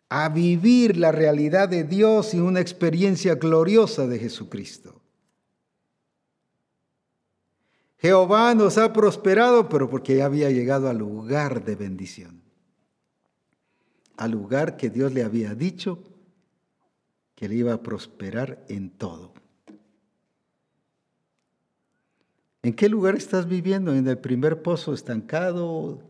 a 0.09 0.29
vivir 0.29 0.97
la 0.97 1.11
realidad 1.11 1.69
de 1.69 1.83
Dios 1.83 2.33
y 2.33 2.39
una 2.39 2.59
experiencia 2.59 3.35
gloriosa 3.35 4.07
de 4.07 4.19
Jesucristo. 4.19 5.04
Jehová 7.97 8.53
nos 8.55 8.77
ha 8.77 8.93
prosperado, 8.93 9.69
pero 9.69 9.89
porque 9.89 10.17
ya 10.17 10.25
había 10.25 10.51
llegado 10.51 10.89
al 10.89 10.97
lugar 10.97 11.63
de 11.63 11.75
bendición, 11.75 12.41
al 14.17 14.31
lugar 14.31 14.77
que 14.77 14.89
Dios 14.89 15.13
le 15.13 15.23
había 15.23 15.55
dicho 15.55 16.03
que 17.35 17.49
le 17.49 17.55
iba 17.55 17.73
a 17.73 17.81
prosperar 17.81 18.65
en 18.69 18.89
todo. 18.89 19.33
¿En 22.63 22.73
qué 22.73 22.89
lugar 22.89 23.15
estás 23.15 23.47
viviendo? 23.47 23.93
¿En 23.93 24.07
el 24.07 24.17
primer 24.17 24.63
pozo 24.63 24.93
estancado? 24.93 26.01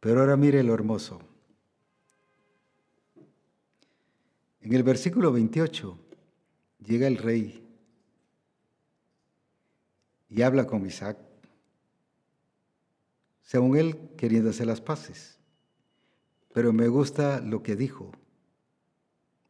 Pero 0.00 0.20
ahora 0.20 0.36
mire 0.36 0.62
lo 0.62 0.74
hermoso. 0.74 1.20
En 4.60 4.72
el 4.72 4.82
versículo 4.82 5.30
28 5.30 5.98
llega 6.84 7.06
el 7.06 7.18
rey 7.18 7.63
y 10.34 10.42
habla 10.42 10.66
con 10.66 10.84
Isaac, 10.84 11.16
según 13.42 13.76
él 13.76 13.96
queriendo 14.16 14.50
hacer 14.50 14.66
las 14.66 14.80
paces. 14.80 15.38
Pero 16.52 16.72
me 16.72 16.88
gusta 16.88 17.40
lo 17.40 17.62
que 17.62 17.76
dijo 17.76 18.10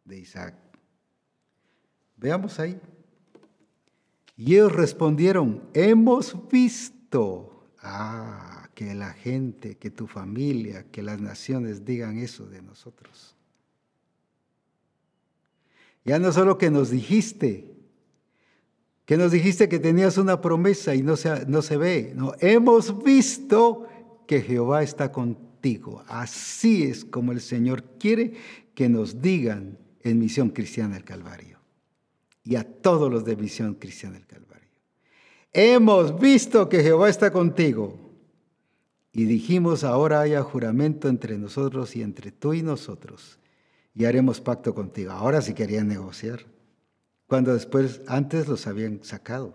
de 0.04 0.18
Isaac. 0.18 0.54
Veamos 2.18 2.60
ahí. 2.60 2.78
Y 4.36 4.56
ellos 4.56 4.72
respondieron, 4.72 5.62
hemos 5.72 6.36
visto. 6.50 7.70
Ah, 7.78 8.68
que 8.74 8.94
la 8.94 9.12
gente, 9.12 9.76
que 9.76 9.90
tu 9.90 10.06
familia, 10.06 10.90
que 10.90 11.02
las 11.02 11.20
naciones 11.20 11.84
digan 11.84 12.18
eso 12.18 12.46
de 12.46 12.60
nosotros. 12.60 13.36
Ya 16.04 16.18
no 16.18 16.32
solo 16.32 16.58
que 16.58 16.70
nos 16.70 16.90
dijiste, 16.90 17.73
que 19.04 19.16
nos 19.16 19.32
dijiste 19.32 19.68
que 19.68 19.78
tenías 19.78 20.16
una 20.18 20.40
promesa 20.40 20.94
y 20.94 21.02
no 21.02 21.16
se, 21.16 21.46
no 21.46 21.62
se 21.62 21.76
ve, 21.76 22.12
no, 22.14 22.32
hemos 22.40 23.02
visto 23.02 23.86
que 24.26 24.40
Jehová 24.40 24.82
está 24.82 25.12
contigo. 25.12 26.02
Así 26.08 26.84
es 26.84 27.04
como 27.04 27.32
el 27.32 27.40
Señor 27.40 27.84
quiere 27.98 28.32
que 28.74 28.88
nos 28.88 29.20
digan 29.20 29.78
en 30.02 30.18
Misión 30.18 30.50
Cristiana 30.50 30.94
del 30.94 31.04
Calvario 31.04 31.58
y 32.44 32.56
a 32.56 32.64
todos 32.64 33.10
los 33.10 33.24
de 33.24 33.36
Misión 33.36 33.74
Cristiana 33.74 34.16
del 34.16 34.26
Calvario. 34.26 34.68
Hemos 35.52 36.18
visto 36.18 36.68
que 36.68 36.82
Jehová 36.82 37.08
está 37.08 37.30
contigo. 37.30 38.00
Y 39.16 39.26
dijimos, 39.26 39.84
ahora 39.84 40.20
haya 40.20 40.42
juramento 40.42 41.08
entre 41.08 41.38
nosotros 41.38 41.94
y 41.94 42.02
entre 42.02 42.32
tú 42.32 42.52
y 42.52 42.62
nosotros, 42.62 43.38
y 43.94 44.06
haremos 44.06 44.40
pacto 44.40 44.74
contigo. 44.74 45.12
Ahora 45.12 45.40
sí 45.40 45.54
querían 45.54 45.86
negociar, 45.86 46.44
cuando 47.26 47.52
después, 47.54 48.00
antes 48.06 48.48
los 48.48 48.66
habían 48.66 49.02
sacado. 49.02 49.54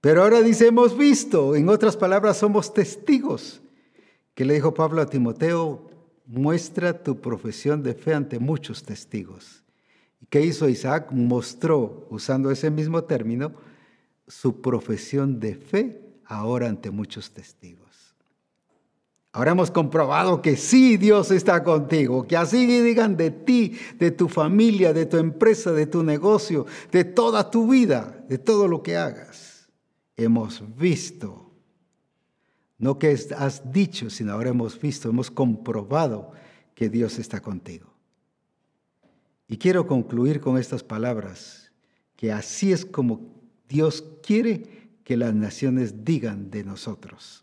Pero 0.00 0.22
ahora 0.22 0.42
dice, 0.42 0.66
hemos 0.66 0.96
visto, 0.96 1.54
en 1.54 1.68
otras 1.68 1.96
palabras, 1.96 2.38
somos 2.38 2.74
testigos, 2.74 3.62
que 4.34 4.44
le 4.44 4.54
dijo 4.54 4.74
Pablo 4.74 5.00
a 5.00 5.06
Timoteo, 5.06 5.90
muestra 6.26 7.02
tu 7.02 7.20
profesión 7.20 7.82
de 7.82 7.94
fe 7.94 8.14
ante 8.14 8.38
muchos 8.38 8.82
testigos. 8.82 9.62
¿Y 10.20 10.26
qué 10.26 10.40
hizo 10.40 10.68
Isaac? 10.68 11.12
Mostró, 11.12 12.06
usando 12.10 12.50
ese 12.50 12.70
mismo 12.70 13.04
término, 13.04 13.52
su 14.26 14.60
profesión 14.60 15.38
de 15.38 15.54
fe 15.54 16.00
ahora 16.24 16.68
ante 16.68 16.90
muchos 16.90 17.30
testigos. 17.30 17.81
Ahora 19.34 19.52
hemos 19.52 19.70
comprobado 19.70 20.42
que 20.42 20.58
sí, 20.58 20.98
Dios 20.98 21.30
está 21.30 21.64
contigo, 21.64 22.26
que 22.26 22.36
así 22.36 22.66
digan 22.82 23.16
de 23.16 23.30
ti, 23.30 23.78
de 23.98 24.10
tu 24.10 24.28
familia, 24.28 24.92
de 24.92 25.06
tu 25.06 25.16
empresa, 25.16 25.72
de 25.72 25.86
tu 25.86 26.02
negocio, 26.02 26.66
de 26.90 27.04
toda 27.04 27.50
tu 27.50 27.66
vida, 27.66 28.22
de 28.28 28.36
todo 28.36 28.68
lo 28.68 28.82
que 28.82 28.98
hagas. 28.98 29.70
Hemos 30.18 30.62
visto, 30.76 31.50
no 32.76 32.98
que 32.98 33.18
has 33.38 33.72
dicho, 33.72 34.10
sino 34.10 34.32
ahora 34.32 34.50
hemos 34.50 34.78
visto, 34.78 35.08
hemos 35.08 35.30
comprobado 35.30 36.32
que 36.74 36.90
Dios 36.90 37.18
está 37.18 37.40
contigo. 37.40 37.90
Y 39.48 39.56
quiero 39.56 39.86
concluir 39.86 40.42
con 40.42 40.58
estas 40.58 40.82
palabras, 40.82 41.72
que 42.16 42.32
así 42.32 42.70
es 42.70 42.84
como 42.84 43.32
Dios 43.66 44.04
quiere 44.22 44.90
que 45.04 45.16
las 45.16 45.32
naciones 45.32 46.04
digan 46.04 46.50
de 46.50 46.64
nosotros 46.64 47.41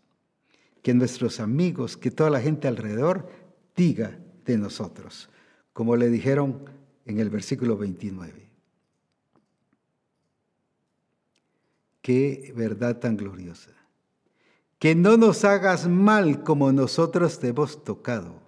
que 0.82 0.94
nuestros 0.94 1.40
amigos, 1.40 1.96
que 1.96 2.10
toda 2.10 2.30
la 2.30 2.40
gente 2.40 2.68
alrededor 2.68 3.28
diga 3.76 4.18
de 4.44 4.56
nosotros, 4.56 5.28
como 5.72 5.96
le 5.96 6.08
dijeron 6.08 6.64
en 7.04 7.18
el 7.18 7.30
versículo 7.30 7.76
29. 7.76 8.48
Qué 12.00 12.52
verdad 12.56 12.98
tan 12.98 13.16
gloriosa. 13.16 13.72
Que 14.78 14.94
no 14.94 15.18
nos 15.18 15.44
hagas 15.44 15.86
mal 15.86 16.42
como 16.42 16.72
nosotros 16.72 17.38
te 17.38 17.48
hemos 17.48 17.84
tocado 17.84 18.40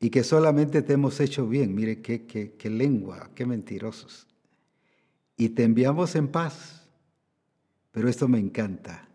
y 0.00 0.08
que 0.08 0.24
solamente 0.24 0.80
te 0.80 0.94
hemos 0.94 1.20
hecho 1.20 1.46
bien. 1.46 1.74
Mire 1.74 2.00
qué, 2.00 2.24
qué, 2.26 2.52
qué 2.52 2.70
lengua, 2.70 3.30
qué 3.34 3.44
mentirosos. 3.44 4.26
Y 5.36 5.50
te 5.50 5.64
enviamos 5.64 6.16
en 6.16 6.28
paz. 6.28 6.88
Pero 7.92 8.08
esto 8.08 8.28
me 8.28 8.38
encanta 8.38 9.05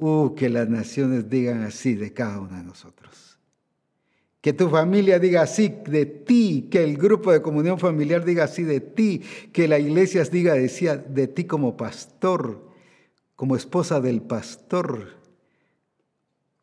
Uh, 0.00 0.34
que 0.34 0.48
las 0.48 0.66
naciones 0.66 1.28
digan 1.28 1.62
así 1.62 1.94
de 1.94 2.14
cada 2.14 2.40
uno 2.40 2.56
de 2.56 2.62
nosotros. 2.62 3.38
Que 4.40 4.54
tu 4.54 4.70
familia 4.70 5.18
diga 5.18 5.42
así 5.42 5.68
de 5.68 6.06
ti, 6.06 6.68
que 6.70 6.82
el 6.82 6.96
grupo 6.96 7.30
de 7.30 7.42
comunión 7.42 7.78
familiar 7.78 8.24
diga 8.24 8.44
así 8.44 8.62
de 8.62 8.80
ti, 8.80 9.20
que 9.52 9.68
la 9.68 9.78
iglesia 9.78 10.24
diga 10.24 10.54
decía, 10.54 10.96
de 10.96 11.28
ti 11.28 11.44
como 11.44 11.76
pastor, 11.76 12.66
como 13.36 13.56
esposa 13.56 14.00
del 14.00 14.22
pastor, 14.22 15.18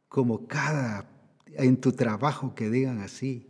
como 0.09 0.47
cada 0.47 1.07
en 1.53 1.77
tu 1.77 1.91
trabajo 1.91 2.55
que 2.55 2.71
digan 2.71 3.01
así. 3.01 3.47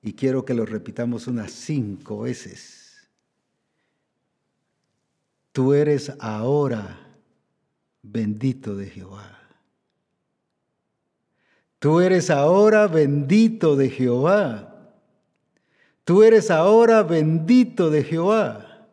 Y 0.00 0.12
quiero 0.12 0.44
que 0.44 0.54
lo 0.54 0.64
repitamos 0.64 1.26
unas 1.26 1.50
cinco 1.50 2.20
veces. 2.20 3.10
Tú 5.50 5.74
eres 5.74 6.12
ahora 6.20 7.05
bendito 8.10 8.76
de 8.76 8.86
Jehová. 8.86 9.36
Tú 11.78 12.00
eres 12.00 12.30
ahora 12.30 12.86
bendito 12.88 13.76
de 13.76 13.90
Jehová. 13.90 14.92
Tú 16.04 16.22
eres 16.22 16.50
ahora 16.50 17.02
bendito 17.02 17.90
de 17.90 18.04
Jehová. 18.04 18.88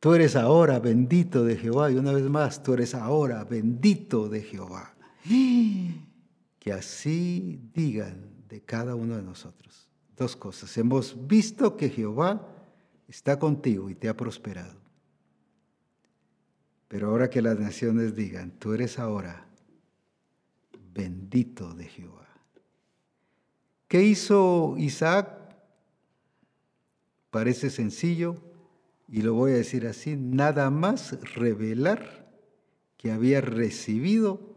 Tú 0.00 0.14
eres 0.14 0.36
ahora 0.36 0.78
bendito 0.78 1.44
de 1.44 1.56
Jehová. 1.56 1.90
Y 1.90 1.96
una 1.96 2.12
vez 2.12 2.24
más, 2.24 2.62
tú 2.62 2.74
eres 2.74 2.94
ahora 2.94 3.44
bendito 3.44 4.28
de 4.28 4.42
Jehová. 4.42 4.94
Que 6.58 6.72
así 6.72 7.60
digan 7.74 8.28
de 8.48 8.62
cada 8.62 8.94
uno 8.94 9.16
de 9.16 9.22
nosotros. 9.22 9.88
Dos 10.16 10.34
cosas. 10.34 10.76
Hemos 10.78 11.14
visto 11.26 11.76
que 11.76 11.90
Jehová 11.90 12.46
está 13.06 13.38
contigo 13.38 13.88
y 13.90 13.94
te 13.94 14.08
ha 14.08 14.16
prosperado. 14.16 14.77
Pero 16.88 17.08
ahora 17.08 17.28
que 17.30 17.42
las 17.42 17.58
naciones 17.58 18.16
digan, 18.16 18.50
tú 18.58 18.72
eres 18.72 18.98
ahora 18.98 19.46
bendito 20.92 21.74
de 21.74 21.84
Jehová. 21.84 22.28
¿Qué 23.86 24.02
hizo 24.02 24.74
Isaac? 24.78 25.38
Parece 27.30 27.70
sencillo 27.70 28.36
y 29.06 29.22
lo 29.22 29.34
voy 29.34 29.52
a 29.52 29.56
decir 29.56 29.86
así, 29.86 30.16
nada 30.16 30.70
más 30.70 31.18
revelar 31.34 32.28
que 32.96 33.12
había 33.12 33.40
recibido 33.40 34.56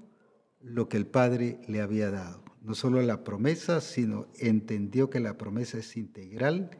lo 0.61 0.89
que 0.89 0.97
el 0.97 1.05
Padre 1.05 1.59
le 1.67 1.81
había 1.81 2.11
dado. 2.11 2.43
No 2.61 2.75
solo 2.75 3.01
la 3.01 3.23
promesa, 3.23 3.81
sino 3.81 4.27
entendió 4.37 5.09
que 5.09 5.19
la 5.19 5.37
promesa 5.37 5.77
es 5.77 5.95
integral, 5.95 6.71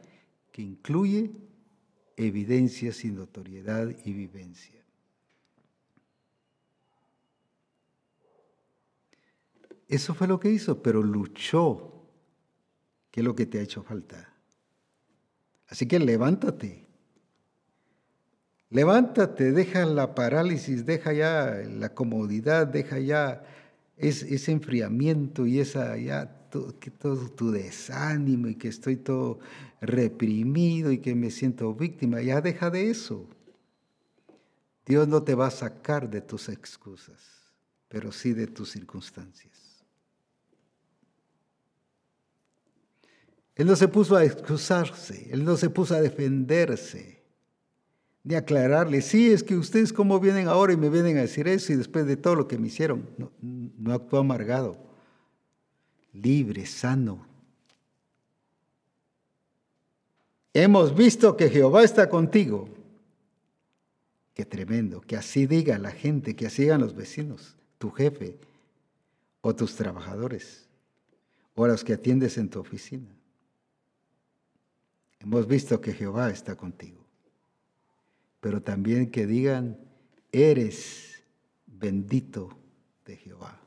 que 0.50 0.62
incluye 0.62 1.32
evidencias 2.16 3.04
y 3.04 3.10
notoriedad 3.10 3.94
y 4.04 4.12
vivencia. 4.12 4.81
Eso 9.92 10.14
fue 10.14 10.26
lo 10.26 10.40
que 10.40 10.48
hizo, 10.48 10.82
pero 10.82 11.02
luchó, 11.02 11.92
que 13.10 13.20
es 13.20 13.24
lo 13.26 13.36
que 13.36 13.44
te 13.44 13.58
ha 13.58 13.62
hecho 13.62 13.82
falta. 13.82 14.32
Así 15.68 15.86
que 15.86 15.98
levántate. 15.98 16.86
Levántate, 18.70 19.52
deja 19.52 19.84
la 19.84 20.14
parálisis, 20.14 20.86
deja 20.86 21.12
ya 21.12 21.60
la 21.68 21.92
comodidad, 21.92 22.66
deja 22.66 23.00
ya 23.00 23.44
ese, 23.98 24.50
enfriamiento 24.50 25.44
y 25.44 25.60
esa 25.60 25.98
ya 25.98 26.24
todo, 26.48 26.72
todo 26.98 27.28
tu 27.28 27.50
desánimo 27.50 28.48
y 28.48 28.54
que 28.54 28.68
estoy 28.68 28.96
todo 28.96 29.40
reprimido 29.82 30.90
y 30.90 31.00
que 31.00 31.14
me 31.14 31.30
siento 31.30 31.74
víctima. 31.74 32.22
Ya 32.22 32.40
deja 32.40 32.70
de 32.70 32.88
eso. 32.88 33.28
Dios 34.86 35.06
no 35.06 35.22
te 35.22 35.34
va 35.34 35.48
a 35.48 35.50
sacar 35.50 36.08
de 36.08 36.22
tus 36.22 36.48
excusas, 36.48 37.52
pero 37.88 38.10
sí 38.10 38.32
de 38.32 38.46
tus 38.46 38.70
circunstancias. 38.70 39.61
Él 43.54 43.66
no 43.66 43.76
se 43.76 43.88
puso 43.88 44.16
a 44.16 44.24
excusarse, 44.24 45.28
él 45.30 45.44
no 45.44 45.56
se 45.56 45.68
puso 45.68 45.94
a 45.94 46.00
defenderse, 46.00 47.22
ni 48.24 48.34
a 48.34 48.38
aclararle, 48.38 49.02
sí, 49.02 49.30
es 49.30 49.42
que 49.42 49.56
ustedes 49.56 49.92
cómo 49.92 50.20
vienen 50.20 50.48
ahora 50.48 50.72
y 50.72 50.76
me 50.76 50.88
vienen 50.88 51.18
a 51.18 51.22
decir 51.22 51.48
eso 51.48 51.72
y 51.72 51.76
después 51.76 52.06
de 52.06 52.16
todo 52.16 52.34
lo 52.36 52.48
que 52.48 52.56
me 52.56 52.68
hicieron, 52.68 53.10
no, 53.18 53.32
no 53.40 53.92
actuó 53.92 54.20
amargado, 54.20 54.76
libre, 56.12 56.64
sano. 56.66 57.26
Hemos 60.54 60.94
visto 60.94 61.36
que 61.36 61.48
Jehová 61.48 61.82
está 61.82 62.08
contigo. 62.08 62.68
Qué 64.34 64.44
tremendo, 64.44 65.00
que 65.00 65.16
así 65.16 65.46
diga 65.46 65.78
la 65.78 65.90
gente, 65.90 66.36
que 66.36 66.46
así 66.46 66.62
digan 66.62 66.80
los 66.80 66.94
vecinos, 66.94 67.56
tu 67.78 67.90
jefe 67.90 68.38
o 69.40 69.54
tus 69.54 69.74
trabajadores 69.74 70.68
o 71.54 71.66
los 71.66 71.84
que 71.84 71.94
atiendes 71.94 72.38
en 72.38 72.48
tu 72.48 72.60
oficina. 72.60 73.08
Hemos 75.22 75.46
visto 75.46 75.80
que 75.80 75.92
Jehová 75.92 76.30
está 76.30 76.56
contigo. 76.56 77.06
Pero 78.40 78.60
también 78.60 79.10
que 79.10 79.26
digan, 79.26 79.78
eres 80.32 81.22
bendito 81.66 82.58
de 83.06 83.16
Jehová. 83.16 83.60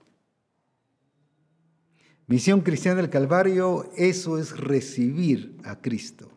Misión 2.27 2.61
Cristiana 2.61 3.01
del 3.01 3.09
Calvario, 3.09 3.89
eso 3.95 4.37
es 4.37 4.57
recibir 4.57 5.57
a 5.63 5.79
Cristo. 5.79 6.29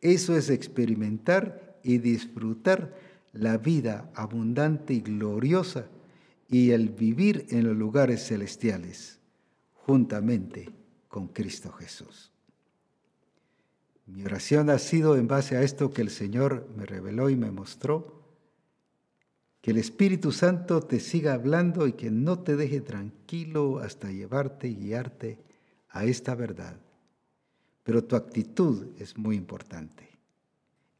Eso 0.00 0.36
es 0.36 0.50
experimentar 0.50 1.78
y 1.84 1.98
disfrutar 1.98 2.94
la 3.32 3.58
vida 3.58 4.10
abundante 4.14 4.94
y 4.94 5.00
gloriosa 5.00 5.86
y 6.48 6.70
el 6.70 6.88
vivir 6.88 7.46
en 7.50 7.64
los 7.64 7.76
lugares 7.76 8.26
celestiales 8.26 9.20
juntamente 9.74 10.70
con 11.08 11.28
Cristo 11.28 11.70
Jesús. 11.72 12.33
Mi 14.06 14.24
oración 14.24 14.68
ha 14.70 14.78
sido 14.78 15.16
en 15.16 15.28
base 15.28 15.56
a 15.56 15.62
esto 15.62 15.92
que 15.92 16.02
el 16.02 16.10
Señor 16.10 16.68
me 16.76 16.84
reveló 16.84 17.30
y 17.30 17.36
me 17.36 17.50
mostró, 17.50 18.22
que 19.62 19.70
el 19.70 19.78
Espíritu 19.78 20.30
Santo 20.30 20.82
te 20.82 21.00
siga 21.00 21.32
hablando 21.32 21.86
y 21.86 21.94
que 21.94 22.10
no 22.10 22.40
te 22.40 22.54
deje 22.54 22.82
tranquilo 22.82 23.78
hasta 23.78 24.10
llevarte 24.10 24.68
y 24.68 24.76
guiarte 24.76 25.38
a 25.88 26.04
esta 26.04 26.34
verdad. 26.34 26.76
Pero 27.82 28.04
tu 28.04 28.14
actitud 28.14 28.88
es 28.98 29.16
muy 29.16 29.36
importante. 29.36 30.10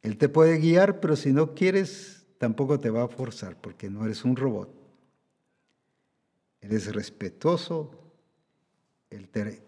Él 0.01 0.17
te 0.17 0.31
puede 0.31 0.59
guiar, 0.59 1.01
pero 1.01 1.15
si 1.15 1.33
no 1.33 1.55
quieres, 1.55 2.25
tampoco 2.39 2.81
te 2.81 2.89
va 2.89 3.05
a 3.05 3.09
forzar 3.09 3.61
porque 3.61 3.91
no 3.91 4.05
eres 4.07 4.25
un 4.25 4.35
robot. 4.35 4.71
Él 6.63 6.73
es 6.73 6.95
respetuoso, 6.95 7.91
Él 9.11 9.29
te 9.29 9.63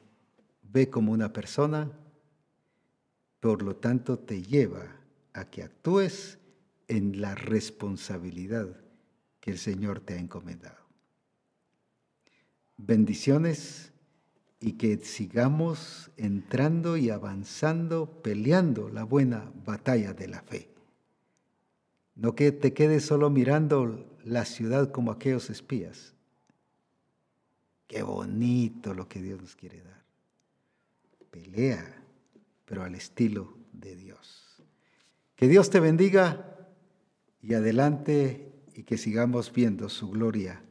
ve 0.62 0.88
como 0.88 1.12
una 1.12 1.34
persona 1.34 1.92
por 3.46 3.62
lo 3.62 3.76
tanto 3.76 4.18
te 4.18 4.42
lleva 4.42 4.96
a 5.32 5.44
que 5.44 5.62
actúes 5.62 6.40
en 6.88 7.20
la 7.20 7.36
responsabilidad 7.36 8.66
que 9.38 9.52
el 9.52 9.58
Señor 9.58 10.00
te 10.00 10.14
ha 10.14 10.18
encomendado. 10.18 10.84
Bendiciones 12.76 13.92
y 14.58 14.72
que 14.72 14.98
sigamos 14.98 16.10
entrando 16.16 16.96
y 16.96 17.10
avanzando, 17.10 18.20
peleando 18.20 18.88
la 18.88 19.04
buena 19.04 19.52
batalla 19.64 20.12
de 20.12 20.26
la 20.26 20.42
fe. 20.42 20.68
No 22.16 22.34
que 22.34 22.50
te 22.50 22.72
quedes 22.72 23.04
solo 23.04 23.30
mirando 23.30 24.18
la 24.24 24.44
ciudad 24.44 24.90
como 24.90 25.12
aquellos 25.12 25.50
espías, 25.50 26.14
Qué 27.86 28.02
bonito 28.02 28.92
lo 28.94 29.08
que 29.08 29.22
Dios 29.22 29.40
nos 29.40 29.54
quiere 29.54 29.80
dar. 29.80 30.02
Pelea, 31.30 32.02
pero 32.66 32.82
al 32.82 32.94
estilo 32.94 33.56
de 33.72 33.96
Dios. 33.96 34.62
Que 35.34 35.48
Dios 35.48 35.70
te 35.70 35.80
bendiga 35.80 36.68
y 37.40 37.54
adelante 37.54 38.52
y 38.74 38.82
que 38.82 38.98
sigamos 38.98 39.52
viendo 39.52 39.88
su 39.88 40.10
gloria, 40.10 40.62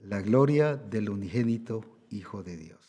la 0.00 0.20
gloria 0.20 0.76
del 0.76 1.08
unigénito 1.08 1.96
Hijo 2.10 2.42
de 2.42 2.56
Dios. 2.56 2.79